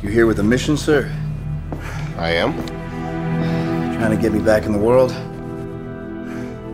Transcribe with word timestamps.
You 0.00 0.10
here 0.10 0.26
with 0.26 0.38
a 0.38 0.44
mission, 0.44 0.76
sir? 0.76 1.12
I 2.16 2.30
am. 2.30 2.54
Trying 3.96 4.14
to 4.14 4.16
get 4.16 4.32
me 4.32 4.38
back 4.38 4.64
in 4.64 4.70
the 4.72 4.78
world? 4.78 5.10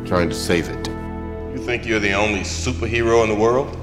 Trying 0.07 0.29
to 0.29 0.35
save 0.35 0.69
it. 0.69 0.89
You 0.89 1.57
think 1.65 1.87
you're 1.87 2.01
the 2.01 2.13
only 2.13 2.41
superhero 2.41 3.23
in 3.23 3.31
the 3.31 3.35
world? 3.35 3.79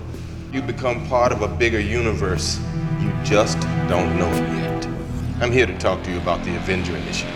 You 0.53 0.61
become 0.61 1.07
part 1.07 1.31
of 1.31 1.41
a 1.41 1.47
bigger 1.47 1.79
universe. 1.79 2.59
You 2.99 3.11
just 3.23 3.59
don't 3.89 4.15
know 4.19 4.29
it 4.29 4.47
yet. 4.59 4.85
I'm 5.41 5.51
here 5.51 5.65
to 5.65 5.75
talk 5.79 6.03
to 6.03 6.11
you 6.11 6.19
about 6.19 6.43
the 6.45 6.55
Avenger 6.57 6.95
Initiative. 6.95 7.35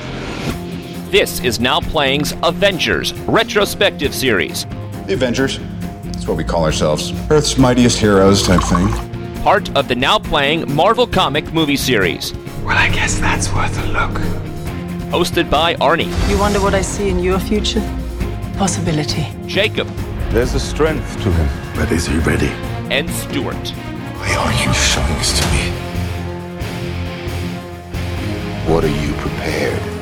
This 1.10 1.40
is 1.40 1.60
Now 1.60 1.80
Playing's 1.80 2.36
Avengers 2.44 3.14
retrospective 3.22 4.14
series. 4.14 4.66
The 5.08 5.14
Avengers. 5.14 5.58
That's 6.04 6.28
what 6.28 6.38
we 6.38 6.44
call 6.44 6.66
ourselves. 6.66 7.14
Earth's 7.32 7.58
mightiest 7.58 7.98
heroes 7.98 8.44
type 8.44 8.62
thing. 8.62 9.05
Part 9.46 9.78
of 9.78 9.88
the 9.88 9.94
Now 9.94 10.18
Playing 10.18 10.74
Marvel 10.74 11.06
comic 11.06 11.54
movie 11.54 11.78
series. 11.78 12.34
Well, 12.64 12.80
I 12.80 12.90
guess 12.90 13.20
that's 13.20 13.54
worth 13.54 13.78
a 13.78 13.86
look. 13.92 14.20
Hosted 15.12 15.52
by 15.52 15.76
Arnie. 15.76 16.10
You 16.28 16.40
wonder 16.40 16.60
what 16.60 16.74
I 16.74 16.82
see 16.82 17.10
in 17.10 17.20
your 17.20 17.38
future? 17.40 17.82
Possibility. 18.58 19.28
Jacob. 19.46 19.88
There's 20.32 20.56
a 20.56 20.60
strength 20.60 21.22
to 21.22 21.32
him. 21.32 21.76
But 21.76 21.92
is 21.92 22.08
he 22.08 22.18
ready? 22.22 22.48
And 22.90 23.08
Stuart. 23.08 23.70
Why 24.18 24.34
are 24.34 24.52
you 24.66 24.74
showing 24.74 25.14
this 25.20 25.40
to 25.40 25.46
me? 25.54 25.70
What 28.68 28.84
are 28.84 28.98
you 29.06 29.14
prepared 29.14 29.80
to 29.80 29.90
do? 29.90 29.95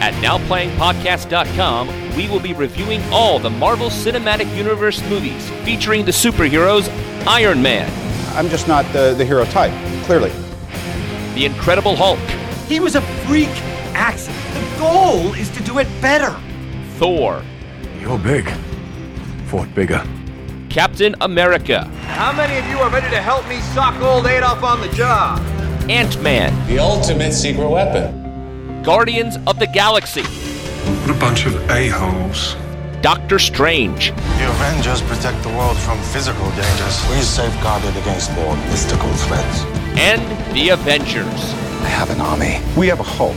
At 0.00 0.14
NowPlayingPodcast.com, 0.14 2.16
we 2.16 2.26
will 2.26 2.40
be 2.40 2.54
reviewing 2.54 3.02
all 3.12 3.38
the 3.38 3.50
Marvel 3.50 3.90
Cinematic 3.90 4.56
Universe 4.56 5.06
movies 5.10 5.46
featuring 5.62 6.06
the 6.06 6.10
superheroes 6.10 6.88
Iron 7.26 7.60
Man. 7.60 7.86
I'm 8.34 8.48
just 8.48 8.66
not 8.66 8.90
the, 8.94 9.12
the 9.12 9.26
hero 9.26 9.44
type, 9.44 9.72
clearly. 10.04 10.30
The 11.34 11.44
Incredible 11.44 11.96
Hulk. 11.96 12.18
He 12.66 12.80
was 12.80 12.94
a 12.94 13.02
freak 13.26 13.50
accident. 13.92 14.42
The 14.54 14.78
goal 14.78 15.34
is 15.34 15.50
to 15.50 15.62
do 15.64 15.78
it 15.80 15.88
better. 16.00 16.34
Thor. 16.96 17.44
You're 18.00 18.18
big. 18.18 18.50
Fought 19.48 19.74
bigger. 19.74 20.02
Captain 20.70 21.14
America. 21.20 21.84
How 22.06 22.32
many 22.32 22.56
of 22.56 22.64
you 22.68 22.78
are 22.78 22.88
ready 22.88 23.10
to 23.10 23.20
help 23.20 23.46
me 23.48 23.60
sock 23.74 24.00
old 24.00 24.26
Adolf 24.26 24.62
on 24.62 24.80
the 24.80 24.88
job? 24.94 25.40
Ant-Man. 25.90 26.68
The 26.68 26.78
ultimate 26.78 27.32
secret 27.32 27.68
weapon. 27.68 28.19
Guardians 28.82 29.36
of 29.46 29.58
the 29.58 29.66
Galaxy. 29.66 30.22
What 30.22 31.10
a 31.10 31.20
bunch 31.20 31.44
of 31.44 31.54
a-holes. 31.70 32.56
Doctor 33.02 33.38
Strange. 33.38 34.10
The 34.10 34.48
Avengers 34.48 35.02
protect 35.02 35.42
the 35.42 35.50
world 35.50 35.76
from 35.76 36.00
physical 36.04 36.48
dangers. 36.52 37.08
We 37.10 37.20
safeguard 37.20 37.84
it 37.84 37.94
against 38.00 38.32
more 38.32 38.56
mystical 38.56 39.12
threats. 39.12 39.64
And 39.98 40.22
the 40.56 40.70
Avengers. 40.70 41.26
I 41.82 41.88
have 41.88 42.08
an 42.08 42.22
army. 42.22 42.60
We 42.74 42.86
have 42.88 43.00
a 43.00 43.02
Hulk. 43.02 43.36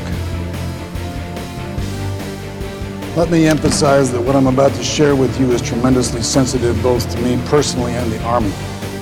Let 3.17 3.29
me 3.29 3.45
emphasize 3.45 4.13
that 4.13 4.21
what 4.21 4.37
I'm 4.37 4.47
about 4.47 4.73
to 4.75 4.83
share 4.83 5.15
with 5.15 5.37
you 5.41 5.51
is 5.51 5.61
tremendously 5.61 6.21
sensitive 6.21 6.81
both 6.81 7.11
to 7.13 7.21
me 7.21 7.37
personally 7.47 7.91
and 7.91 8.09
the 8.11 8.23
Army. 8.23 8.53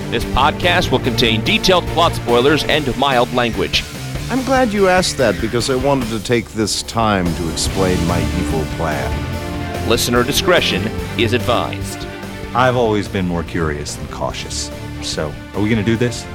This 0.10 0.26
podcast 0.26 0.92
will 0.92 1.00
contain 1.00 1.44
detailed 1.46 1.86
plot 1.88 2.14
spoilers 2.16 2.64
and 2.64 2.98
mild 2.98 3.32
language. 3.34 3.84
I'm 4.32 4.46
glad 4.46 4.72
you 4.72 4.88
asked 4.88 5.18
that 5.18 5.42
because 5.42 5.70
I 5.70 5.76
wanted 5.76 6.08
to 6.08 6.24
take 6.24 6.48
this 6.52 6.84
time 6.84 7.26
to 7.36 7.52
explain 7.52 7.98
my 8.08 8.22
evil 8.40 8.64
plan. 8.78 9.90
Listener 9.90 10.24
discretion 10.24 10.88
is 11.20 11.34
advised. 11.34 12.08
I've 12.56 12.78
always 12.78 13.10
been 13.10 13.28
more 13.28 13.44
curious 13.44 13.96
than 13.98 14.08
cautious. 14.08 14.72
So, 15.02 15.34
are 15.54 15.62
we 15.62 15.70
going 15.70 15.84
to 15.84 15.92
do 15.92 15.98
this? 15.98 16.26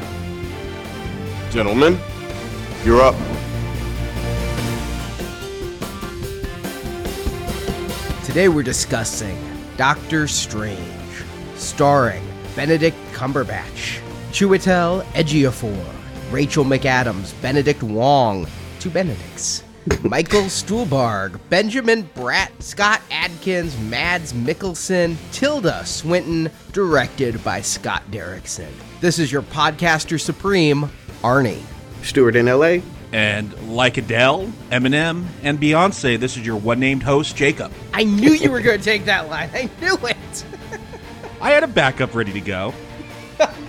Gentlemen, 1.51 1.99
you're 2.85 3.01
up. 3.01 3.15
Today 8.27 8.51
we're 8.51 8.63
discussing 8.63 9.39
Doctor 9.79 10.29
Strange, 10.29 11.25
starring 11.55 12.23
Benedict 12.55 12.99
Cumberbatch, 13.15 14.03
Chiwetel 14.33 15.03
Ejiofor, 15.15 15.96
Rachel 16.31 16.65
McAdams, 16.65 17.41
Benedict 17.41 17.83
Wong, 17.83 18.47
two 18.81 18.91
Benedicts, 18.91 19.63
Michael 20.03 20.43
Stuhlbarg, 20.43 21.39
Benjamin 21.49 22.05
Bratt, 22.15 22.51
Scott 22.61 23.01
Adkins, 23.11 23.79
Mads 23.83 24.33
Mikkelsen, 24.33 25.17
Tilda 25.31 25.87
Swinton, 25.87 26.51
directed 26.73 27.43
by 27.45 27.61
Scott 27.61 28.03
Derrickson. 28.11 28.71
This 29.01 29.19
is 29.19 29.31
your 29.31 29.43
podcaster 29.43 30.21
supreme, 30.21 30.91
Arnie. 31.23 31.63
Stuart 32.03 32.37
in 32.37 32.47
LA. 32.47 32.79
And 33.13 33.53
like 33.75 33.97
Adele, 33.97 34.53
Eminem, 34.71 35.27
and 35.45 35.61
Beyonce, 35.61 36.19
this 36.19 36.37
is 36.37 36.45
your 36.45 36.57
one 36.57 36.81
named 36.81 37.05
host, 37.05 37.37
Jacob. 37.37 37.73
I 37.95 38.03
knew 38.03 38.33
you 38.33 38.51
were 38.51 38.61
going 38.63 38.79
to 38.79 38.85
take 38.85 39.05
that 39.05 39.29
line. 39.31 39.49
I 39.55 39.71
knew 39.81 39.97
it. 40.07 40.45
I 41.41 41.51
had 41.51 41.63
a 41.63 41.69
backup 41.69 42.15
ready 42.15 42.33
to 42.33 42.41
go. 42.41 42.75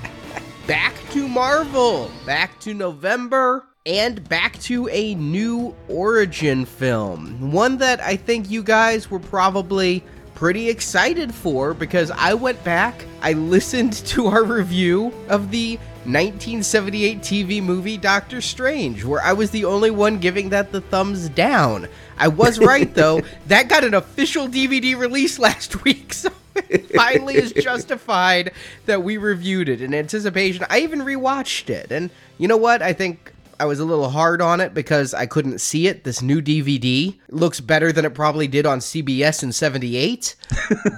back 0.67 0.94
to 1.11 1.29
Marvel, 1.29 2.11
back 2.25 2.59
to 2.59 2.73
November, 2.73 3.66
and 3.85 4.28
back 4.28 4.59
to 4.59 4.89
a 4.89 5.16
new 5.16 5.73
origin 5.88 6.66
film. 6.66 7.53
One 7.53 7.78
that 7.78 8.01
I 8.01 8.17
think 8.17 8.51
you 8.51 8.61
guys 8.61 9.09
were 9.09 9.19
probably 9.19 10.03
pretty 10.35 10.69
excited 10.69 11.33
for 11.33 11.73
because 11.73 12.11
I 12.11 12.33
went 12.33 12.61
back, 12.66 13.06
I 13.22 13.31
listened 13.31 13.94
to 14.07 14.27
our 14.27 14.44
review 14.44 15.13
of 15.29 15.51
the 15.51 15.77
1978 16.03 17.19
TV 17.19 17.63
movie 17.63 17.97
Doctor 17.97 18.41
Strange, 18.41 19.06
where 19.06 19.22
I 19.22 19.31
was 19.31 19.51
the 19.51 19.63
only 19.63 19.91
one 19.91 20.19
giving 20.19 20.50
that 20.50 20.73
the 20.73 20.81
thumbs 20.81 21.29
down. 21.29 21.88
I 22.17 22.28
was 22.28 22.59
right 22.59 22.94
though, 22.94 23.22
that 23.47 23.69
got 23.69 23.83
an 23.83 23.94
official 23.94 24.47
DVD 24.47 24.97
release 24.97 25.39
last 25.39 25.83
week, 25.83 26.13
so 26.13 26.29
it 26.55 26.89
finally 26.95 27.35
is 27.35 27.53
justified 27.53 28.51
that 28.85 29.03
we 29.03 29.17
reviewed 29.17 29.69
it 29.69 29.81
in 29.81 29.94
anticipation. 29.94 30.66
I 30.69 30.79
even 30.79 31.00
rewatched 31.01 31.69
it, 31.69 31.91
and 31.91 32.09
you 32.38 32.47
know 32.47 32.57
what? 32.57 32.81
I 32.81 32.94
think 32.94 33.33
I 33.59 33.66
was 33.66 33.79
a 33.79 33.85
little 33.85 34.09
hard 34.09 34.41
on 34.41 34.61
it 34.61 34.73
because 34.73 35.13
I 35.13 35.25
couldn't 35.25 35.59
see 35.59 35.88
it. 35.88 36.03
This 36.03 36.22
new 36.22 36.41
DVD 36.41 37.17
looks 37.29 37.59
better 37.59 37.91
than 37.91 38.06
it 38.06 38.13
probably 38.13 38.47
did 38.47 38.66
on 38.66 38.79
CBS 38.79 39.41
in 39.41 39.51
78. 39.51 40.35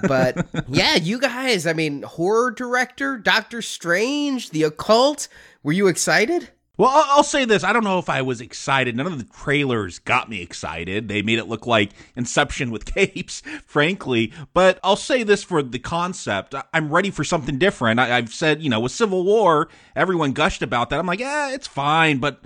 but 0.06 0.46
yeah, 0.68 0.96
you 0.96 1.18
guys, 1.18 1.66
I 1.66 1.72
mean, 1.72 2.02
horror 2.02 2.50
director, 2.50 3.16
Doctor 3.16 3.62
Strange, 3.62 4.50
The 4.50 4.64
Occult, 4.64 5.28
were 5.62 5.72
you 5.72 5.86
excited? 5.86 6.50
Well, 6.80 7.04
I'll 7.08 7.22
say 7.22 7.44
this. 7.44 7.62
I 7.62 7.74
don't 7.74 7.84
know 7.84 7.98
if 7.98 8.08
I 8.08 8.22
was 8.22 8.40
excited. 8.40 8.96
None 8.96 9.06
of 9.06 9.18
the 9.18 9.24
trailers 9.24 9.98
got 9.98 10.30
me 10.30 10.40
excited. 10.40 11.08
They 11.08 11.20
made 11.20 11.38
it 11.38 11.46
look 11.46 11.66
like 11.66 11.90
Inception 12.16 12.70
with 12.70 12.86
capes, 12.94 13.42
frankly. 13.66 14.32
But 14.54 14.80
I'll 14.82 14.96
say 14.96 15.22
this 15.22 15.44
for 15.44 15.62
the 15.62 15.78
concept. 15.78 16.54
I'm 16.72 16.90
ready 16.90 17.10
for 17.10 17.22
something 17.22 17.58
different. 17.58 18.00
I, 18.00 18.06
have 18.06 18.32
said, 18.32 18.62
you 18.62 18.70
know, 18.70 18.80
with 18.80 18.92
Civil 18.92 19.24
War, 19.24 19.68
everyone 19.94 20.32
gushed 20.32 20.62
about 20.62 20.88
that. 20.88 20.98
I'm 20.98 21.04
like, 21.04 21.20
yeah, 21.20 21.52
it's 21.52 21.66
fine, 21.66 22.16
but 22.16 22.40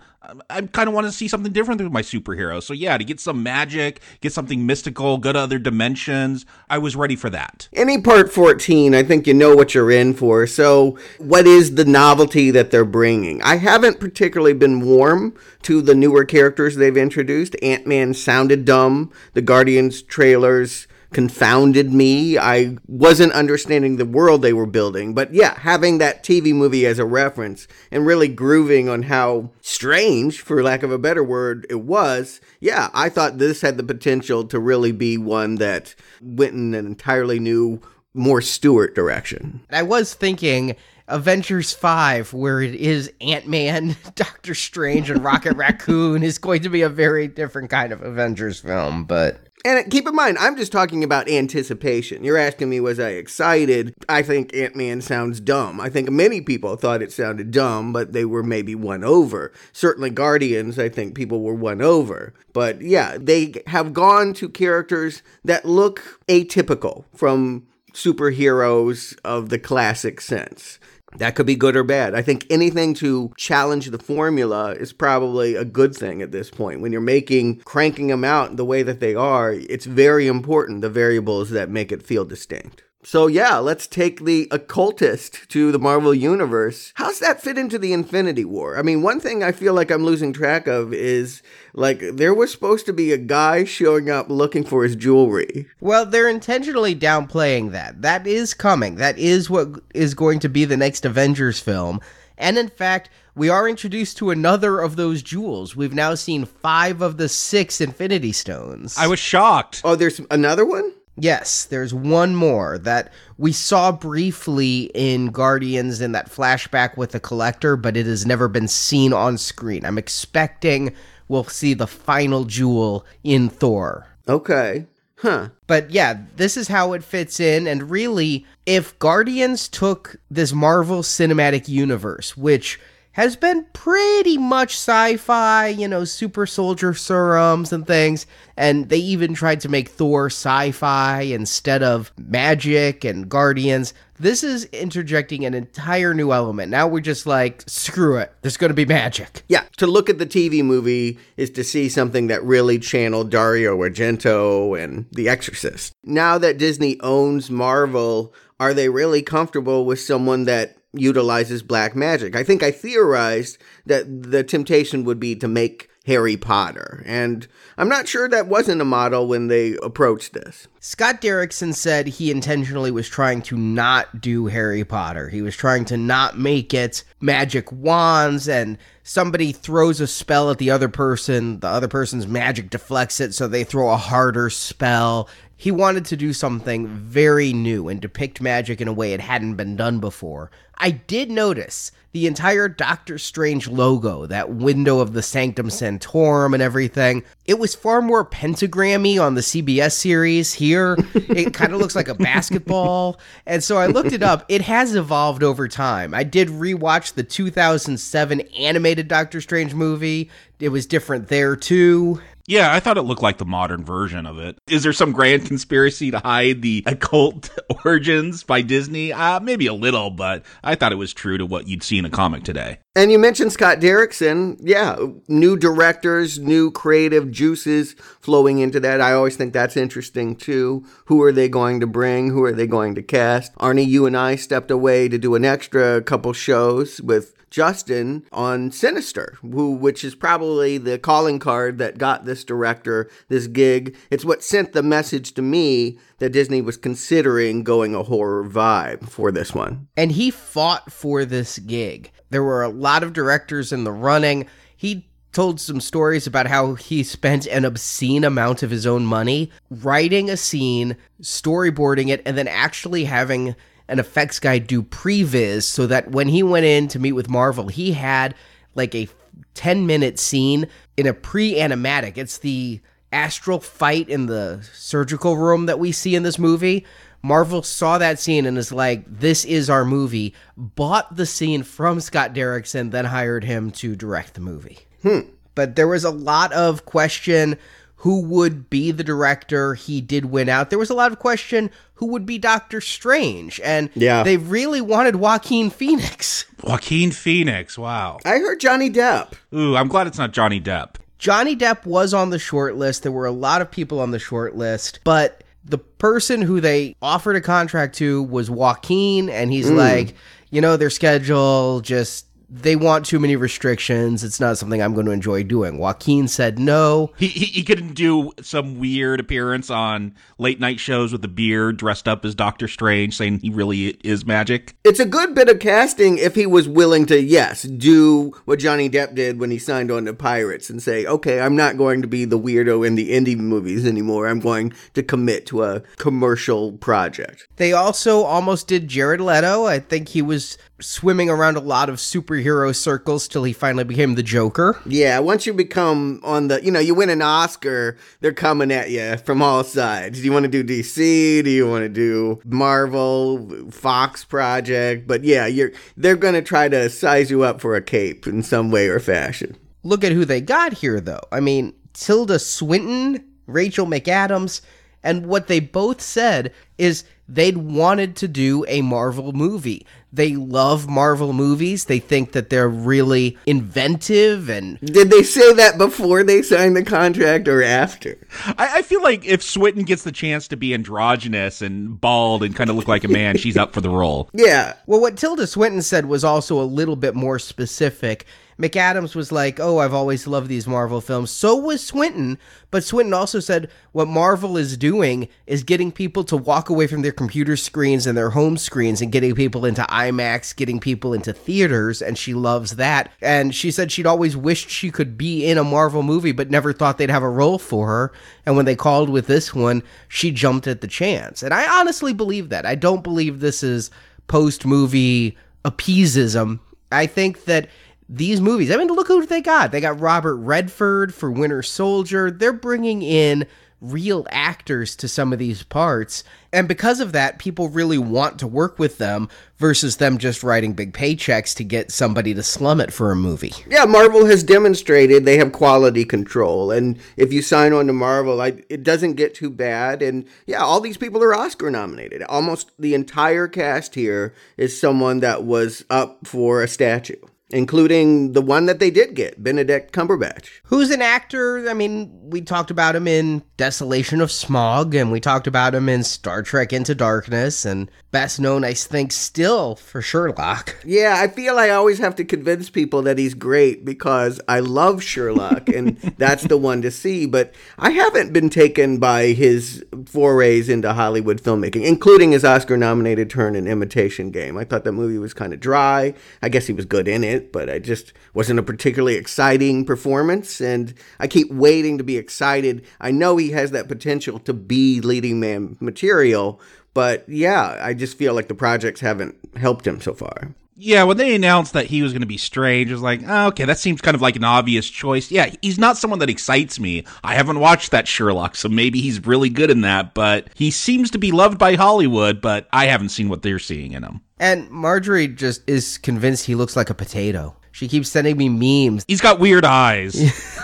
I 0.50 0.62
kind 0.62 0.88
of 0.88 0.94
want 0.94 1.06
to 1.06 1.12
see 1.12 1.28
something 1.28 1.52
different 1.52 1.82
with 1.82 1.92
my 1.92 2.02
superhero. 2.02 2.62
So 2.62 2.72
yeah, 2.72 2.96
to 2.96 3.04
get 3.04 3.20
some 3.20 3.42
magic, 3.42 4.00
get 4.20 4.32
something 4.32 4.64
mystical, 4.64 5.18
go 5.18 5.32
to 5.32 5.38
other 5.38 5.58
dimensions. 5.58 6.46
I 6.68 6.78
was 6.78 6.96
ready 6.96 7.16
for 7.16 7.30
that. 7.30 7.68
Any 7.72 8.00
part 8.00 8.32
14, 8.32 8.94
I 8.94 9.02
think 9.02 9.26
you 9.26 9.34
know 9.34 9.54
what 9.54 9.74
you're 9.74 9.90
in 9.90 10.14
for. 10.14 10.46
So 10.46 10.98
what 11.18 11.46
is 11.46 11.74
the 11.74 11.84
novelty 11.84 12.50
that 12.50 12.70
they're 12.70 12.84
bringing? 12.84 13.42
I 13.42 13.56
haven't 13.56 14.00
particularly 14.00 14.54
been 14.54 14.80
warm 14.80 15.34
to 15.62 15.82
the 15.82 15.94
newer 15.94 16.24
characters 16.24 16.76
they've 16.76 16.96
introduced. 16.96 17.56
Ant-Man 17.62 18.14
sounded 18.14 18.64
dumb. 18.64 19.12
The 19.34 19.42
Guardians 19.42 20.02
trailers 20.02 20.86
confounded 21.14 21.92
me. 21.92 22.36
I 22.36 22.76
wasn't 22.86 23.32
understanding 23.32 23.96
the 23.96 24.04
world 24.04 24.42
they 24.42 24.52
were 24.52 24.66
building. 24.66 25.14
But 25.14 25.32
yeah, 25.32 25.58
having 25.60 25.98
that 25.98 26.22
TV 26.24 26.52
movie 26.52 26.84
as 26.84 26.98
a 26.98 27.06
reference 27.06 27.66
and 27.90 28.04
really 28.04 28.28
grooving 28.28 28.88
on 28.88 29.04
how 29.04 29.50
strange, 29.62 30.40
for 30.40 30.62
lack 30.62 30.82
of 30.82 30.90
a 30.90 30.98
better 30.98 31.24
word, 31.24 31.66
it 31.70 31.80
was, 31.80 32.40
yeah, 32.60 32.90
I 32.92 33.08
thought 33.08 33.38
this 33.38 33.62
had 33.62 33.78
the 33.78 33.84
potential 33.84 34.44
to 34.48 34.58
really 34.58 34.92
be 34.92 35.16
one 35.16 35.54
that 35.56 35.94
went 36.20 36.54
in 36.54 36.74
an 36.74 36.84
entirely 36.84 37.38
new, 37.38 37.80
more 38.12 38.42
Stuart 38.42 38.94
direction. 38.94 39.62
I 39.70 39.82
was 39.82 40.12
thinking. 40.12 40.76
Avengers 41.06 41.74
5, 41.74 42.32
where 42.32 42.62
it 42.62 42.74
is 42.74 43.12
Ant 43.20 43.46
Man, 43.46 43.94
Doctor 44.14 44.54
Strange, 44.54 45.10
and 45.10 45.22
Rocket 45.22 45.54
Raccoon, 45.54 46.22
is 46.22 46.38
going 46.38 46.62
to 46.62 46.70
be 46.70 46.80
a 46.80 46.88
very 46.88 47.28
different 47.28 47.68
kind 47.68 47.92
of 47.92 48.00
Avengers 48.00 48.58
film, 48.60 49.04
but 49.04 49.38
and 49.64 49.90
keep 49.90 50.06
in 50.06 50.14
mind, 50.14 50.36
I'm 50.38 50.56
just 50.56 50.72
talking 50.72 51.02
about 51.02 51.28
anticipation. 51.28 52.22
You're 52.22 52.36
asking 52.36 52.68
me, 52.68 52.80
was 52.80 53.00
I 53.00 53.10
excited? 53.10 53.94
I 54.08 54.22
think 54.22 54.54
Ant 54.54 54.76
Man 54.76 55.00
sounds 55.00 55.40
dumb. 55.40 55.80
I 55.80 55.88
think 55.88 56.10
many 56.10 56.40
people 56.40 56.76
thought 56.76 57.02
it 57.02 57.12
sounded 57.12 57.50
dumb, 57.50 57.92
but 57.92 58.12
they 58.12 58.24
were 58.24 58.42
maybe 58.42 58.74
won 58.74 59.02
over. 59.04 59.52
Certainly, 59.72 60.10
Guardians, 60.10 60.78
I 60.78 60.88
think 60.88 61.14
people 61.14 61.40
were 61.40 61.54
won 61.54 61.80
over. 61.80 62.34
But 62.52 62.82
yeah, 62.82 63.16
they 63.18 63.62
have 63.66 63.92
gone 63.92 64.34
to 64.34 64.48
characters 64.48 65.22
that 65.44 65.64
look 65.64 66.20
atypical 66.28 67.04
from 67.14 67.66
superheroes 67.94 69.16
of 69.24 69.48
the 69.48 69.58
classic 69.58 70.20
sense. 70.20 70.78
That 71.18 71.36
could 71.36 71.46
be 71.46 71.54
good 71.54 71.76
or 71.76 71.84
bad. 71.84 72.14
I 72.14 72.22
think 72.22 72.46
anything 72.50 72.94
to 72.94 73.32
challenge 73.36 73.86
the 73.86 73.98
formula 73.98 74.72
is 74.72 74.92
probably 74.92 75.54
a 75.54 75.64
good 75.64 75.94
thing 75.94 76.22
at 76.22 76.32
this 76.32 76.50
point. 76.50 76.80
When 76.80 76.92
you're 76.92 77.00
making, 77.00 77.60
cranking 77.60 78.08
them 78.08 78.24
out 78.24 78.56
the 78.56 78.64
way 78.64 78.82
that 78.82 79.00
they 79.00 79.14
are, 79.14 79.52
it's 79.52 79.86
very 79.86 80.26
important 80.26 80.80
the 80.80 80.90
variables 80.90 81.50
that 81.50 81.70
make 81.70 81.92
it 81.92 82.02
feel 82.02 82.24
distinct. 82.24 82.82
So, 83.06 83.26
yeah, 83.26 83.58
let's 83.58 83.86
take 83.86 84.24
the 84.24 84.48
occultist 84.50 85.46
to 85.50 85.70
the 85.70 85.78
Marvel 85.78 86.14
Universe. 86.14 86.92
How's 86.96 87.18
that 87.18 87.42
fit 87.42 87.58
into 87.58 87.78
the 87.78 87.92
Infinity 87.92 88.46
War? 88.46 88.78
I 88.78 88.82
mean, 88.82 89.02
one 89.02 89.20
thing 89.20 89.42
I 89.42 89.52
feel 89.52 89.74
like 89.74 89.90
I'm 89.90 90.04
losing 90.04 90.32
track 90.32 90.66
of 90.66 90.94
is 90.94 91.42
like 91.74 92.00
there 92.00 92.32
was 92.32 92.50
supposed 92.50 92.86
to 92.86 92.94
be 92.94 93.12
a 93.12 93.18
guy 93.18 93.64
showing 93.64 94.08
up 94.08 94.30
looking 94.30 94.64
for 94.64 94.84
his 94.84 94.96
jewelry. 94.96 95.68
Well, 95.80 96.06
they're 96.06 96.30
intentionally 96.30 96.96
downplaying 96.96 97.72
that. 97.72 98.00
That 98.00 98.26
is 98.26 98.54
coming. 98.54 98.94
That 98.94 99.18
is 99.18 99.50
what 99.50 99.80
is 99.94 100.14
going 100.14 100.40
to 100.40 100.48
be 100.48 100.64
the 100.64 100.78
next 100.78 101.04
Avengers 101.04 101.60
film. 101.60 102.00
And 102.38 102.56
in 102.56 102.68
fact, 102.68 103.10
we 103.34 103.50
are 103.50 103.68
introduced 103.68 104.16
to 104.18 104.30
another 104.30 104.80
of 104.80 104.96
those 104.96 105.22
jewels. 105.22 105.76
We've 105.76 105.92
now 105.92 106.14
seen 106.14 106.46
five 106.46 107.02
of 107.02 107.18
the 107.18 107.28
six 107.28 107.82
Infinity 107.82 108.32
Stones. 108.32 108.96
I 108.96 109.08
was 109.08 109.18
shocked. 109.18 109.82
Oh, 109.84 109.94
there's 109.94 110.20
another 110.30 110.64
one? 110.64 110.92
Yes, 111.16 111.64
there's 111.64 111.94
one 111.94 112.34
more 112.34 112.76
that 112.78 113.12
we 113.38 113.52
saw 113.52 113.92
briefly 113.92 114.90
in 114.94 115.26
Guardians 115.26 116.00
in 116.00 116.12
that 116.12 116.30
flashback 116.30 116.96
with 116.96 117.12
the 117.12 117.20
collector, 117.20 117.76
but 117.76 117.96
it 117.96 118.06
has 118.06 118.26
never 118.26 118.48
been 118.48 118.68
seen 118.68 119.12
on 119.12 119.38
screen. 119.38 119.84
I'm 119.84 119.98
expecting 119.98 120.94
we'll 121.28 121.44
see 121.44 121.74
the 121.74 121.86
final 121.86 122.44
jewel 122.44 123.06
in 123.22 123.48
Thor. 123.48 124.06
Okay. 124.28 124.86
Huh. 125.18 125.50
But 125.66 125.90
yeah, 125.90 126.18
this 126.36 126.56
is 126.56 126.68
how 126.68 126.92
it 126.92 127.04
fits 127.04 127.40
in. 127.40 127.66
And 127.66 127.90
really, 127.90 128.44
if 128.66 128.98
Guardians 128.98 129.68
took 129.68 130.16
this 130.30 130.52
Marvel 130.52 131.02
Cinematic 131.02 131.68
Universe, 131.68 132.36
which 132.36 132.78
has 133.14 133.36
been 133.36 133.64
pretty 133.72 134.36
much 134.36 134.74
sci 134.74 135.16
fi, 135.16 135.68
you 135.68 135.86
know, 135.86 136.04
super 136.04 136.46
soldier 136.46 136.92
serums 136.94 137.72
and 137.72 137.86
things. 137.86 138.26
And 138.56 138.88
they 138.88 138.98
even 138.98 139.34
tried 139.34 139.60
to 139.60 139.68
make 139.68 139.88
Thor 139.88 140.26
sci 140.26 140.72
fi 140.72 141.22
instead 141.22 141.82
of 141.82 142.12
magic 142.18 143.04
and 143.04 143.28
Guardians. 143.28 143.94
This 144.18 144.42
is 144.42 144.64
interjecting 144.66 145.44
an 145.44 145.54
entire 145.54 146.12
new 146.12 146.32
element. 146.32 146.70
Now 146.70 146.88
we're 146.88 147.00
just 147.00 147.24
like, 147.24 147.62
screw 147.66 148.18
it. 148.18 148.32
There's 148.42 148.56
going 148.56 148.70
to 148.70 148.74
be 148.74 148.84
magic. 148.84 149.44
Yeah, 149.48 149.62
to 149.76 149.86
look 149.86 150.10
at 150.10 150.18
the 150.18 150.26
TV 150.26 150.64
movie 150.64 151.18
is 151.36 151.50
to 151.50 151.62
see 151.62 151.88
something 151.88 152.26
that 152.28 152.42
really 152.44 152.80
channeled 152.80 153.30
Dario 153.30 153.78
Argento 153.78 154.76
and 154.82 155.06
The 155.12 155.28
Exorcist. 155.28 155.92
Now 156.02 156.38
that 156.38 156.58
Disney 156.58 156.98
owns 157.00 157.48
Marvel, 157.48 158.34
are 158.58 158.74
they 158.74 158.88
really 158.88 159.22
comfortable 159.22 159.84
with 159.84 160.00
someone 160.00 160.44
that 160.44 160.76
utilizes 160.94 161.62
black 161.62 161.94
magic. 161.94 162.36
I 162.36 162.44
think 162.44 162.62
I 162.62 162.70
theorized 162.70 163.58
that 163.86 164.22
the 164.22 164.44
temptation 164.44 165.04
would 165.04 165.20
be 165.20 165.36
to 165.36 165.48
make 165.48 165.90
Harry 166.06 166.36
Potter, 166.36 167.02
and 167.06 167.48
I'm 167.78 167.88
not 167.88 168.06
sure 168.06 168.28
that 168.28 168.46
wasn't 168.46 168.82
a 168.82 168.84
model 168.84 169.26
when 169.26 169.48
they 169.48 169.76
approached 169.82 170.34
this. 170.34 170.68
Scott 170.78 171.22
Derrickson 171.22 171.74
said 171.74 172.06
he 172.06 172.30
intentionally 172.30 172.90
was 172.90 173.08
trying 173.08 173.40
to 173.42 173.56
not 173.56 174.20
do 174.20 174.46
Harry 174.46 174.84
Potter. 174.84 175.30
He 175.30 175.40
was 175.40 175.56
trying 175.56 175.86
to 175.86 175.96
not 175.96 176.38
make 176.38 176.74
it 176.74 177.04
magic 177.22 177.72
wands 177.72 178.46
and 178.48 178.76
somebody 179.02 179.50
throws 179.52 179.98
a 180.00 180.06
spell 180.06 180.50
at 180.50 180.58
the 180.58 180.70
other 180.70 180.90
person, 180.90 181.60
the 181.60 181.68
other 181.68 181.88
person's 181.88 182.26
magic 182.26 182.68
deflects 182.68 183.18
it, 183.18 183.32
so 183.32 183.48
they 183.48 183.64
throw 183.64 183.90
a 183.90 183.96
harder 183.96 184.50
spell. 184.50 185.28
He 185.56 185.70
wanted 185.70 186.04
to 186.06 186.16
do 186.16 186.32
something 186.32 186.86
very 186.86 187.52
new 187.52 187.88
and 187.88 188.00
depict 188.00 188.40
magic 188.40 188.80
in 188.80 188.88
a 188.88 188.92
way 188.92 189.12
it 189.12 189.20
hadn't 189.20 189.54
been 189.54 189.76
done 189.76 190.00
before. 190.00 190.50
I 190.76 190.90
did 190.90 191.30
notice 191.30 191.92
the 192.12 192.26
entire 192.28 192.68
Doctor 192.68 193.18
Strange 193.18 193.68
logo, 193.68 194.26
that 194.26 194.50
window 194.50 195.00
of 195.00 195.14
the 195.14 195.22
Sanctum 195.22 195.68
Sanctorum 195.68 196.54
and 196.54 196.62
everything. 196.62 197.24
It 197.44 197.58
was 197.58 197.74
far 197.74 198.00
more 198.00 198.24
pentagrammy 198.24 199.20
on 199.20 199.34
the 199.34 199.40
CBS 199.40 199.92
series. 199.92 200.52
Here, 200.52 200.96
it 201.14 201.54
kind 201.54 201.72
of 201.72 201.80
looks 201.80 201.96
like 201.96 202.08
a 202.08 202.14
basketball. 202.14 203.18
And 203.46 203.64
so 203.64 203.78
I 203.78 203.86
looked 203.86 204.12
it 204.12 204.22
up. 204.22 204.44
It 204.48 204.62
has 204.62 204.94
evolved 204.94 205.42
over 205.42 205.66
time. 205.66 206.14
I 206.14 206.22
did 206.22 206.48
rewatch 206.48 207.14
the 207.14 207.24
2007 207.24 208.40
animated 208.40 209.08
Doctor 209.08 209.40
Strange 209.40 209.74
movie. 209.74 210.30
It 210.60 210.68
was 210.68 210.86
different 210.86 211.28
there 211.28 211.56
too. 211.56 212.20
Yeah, 212.46 212.74
I 212.74 212.80
thought 212.80 212.98
it 212.98 213.02
looked 213.02 213.22
like 213.22 213.38
the 213.38 213.46
modern 213.46 213.84
version 213.84 214.26
of 214.26 214.38
it. 214.38 214.58
Is 214.68 214.82
there 214.82 214.92
some 214.92 215.12
grand 215.12 215.46
conspiracy 215.46 216.10
to 216.10 216.18
hide 216.18 216.60
the 216.60 216.82
occult 216.86 217.50
origins 217.84 218.42
by 218.42 218.60
Disney? 218.60 219.12
Uh, 219.12 219.40
maybe 219.40 219.66
a 219.66 219.72
little, 219.72 220.10
but 220.10 220.44
I 220.62 220.74
thought 220.74 220.92
it 220.92 220.96
was 220.96 221.14
true 221.14 221.38
to 221.38 221.46
what 221.46 221.68
you'd 221.68 221.82
see 221.82 221.98
in 221.98 222.04
a 222.04 222.10
comic 222.10 222.44
today. 222.44 222.78
And 222.96 223.10
you 223.10 223.18
mentioned 223.18 223.52
Scott 223.52 223.80
Derrickson. 223.80 224.56
Yeah, 224.60 224.96
new 225.26 225.56
directors, 225.56 226.38
new 226.38 226.70
creative 226.70 227.32
juices 227.32 227.94
flowing 228.20 228.58
into 228.60 228.78
that. 228.80 229.00
I 229.00 229.12
always 229.14 229.34
think 229.34 229.52
that's 229.52 229.76
interesting 229.76 230.36
too. 230.36 230.86
Who 231.06 231.20
are 231.24 231.32
they 231.32 231.48
going 231.48 231.80
to 231.80 231.88
bring? 231.88 232.30
Who 232.30 232.44
are 232.44 232.52
they 232.52 232.68
going 232.68 232.94
to 232.94 233.02
cast? 233.02 233.52
Arnie, 233.56 233.84
you 233.84 234.06
and 234.06 234.16
I 234.16 234.36
stepped 234.36 234.70
away 234.70 235.08
to 235.08 235.18
do 235.18 235.34
an 235.34 235.44
extra 235.44 236.02
couple 236.02 236.32
shows 236.32 237.00
with 237.00 237.34
Justin 237.50 238.24
on 238.32 238.70
Sinister, 238.70 239.38
who 239.40 239.72
which 239.72 240.04
is 240.04 240.14
probably 240.14 240.78
the 240.78 240.96
calling 240.96 241.40
card 241.40 241.78
that 241.78 241.98
got 241.98 242.24
this 242.24 242.44
director 242.44 243.10
this 243.28 243.48
gig. 243.48 243.96
It's 244.08 244.24
what 244.24 244.44
sent 244.44 244.72
the 244.72 244.84
message 244.84 245.34
to 245.34 245.42
me 245.42 245.98
that 246.24 246.32
Disney 246.32 246.62
was 246.62 246.78
considering 246.78 247.64
going 247.64 247.94
a 247.94 248.02
horror 248.02 248.48
vibe 248.48 249.10
for 249.10 249.30
this 249.30 249.54
one. 249.54 249.88
And 249.94 250.10
he 250.10 250.30
fought 250.30 250.90
for 250.90 251.26
this 251.26 251.58
gig. 251.58 252.10
There 252.30 252.42
were 252.42 252.62
a 252.62 252.70
lot 252.70 253.02
of 253.02 253.12
directors 253.12 253.74
in 253.74 253.84
the 253.84 253.92
running. 253.92 254.46
He 254.74 255.06
told 255.32 255.60
some 255.60 255.82
stories 255.82 256.26
about 256.26 256.46
how 256.46 256.76
he 256.76 257.02
spent 257.02 257.46
an 257.46 257.66
obscene 257.66 258.24
amount 258.24 258.62
of 258.62 258.70
his 258.70 258.86
own 258.86 259.04
money 259.04 259.50
writing 259.68 260.30
a 260.30 260.38
scene, 260.38 260.96
storyboarding 261.20 262.08
it, 262.08 262.22
and 262.24 262.38
then 262.38 262.48
actually 262.48 263.04
having 263.04 263.54
an 263.86 263.98
effects 263.98 264.40
guy 264.40 264.56
do 264.58 264.82
previs 264.82 265.64
so 265.64 265.86
that 265.86 266.10
when 266.10 266.28
he 266.28 266.42
went 266.42 266.64
in 266.64 266.88
to 266.88 266.98
meet 266.98 267.12
with 267.12 267.28
Marvel, 267.28 267.68
he 267.68 267.92
had 267.92 268.34
like 268.74 268.94
a 268.94 269.08
10 269.52 269.86
minute 269.86 270.18
scene 270.18 270.68
in 270.96 271.06
a 271.06 271.12
pre 271.12 271.56
animatic. 271.56 272.16
It's 272.16 272.38
the 272.38 272.80
astral 273.14 273.60
fight 273.60 274.08
in 274.08 274.26
the 274.26 274.66
surgical 274.74 275.36
room 275.36 275.66
that 275.66 275.78
we 275.78 275.92
see 275.92 276.14
in 276.14 276.24
this 276.24 276.38
movie. 276.38 276.84
Marvel 277.22 277.62
saw 277.62 277.96
that 277.96 278.18
scene 278.18 278.44
and 278.44 278.58
is 278.58 278.70
like, 278.70 279.04
this 279.06 279.46
is 279.46 279.70
our 279.70 279.86
movie, 279.86 280.34
bought 280.58 281.16
the 281.16 281.24
scene 281.24 281.62
from 281.62 282.00
Scott 282.00 282.34
Derrickson, 282.34 282.90
then 282.90 283.06
hired 283.06 283.44
him 283.44 283.70
to 283.70 283.96
direct 283.96 284.34
the 284.34 284.42
movie. 284.42 284.80
Hmm. 285.02 285.20
But 285.54 285.76
there 285.76 285.88
was 285.88 286.04
a 286.04 286.10
lot 286.10 286.52
of 286.52 286.84
question 286.84 287.56
who 287.96 288.20
would 288.20 288.68
be 288.68 288.90
the 288.90 289.04
director. 289.04 289.72
He 289.74 290.02
did 290.02 290.26
win 290.26 290.50
out. 290.50 290.68
There 290.68 290.78
was 290.78 290.90
a 290.90 290.94
lot 290.94 291.12
of 291.12 291.18
question 291.18 291.70
who 291.94 292.06
would 292.06 292.26
be 292.26 292.36
Doctor 292.36 292.82
Strange. 292.82 293.58
And 293.64 293.88
yeah. 293.94 294.22
they 294.22 294.36
really 294.36 294.82
wanted 294.82 295.16
Joaquin 295.16 295.70
Phoenix. 295.70 296.44
Joaquin 296.62 297.12
Phoenix, 297.12 297.78
wow. 297.78 298.18
I 298.26 298.38
heard 298.38 298.60
Johnny 298.60 298.90
Depp. 298.90 299.32
Ooh, 299.54 299.76
I'm 299.76 299.88
glad 299.88 300.06
it's 300.06 300.18
not 300.18 300.32
Johnny 300.32 300.60
Depp. 300.60 300.96
Johnny 301.24 301.56
Depp 301.56 301.86
was 301.86 302.12
on 302.12 302.28
the 302.28 302.38
short 302.38 302.76
list. 302.76 303.02
There 303.02 303.10
were 303.10 303.24
a 303.24 303.32
lot 303.32 303.62
of 303.62 303.70
people 303.70 303.98
on 303.98 304.10
the 304.10 304.18
short 304.18 304.56
list, 304.56 305.00
but 305.04 305.42
the 305.64 305.78
person 305.78 306.42
who 306.42 306.60
they 306.60 306.96
offered 307.00 307.34
a 307.34 307.40
contract 307.40 307.94
to 307.94 308.24
was 308.24 308.50
Joaquin, 308.50 309.30
and 309.30 309.50
he's 309.50 309.70
mm. 309.70 309.74
like, 309.74 310.16
you 310.50 310.60
know, 310.60 310.76
their 310.76 310.90
schedule 310.90 311.80
just 311.80 312.26
they 312.54 312.76
want 312.76 313.04
too 313.04 313.18
many 313.18 313.34
restrictions. 313.34 314.22
It's 314.22 314.38
not 314.38 314.58
something 314.58 314.80
I'm 314.80 314.94
going 314.94 315.06
to 315.06 315.12
enjoy 315.12 315.42
doing. 315.42 315.78
Joaquin 315.78 316.28
said 316.28 316.58
no. 316.58 317.10
He, 317.16 317.26
he, 317.26 317.46
he 317.46 317.62
couldn't 317.64 317.94
do 317.94 318.32
some 318.40 318.78
weird 318.78 319.18
appearance 319.18 319.70
on 319.70 320.14
late 320.38 320.60
night 320.60 320.78
shows 320.78 321.12
with 321.12 321.24
a 321.24 321.28
beard, 321.28 321.76
dressed 321.76 322.06
up 322.06 322.24
as 322.24 322.34
Doctor 322.34 322.68
Strange, 322.68 323.16
saying 323.16 323.40
he 323.40 323.50
really 323.50 323.88
is 324.04 324.24
magic. 324.24 324.76
It's 324.84 325.00
a 325.00 325.04
good 325.04 325.34
bit 325.34 325.48
of 325.48 325.58
casting 325.58 326.16
if 326.18 326.36
he 326.36 326.46
was 326.46 326.68
willing 326.68 327.06
to, 327.06 327.20
yes, 327.20 327.62
do 327.62 328.32
what 328.44 328.60
Johnny 328.60 328.88
Depp 328.88 329.14
did 329.14 329.40
when 329.40 329.50
he 329.50 329.58
signed 329.58 329.90
on 329.90 330.04
to 330.04 330.14
Pirates 330.14 330.70
and 330.70 330.80
say, 330.80 331.04
okay, 331.06 331.40
I'm 331.40 331.56
not 331.56 331.76
going 331.76 332.02
to 332.02 332.08
be 332.08 332.24
the 332.24 332.38
weirdo 332.38 332.86
in 332.86 332.94
the 332.94 333.10
indie 333.10 333.36
movies 333.36 333.84
anymore. 333.84 334.28
I'm 334.28 334.40
going 334.40 334.72
to 334.94 335.02
commit 335.02 335.46
to 335.46 335.64
a 335.64 335.80
commercial 335.96 336.72
project. 336.72 337.48
They 337.56 337.72
also 337.72 338.22
almost 338.22 338.68
did 338.68 338.86
Jared 338.86 339.20
Leto. 339.20 339.64
I 339.64 339.80
think 339.80 340.08
he 340.08 340.22
was 340.22 340.56
swimming 340.80 341.30
around 341.30 341.56
a 341.56 341.60
lot 341.60 341.88
of 341.88 341.96
superhero 341.96 342.74
circles 342.74 343.28
till 343.28 343.44
he 343.44 343.52
finally 343.52 343.84
became 343.84 344.14
the 344.14 344.22
Joker. 344.22 344.80
Yeah, 344.86 345.20
once 345.20 345.46
you 345.46 345.54
become 345.54 346.20
on 346.24 346.48
the, 346.48 346.64
you 346.64 346.70
know, 346.70 346.80
you 346.80 346.94
win 346.94 347.10
an 347.10 347.22
Oscar, 347.22 347.96
they're 348.20 348.32
coming 348.32 348.72
at 348.72 348.90
you 348.90 349.16
from 349.18 349.40
all 349.40 349.62
sides. 349.64 350.18
Do 350.18 350.24
you 350.24 350.32
want 350.32 350.44
to 350.44 350.62
do 350.62 350.64
DC? 350.64 350.96
Do 351.44 351.50
you 351.50 351.68
want 351.68 351.82
to 351.82 351.88
do 351.88 352.40
Marvel, 352.44 353.70
Fox 353.70 354.24
project? 354.24 355.06
But 355.06 355.24
yeah, 355.24 355.46
you're 355.46 355.72
they're 355.96 356.16
going 356.16 356.34
to 356.34 356.42
try 356.42 356.68
to 356.68 356.90
size 356.90 357.30
you 357.30 357.42
up 357.42 357.60
for 357.60 357.76
a 357.76 357.82
cape 357.82 358.26
in 358.26 358.42
some 358.42 358.70
way 358.70 358.88
or 358.88 358.98
fashion. 358.98 359.56
Look 359.82 360.02
at 360.02 360.12
who 360.12 360.24
they 360.24 360.40
got 360.40 360.72
here 360.72 361.00
though. 361.00 361.22
I 361.30 361.40
mean, 361.40 361.74
Tilda 361.92 362.38
Swinton, 362.38 363.24
Rachel 363.46 363.86
McAdams, 363.86 364.60
and 365.02 365.26
what 365.26 365.46
they 365.46 365.60
both 365.60 366.00
said 366.00 366.52
is 366.78 367.04
they'd 367.28 367.56
wanted 367.56 368.16
to 368.16 368.28
do 368.28 368.64
a 368.68 368.82
Marvel 368.82 369.32
movie. 369.32 369.86
They 370.12 370.36
love 370.36 370.88
Marvel 370.88 371.32
movies. 371.32 371.86
They 371.86 371.98
think 371.98 372.32
that 372.32 372.48
they're 372.48 372.68
really 372.68 373.36
inventive 373.46 374.48
and. 374.48 374.78
Did 374.80 375.10
they 375.10 375.24
say 375.24 375.52
that 375.54 375.76
before 375.76 376.22
they 376.22 376.42
signed 376.42 376.76
the 376.76 376.84
contract 376.84 377.48
or 377.48 377.64
after? 377.64 378.16
I, 378.46 378.78
I 378.78 378.82
feel 378.82 379.02
like 379.02 379.24
if 379.24 379.42
Swinton 379.42 379.82
gets 379.82 380.04
the 380.04 380.12
chance 380.12 380.46
to 380.48 380.56
be 380.56 380.72
androgynous 380.72 381.62
and 381.62 382.00
bald 382.00 382.44
and 382.44 382.54
kind 382.54 382.70
of 382.70 382.76
look 382.76 382.86
like 382.86 383.02
a 383.02 383.08
man, 383.08 383.36
she's 383.36 383.56
up 383.56 383.72
for 383.72 383.80
the 383.80 383.90
role. 383.90 384.30
Yeah. 384.44 384.74
Well, 384.86 385.00
what 385.00 385.16
Tilda 385.16 385.46
Swinton 385.46 385.80
said 385.80 386.04
was 386.04 386.22
also 386.22 386.60
a 386.60 386.64
little 386.64 386.96
bit 386.96 387.14
more 387.14 387.38
specific. 387.38 388.26
McAdams 388.58 389.14
was 389.14 389.32
like, 389.32 389.58
"Oh, 389.58 389.78
I've 389.78 389.94
always 389.94 390.26
loved 390.26 390.48
these 390.48 390.66
Marvel 390.66 391.00
films." 391.00 391.30
So 391.30 391.56
was 391.56 391.84
Swinton, 391.84 392.38
but 392.70 392.84
Swinton 392.84 393.14
also 393.14 393.40
said 393.40 393.70
what 393.92 394.08
Marvel 394.08 394.56
is 394.56 394.76
doing 394.76 395.28
is 395.46 395.62
getting 395.62 395.92
people 395.92 396.24
to 396.24 396.36
walk 396.36 396.68
away 396.68 396.86
from 396.86 397.02
their 397.02 397.12
computer 397.12 397.56
screens 397.56 398.06
and 398.06 398.16
their 398.16 398.30
home 398.30 398.56
screens 398.56 399.00
and 399.00 399.12
getting 399.12 399.34
people 399.34 399.64
into 399.64 399.82
IMAX, 399.82 400.54
getting 400.54 400.80
people 400.80 401.12
into 401.12 401.32
theaters, 401.32 402.00
and 402.02 402.18
she 402.18 402.34
loves 402.34 402.76
that. 402.76 403.10
And 403.20 403.54
she 403.54 403.70
said 403.70 403.92
she'd 403.92 404.06
always 404.06 404.36
wished 404.36 404.68
she 404.70 404.90
could 404.90 405.16
be 405.16 405.46
in 405.46 405.58
a 405.58 405.64
Marvel 405.64 406.02
movie 406.02 406.32
but 406.32 406.50
never 406.50 406.72
thought 406.72 406.98
they'd 406.98 407.10
have 407.10 407.22
a 407.22 407.28
role 407.28 407.58
for 407.58 407.86
her. 407.88 408.12
And 408.46 408.56
when 408.56 408.64
they 408.64 408.76
called 408.76 409.10
with 409.10 409.26
this 409.26 409.54
one, 409.54 409.82
she 410.08 410.30
jumped 410.30 410.66
at 410.66 410.80
the 410.80 410.88
chance. 410.88 411.42
And 411.42 411.54
I 411.54 411.80
honestly 411.80 412.12
believe 412.12 412.48
that. 412.50 412.66
I 412.66 412.74
don't 412.74 413.02
believe 413.02 413.40
this 413.40 413.62
is 413.62 413.90
post-movie 414.26 415.36
appeasism. 415.64 416.60
I 416.92 417.06
think 417.06 417.44
that 417.44 417.68
these 418.08 418.40
movies. 418.40 418.70
I 418.70 418.76
mean, 418.76 418.88
look 418.88 419.08
who 419.08 419.24
they 419.24 419.40
got. 419.40 419.72
They 419.72 419.80
got 419.80 420.00
Robert 420.00 420.36
Redford 420.36 421.14
for 421.14 421.30
Winter 421.30 421.62
Soldier. 421.62 422.30
They're 422.30 422.52
bringing 422.52 423.02
in 423.02 423.46
real 423.80 424.26
actors 424.30 424.96
to 424.96 425.06
some 425.06 425.32
of 425.32 425.38
these 425.38 425.62
parts. 425.62 426.24
And 426.52 426.66
because 426.66 427.00
of 427.00 427.12
that, 427.12 427.38
people 427.38 427.68
really 427.68 427.98
want 427.98 428.38
to 428.38 428.46
work 428.46 428.78
with 428.78 428.98
them 428.98 429.28
versus 429.58 429.96
them 429.96 430.16
just 430.16 430.42
writing 430.42 430.72
big 430.72 430.94
paychecks 430.94 431.54
to 431.56 431.64
get 431.64 431.90
somebody 431.90 432.32
to 432.32 432.42
slum 432.42 432.80
it 432.80 432.92
for 432.92 433.10
a 433.10 433.16
movie. 433.16 433.52
Yeah, 433.68 433.84
Marvel 433.84 434.24
has 434.26 434.42
demonstrated 434.42 435.24
they 435.24 435.36
have 435.36 435.52
quality 435.52 436.04
control. 436.04 436.70
And 436.70 436.98
if 437.16 437.32
you 437.32 437.42
sign 437.42 437.72
on 437.72 437.86
to 437.88 437.92
Marvel, 437.92 438.40
I, 438.40 438.62
it 438.70 438.84
doesn't 438.84 439.14
get 439.14 439.34
too 439.34 439.50
bad. 439.50 440.00
And 440.00 440.24
yeah, 440.46 440.62
all 440.62 440.80
these 440.80 440.96
people 440.96 441.22
are 441.22 441.34
Oscar 441.34 441.70
nominated. 441.70 442.22
Almost 442.22 442.70
the 442.78 442.94
entire 442.94 443.48
cast 443.48 443.94
here 443.94 444.34
is 444.56 444.80
someone 444.80 445.20
that 445.20 445.44
was 445.44 445.84
up 445.90 446.26
for 446.26 446.62
a 446.62 446.68
statue 446.68 447.16
including 447.54 448.32
the 448.32 448.42
one 448.42 448.66
that 448.66 448.80
they 448.80 448.90
did 448.90 449.14
get, 449.14 449.42
Benedict 449.42 449.92
Cumberbatch. 449.92 450.48
Who's 450.64 450.90
an 450.90 451.00
actor? 451.00 451.68
I 451.68 451.74
mean, 451.74 452.10
we 452.22 452.40
talked 452.40 452.70
about 452.70 452.96
him 452.96 453.06
in 453.06 453.44
Desolation 453.56 454.20
of 454.20 454.30
Smaug, 454.30 455.00
and 455.00 455.12
we 455.12 455.20
talked 455.20 455.46
about 455.46 455.74
him 455.74 455.88
in 455.88 456.02
Star 456.02 456.42
Trek 456.42 456.72
Into 456.72 456.94
Darkness, 456.94 457.64
and 457.64 457.88
best 458.10 458.40
known, 458.40 458.64
I 458.64 458.74
think, 458.74 459.12
still 459.12 459.76
for 459.76 460.02
Sherlock. 460.02 460.76
Yeah, 460.84 461.16
I 461.18 461.28
feel 461.28 461.58
I 461.58 461.70
always 461.70 461.98
have 461.98 462.16
to 462.16 462.24
convince 462.24 462.70
people 462.70 463.02
that 463.02 463.18
he's 463.18 463.34
great 463.34 463.84
because 463.84 464.40
I 464.48 464.60
love 464.60 465.02
Sherlock, 465.02 465.68
and 465.68 465.96
that's 466.18 466.44
the 466.44 466.56
one 466.56 466.82
to 466.82 466.90
see. 466.90 467.26
But 467.26 467.54
I 467.78 467.90
haven't 467.90 468.32
been 468.32 468.50
taken 468.50 468.98
by 468.98 469.26
his 469.26 469.84
forays 470.06 470.68
into 470.68 470.92
Hollywood 470.92 471.42
filmmaking, 471.42 471.84
including 471.84 472.32
his 472.32 472.44
Oscar 472.44 472.76
nominated 472.76 473.30
turn 473.30 473.54
in 473.54 473.66
Imitation 473.66 474.30
Game. 474.30 474.56
I 474.56 474.64
thought 474.64 474.84
that 474.84 474.92
movie 474.92 475.18
was 475.18 475.34
kind 475.34 475.52
of 475.52 475.60
dry. 475.60 476.14
I 476.42 476.48
guess 476.48 476.66
he 476.66 476.72
was 476.72 476.84
good 476.84 477.08
in 477.08 477.22
it, 477.24 477.43
but 477.52 477.70
I 477.70 477.78
just 477.78 478.12
wasn't 478.32 478.58
a 478.58 478.62
particularly 478.62 479.16
exciting 479.16 479.84
performance. 479.84 480.60
And 480.60 480.94
I 481.18 481.26
keep 481.26 481.50
waiting 481.50 481.98
to 481.98 482.04
be 482.04 482.16
excited. 482.16 482.84
I 483.00 483.10
know 483.10 483.36
he 483.36 483.50
has 483.50 483.70
that 483.72 483.88
potential 483.88 484.38
to 484.40 484.52
be 484.52 485.00
leading 485.00 485.40
man 485.40 485.76
material, 485.80 486.60
but 486.94 487.28
yeah, 487.28 487.78
I 487.80 487.94
just 487.94 488.16
feel 488.16 488.34
like 488.34 488.48
the 488.48 488.54
projects 488.54 489.00
haven't 489.00 489.36
helped 489.56 489.86
him 489.86 490.00
so 490.00 490.14
far. 490.14 490.54
Yeah, 490.76 491.04
when 491.04 491.16
they 491.16 491.34
announced 491.34 491.72
that 491.74 491.86
he 491.86 492.02
was 492.02 492.12
going 492.12 492.22
to 492.22 492.26
be 492.26 492.36
strange, 492.36 492.90
I 492.90 492.94
was 492.94 493.02
like, 493.02 493.20
oh, 493.26 493.46
okay, 493.48 493.64
that 493.64 493.78
seems 493.78 494.00
kind 494.00 494.14
of 494.14 494.22
like 494.22 494.34
an 494.34 494.44
obvious 494.44 494.90
choice. 494.90 495.30
Yeah, 495.30 495.52
he's 495.62 495.78
not 495.78 495.96
someone 495.96 496.18
that 496.18 496.30
excites 496.30 496.80
me. 496.80 497.04
I 497.22 497.34
haven't 497.34 497.60
watched 497.60 497.92
that 497.92 498.08
Sherlock, 498.08 498.56
so 498.56 498.68
maybe 498.68 499.00
he's 499.00 499.24
really 499.24 499.50
good 499.50 499.70
in 499.70 499.82
that, 499.82 500.14
but 500.14 500.48
he 500.54 500.70
seems 500.72 501.10
to 501.12 501.18
be 501.18 501.30
loved 501.30 501.58
by 501.58 501.74
Hollywood, 501.74 502.40
but 502.40 502.66
I 502.72 502.86
haven't 502.86 503.10
seen 503.10 503.28
what 503.28 503.42
they're 503.42 503.60
seeing 503.60 503.92
in 503.92 504.02
him. 504.02 504.20
And 504.40 504.68
Marjorie 504.68 505.28
just 505.28 505.68
is 505.68 505.96
convinced 505.96 506.46
he 506.46 506.56
looks 506.56 506.74
like 506.74 506.90
a 506.90 506.94
potato. 506.94 507.56
She 507.74 507.88
keeps 507.88 508.08
sending 508.08 508.36
me 508.36 508.48
memes. 508.48 509.04
He's 509.08 509.20
got 509.20 509.40
weird 509.40 509.64
eyes. 509.64 510.14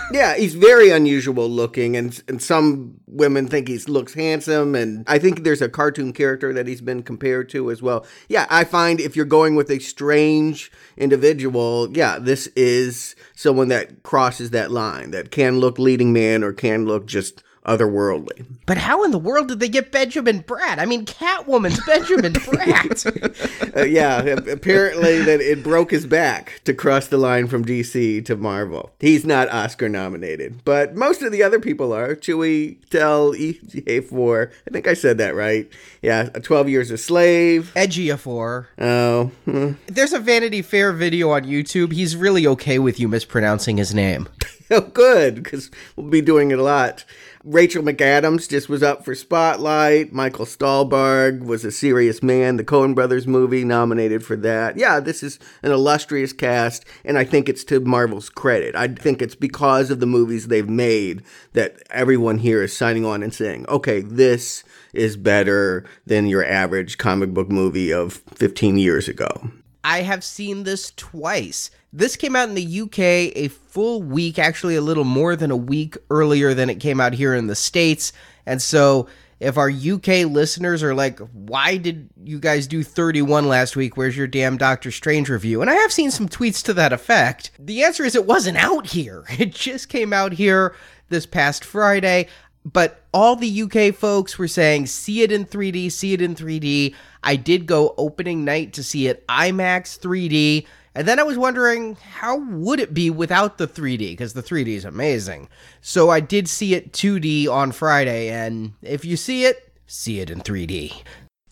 yeah, 0.13 0.37
he's 0.37 0.55
very 0.55 0.91
unusual 0.91 1.49
looking, 1.49 1.97
and 1.97 2.17
and 2.29 2.41
some 2.41 3.01
women 3.05 3.49
think 3.49 3.67
he 3.67 3.77
looks 3.79 4.13
handsome, 4.13 4.75
and 4.75 5.03
I 5.07 5.19
think 5.19 5.43
there's 5.43 5.61
a 5.61 5.67
cartoon 5.67 6.13
character 6.13 6.53
that 6.53 6.67
he's 6.67 6.79
been 6.79 7.03
compared 7.03 7.49
to 7.49 7.69
as 7.69 7.81
well. 7.81 8.05
Yeah, 8.29 8.47
I 8.49 8.63
find 8.63 9.01
if 9.01 9.17
you're 9.17 9.25
going 9.25 9.57
with 9.57 9.69
a 9.69 9.79
strange 9.79 10.71
individual, 10.95 11.89
yeah, 11.91 12.17
this 12.17 12.47
is 12.55 13.17
someone 13.35 13.67
that 13.67 14.03
crosses 14.03 14.51
that 14.51 14.71
line, 14.71 15.11
that 15.11 15.31
can 15.31 15.59
look 15.59 15.77
leading 15.77 16.13
man 16.13 16.45
or 16.45 16.53
can 16.53 16.85
look 16.85 17.07
just 17.07 17.43
otherworldly. 17.65 18.45
But 18.65 18.77
how 18.77 19.03
in 19.03 19.11
the 19.11 19.19
world 19.19 19.47
did 19.47 19.59
they 19.59 19.69
get 19.69 19.91
Benjamin 19.91 20.43
Bratt? 20.43 20.79
I 20.79 20.85
mean, 20.85 21.05
Catwoman's 21.05 21.83
Benjamin 21.85 22.33
Bratt. 22.33 23.75
uh, 23.77 23.83
yeah, 23.83 24.21
apparently 24.21 25.21
that 25.23 25.41
it 25.41 25.63
broke 25.63 25.91
his 25.91 26.05
back 26.05 26.61
to 26.65 26.73
cross 26.73 27.07
the 27.07 27.17
line 27.17 27.47
from 27.47 27.65
DC 27.65 28.25
to 28.25 28.35
Marvel. 28.35 28.91
He's 28.99 29.25
not 29.25 29.49
Oscar 29.49 29.89
nominated, 29.89 30.63
but 30.65 30.95
most 30.95 31.21
of 31.21 31.31
the 31.31 31.43
other 31.43 31.59
people 31.59 31.93
are. 31.93 32.15
Chiwetel 32.15 33.35
Ejiofor. 33.37 34.51
I 34.67 34.71
think 34.71 34.87
I 34.87 34.93
said 34.93 35.17
that 35.19 35.35
right. 35.35 35.69
Yeah, 36.01 36.29
12 36.29 36.69
Years 36.69 36.91
a 36.91 36.97
Slave. 36.97 37.71
Ejiofor. 37.75 38.67
Oh. 38.79 39.31
Hmm. 39.45 39.73
There's 39.87 40.13
a 40.13 40.19
Vanity 40.19 40.61
Fair 40.61 40.91
video 40.91 41.31
on 41.31 41.43
YouTube. 41.43 41.93
He's 41.93 42.15
really 42.15 42.47
okay 42.47 42.79
with 42.79 42.99
you 42.99 43.07
mispronouncing 43.07 43.77
his 43.77 43.93
name. 43.93 44.27
oh, 44.71 44.81
good, 44.81 45.35
because 45.35 45.69
we'll 45.95 46.09
be 46.09 46.21
doing 46.21 46.51
it 46.51 46.59
a 46.59 46.63
lot. 46.63 47.05
Rachel 47.43 47.83
McAdams 47.83 48.47
just 48.47 48.69
was 48.69 48.83
up 48.83 49.03
for 49.03 49.15
Spotlight. 49.15 50.13
Michael 50.13 50.45
Stuhlbarg 50.45 51.43
was 51.43 51.65
a 51.65 51.71
serious 51.71 52.21
man. 52.21 52.57
The 52.57 52.63
Coen 52.63 52.93
Brothers 52.93 53.25
movie 53.25 53.65
nominated 53.65 54.23
for 54.23 54.35
that. 54.37 54.77
Yeah, 54.77 54.99
this 54.99 55.23
is 55.23 55.39
an 55.63 55.71
illustrious 55.71 56.33
cast, 56.33 56.85
and 57.03 57.17
I 57.17 57.23
think 57.23 57.49
it's 57.49 57.63
to 57.65 57.79
Marvel's 57.79 58.29
credit. 58.29 58.75
I 58.75 58.89
think 58.89 59.21
it's 59.21 59.35
because 59.35 59.89
of 59.89 59.99
the 59.99 60.05
movies 60.05 60.47
they've 60.47 60.69
made 60.69 61.23
that 61.53 61.81
everyone 61.89 62.37
here 62.37 62.61
is 62.61 62.77
signing 62.77 63.05
on 63.05 63.23
and 63.23 63.33
saying, 63.33 63.65
okay, 63.67 64.01
this 64.01 64.63
is 64.93 65.17
better 65.17 65.83
than 66.05 66.27
your 66.27 66.45
average 66.45 66.99
comic 66.99 67.33
book 67.33 67.49
movie 67.49 67.91
of 67.91 68.21
15 68.35 68.77
years 68.77 69.07
ago. 69.07 69.51
I 69.83 70.01
have 70.01 70.23
seen 70.23 70.63
this 70.63 70.91
twice. 70.95 71.71
This 71.93 72.15
came 72.15 72.35
out 72.35 72.49
in 72.49 72.55
the 72.55 72.81
UK 72.81 72.99
a 73.35 73.49
full 73.49 74.01
week, 74.01 74.39
actually 74.39 74.75
a 74.75 74.81
little 74.81 75.03
more 75.03 75.35
than 75.35 75.51
a 75.51 75.57
week 75.57 75.97
earlier 76.09 76.53
than 76.53 76.69
it 76.69 76.79
came 76.79 77.01
out 77.01 77.13
here 77.13 77.35
in 77.35 77.47
the 77.47 77.55
States. 77.55 78.13
And 78.45 78.61
so 78.61 79.07
if 79.41 79.57
our 79.57 79.69
UK 79.69 80.25
listeners 80.29 80.83
are 80.83 80.93
like, 80.93 81.19
why 81.33 81.75
did 81.75 82.09
you 82.23 82.39
guys 82.39 82.67
do 82.67 82.83
31 82.83 83.47
last 83.47 83.75
week? 83.75 83.97
Where's 83.97 84.15
your 84.15 84.27
damn 84.27 84.55
Doctor 84.55 84.91
Strange 84.91 85.29
review? 85.29 85.61
And 85.61 85.69
I 85.69 85.73
have 85.73 85.91
seen 85.91 86.11
some 86.11 86.29
tweets 86.29 86.63
to 86.65 86.73
that 86.75 86.93
effect. 86.93 87.51
The 87.57 87.83
answer 87.83 88.03
is 88.03 88.15
it 88.15 88.25
wasn't 88.25 88.57
out 88.57 88.87
here. 88.87 89.25
It 89.39 89.53
just 89.53 89.89
came 89.89 90.13
out 90.13 90.33
here 90.33 90.75
this 91.09 91.25
past 91.25 91.65
Friday. 91.65 92.27
But 92.63 93.03
all 93.11 93.35
the 93.35 93.63
UK 93.63 93.95
folks 93.95 94.37
were 94.37 94.47
saying, 94.47 94.85
see 94.85 95.23
it 95.23 95.31
in 95.31 95.45
3D, 95.45 95.91
see 95.91 96.13
it 96.13 96.21
in 96.21 96.35
3D. 96.35 96.93
I 97.23 97.35
did 97.35 97.65
go 97.65 97.95
opening 97.97 98.45
night 98.45 98.73
to 98.73 98.83
see 98.83 99.07
it 99.07 99.25
IMAX 99.27 99.99
3D. 99.99 100.67
And 100.93 101.07
then 101.07 101.19
I 101.19 101.23
was 101.23 101.37
wondering, 101.37 101.95
how 101.95 102.37
would 102.37 102.79
it 102.79 102.93
be 102.93 103.09
without 103.09 103.57
the 103.57 103.67
3D? 103.67 104.11
Because 104.11 104.33
the 104.33 104.43
3D 104.43 104.67
is 104.69 104.85
amazing. 104.85 105.47
So 105.79 106.09
I 106.09 106.19
did 106.19 106.49
see 106.49 106.73
it 106.73 106.91
2D 106.91 107.47
on 107.47 107.71
Friday, 107.71 108.29
and 108.29 108.73
if 108.81 109.05
you 109.05 109.15
see 109.15 109.45
it, 109.45 109.73
see 109.87 110.19
it 110.19 110.29
in 110.29 110.41
3D. 110.41 110.93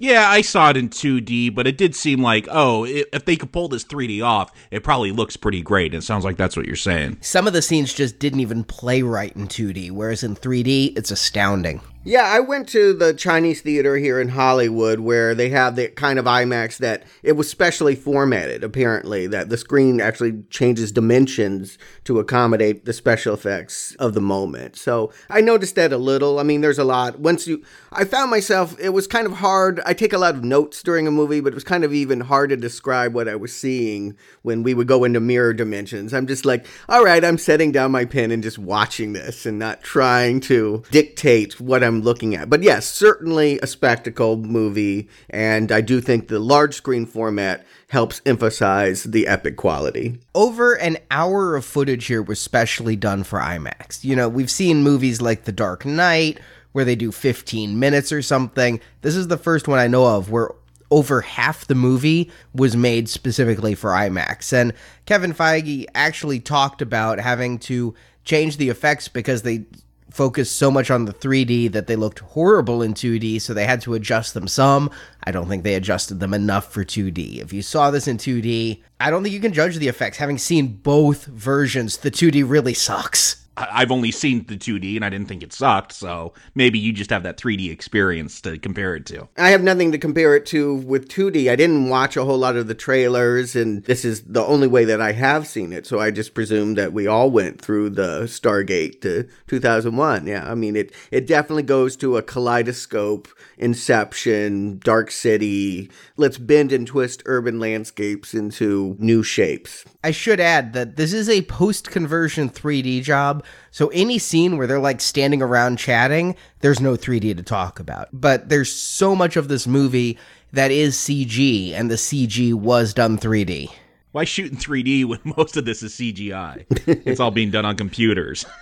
Yeah, 0.01 0.29
I 0.29 0.41
saw 0.41 0.69
it 0.69 0.77
in 0.77 0.88
2D, 0.88 1.53
but 1.53 1.67
it 1.67 1.77
did 1.77 1.93
seem 1.93 2.22
like, 2.22 2.48
oh, 2.50 2.86
if 2.86 3.25
they 3.25 3.36
could 3.36 3.51
pull 3.51 3.67
this 3.67 3.84
3D 3.84 4.24
off, 4.24 4.50
it 4.72 4.81
probably 4.81 5.12
looks 5.12 5.36
pretty 5.36 5.62
great. 5.62 5.93
It 5.93 6.03
sounds 6.03 6.24
like 6.24 6.38
that's 6.38 6.55
what 6.55 6.65
you're 6.65 6.77
saying. 6.77 7.17
Some 7.19 7.48
of 7.48 7.53
the 7.53 7.62
scenes 7.62 7.93
just 7.93 8.17
didn't 8.17 8.39
even 8.39 8.63
play 8.63 9.01
right 9.01 9.36
in 9.36 9.50
2D, 9.50 9.91
whereas 9.91 10.24
in 10.24 10.38
3D, 10.38 10.98
it's 10.98 11.12
astounding. 11.12 11.81
Yeah, 12.10 12.24
I 12.24 12.39
went 12.39 12.68
to 12.70 12.94
the 12.94 13.13
Chinese 13.13 13.62
theater 13.62 13.96
here 13.96 14.20
in 14.20 14.30
Hollywood 14.30 15.00
where 15.00 15.36
they 15.36 15.50
have 15.50 15.75
the 15.75 15.89
kind 15.89 16.18
of 16.18 16.25
IMAX 16.25 16.78
that 16.78 17.04
it 17.22 17.34
was 17.34 17.48
specially 17.48 17.94
formatted, 17.94 18.63
apparently, 18.63 19.28
that 19.28 19.50
the 19.50 19.58
screen 19.58 20.01
actually 20.01 20.42
changes 20.50 20.92
dimensions 20.92 21.78
to 22.06 22.18
accommodate 22.18 22.86
the 22.86 22.94
special 22.94 23.36
effects 23.36 23.94
of 24.00 24.16
the 24.16 24.22
moment. 24.22 24.75
So 24.75 25.13
I 25.30 25.42
noticed 25.42 25.75
that 25.75 25.94
a 25.94 26.00
little. 26.00 26.39
I 26.39 26.44
mean, 26.44 26.62
there's 26.62 26.80
a 26.80 26.84
lot. 26.84 27.20
Once 27.20 27.46
you, 27.46 27.63
I 27.92 28.06
found 28.06 28.32
myself, 28.32 28.75
it 28.80 28.89
was 28.89 29.06
kind 29.06 29.28
of 29.28 29.34
hard. 29.34 29.80
I 29.86 29.94
take 29.94 30.12
a 30.12 30.18
lot 30.18 30.34
of 30.34 30.44
notes 30.44 30.82
during 30.82 31.06
a 31.06 31.12
movie, 31.12 31.42
but 31.42 31.54
it 31.54 31.54
was 31.54 31.63
kind 31.63 31.84
of 31.84 31.94
even 31.94 32.22
hard 32.22 32.50
to 32.50 32.58
describe 32.58 33.13
what 33.13 33.30
I 33.30 33.36
was 33.36 33.56
seeing 33.56 34.18
when 34.42 34.63
we 34.63 34.74
would 34.74 34.88
go 34.88 35.04
into 35.04 35.20
mirror 35.20 35.54
dimensions. 35.54 36.16
I'm 36.16 36.25
just 36.25 36.44
like, 36.44 36.66
all 36.88 37.06
right, 37.06 37.24
I'm 37.24 37.38
setting 37.38 37.72
down 37.72 37.92
my 37.92 38.06
pen 38.06 38.32
and 38.32 38.42
just 38.42 38.58
watching 38.58 39.13
this 39.13 39.46
and 39.46 39.60
not 39.60 39.84
trying 39.84 40.39
to 40.39 40.82
dictate 40.89 41.62
what 41.62 41.84
I'm 41.84 41.99
Looking 42.01 42.36
at. 42.36 42.50
But 42.50 42.63
yes, 42.63 42.86
certainly 42.86 43.60
a 43.60 43.68
spectacle 43.68 44.38
movie, 44.38 45.10
and 45.29 45.72
I 45.72 45.82
do 45.82 46.01
think 46.01 46.27
the 46.27 46.39
large 46.39 46.75
screen 46.75 47.06
format 47.06 47.65
helps 47.89 48.22
emphasize 48.25 49.03
the 49.03 49.27
epic 49.27 49.58
quality. 49.58 50.20
Over 50.36 50.74
an 50.74 50.98
hour 51.12 51.56
of 51.56 51.65
footage 51.65 52.06
here 52.06 52.22
was 52.22 52.39
specially 52.39 52.96
done 52.96 53.24
for 53.24 53.39
IMAX. 53.39 54.03
You 54.03 54.15
know, 54.15 54.29
we've 54.29 54.51
seen 54.51 54.84
movies 54.84 55.22
like 55.22 55.46
The 55.46 55.51
Dark 55.51 55.86
Knight 55.86 56.39
where 56.72 56.86
they 56.86 56.96
do 56.96 57.12
15 57.12 57.79
minutes 57.79 58.12
or 58.12 58.22
something. 58.22 58.79
This 59.01 59.15
is 59.15 59.27
the 59.27 59.38
first 59.38 59.68
one 59.68 59.79
I 59.79 59.88
know 59.88 60.06
of 60.06 60.29
where 60.29 60.51
over 60.91 61.22
half 61.22 61.65
the 61.68 61.75
movie 61.75 62.32
was 62.53 62.75
made 62.75 63.10
specifically 63.10 63.75
for 63.75 63.91
IMAX. 63.91 64.53
And 64.53 64.74
Kevin 65.06 65.34
Feige 65.34 65.86
actually 65.94 66.39
talked 66.39 66.82
about 66.82 67.20
having 67.20 67.60
to 67.60 67.94
change 68.24 68.58
the 68.58 68.70
effects 68.70 69.08
because 69.08 69.44
they 69.44 69.65
focused 70.10 70.56
so 70.56 70.72
much 70.72 70.89
on 70.92 71.06
the 71.06 71.13
3D 71.13 71.72
that 71.72 71.88
they 71.88 71.96
looked 71.96 72.20
horrible 72.20 72.82
in 72.82 72.94
2D, 72.94 73.42
so 73.42 73.54
they 73.54 73.66
had 73.66 73.82
to 73.82 73.94
adjust 73.94 74.34
them 74.34 74.48
some. 74.48 74.89
I 75.24 75.32
don't 75.32 75.48
think 75.48 75.63
they 75.63 75.75
adjusted 75.75 76.20
them 76.20 76.34
enough 76.34 76.72
for 76.72 76.84
2D. 76.84 77.42
If 77.42 77.54
you 77.54 77.62
saw 77.62 77.92
this 77.92 78.08
in 78.08 78.18
2D, 78.18 78.84
I 79.00 79.10
don't 79.10 79.24
think 79.24 79.34
you 79.34 79.39
can 79.39 79.54
judge 79.54 79.78
the 79.78 79.88
effects. 79.88 80.18
Having 80.18 80.39
seen 80.39 80.68
both 80.78 81.25
versions, 81.25 81.98
the 81.98 82.12
2D 82.12 82.44
really 82.48 82.74
sucks. 82.74 83.38
I've 83.60 83.92
only 83.92 84.12
seen 84.12 84.46
the 84.46 84.58
2D 84.58 84.96
and 84.96 85.06
I 85.06 85.10
didn't 85.10 85.28
think 85.28 85.44
it 85.44 85.54
sucked, 85.54 85.92
so 85.92 86.34
maybe 86.56 86.80
you 86.80 86.94
just 86.94 87.10
have 87.10 87.24
that 87.24 87.38
3D 87.38 87.72
experience 87.72 88.42
to 88.42 88.58
compare 88.58 88.96
it 88.96 89.06
to. 89.08 89.28
I 89.38 89.50
have 89.50 89.63
nothing 89.63 89.92
to 89.92 89.98
compare 89.98 90.36
it 90.36 90.46
to 90.48 90.75
with 90.75 91.10
2D. 91.10 91.51
I 91.51 91.56
didn't 91.56 91.89
watch 91.89 92.16
a 92.18 92.24
whole 92.25 92.38
lot 92.38 92.56
of 92.56 92.68
the 92.68 92.75
trailers, 92.75 93.56
and 93.56 93.84
this 93.84 94.06
is 94.06 94.24
the 94.24 94.44
only 94.44 94.68
way 94.68 94.86
that 94.86 95.01
I 95.01 95.12
have 95.12 95.48
seen 95.48 95.74
it, 95.74 95.86
so 95.86 96.00
I 96.00 96.12
just 96.12 96.34
presume 96.34 96.75
that 96.75 96.94
we 96.94 97.08
all 97.08 97.30
went 97.30 97.62
through 97.62 97.92
the 97.92 98.22
Stargate 98.24 99.01
to 99.01 99.28
2001. 99.48 100.28
Yeah, 100.28 100.50
I 100.50 100.56
mean, 100.56 100.75
it, 100.75 100.94
it 101.12 101.28
definitely 101.28 101.63
goes 101.63 101.96
to 101.98 102.18
a 102.18 102.22
kaleidoscope, 102.22 103.28
Inception, 103.58 104.80
Dark 104.80 105.12
City. 105.12 105.89
Let's 106.18 106.38
bend 106.38 106.72
and 106.72 106.88
twist 106.88 107.24
urban 107.25 107.60
landscapes 107.60 108.34
into 108.34 108.96
new 109.00 109.24
shapes. 109.24 109.86
I 110.01 110.12
should 110.12 110.39
add 110.39 110.72
that 110.74 110.96
this 110.96 111.12
is 111.12 111.27
a 111.27 111.41
post 111.44 111.91
conversion 111.91 112.50
3D 112.50 113.03
job. 113.03 113.44
So 113.70 113.89
any 113.89 114.18
scene 114.18 114.58
where 114.58 114.65
they're 114.65 114.79
like 114.79 115.01
standing 115.01 115.41
around 115.41 115.77
chatting, 115.77 116.38
there's 116.62 116.79
no 116.79 116.94
3D 116.94 117.36
to 117.36 117.44
talk 117.44 117.82
about. 117.82 118.08
But 118.13 118.48
there's 118.48 118.72
so 118.72 119.13
much 119.13 119.36
of 119.36 119.50
this 119.50 119.68
movie 119.68 120.18
that 120.53 120.72
is 120.72 120.96
CG, 120.96 121.74
and 121.74 121.91
the 121.91 121.96
CG 121.96 122.53
was 122.53 122.94
done 122.94 123.18
3D. 123.18 123.72
Why 124.13 124.24
shoot 124.24 124.51
in 124.51 124.58
3D 124.58 125.06
when 125.06 125.20
most 125.38 125.58
of 125.58 125.65
this 125.65 125.84
is 125.84 125.94
CGI? 125.94 126.65
it's 127.06 127.20
all 127.20 127.32
being 127.32 127.51
done 127.51 127.65
on 127.65 127.75
computers. 127.75 128.46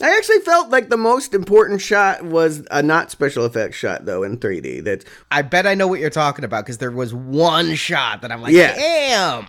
I 0.00 0.16
actually 0.16 0.38
felt 0.40 0.70
like 0.70 0.90
the 0.90 0.96
most 0.96 1.34
important 1.34 1.80
shot 1.80 2.24
was 2.24 2.64
a 2.70 2.82
not 2.82 3.10
special 3.10 3.44
effects 3.44 3.76
shot 3.76 4.06
though 4.06 4.22
in 4.22 4.38
3D. 4.38 4.84
That 4.84 5.04
I 5.30 5.42
bet 5.42 5.66
I 5.66 5.74
know 5.74 5.88
what 5.88 6.00
you're 6.00 6.08
talking 6.08 6.44
about 6.44 6.64
because 6.64 6.78
there 6.78 6.92
was 6.92 7.12
one 7.12 7.74
shot 7.74 8.22
that 8.22 8.30
I'm 8.30 8.40
like, 8.40 8.52
yeah. 8.52 8.74
damn. 8.74 9.46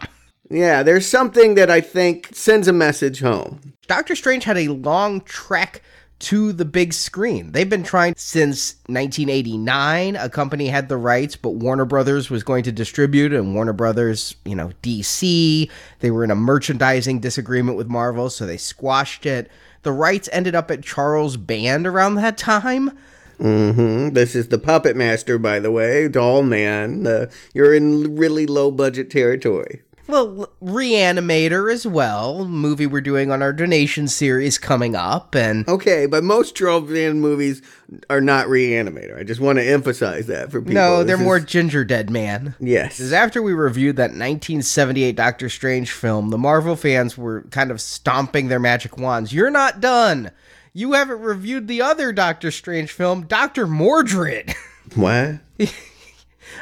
Yeah, 0.49 0.83
there's 0.83 1.07
something 1.07 1.55
that 1.55 1.69
I 1.69 1.81
think 1.81 2.29
sends 2.33 2.67
a 2.67 2.73
message 2.73 3.19
home. 3.19 3.73
Doctor 3.87 4.15
Strange 4.15 4.43
had 4.43 4.57
a 4.57 4.69
long 4.69 5.21
trek 5.21 5.81
to 6.19 6.51
the 6.51 6.65
big 6.65 6.93
screen. 6.93 7.51
They've 7.53 7.69
been 7.69 7.83
trying 7.83 8.13
since 8.17 8.75
1989. 8.87 10.15
A 10.17 10.29
company 10.29 10.67
had 10.67 10.89
the 10.89 10.97
rights, 10.97 11.35
but 11.35 11.51
Warner 11.51 11.85
Brothers 11.85 12.29
was 12.29 12.43
going 12.43 12.63
to 12.63 12.71
distribute, 12.71 13.31
and 13.31 13.55
Warner 13.55 13.73
Brothers, 13.73 14.35
you 14.43 14.55
know, 14.55 14.71
DC, 14.83 15.69
they 15.99 16.11
were 16.11 16.23
in 16.23 16.31
a 16.31 16.35
merchandising 16.35 17.19
disagreement 17.19 17.77
with 17.77 17.87
Marvel, 17.87 18.29
so 18.29 18.45
they 18.45 18.57
squashed 18.57 19.25
it. 19.25 19.49
The 19.83 19.93
rights 19.93 20.27
ended 20.33 20.55
up 20.55 20.69
at 20.71 20.83
Charles 20.83 21.37
Band 21.37 21.87
around 21.87 22.15
that 22.15 22.37
time. 22.37 22.97
Mm-hmm. 23.39 24.13
This 24.13 24.35
is 24.35 24.49
the 24.49 24.59
Puppet 24.59 24.97
Master, 24.97 25.37
by 25.37 25.59
the 25.59 25.71
way, 25.71 26.09
Doll 26.09 26.43
Man. 26.43 27.07
Uh, 27.07 27.27
you're 27.53 27.73
in 27.73 28.17
really 28.17 28.45
low 28.45 28.71
budget 28.71 29.09
territory. 29.09 29.83
Well, 30.09 30.49
Reanimator 30.59 31.71
as 31.71 31.85
well, 31.85 32.43
movie 32.43 32.87
we're 32.87 32.99
doing 32.99 33.31
on 33.31 33.43
our 33.43 33.53
donation 33.53 34.07
series 34.07 34.57
coming 34.57 34.95
up, 34.95 35.35
and 35.35 35.67
okay, 35.67 36.07
but 36.07 36.23
most 36.23 36.55
Charles 36.55 36.89
Band 36.89 37.21
movies 37.21 37.61
are 38.09 38.19
not 38.19 38.47
Reanimator. 38.47 39.19
I 39.19 39.23
just 39.23 39.39
want 39.39 39.59
to 39.59 39.63
emphasize 39.63 40.25
that 40.25 40.51
for 40.51 40.61
people. 40.61 40.73
No, 40.73 41.03
they're 41.03 41.15
this 41.15 41.23
more 41.23 41.37
is... 41.37 41.45
Ginger 41.45 41.85
Dead 41.85 42.09
Man. 42.09 42.55
Yes, 42.59 42.97
because 42.97 43.13
after 43.13 43.43
we 43.43 43.53
reviewed 43.53 43.97
that 43.97 44.09
1978 44.09 45.15
Doctor 45.15 45.47
Strange 45.47 45.91
film, 45.91 46.31
the 46.31 46.39
Marvel 46.39 46.75
fans 46.75 47.15
were 47.15 47.43
kind 47.51 47.69
of 47.69 47.79
stomping 47.79 48.47
their 48.47 48.59
magic 48.59 48.97
wands. 48.97 49.31
You're 49.31 49.51
not 49.51 49.79
done. 49.79 50.31
You 50.73 50.93
haven't 50.93 51.21
reviewed 51.21 51.67
the 51.67 51.83
other 51.83 52.11
Doctor 52.11 52.49
Strange 52.49 52.91
film, 52.91 53.27
Doctor 53.27 53.67
Mordrid. 53.67 54.55
What? 54.95 55.35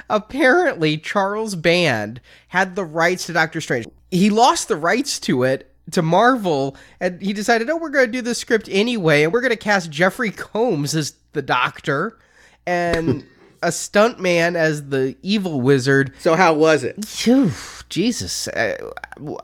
apparently 0.10 0.98
Charles 0.98 1.56
Band 1.56 2.22
had 2.50 2.76
the 2.76 2.84
rights 2.84 3.26
to 3.28 3.34
Doctor 3.34 3.62
Strange. 3.62 3.88
He 4.12 4.30
lost 4.30 4.68
the 4.68 4.76
rights 4.76 5.20
to 5.22 5.44
it 5.44 5.72
to 5.92 6.02
Marvel, 6.02 6.76
and 7.00 7.22
he 7.22 7.34
decided, 7.34 7.70
oh, 7.70 7.78
we're 7.78 7.90
going 7.90 8.08
to 8.08 8.12
do 8.12 8.22
the 8.22 8.36
script 8.36 8.68
anyway, 8.72 9.24
and 9.24 9.32
we're 9.32 9.42
going 9.42 9.52
to 9.52 9.56
cast 9.56 9.90
Jeffrey 9.90 10.32
Combs 10.32 10.96
as 10.96 11.14
the 11.34 11.42
Doctor, 11.42 12.18
and 12.66 13.26
a 13.68 13.70
stuntman 13.70 14.56
as 14.56 14.88
the 14.88 15.18
evil 15.22 15.60
wizard. 15.60 16.14
So 16.20 16.36
how 16.36 16.54
was 16.54 16.86
it? 16.86 17.06
Phew, 17.06 17.52
Jesus, 17.90 18.48
I, 18.56 18.78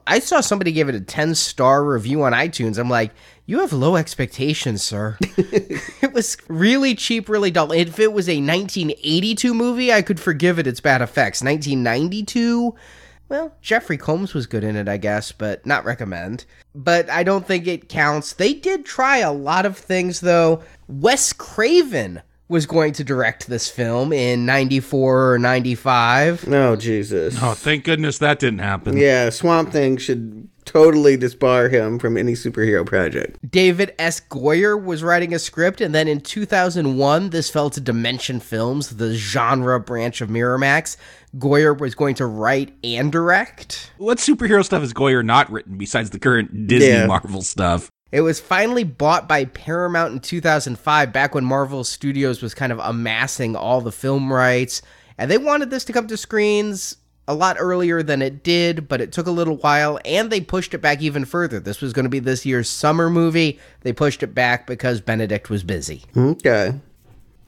I 0.07 0.19
saw 0.19 0.39
somebody 0.39 0.71
give 0.71 0.87
it 0.87 0.95
a 0.95 1.01
ten 1.01 1.35
star 1.35 1.83
review 1.83 2.23
on 2.23 2.31
iTunes. 2.31 2.77
I'm 2.77 2.89
like, 2.89 3.11
you 3.45 3.59
have 3.59 3.73
low 3.73 3.97
expectations, 3.97 4.81
sir. 4.81 5.17
it 5.37 6.13
was 6.13 6.37
really 6.47 6.95
cheap, 6.95 7.27
really 7.27 7.51
dull. 7.51 7.73
If 7.73 7.99
it 7.99 8.13
was 8.13 8.29
a 8.29 8.39
1982 8.39 9.53
movie, 9.53 9.91
I 9.91 10.01
could 10.01 10.21
forgive 10.21 10.57
it 10.57 10.67
its 10.67 10.79
bad 10.79 11.01
effects. 11.01 11.43
1992, 11.43 12.73
well, 13.27 13.53
Jeffrey 13.61 13.97
Combs 13.97 14.33
was 14.33 14.47
good 14.47 14.63
in 14.63 14.77
it, 14.77 14.87
I 14.87 14.95
guess, 14.95 15.33
but 15.33 15.65
not 15.65 15.83
recommend. 15.83 16.45
But 16.73 17.09
I 17.09 17.23
don't 17.23 17.45
think 17.45 17.67
it 17.67 17.89
counts. 17.89 18.31
They 18.31 18.53
did 18.53 18.85
try 18.85 19.17
a 19.17 19.33
lot 19.33 19.65
of 19.65 19.77
things, 19.77 20.21
though. 20.21 20.63
Wes 20.87 21.33
Craven 21.33 22.21
was 22.47 22.65
going 22.65 22.93
to 22.93 23.03
direct 23.03 23.47
this 23.47 23.69
film 23.69 24.13
in 24.13 24.45
94 24.45 25.33
or 25.33 25.39
95. 25.39 26.47
Oh, 26.47 26.75
Jesus. 26.75 27.37
Oh, 27.41 27.53
thank 27.53 27.83
goodness 27.83 28.17
that 28.19 28.39
didn't 28.39 28.59
happen. 28.59 28.97
Yeah, 28.97 29.29
Swamp 29.29 29.71
Thing 29.71 29.97
should 29.97 30.49
totally 30.65 31.17
disbar 31.17 31.69
him 31.71 31.99
from 31.99 32.17
any 32.17 32.33
superhero 32.33 32.85
project. 32.85 33.39
David 33.49 33.93
S. 33.99 34.19
Goyer 34.19 34.81
was 34.81 35.03
writing 35.03 35.33
a 35.33 35.39
script, 35.39 35.81
and 35.81 35.93
then 35.93 36.07
in 36.07 36.21
2001, 36.21 37.29
this 37.29 37.49
fell 37.49 37.69
to 37.69 37.81
Dimension 37.81 38.39
Films, 38.39 38.95
the 38.95 39.13
genre 39.13 39.79
branch 39.79 40.21
of 40.21 40.29
Miramax. 40.29 40.97
Goyer 41.35 41.77
was 41.77 41.95
going 41.95 42.15
to 42.15 42.25
write 42.25 42.75
and 42.83 43.11
direct. 43.11 43.91
What 43.97 44.19
superhero 44.19 44.63
stuff 44.63 44.81
has 44.81 44.93
Goyer 44.93 45.25
not 45.25 45.51
written 45.51 45.77
besides 45.77 46.11
the 46.11 46.19
current 46.19 46.67
Disney 46.67 46.89
yeah. 46.89 47.07
Marvel 47.07 47.41
stuff? 47.41 47.89
It 48.13 48.21
was 48.21 48.39
finally 48.39 48.83
bought 48.83 49.27
by 49.27 49.45
Paramount 49.45 50.13
in 50.13 50.19
2005, 50.19 51.11
back 51.11 51.33
when 51.33 51.43
Marvel 51.43 51.83
Studios 51.83 52.43
was 52.43 52.53
kind 52.53 52.71
of 52.71 52.77
amassing 52.77 53.55
all 53.55 53.81
the 53.81 53.91
film 53.91 54.31
rights. 54.31 54.83
And 55.17 55.31
they 55.31 55.39
wanted 55.39 55.71
this 55.71 55.83
to 55.85 55.93
come 55.93 56.05
to 56.05 56.15
screens 56.15 56.97
a 57.27 57.33
lot 57.33 57.57
earlier 57.59 58.03
than 58.03 58.21
it 58.21 58.43
did, 58.43 58.87
but 58.87 59.01
it 59.01 59.11
took 59.11 59.25
a 59.25 59.31
little 59.31 59.57
while, 59.57 59.99
and 60.05 60.29
they 60.29 60.41
pushed 60.41 60.75
it 60.75 60.77
back 60.77 61.01
even 61.01 61.25
further. 61.25 61.59
This 61.59 61.81
was 61.81 61.91
going 61.91 62.05
to 62.05 62.09
be 62.09 62.19
this 62.19 62.45
year's 62.45 62.69
summer 62.69 63.09
movie. 63.09 63.59
They 63.81 63.93
pushed 63.93 64.21
it 64.21 64.35
back 64.35 64.67
because 64.67 65.01
Benedict 65.01 65.49
was 65.49 65.63
busy. 65.63 66.03
Okay. 66.15 66.79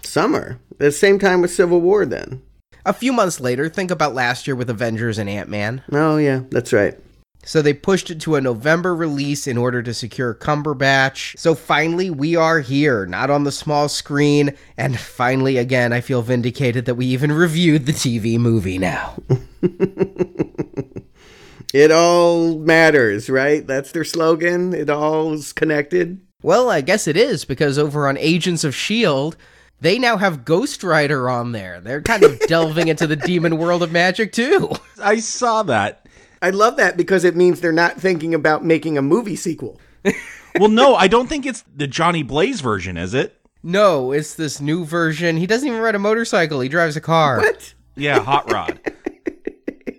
Summer. 0.01 0.59
The 0.79 0.91
same 0.91 1.19
time 1.19 1.41
with 1.41 1.53
Civil 1.53 1.79
War, 1.79 2.07
then. 2.07 2.41
A 2.87 2.93
few 2.93 3.13
months 3.13 3.39
later, 3.39 3.69
think 3.69 3.91
about 3.91 4.15
last 4.15 4.47
year 4.47 4.55
with 4.55 4.71
Avengers 4.71 5.19
and 5.19 5.29
Ant 5.29 5.47
Man. 5.47 5.83
Oh, 5.91 6.17
yeah, 6.17 6.41
that's 6.49 6.73
right. 6.73 6.97
So 7.45 7.61
they 7.61 7.73
pushed 7.73 8.09
it 8.09 8.19
to 8.21 8.35
a 8.35 8.41
November 8.41 8.95
release 8.95 9.45
in 9.45 9.55
order 9.55 9.83
to 9.83 9.93
secure 9.93 10.33
Cumberbatch. 10.33 11.37
So 11.37 11.53
finally, 11.53 12.09
we 12.09 12.35
are 12.35 12.59
here, 12.59 13.05
not 13.05 13.29
on 13.29 13.43
the 13.43 13.51
small 13.51 13.87
screen. 13.87 14.57
And 14.77 14.99
finally, 14.99 15.57
again, 15.57 15.93
I 15.93 16.01
feel 16.01 16.23
vindicated 16.23 16.85
that 16.85 16.95
we 16.95 17.05
even 17.05 17.31
reviewed 17.45 17.85
the 17.85 17.91
TV 17.91 18.39
movie 18.39 18.79
now. 18.79 19.21
it 21.73 21.91
all 21.91 22.57
matters, 22.57 23.29
right? 23.29 23.65
That's 23.65 23.91
their 23.91 24.03
slogan. 24.03 24.73
It 24.73 24.89
all's 24.89 25.53
connected. 25.53 26.19
Well, 26.41 26.71
I 26.71 26.81
guess 26.81 27.07
it 27.07 27.15
is, 27.15 27.45
because 27.45 27.77
over 27.77 28.07
on 28.07 28.17
Agents 28.17 28.63
of 28.63 28.73
S.H.I.E.L.D., 28.73 29.37
they 29.81 29.99
now 29.99 30.17
have 30.17 30.45
Ghost 30.45 30.83
Rider 30.83 31.29
on 31.29 31.51
there. 31.51 31.79
They're 31.79 32.01
kind 32.01 32.23
of 32.23 32.39
delving 32.47 32.87
into 32.87 33.05
the 33.05 33.15
demon 33.15 33.57
world 33.57 33.83
of 33.83 33.91
magic, 33.91 34.31
too. 34.31 34.71
I 34.99 35.19
saw 35.19 35.61
that. 35.63 36.04
I 36.41 36.49
love 36.49 36.77
that 36.77 36.97
because 36.97 37.23
it 37.23 37.35
means 37.35 37.61
they're 37.61 37.71
not 37.71 37.99
thinking 37.99 38.33
about 38.33 38.63
making 38.63 38.97
a 38.97 39.01
movie 39.01 39.35
sequel. 39.35 39.79
well, 40.59 40.69
no, 40.69 40.95
I 40.95 41.07
don't 41.07 41.27
think 41.27 41.45
it's 41.45 41.63
the 41.75 41.87
Johnny 41.87 42.23
Blaze 42.23 42.61
version, 42.61 42.97
is 42.97 43.13
it? 43.13 43.39
No, 43.63 44.11
it's 44.11 44.35
this 44.35 44.61
new 44.61 44.85
version. 44.85 45.37
He 45.37 45.47
doesn't 45.47 45.67
even 45.67 45.81
ride 45.81 45.95
a 45.95 45.99
motorcycle. 45.99 46.59
He 46.59 46.69
drives 46.69 46.95
a 46.95 47.01
car. 47.01 47.37
What? 47.37 47.73
Yeah, 47.95 48.19
hot 48.19 48.51
rod. 48.51 48.79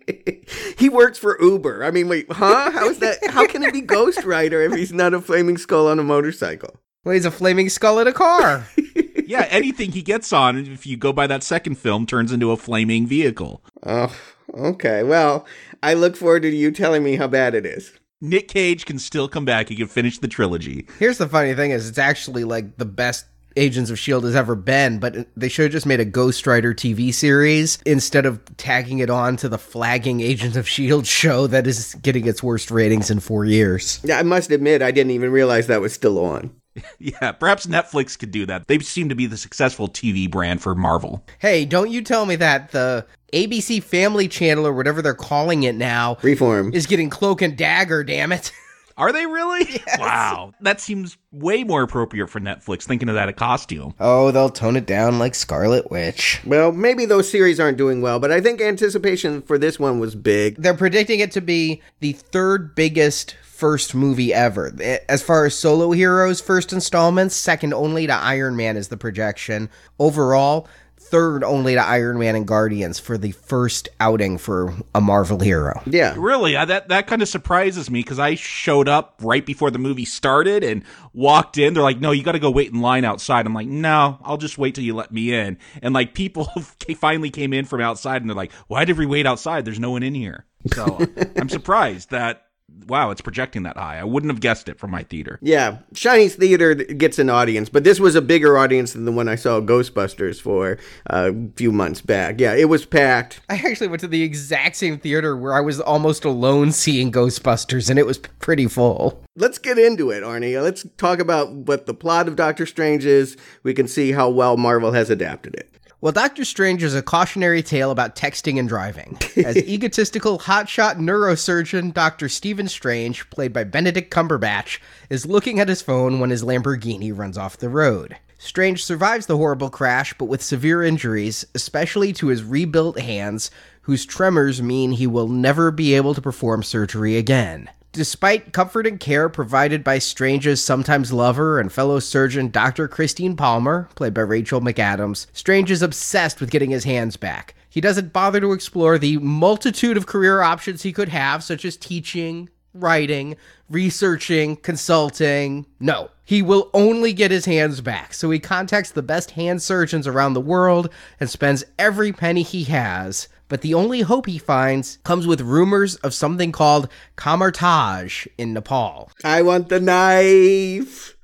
he 0.79 0.88
works 0.88 1.18
for 1.18 1.40
Uber. 1.42 1.83
I 1.83 1.90
mean, 1.90 2.09
wait, 2.09 2.31
huh? 2.31 2.70
How 2.70 2.88
is 2.88 3.01
that? 3.01 3.18
How 3.31 3.46
can 3.46 3.64
it 3.64 3.72
be 3.72 3.81
Ghost 3.81 4.25
Rider 4.25 4.62
if 4.62 4.72
he's 4.72 4.92
not 4.92 5.14
a 5.14 5.20
flaming 5.20 5.57
skull 5.59 5.88
on 5.88 5.99
a 5.99 6.05
motorcycle? 6.05 6.77
Well, 7.05 7.14
he's 7.14 7.25
a 7.25 7.31
flaming 7.31 7.68
skull 7.68 7.99
in 7.99 8.07
a 8.07 8.12
car. 8.12 8.68
yeah, 9.27 9.46
anything 9.51 9.92
he 9.92 10.03
gets 10.03 10.33
on, 10.33 10.57
if 10.59 10.87
you 10.87 10.96
go 10.96 11.12
by 11.12 11.27
that 11.27 11.42
second 11.42 11.77
film, 11.77 12.07
turns 12.07 12.33
into 12.33 12.51
a 12.51 12.57
flaming 12.57 13.07
vehicle. 13.07 13.62
Oh, 13.85 14.14
okay. 14.55 15.03
Well, 15.03 15.46
I 15.87 15.94
look 15.94 16.16
forward 16.16 16.42
to 16.42 16.49
you 16.49 16.72
telling 16.72 17.05
me 17.05 17.14
how 17.14 17.29
bad 17.29 17.55
it 17.55 17.64
is. 17.64 17.92
Nick 18.20 18.49
Cage 18.49 18.87
can 18.87 18.99
still 18.99 19.29
come 19.29 19.44
back. 19.44 19.68
He 19.68 19.77
can 19.77 19.87
finish 19.87 20.18
the 20.18 20.27
trilogy. 20.27 20.88
Here's 20.99 21.18
the 21.18 21.29
funny 21.29 21.55
thing: 21.55 21.70
is 21.70 21.88
it's 21.88 21.96
actually 21.96 22.42
like 22.42 22.77
the 22.77 22.85
best 22.85 23.27
Agents 23.57 23.88
of 23.88 23.94
S.H.I.E.L.D. 23.94 24.27
has 24.27 24.35
ever 24.35 24.57
been, 24.57 24.99
but 24.99 25.29
they 25.37 25.49
should 25.49 25.66
have 25.66 25.72
just 25.72 25.87
made 25.87 26.01
a 26.01 26.05
Ghost 26.05 26.44
Rider 26.44 26.75
TV 26.75 27.14
series 27.14 27.79
instead 27.87 28.27
of 28.27 28.40
tagging 28.57 28.99
it 28.99 29.11
on 29.11 29.37
to 29.37 29.49
the 29.49 29.59
flagging 29.59 30.20
Agents 30.22 30.57
of 30.57 30.66
S.H.I.E.L.D. 30.66 31.07
show 31.07 31.46
that 31.46 31.68
is 31.68 31.94
getting 32.03 32.27
its 32.27 32.42
worst 32.42 32.72
ratings 32.72 33.09
in 33.09 33.20
four 33.20 33.44
years. 33.44 34.01
Yeah, 34.03 34.18
I 34.18 34.25
must 34.25 34.51
admit, 34.51 34.83
I 34.83 34.90
didn't 34.90 35.12
even 35.12 35.31
realize 35.31 35.68
that 35.68 35.81
was 35.81 35.92
still 35.92 36.18
on. 36.18 36.51
Yeah, 36.99 37.33
perhaps 37.33 37.67
Netflix 37.67 38.19
could 38.19 38.31
do 38.31 38.47
that. 38.47 38.67
They 38.67 38.79
seem 38.79 39.09
to 39.11 39.15
be 39.15 39.27
the 39.27 39.37
successful 39.37 39.89
TV 39.89 40.31
brand 40.31 40.62
for 40.62 40.75
Marvel. 40.75 41.25
Hey, 41.39 41.65
don't 41.65 41.91
you 41.91 42.03
tell 42.03 42.27
me 42.27 42.37
that 42.37 42.71
the 42.73 43.07
ABC 43.33 43.83
Family 43.83 44.29
Channel 44.29 44.67
or 44.67 44.73
whatever 44.73 45.03
they're 45.03 45.15
calling 45.15 45.62
it 45.65 45.75
now 45.75 46.15
Freeform 46.17 46.75
is 46.75 46.87
getting 46.87 47.11
Cloak 47.11 47.43
and 47.43 47.57
Dagger, 47.57 48.03
damn 48.03 48.33
it. 48.33 48.53
Are 48.99 49.12
they 49.12 49.27
really? 49.27 49.67
Yes. 49.69 49.99
Wow. 49.99 50.55
That 50.62 50.81
seems 50.81 51.19
way 51.31 51.65
more 51.65 51.83
appropriate 51.83 52.29
for 52.29 52.41
Netflix, 52.41 52.85
thinking 52.85 53.11
of 53.11 53.15
that 53.15 53.29
a 53.29 53.33
costume. 53.35 53.95
Oh, 54.01 54.31
they'll 54.31 54.49
tone 54.49 54.75
it 54.75 54.87
down 54.87 55.19
like 55.19 55.35
Scarlet 55.35 55.91
Witch. 55.91 56.41
Well, 56.47 56.73
maybe 56.73 57.05
those 57.05 57.31
series 57.31 57.61
aren't 57.61 57.77
doing 57.77 58.01
well, 58.01 58.19
but 58.19 58.33
I 58.33 58.41
think 58.41 58.62
anticipation 58.62 59.43
for 59.43 59.59
this 59.59 59.79
one 59.79 60.01
was 60.01 60.15
big. 60.15 60.57
They're 60.57 60.73
predicting 60.73 61.21
it 61.21 61.31
to 61.33 61.43
be 61.43 61.83
the 62.01 62.12
third 62.12 62.75
biggest 62.75 63.37
first 63.57 63.95
movie 63.95 64.35
ever. 64.35 64.71
As 65.09 65.23
far 65.23 65.47
as 65.47 65.57
solo 65.57 65.92
heroes, 65.92 66.40
first 66.40 66.73
installments, 66.73 67.35
second 67.35 67.73
only 67.73 68.07
to 68.07 68.12
Iron 68.12 68.55
Man 68.55 68.77
is 68.77 68.88
the 68.88 68.99
projection. 68.99 69.71
Overall, 69.99 70.69
third 70.99 71.42
only 71.42 71.75
to 71.75 71.81
Iron 71.81 72.19
Man 72.19 72.37
and 72.37 72.47
Guardians 72.47 72.99
for 72.99 73.16
the 73.16 73.31
first 73.31 73.88
outing 73.99 74.37
for 74.37 74.75
a 74.95 75.01
Marvel 75.01 75.40
hero. 75.40 75.81
Yeah. 75.87 76.14
Really? 76.19 76.55
Uh, 76.55 76.66
that 76.66 76.88
that 76.88 77.07
kind 77.07 77.23
of 77.23 77.29
surprises 77.29 77.90
me 77.90 78.01
because 78.01 78.19
I 78.19 78.35
showed 78.35 78.88
up 78.88 79.14
right 79.23 79.45
before 79.45 79.71
the 79.71 79.79
movie 79.79 80.05
started 80.05 80.62
and 80.62 80.85
walked 81.14 81.57
in. 81.57 81.73
They're 81.73 81.83
like, 81.83 82.01
"No, 82.01 82.11
you 82.11 82.23
got 82.23 82.33
to 82.33 82.38
go 82.38 82.51
wait 82.51 82.73
in 82.73 82.81
line 82.83 83.07
outside." 83.07 83.47
I'm 83.47 83.55
like, 83.55 83.69
"No, 83.69 84.19
I'll 84.23 84.37
just 84.37 84.59
wait 84.59 84.75
till 84.75 84.85
you 84.85 84.95
let 84.95 85.12
me 85.12 85.33
in." 85.33 85.57
And 85.81 85.95
like 85.95 86.12
people 86.12 86.45
finally 86.97 87.31
came 87.31 87.55
in 87.55 87.64
from 87.64 87.81
outside 87.81 88.21
and 88.21 88.29
they're 88.29 88.37
like, 88.37 88.53
"Why 88.66 88.85
did 88.85 88.99
we 88.99 89.07
wait 89.07 89.25
outside? 89.27 89.64
There's 89.64 89.81
no 89.81 89.92
one 89.92 90.03
in 90.03 90.14
here." 90.14 90.45
So 90.75 90.99
I'm 91.37 91.49
surprised 91.49 92.11
that 92.11 92.45
wow, 92.87 93.11
it's 93.11 93.21
projecting 93.21 93.62
that 93.65 93.77
high. 93.77 93.99
I 93.99 94.05
wouldn't 94.05 94.33
have 94.33 94.41
guessed 94.41 94.69
it 94.69 94.79
from 94.79 94.91
my 94.91 95.03
theater. 95.03 95.39
Yeah, 95.43 95.79
Chinese 95.95 96.37
theater 96.37 96.75
gets 96.75 97.19
an 97.19 97.31
audience, 97.31 97.69
but 97.69 97.85
this 97.85 98.01
was 98.01 98.15
a 98.15 98.23
bigger 98.23 98.59
audience 98.59 98.93
than 98.93 99.05
the 99.05 99.12
one 99.12 99.29
I 99.29 99.35
saw 99.35 99.61
Ghostbusters 99.61 100.41
for 100.41 100.79
uh, 101.11 101.33
a 101.35 101.49
few 101.57 101.73
months 101.73 102.01
back. 102.01 102.41
Yeah, 102.41 102.55
it 102.55 102.69
was 102.69 102.87
packed. 102.87 103.41
I 103.49 103.57
actually 103.57 103.89
went 103.89 104.01
to 104.01 104.09
the 104.09 104.23
exact 104.23 104.77
same 104.77 104.99
theater 104.99 105.37
where 105.37 105.55
I 105.55 105.61
was 105.61 105.81
almost 105.81 106.25
alone 106.25 106.73
seeing 106.73 107.11
Ghostbusters, 107.12 107.91
and 107.91 107.99
it 107.99 108.07
was 108.07 108.19
pretty 108.19 108.67
full. 108.67 109.23
Let's 109.37 109.59
get 109.59 109.79
into 109.79 110.11
it, 110.11 110.23
Arnie. 110.23 110.62
Let's 110.62 110.87
talk 110.97 111.19
about 111.19 111.53
what 111.53 111.87
the 111.87 111.95
plot 111.95 112.29
of 112.29 112.37
Doctor 112.37 112.67
Strange 112.67 113.05
is. 113.05 113.37
We 113.62 113.75
can 113.75 113.89
see 113.89 114.12
how 114.12 114.31
well 114.31 114.57
Marvel 114.57 114.93
has 114.93 115.11
adapted 115.11 115.55
it. 115.55 115.71
Well, 116.07 116.12
Doctor 116.12 116.45
Strange 116.45 116.85
is 116.85 116.95
a 116.95 117.03
cautionary 117.03 117.64
tale 117.64 117.90
about 117.90 118.14
texting 118.14 118.61
and 118.61 118.69
driving. 118.69 119.19
As 119.45 119.57
egotistical 119.66 120.38
hotshot 120.38 120.99
neurosurgeon 120.99 121.92
Dr. 121.92 122.29
Stephen 122.29 122.69
Strange, 122.69 123.29
played 123.31 123.53
by 123.53 123.64
Benedict 123.64 124.14
Cumberbatch, 124.14 124.79
is 125.11 125.27
looking 125.27 125.59
at 125.59 125.69
his 125.69 125.83
phone 125.83 126.21
when 126.21 126.31
his 126.31 126.45
Lamborghini 126.45 127.11
runs 127.11 127.37
off 127.37 127.57
the 127.57 127.69
road. 127.69 128.16
Strange 128.38 128.85
survives 128.85 129.27
the 129.27 129.37
horrible 129.37 129.69
crash, 129.69 130.14
but 130.16 130.27
with 130.27 130.45
severe 130.45 130.81
injuries, 130.81 131.45
especially 131.57 132.12
to 132.12 132.29
his 132.29 132.45
rebuilt 132.45 133.01
hands, 133.01 133.51
whose 133.81 134.07
tremors 134.07 134.62
mean 134.62 134.92
he 134.92 135.09
will 135.09 135.27
never 135.27 135.73
be 135.73 135.95
able 135.95 136.14
to 136.14 136.23
perform 136.23 136.62
surgery 136.62 137.16
again. 137.16 137.69
Despite 137.96 138.52
comfort 138.52 138.87
and 138.87 139.00
care 139.00 139.30
provided 139.30 139.82
by 139.82 140.00
Strange's 140.00 140.62
sometimes 140.62 141.14
lover 141.14 141.59
and 141.59 141.72
fellow 141.72 141.98
surgeon 141.98 142.50
Dr. 142.50 142.88
Christine 142.88 143.37
Palmer, 143.37 143.88
played 143.94 144.12
by 144.12 144.20
Rachel 144.20 144.61
McAdams, 144.61 145.24
Strange 145.32 145.70
is 145.70 145.80
obsessed 145.80 146.38
with 146.38 146.50
getting 146.50 146.68
his 146.68 146.85
hands 146.85 147.16
back. 147.16 147.54
He 147.70 147.80
doesn't 147.80 148.12
bother 148.12 148.38
to 148.40 148.52
explore 148.52 148.98
the 148.98 149.16
multitude 149.16 149.96
of 149.96 150.04
career 150.04 150.42
options 150.42 150.82
he 150.82 150.92
could 150.92 151.09
have, 151.09 151.42
such 151.42 151.64
as 151.64 151.78
teaching, 151.78 152.50
writing, 152.74 153.35
researching, 153.70 154.56
consulting. 154.56 155.64
No, 155.80 156.11
he 156.22 156.42
will 156.42 156.68
only 156.74 157.14
get 157.14 157.30
his 157.30 157.46
hands 157.46 157.80
back. 157.80 158.12
So 158.12 158.28
he 158.30 158.38
contacts 158.38 158.90
the 158.90 159.00
best 159.00 159.30
hand 159.30 159.62
surgeons 159.62 160.06
around 160.06 160.35
the 160.35 160.40
world 160.42 160.90
and 161.18 161.30
spends 161.30 161.64
every 161.78 162.12
penny 162.12 162.42
he 162.42 162.64
has. 162.64 163.28
But 163.48 163.61
the 163.61 163.74
only 163.74 164.00
hope 164.00 164.26
he 164.26 164.38
finds 164.38 164.98
comes 165.04 165.26
with 165.26 165.40
rumors 165.40 165.96
of 165.96 166.14
something 166.14 166.52
called 166.52 166.88
Kamar-Taj 167.16 168.26
in 168.37 168.52
Nepal. 168.52 169.11
I 169.24 169.42
want 169.42 169.68
the 169.68 169.80
knife. 169.80 171.16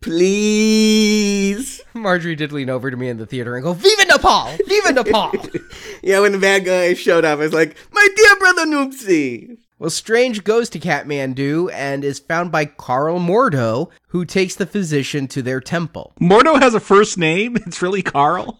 Please. 0.00 1.80
Marjorie 1.94 2.36
did 2.36 2.52
lean 2.52 2.70
over 2.70 2.90
to 2.90 2.96
me 2.96 3.08
in 3.08 3.18
the 3.18 3.26
theater 3.26 3.54
and 3.54 3.62
go, 3.62 3.74
Viva 3.74 4.06
Nepal! 4.06 4.56
Viva 4.66 4.92
Nepal! 4.92 5.32
yeah, 6.02 6.20
when 6.20 6.32
the 6.32 6.38
bad 6.38 6.64
guy 6.64 6.94
showed 6.94 7.24
up, 7.24 7.38
I 7.38 7.42
was 7.42 7.52
like, 7.52 7.76
My 7.92 8.08
dear 8.16 8.36
brother 8.36 8.66
Noopsy! 8.66 9.58
Well, 9.78 9.90
Strange 9.90 10.44
goes 10.44 10.68
to 10.70 10.78
Kathmandu 10.78 11.72
and 11.72 12.04
is 12.04 12.18
found 12.18 12.52
by 12.52 12.66
Karl 12.66 13.18
Mordo, 13.18 13.90
who 14.08 14.26
takes 14.26 14.54
the 14.54 14.66
physician 14.66 15.26
to 15.28 15.40
their 15.40 15.60
temple. 15.60 16.12
Mordo 16.20 16.60
has 16.60 16.74
a 16.74 16.80
first 16.80 17.16
name? 17.16 17.56
It's 17.66 17.80
really 17.80 18.02
Carl? 18.02 18.58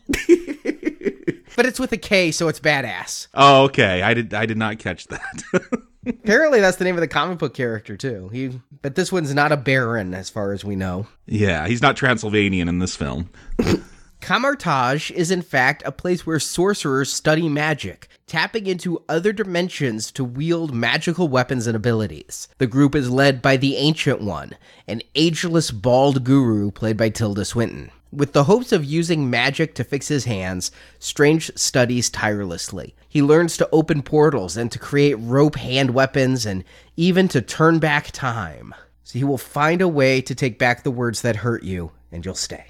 But 1.60 1.66
it's 1.66 1.78
with 1.78 1.92
a 1.92 1.98
K, 1.98 2.30
so 2.30 2.48
it's 2.48 2.58
badass. 2.58 3.26
Oh, 3.34 3.64
okay. 3.64 4.00
I 4.00 4.14
did 4.14 4.32
I 4.32 4.46
did 4.46 4.56
not 4.56 4.78
catch 4.78 5.08
that. 5.08 5.42
Apparently 6.06 6.58
that's 6.58 6.78
the 6.78 6.84
name 6.84 6.94
of 6.94 7.02
the 7.02 7.06
comic 7.06 7.36
book 7.36 7.52
character 7.52 7.98
too. 7.98 8.30
He 8.30 8.58
but 8.80 8.94
this 8.94 9.12
one's 9.12 9.34
not 9.34 9.52
a 9.52 9.58
baron 9.58 10.14
as 10.14 10.30
far 10.30 10.52
as 10.52 10.64
we 10.64 10.74
know. 10.74 11.06
Yeah, 11.26 11.68
he's 11.68 11.82
not 11.82 11.98
Transylvanian 11.98 12.66
in 12.66 12.78
this 12.78 12.96
film. 12.96 13.28
Kamar-Taj 14.22 15.10
is 15.10 15.30
in 15.30 15.42
fact 15.42 15.82
a 15.84 15.92
place 15.92 16.26
where 16.26 16.40
sorcerers 16.40 17.12
study 17.12 17.46
magic, 17.46 18.08
tapping 18.26 18.66
into 18.66 19.04
other 19.06 19.30
dimensions 19.30 20.10
to 20.12 20.24
wield 20.24 20.74
magical 20.74 21.28
weapons 21.28 21.66
and 21.66 21.76
abilities. 21.76 22.48
The 22.56 22.66
group 22.66 22.94
is 22.94 23.10
led 23.10 23.42
by 23.42 23.58
the 23.58 23.76
Ancient 23.76 24.22
One, 24.22 24.56
an 24.88 25.02
ageless 25.14 25.70
bald 25.70 26.24
guru 26.24 26.70
played 26.70 26.96
by 26.96 27.10
Tilda 27.10 27.44
Swinton. 27.44 27.90
With 28.12 28.32
the 28.32 28.44
hopes 28.44 28.72
of 28.72 28.84
using 28.84 29.30
magic 29.30 29.74
to 29.76 29.84
fix 29.84 30.08
his 30.08 30.24
hands, 30.24 30.72
Strange 30.98 31.50
studies 31.56 32.10
tirelessly. 32.10 32.94
He 33.08 33.22
learns 33.22 33.56
to 33.56 33.68
open 33.70 34.02
portals 34.02 34.56
and 34.56 34.70
to 34.72 34.78
create 34.78 35.14
rope 35.14 35.56
hand 35.56 35.90
weapons 35.90 36.44
and 36.44 36.64
even 36.96 37.28
to 37.28 37.40
turn 37.40 37.78
back 37.78 38.10
time. 38.10 38.74
So 39.04 39.18
he 39.18 39.24
will 39.24 39.38
find 39.38 39.80
a 39.80 39.88
way 39.88 40.20
to 40.22 40.34
take 40.34 40.58
back 40.58 40.82
the 40.82 40.90
words 40.90 41.22
that 41.22 41.36
hurt 41.36 41.62
you 41.62 41.92
and 42.12 42.24
you'll 42.24 42.34
stay. 42.34 42.66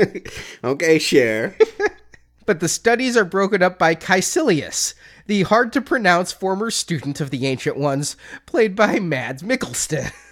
okay, 0.64 0.98
share. 0.98 1.56
but 2.46 2.60
the 2.60 2.68
studies 2.68 3.16
are 3.16 3.24
broken 3.24 3.62
up 3.62 3.78
by 3.78 3.94
Kaecilius, 3.94 4.94
the 5.26 5.42
hard 5.42 5.72
to 5.72 5.80
pronounce 5.80 6.32
former 6.32 6.70
student 6.70 7.20
of 7.20 7.30
the 7.30 7.46
Ancient 7.46 7.76
Ones, 7.76 8.16
played 8.46 8.76
by 8.76 9.00
Mads 9.00 9.42
Mikkelsen. 9.42 10.12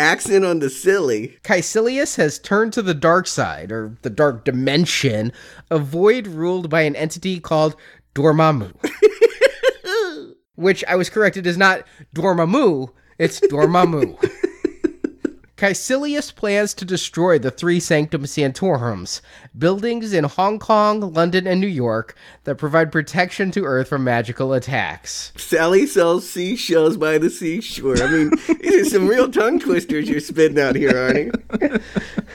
Accent 0.00 0.46
on 0.46 0.60
the 0.60 0.70
silly. 0.70 1.36
Kaecilius 1.44 2.16
has 2.16 2.38
turned 2.38 2.72
to 2.72 2.80
the 2.80 2.94
dark 2.94 3.26
side, 3.26 3.70
or 3.70 3.98
the 4.00 4.08
dark 4.08 4.46
dimension, 4.46 5.30
a 5.70 5.78
void 5.78 6.26
ruled 6.26 6.70
by 6.70 6.80
an 6.82 6.96
entity 6.96 7.38
called 7.38 7.76
Dormammu. 8.14 8.72
Which 10.54 10.82
I 10.88 10.96
was 10.96 11.10
corrected 11.10 11.46
is 11.46 11.58
not 11.58 11.86
Dormammu, 12.14 12.88
it's 13.18 13.40
Dormammu. 13.40 14.16
Kaecilius 15.60 16.34
plans 16.34 16.72
to 16.72 16.86
destroy 16.86 17.38
the 17.38 17.50
three 17.50 17.80
Sanctum 17.80 18.24
Santorums, 18.24 19.20
buildings 19.58 20.14
in 20.14 20.24
Hong 20.24 20.58
Kong, 20.58 21.12
London, 21.12 21.46
and 21.46 21.60
New 21.60 21.66
York 21.66 22.16
that 22.44 22.54
provide 22.54 22.90
protection 22.90 23.50
to 23.50 23.66
Earth 23.66 23.88
from 23.88 24.02
magical 24.02 24.54
attacks. 24.54 25.34
Sally 25.36 25.84
sells 25.84 26.26
seashells 26.26 26.96
by 26.96 27.18
the 27.18 27.28
seashore. 27.28 28.02
I 28.02 28.10
mean, 28.10 28.30
these 28.62 28.86
are 28.86 28.90
some 28.90 29.06
real 29.06 29.30
tongue 29.30 29.60
twisters 29.60 30.08
you're 30.08 30.20
spitting 30.20 30.58
out 30.58 30.76
here, 30.76 30.92
Arnie. 30.92 31.82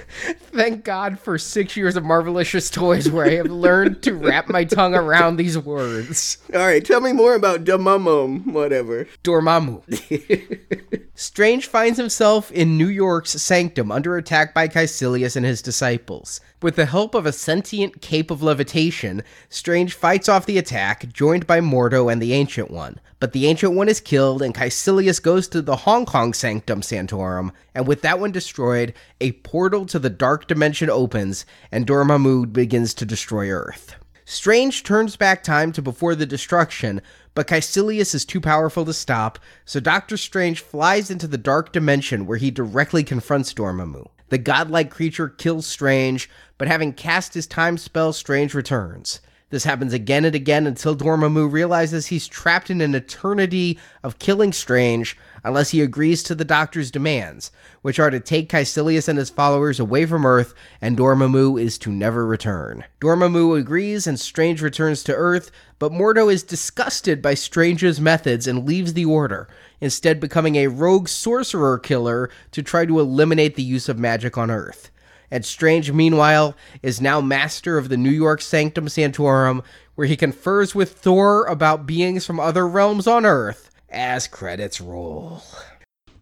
Thank 0.54 0.84
God 0.84 1.20
for 1.20 1.40
six 1.40 1.76
years 1.76 1.96
of 1.96 2.04
Marvelicious 2.04 2.72
Toys 2.72 3.10
where 3.10 3.26
I 3.26 3.34
have 3.38 3.48
learned 3.48 4.04
to 4.04 4.14
wrap 4.14 4.50
my 4.50 4.66
tongue 4.66 4.94
around 4.94 5.38
these 5.38 5.58
words. 5.58 6.38
All 6.54 6.60
right, 6.60 6.86
tell 6.86 7.02
me 7.02 7.12
more 7.12 7.34
about 7.34 7.64
Dormammu, 7.64 8.46
whatever. 8.46 9.08
Dormammu. 9.24 11.02
Strange 11.16 11.68
finds 11.68 11.98
himself 11.98 12.52
in 12.52 12.78
New 12.78 12.90
Sanctum 13.24 13.92
under 13.92 14.18
attack 14.18 14.54
by 14.54 14.68
Kaecilius 14.68 15.36
and 15.36 15.46
his 15.46 15.62
disciples. 15.62 16.42
With 16.62 16.76
the 16.76 16.86
help 16.86 17.16
of 17.16 17.26
a 17.26 17.32
sentient 17.32 18.02
cape 18.02 18.30
of 18.30 18.44
levitation, 18.44 19.24
Strange 19.50 19.94
fights 19.94 20.28
off 20.28 20.46
the 20.46 20.58
attack, 20.58 21.12
joined 21.14 21.48
by 21.48 21.62
Mordo 21.62 22.12
and 22.12 22.22
the 22.22 22.34
Ancient 22.34 22.70
One. 22.72 23.00
But 23.20 23.32
the 23.32 23.48
Ancient 23.48 23.74
One 23.74 23.88
is 23.88 24.00
killed, 24.00 24.42
and 24.42 24.54
Kaecilius 24.54 25.22
goes 25.22 25.48
to 25.48 25.62
the 25.62 25.78
Hong 25.78 26.06
Kong 26.06 26.34
Sanctum 26.34 26.82
Sanctorum, 26.82 27.52
and 27.74 27.88
with 27.88 28.02
that 28.02 28.20
one 28.20 28.32
destroyed, 28.32 28.94
a 29.22 29.32
portal 29.32 29.86
to 29.86 30.00
the 30.00 30.10
Dark 30.10 30.48
Dimension 30.48 30.90
opens, 30.90 31.46
and 31.72 31.88
Dormammu 31.88 32.52
begins 32.52 32.94
to 32.96 33.06
destroy 33.06 33.50
Earth. 33.50 33.96
Strange 34.26 34.84
turns 34.84 35.16
back 35.16 35.44
time 35.44 35.72
to 35.72 35.82
before 35.82 36.16
the 36.16 36.26
destruction, 36.26 37.00
but 37.36 37.48
Kaecilius 37.48 38.16
is 38.16 38.26
too 38.26 38.42
powerful 38.42 38.86
to 38.86 38.94
stop, 38.94 39.38
so 39.66 39.80
Doctor 39.80 40.18
Strange 40.18 40.62
flies 40.62 41.12
into 41.12 41.28
the 41.28 41.38
Dark 41.38 41.72
Dimension 41.72 42.26
where 42.26 42.38
he 42.38 42.50
directly 42.50 43.04
confronts 43.04 43.54
Dormammu. 43.54 44.08
The 44.30 44.38
godlike 44.40 44.90
creature 44.90 45.30
kills 45.30 45.68
Strange, 45.68 46.30
but 46.58 46.68
having 46.68 46.94
cast 46.94 47.36
his 47.36 47.46
time 47.46 47.78
spell, 47.78 48.14
Strange 48.14 48.56
returns. 48.56 49.20
This 49.56 49.64
happens 49.64 49.94
again 49.94 50.26
and 50.26 50.36
again 50.36 50.68
until 50.68 50.98
Dormammu 50.98 51.50
realizes 51.50 52.08
he's 52.08 52.28
trapped 52.28 52.70
in 52.70 52.82
an 52.82 52.94
eternity 52.94 53.80
of 54.04 54.20
killing 54.20 54.52
Strange 54.52 55.16
unless 55.46 55.70
he 55.70 55.80
agrees 55.80 56.24
to 56.24 56.36
the 56.36 56.44
Doctor's 56.44 56.92
demands, 56.92 57.52
which 57.82 57.98
are 57.98 58.10
to 58.10 58.20
take 58.20 58.50
Kaecilius 58.50 59.08
and 59.08 59.18
his 59.18 59.30
followers 59.30 59.80
away 59.80 60.06
from 60.06 60.26
Earth, 60.26 60.54
and 60.82 60.98
Dormammu 60.98 61.58
is 61.58 61.78
to 61.78 61.90
never 61.90 62.26
return. 62.26 62.84
Dormammu 63.00 63.58
agrees, 63.58 64.08
and 64.08 64.20
Strange 64.20 64.62
returns 64.62 65.04
to 65.04 65.16
Earth, 65.16 65.52
but 65.80 65.94
Mordo 65.94 66.30
is 66.30 66.44
disgusted 66.44 67.22
by 67.22 67.34
Strange's 67.34 68.02
methods 68.02 68.48
and 68.48 68.66
leaves 68.66 68.92
the 68.92 69.06
Order, 69.06 69.48
instead 69.80 70.20
becoming 70.20 70.58
a 70.58 70.68
rogue 70.68 71.08
sorcerer 71.08 71.80
killer 71.80 72.30
to 72.52 72.62
try 72.62 72.86
to 72.86 73.00
eliminate 73.00 73.56
the 73.56 73.64
use 73.64 73.88
of 73.88 73.98
magic 73.98 74.38
on 74.38 74.52
Earth. 74.52 74.92
And 75.36 75.44
Strange, 75.44 75.92
meanwhile, 75.92 76.56
is 76.82 77.02
now 77.02 77.20
master 77.20 77.78
of 77.78 77.90
the 77.90 77.98
New 77.98 78.10
York 78.10 78.42
Sanctum 78.42 78.88
Sanctorum, 78.88 79.64
where 79.96 80.08
he 80.08 80.16
confers 80.16 80.74
with 80.74 80.94
Thor 80.94 81.46
about 81.48 81.86
beings 81.86 82.26
from 82.26 82.40
other 82.40 82.66
realms 82.66 83.06
on 83.06 83.26
Earth 83.26 83.70
as 83.90 84.30
credits 84.30 84.80
roll. 84.80 85.44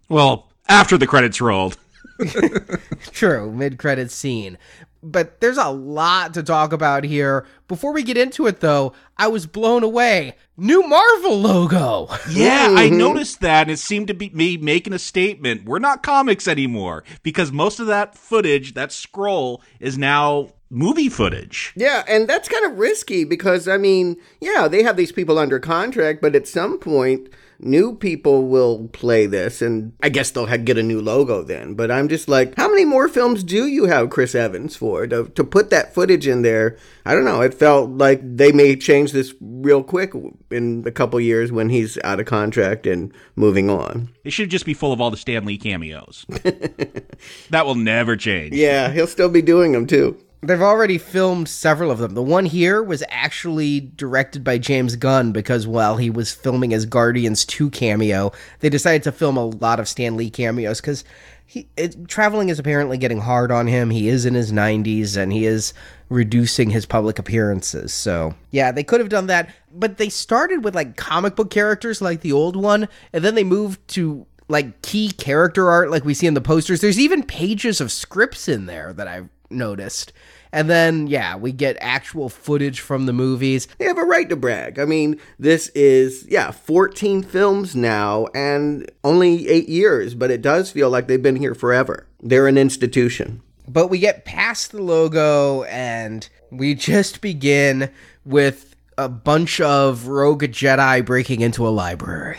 Well, 0.09 0.49
after 0.67 0.97
the 0.97 1.05
credits 1.05 1.39
rolled. 1.39 1.77
True, 3.11 3.51
mid 3.51 3.77
credits 3.77 4.15
scene. 4.15 4.57
But 5.03 5.41
there's 5.41 5.57
a 5.57 5.69
lot 5.69 6.33
to 6.35 6.43
talk 6.43 6.71
about 6.71 7.03
here. 7.03 7.45
Before 7.67 7.91
we 7.91 8.03
get 8.03 8.17
into 8.17 8.47
it, 8.47 8.61
though, 8.61 8.93
I 9.17 9.27
was 9.27 9.45
blown 9.45 9.83
away. 9.83 10.35
New 10.57 10.81
Marvel 10.87 11.39
logo. 11.39 12.09
Yeah, 12.29 12.67
mm-hmm. 12.67 12.77
I 12.77 12.89
noticed 12.89 13.41
that, 13.41 13.63
and 13.63 13.71
it 13.71 13.79
seemed 13.79 14.07
to 14.07 14.13
be 14.13 14.29
me 14.29 14.57
making 14.57 14.93
a 14.93 14.99
statement. 14.99 15.65
We're 15.65 15.79
not 15.79 16.03
comics 16.03 16.47
anymore 16.47 17.03
because 17.21 17.51
most 17.51 17.79
of 17.79 17.87
that 17.87 18.17
footage, 18.17 18.73
that 18.73 18.91
scroll, 18.91 19.61
is 19.79 19.97
now 19.97 20.49
movie 20.69 21.09
footage. 21.09 21.73
Yeah, 21.75 22.03
and 22.07 22.27
that's 22.27 22.49
kind 22.49 22.65
of 22.65 22.79
risky 22.79 23.23
because, 23.23 23.67
I 23.67 23.77
mean, 23.77 24.17
yeah, 24.41 24.67
they 24.67 24.83
have 24.83 24.97
these 24.97 25.11
people 25.11 25.37
under 25.37 25.59
contract, 25.59 26.21
but 26.21 26.35
at 26.35 26.47
some 26.47 26.79
point, 26.79 27.29
new 27.63 27.95
people 27.95 28.47
will 28.47 28.87
play 28.89 29.25
this 29.25 29.61
and 29.61 29.93
I 30.01 30.09
guess 30.09 30.31
they'll 30.31 30.45
get 30.57 30.77
a 30.77 30.83
new 30.83 31.01
logo 31.01 31.43
then. 31.43 31.73
But 31.73 31.91
I'm 31.91 32.07
just 32.07 32.27
like, 32.27 32.55
how 32.55 32.69
many 32.69 32.85
more 32.85 33.07
films 33.07 33.43
do 33.43 33.67
you 33.67 33.85
have 33.85 34.09
Chris 34.09 34.35
Evans 34.35 34.75
for? 34.75 35.07
To, 35.07 35.25
to 35.25 35.43
put 35.43 35.69
that 35.69 35.93
footage 35.93 36.27
in 36.27 36.41
there, 36.41 36.77
I 37.05 37.13
don't 37.13 37.25
know. 37.25 37.41
It 37.41 37.53
felt 37.53 37.89
like 37.91 38.19
they 38.23 38.51
may 38.51 38.75
change 38.75 39.11
this 39.11 39.33
real 39.41 39.83
quick 39.83 40.13
in 40.51 40.83
a 40.85 40.91
couple 40.91 41.19
years 41.19 41.51
when 41.51 41.69
he's 41.69 41.97
out 42.03 42.19
of 42.19 42.25
contract 42.25 42.85
and 42.85 43.13
moving 43.35 43.69
on. 43.69 44.09
It 44.23 44.31
should 44.31 44.49
just 44.49 44.65
be 44.65 44.73
full 44.73 44.93
of 44.93 45.01
all 45.01 45.11
the 45.11 45.17
Stan 45.17 45.45
Lee 45.45 45.57
cameos. 45.57 46.25
that 47.49 47.65
will 47.65 47.75
never 47.75 48.15
change. 48.15 48.53
Yeah, 48.53 48.91
he'll 48.91 49.07
still 49.07 49.29
be 49.29 49.41
doing 49.41 49.71
them 49.71 49.87
too. 49.87 50.17
They've 50.43 50.61
already 50.61 50.97
filmed 50.97 51.47
several 51.47 51.89
of 51.89 51.99
them. 51.99 52.15
The 52.15 52.21
one 52.21 52.45
here 52.45 52.83
was 52.83 53.01
actually 53.07 53.79
directed 53.79 54.43
by 54.43 54.57
James 54.57 54.97
Gunn 54.97 55.31
because 55.31 55.65
while 55.65 55.95
he 55.95 56.09
was 56.09 56.33
filming 56.33 56.71
his 56.71 56.85
Guardians 56.85 57.45
2 57.45 57.69
cameo, 57.69 58.33
they 58.59 58.69
decided 58.69 59.03
to 59.03 59.13
film 59.13 59.37
a 59.37 59.45
lot 59.45 59.79
of 59.79 59.87
Stan 59.87 60.17
Lee 60.17 60.29
cameos 60.29 60.81
because 60.81 61.05
he 61.45 61.69
it, 61.77 62.09
traveling 62.09 62.49
is 62.49 62.59
apparently 62.59 62.97
getting 62.97 63.21
hard 63.21 63.51
on 63.51 63.67
him. 63.67 63.89
He 63.89 64.09
is 64.09 64.25
in 64.25 64.33
his 64.33 64.51
90s 64.51 65.15
and 65.15 65.31
he 65.31 65.45
is 65.45 65.73
reducing 66.09 66.69
his 66.69 66.85
public 66.85 67.19
appearances. 67.19 67.93
So, 67.93 68.35
yeah, 68.51 68.71
they 68.71 68.83
could 68.83 68.99
have 68.99 69.09
done 69.09 69.27
that, 69.27 69.49
but 69.73 69.97
they 69.97 70.09
started 70.09 70.65
with 70.65 70.75
like 70.75 70.97
comic 70.97 71.37
book 71.37 71.51
characters 71.51 72.01
like 72.01 72.19
the 72.19 72.33
old 72.33 72.57
one 72.57 72.89
and 73.13 73.23
then 73.23 73.35
they 73.35 73.45
moved 73.45 73.87
to 73.89 74.25
like 74.49 74.81
key 74.81 75.09
character 75.09 75.69
art 75.69 75.89
like 75.89 76.03
we 76.03 76.13
see 76.13 76.27
in 76.27 76.33
the 76.33 76.41
posters. 76.41 76.81
There's 76.81 76.99
even 76.99 77.23
pages 77.23 77.79
of 77.79 77.93
scripts 77.93 78.49
in 78.49 78.65
there 78.65 78.91
that 78.93 79.07
I've 79.07 79.29
noticed. 79.49 80.11
And 80.53 80.69
then, 80.69 81.07
yeah, 81.07 81.35
we 81.35 81.51
get 81.51 81.77
actual 81.81 82.29
footage 82.29 82.79
from 82.79 83.07
the 83.07 83.11
movies. 83.11 83.67
They 83.79 83.85
have 83.85 83.97
a 83.97 84.03
right 84.03 84.29
to 84.29 84.35
brag. 84.35 84.77
I 84.77 84.85
mean, 84.85 85.19
this 85.39 85.69
is, 85.69 86.27
yeah, 86.29 86.51
14 86.51 87.23
films 87.23 87.75
now 87.75 88.27
and 88.35 88.89
only 89.03 89.49
eight 89.49 89.67
years, 89.67 90.13
but 90.13 90.29
it 90.29 90.43
does 90.43 90.69
feel 90.69 90.91
like 90.91 91.07
they've 91.07 91.21
been 91.21 91.37
here 91.37 91.55
forever. 91.55 92.05
They're 92.21 92.47
an 92.47 92.59
institution. 92.59 93.41
But 93.67 93.87
we 93.87 93.97
get 93.97 94.25
past 94.25 94.71
the 94.71 94.81
logo 94.81 95.63
and 95.63 96.29
we 96.51 96.75
just 96.75 97.21
begin 97.21 97.89
with 98.23 98.75
a 98.95 99.09
bunch 99.09 99.59
of 99.59 100.05
rogue 100.05 100.43
Jedi 100.43 101.03
breaking 101.03 101.41
into 101.41 101.67
a 101.67 101.69
library. 101.69 102.37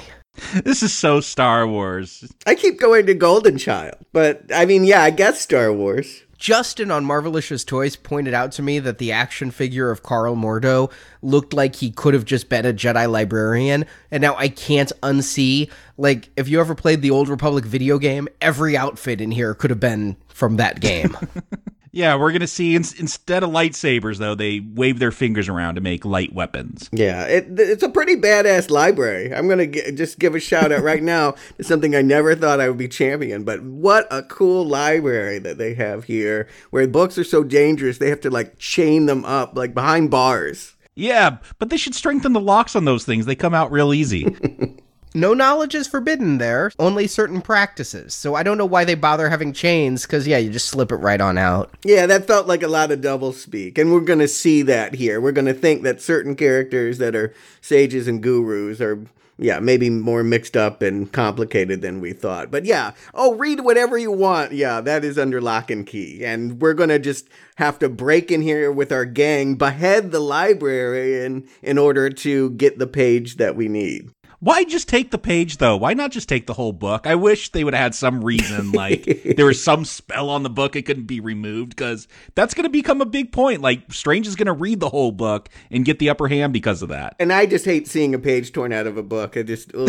This 0.64 0.82
is 0.82 0.92
so 0.92 1.20
Star 1.20 1.66
Wars. 1.66 2.32
I 2.46 2.54
keep 2.54 2.78
going 2.78 3.06
to 3.06 3.14
Golden 3.14 3.56
Child, 3.58 3.94
but 4.12 4.42
I 4.52 4.66
mean, 4.66 4.84
yeah, 4.84 5.02
I 5.02 5.10
guess 5.10 5.40
Star 5.40 5.72
Wars. 5.72 6.23
Justin 6.44 6.90
on 6.90 7.06
Marvelicious 7.06 7.64
Toys 7.64 7.96
pointed 7.96 8.34
out 8.34 8.52
to 8.52 8.60
me 8.60 8.78
that 8.78 8.98
the 8.98 9.10
action 9.10 9.50
figure 9.50 9.90
of 9.90 10.02
Karl 10.02 10.36
Mordo 10.36 10.92
looked 11.22 11.54
like 11.54 11.76
he 11.76 11.90
could 11.90 12.12
have 12.12 12.26
just 12.26 12.50
been 12.50 12.66
a 12.66 12.72
Jedi 12.74 13.10
librarian, 13.10 13.86
and 14.10 14.20
now 14.20 14.36
I 14.36 14.48
can't 14.48 14.92
unsee. 15.02 15.70
Like, 15.96 16.28
if 16.36 16.46
you 16.46 16.60
ever 16.60 16.74
played 16.74 17.00
the 17.00 17.10
Old 17.10 17.30
Republic 17.30 17.64
video 17.64 17.98
game, 17.98 18.28
every 18.42 18.76
outfit 18.76 19.22
in 19.22 19.30
here 19.30 19.54
could 19.54 19.70
have 19.70 19.80
been 19.80 20.18
from 20.28 20.58
that 20.58 20.80
game. 20.80 21.16
Yeah, 21.94 22.16
we're 22.16 22.32
gonna 22.32 22.48
see 22.48 22.74
in- 22.74 22.82
instead 22.98 23.44
of 23.44 23.50
lightsabers 23.50 24.18
though, 24.18 24.34
they 24.34 24.58
wave 24.58 24.98
their 24.98 25.12
fingers 25.12 25.48
around 25.48 25.76
to 25.76 25.80
make 25.80 26.04
light 26.04 26.34
weapons. 26.34 26.90
Yeah, 26.90 27.22
it, 27.26 27.46
it's 27.56 27.84
a 27.84 27.88
pretty 27.88 28.16
badass 28.16 28.68
library. 28.68 29.32
I'm 29.32 29.46
gonna 29.48 29.68
g- 29.68 29.92
just 29.92 30.18
give 30.18 30.34
a 30.34 30.40
shout 30.40 30.72
out 30.72 30.82
right 30.82 31.04
now 31.04 31.36
to 31.56 31.62
something 31.62 31.94
I 31.94 32.02
never 32.02 32.34
thought 32.34 32.58
I 32.58 32.68
would 32.68 32.78
be 32.78 32.88
champion, 32.88 33.44
but 33.44 33.62
what 33.62 34.08
a 34.10 34.24
cool 34.24 34.66
library 34.66 35.38
that 35.38 35.56
they 35.58 35.74
have 35.74 36.02
here, 36.02 36.48
where 36.70 36.84
books 36.88 37.16
are 37.16 37.22
so 37.22 37.44
dangerous 37.44 37.98
they 37.98 38.10
have 38.10 38.20
to 38.22 38.30
like 38.30 38.58
chain 38.58 39.06
them 39.06 39.24
up 39.24 39.56
like 39.56 39.72
behind 39.72 40.10
bars. 40.10 40.74
Yeah, 40.96 41.36
but 41.60 41.70
they 41.70 41.76
should 41.76 41.94
strengthen 41.94 42.32
the 42.32 42.40
locks 42.40 42.74
on 42.74 42.86
those 42.86 43.04
things. 43.04 43.24
They 43.26 43.36
come 43.36 43.54
out 43.54 43.70
real 43.70 43.94
easy. 43.94 44.24
No 45.16 45.32
knowledge 45.32 45.76
is 45.76 45.86
forbidden 45.86 46.38
there, 46.38 46.72
only 46.76 47.06
certain 47.06 47.40
practices. 47.40 48.14
So 48.14 48.34
I 48.34 48.42
don't 48.42 48.58
know 48.58 48.66
why 48.66 48.84
they 48.84 48.96
bother 48.96 49.30
having 49.30 49.52
chains, 49.52 50.02
because, 50.02 50.26
yeah, 50.26 50.38
you 50.38 50.50
just 50.50 50.68
slip 50.68 50.90
it 50.90 50.96
right 50.96 51.20
on 51.20 51.38
out. 51.38 51.70
Yeah, 51.84 52.06
that 52.06 52.26
felt 52.26 52.48
like 52.48 52.64
a 52.64 52.68
lot 52.68 52.90
of 52.90 53.00
double 53.00 53.32
speak. 53.32 53.78
And 53.78 53.92
we're 53.92 54.00
going 54.00 54.18
to 54.18 54.26
see 54.26 54.62
that 54.62 54.94
here. 54.94 55.20
We're 55.20 55.30
going 55.30 55.46
to 55.46 55.54
think 55.54 55.82
that 55.84 56.02
certain 56.02 56.34
characters 56.34 56.98
that 56.98 57.14
are 57.14 57.32
sages 57.60 58.08
and 58.08 58.20
gurus 58.20 58.80
are 58.80 59.04
yeah, 59.36 59.58
maybe 59.58 59.90
more 59.90 60.22
mixed 60.22 60.56
up 60.56 60.80
and 60.80 61.10
complicated 61.10 61.82
than 61.82 62.00
we 62.00 62.12
thought. 62.12 62.50
But 62.50 62.64
yeah, 62.64 62.92
oh, 63.12 63.34
read 63.34 63.60
whatever 63.60 63.98
you 63.98 64.12
want. 64.12 64.52
Yeah, 64.52 64.80
that 64.80 65.04
is 65.04 65.18
under 65.18 65.40
lock 65.40 65.70
and 65.70 65.86
key. 65.86 66.24
And 66.24 66.60
we're 66.60 66.74
going 66.74 66.90
to 66.90 66.98
just 66.98 67.28
have 67.56 67.78
to 67.80 67.88
break 67.88 68.30
in 68.30 68.42
here 68.42 68.70
with 68.70 68.92
our 68.92 69.04
gang, 69.04 69.56
behead 69.56 70.12
the 70.12 70.20
librarian 70.20 71.48
in 71.62 71.78
order 71.78 72.10
to 72.10 72.50
get 72.50 72.78
the 72.78 72.86
page 72.86 73.36
that 73.36 73.56
we 73.56 73.68
need. 73.68 74.10
Why 74.44 74.64
just 74.64 74.90
take 74.90 75.10
the 75.10 75.16
page 75.16 75.56
though? 75.56 75.74
Why 75.78 75.94
not 75.94 76.10
just 76.10 76.28
take 76.28 76.46
the 76.46 76.52
whole 76.52 76.74
book? 76.74 77.06
I 77.06 77.14
wish 77.14 77.48
they 77.52 77.64
would 77.64 77.72
have 77.72 77.82
had 77.82 77.94
some 77.94 78.22
reason, 78.22 78.72
like 78.72 79.22
there 79.36 79.46
was 79.46 79.64
some 79.64 79.86
spell 79.86 80.28
on 80.28 80.42
the 80.42 80.50
book 80.50 80.76
it 80.76 80.82
couldn't 80.82 81.06
be 81.06 81.18
removed, 81.18 81.70
because 81.70 82.06
that's 82.34 82.52
going 82.52 82.64
to 82.64 82.70
become 82.70 83.00
a 83.00 83.06
big 83.06 83.32
point. 83.32 83.62
Like 83.62 83.90
Strange 83.90 84.26
is 84.26 84.36
going 84.36 84.44
to 84.44 84.52
read 84.52 84.80
the 84.80 84.90
whole 84.90 85.12
book 85.12 85.48
and 85.70 85.82
get 85.82 85.98
the 85.98 86.10
upper 86.10 86.28
hand 86.28 86.52
because 86.52 86.82
of 86.82 86.90
that. 86.90 87.16
And 87.18 87.32
I 87.32 87.46
just 87.46 87.64
hate 87.64 87.88
seeing 87.88 88.14
a 88.14 88.18
page 88.18 88.52
torn 88.52 88.70
out 88.70 88.86
of 88.86 88.98
a 88.98 89.02
book. 89.02 89.34
It 89.34 89.44
just, 89.44 89.74
ugh, 89.74 89.88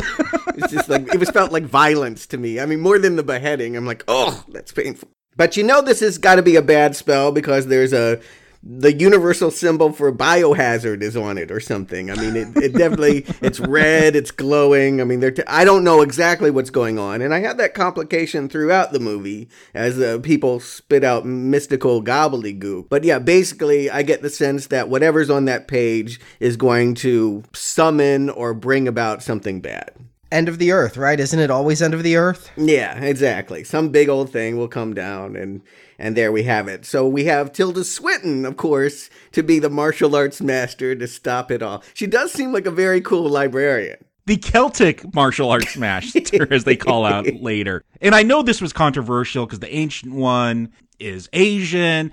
it's 0.55 0.71
just 0.71 0.87
like 0.87 1.13
it 1.13 1.19
was 1.19 1.29
felt 1.31 1.51
like 1.51 1.65
violence 1.65 2.25
to 2.27 2.37
me. 2.37 2.61
I 2.61 2.65
mean, 2.65 2.79
more 2.79 2.97
than 2.97 3.17
the 3.17 3.23
beheading. 3.23 3.75
I'm 3.75 3.85
like, 3.85 4.05
oh, 4.07 4.41
that's 4.47 4.71
painful. 4.71 5.09
But 5.35 5.57
you 5.57 5.63
know, 5.63 5.81
this 5.81 5.99
has 5.99 6.17
got 6.17 6.35
to 6.35 6.41
be 6.41 6.55
a 6.55 6.61
bad 6.61 6.95
spell 6.95 7.33
because 7.33 7.67
there's 7.67 7.91
a 7.91 8.21
the 8.67 8.91
universal 8.91 9.51
symbol 9.51 9.91
for 9.91 10.11
biohazard 10.11 11.03
is 11.03 11.15
on 11.15 11.37
it 11.37 11.51
or 11.51 11.59
something. 11.59 12.09
I 12.09 12.15
mean, 12.15 12.35
it, 12.35 12.57
it 12.57 12.73
definitely 12.73 13.19
it's 13.41 13.59
red, 13.59 14.15
it's 14.15 14.31
glowing. 14.31 14.99
I 14.99 15.03
mean, 15.03 15.19
they're 15.19 15.31
t- 15.31 15.43
I 15.45 15.63
don't 15.63 15.83
know 15.83 16.01
exactly 16.01 16.49
what's 16.49 16.71
going 16.71 16.97
on, 16.97 17.21
and 17.21 17.33
I 17.33 17.39
had 17.39 17.59
that 17.59 17.75
complication 17.75 18.49
throughout 18.49 18.91
the 18.91 18.99
movie 18.99 19.49
as 19.75 19.99
uh, 19.99 20.19
people 20.23 20.59
spit 20.59 21.03
out 21.03 21.25
mystical 21.25 22.03
gobbledygook. 22.03 22.89
But 22.89 23.03
yeah, 23.03 23.19
basically, 23.19 23.89
I 23.89 24.01
get 24.01 24.23
the 24.23 24.29
sense 24.31 24.67
that 24.67 24.89
whatever's 24.89 25.29
on 25.29 25.45
that 25.45 25.67
page 25.67 26.19
is 26.39 26.57
going 26.57 26.95
to 26.95 27.43
summon 27.53 28.31
or 28.31 28.55
bring 28.55 28.87
about 28.87 29.21
something 29.21 29.61
bad. 29.61 29.91
End 30.35 30.49
of 30.49 30.59
the 30.59 30.71
earth, 30.71 30.97
right? 30.97 31.19
Isn't 31.19 31.39
it 31.39 31.49
always 31.49 31.81
end 31.81 31.93
of 31.93 32.03
the 32.03 32.17
earth? 32.17 32.51
Yeah, 32.57 32.99
exactly. 32.99 33.63
Some 33.63 33.89
big 33.89 34.09
old 34.09 34.29
thing 34.29 34.57
will 34.57 34.67
come 34.67 34.93
down 34.93 35.35
and 35.35 35.61
and 35.97 36.17
there 36.17 36.31
we 36.31 36.43
have 36.43 36.67
it. 36.67 36.85
So 36.85 37.07
we 37.07 37.23
have 37.25 37.53
Tilda 37.53 37.85
Swinton, 37.85 38.45
of 38.45 38.57
course, 38.57 39.09
to 39.31 39.41
be 39.41 39.59
the 39.59 39.69
martial 39.69 40.15
arts 40.15 40.41
master 40.41 40.93
to 40.93 41.07
stop 41.07 41.51
it 41.51 41.63
all. 41.63 41.83
She 41.93 42.05
does 42.05 42.33
seem 42.33 42.51
like 42.51 42.65
a 42.65 42.71
very 42.71 42.99
cool 42.99 43.29
librarian 43.29 43.97
the 44.25 44.37
Celtic 44.37 45.13
martial 45.13 45.51
arts 45.51 45.77
master, 45.77 46.51
as 46.51 46.63
they 46.63 46.75
call 46.75 47.05
out 47.05 47.27
later. 47.41 47.83
And 48.01 48.15
I 48.15 48.23
know 48.23 48.41
this 48.41 48.61
was 48.61 48.73
controversial 48.73 49.45
because 49.45 49.59
the 49.59 49.73
ancient 49.73 50.13
one 50.13 50.71
is 50.99 51.29
Asian. 51.33 52.11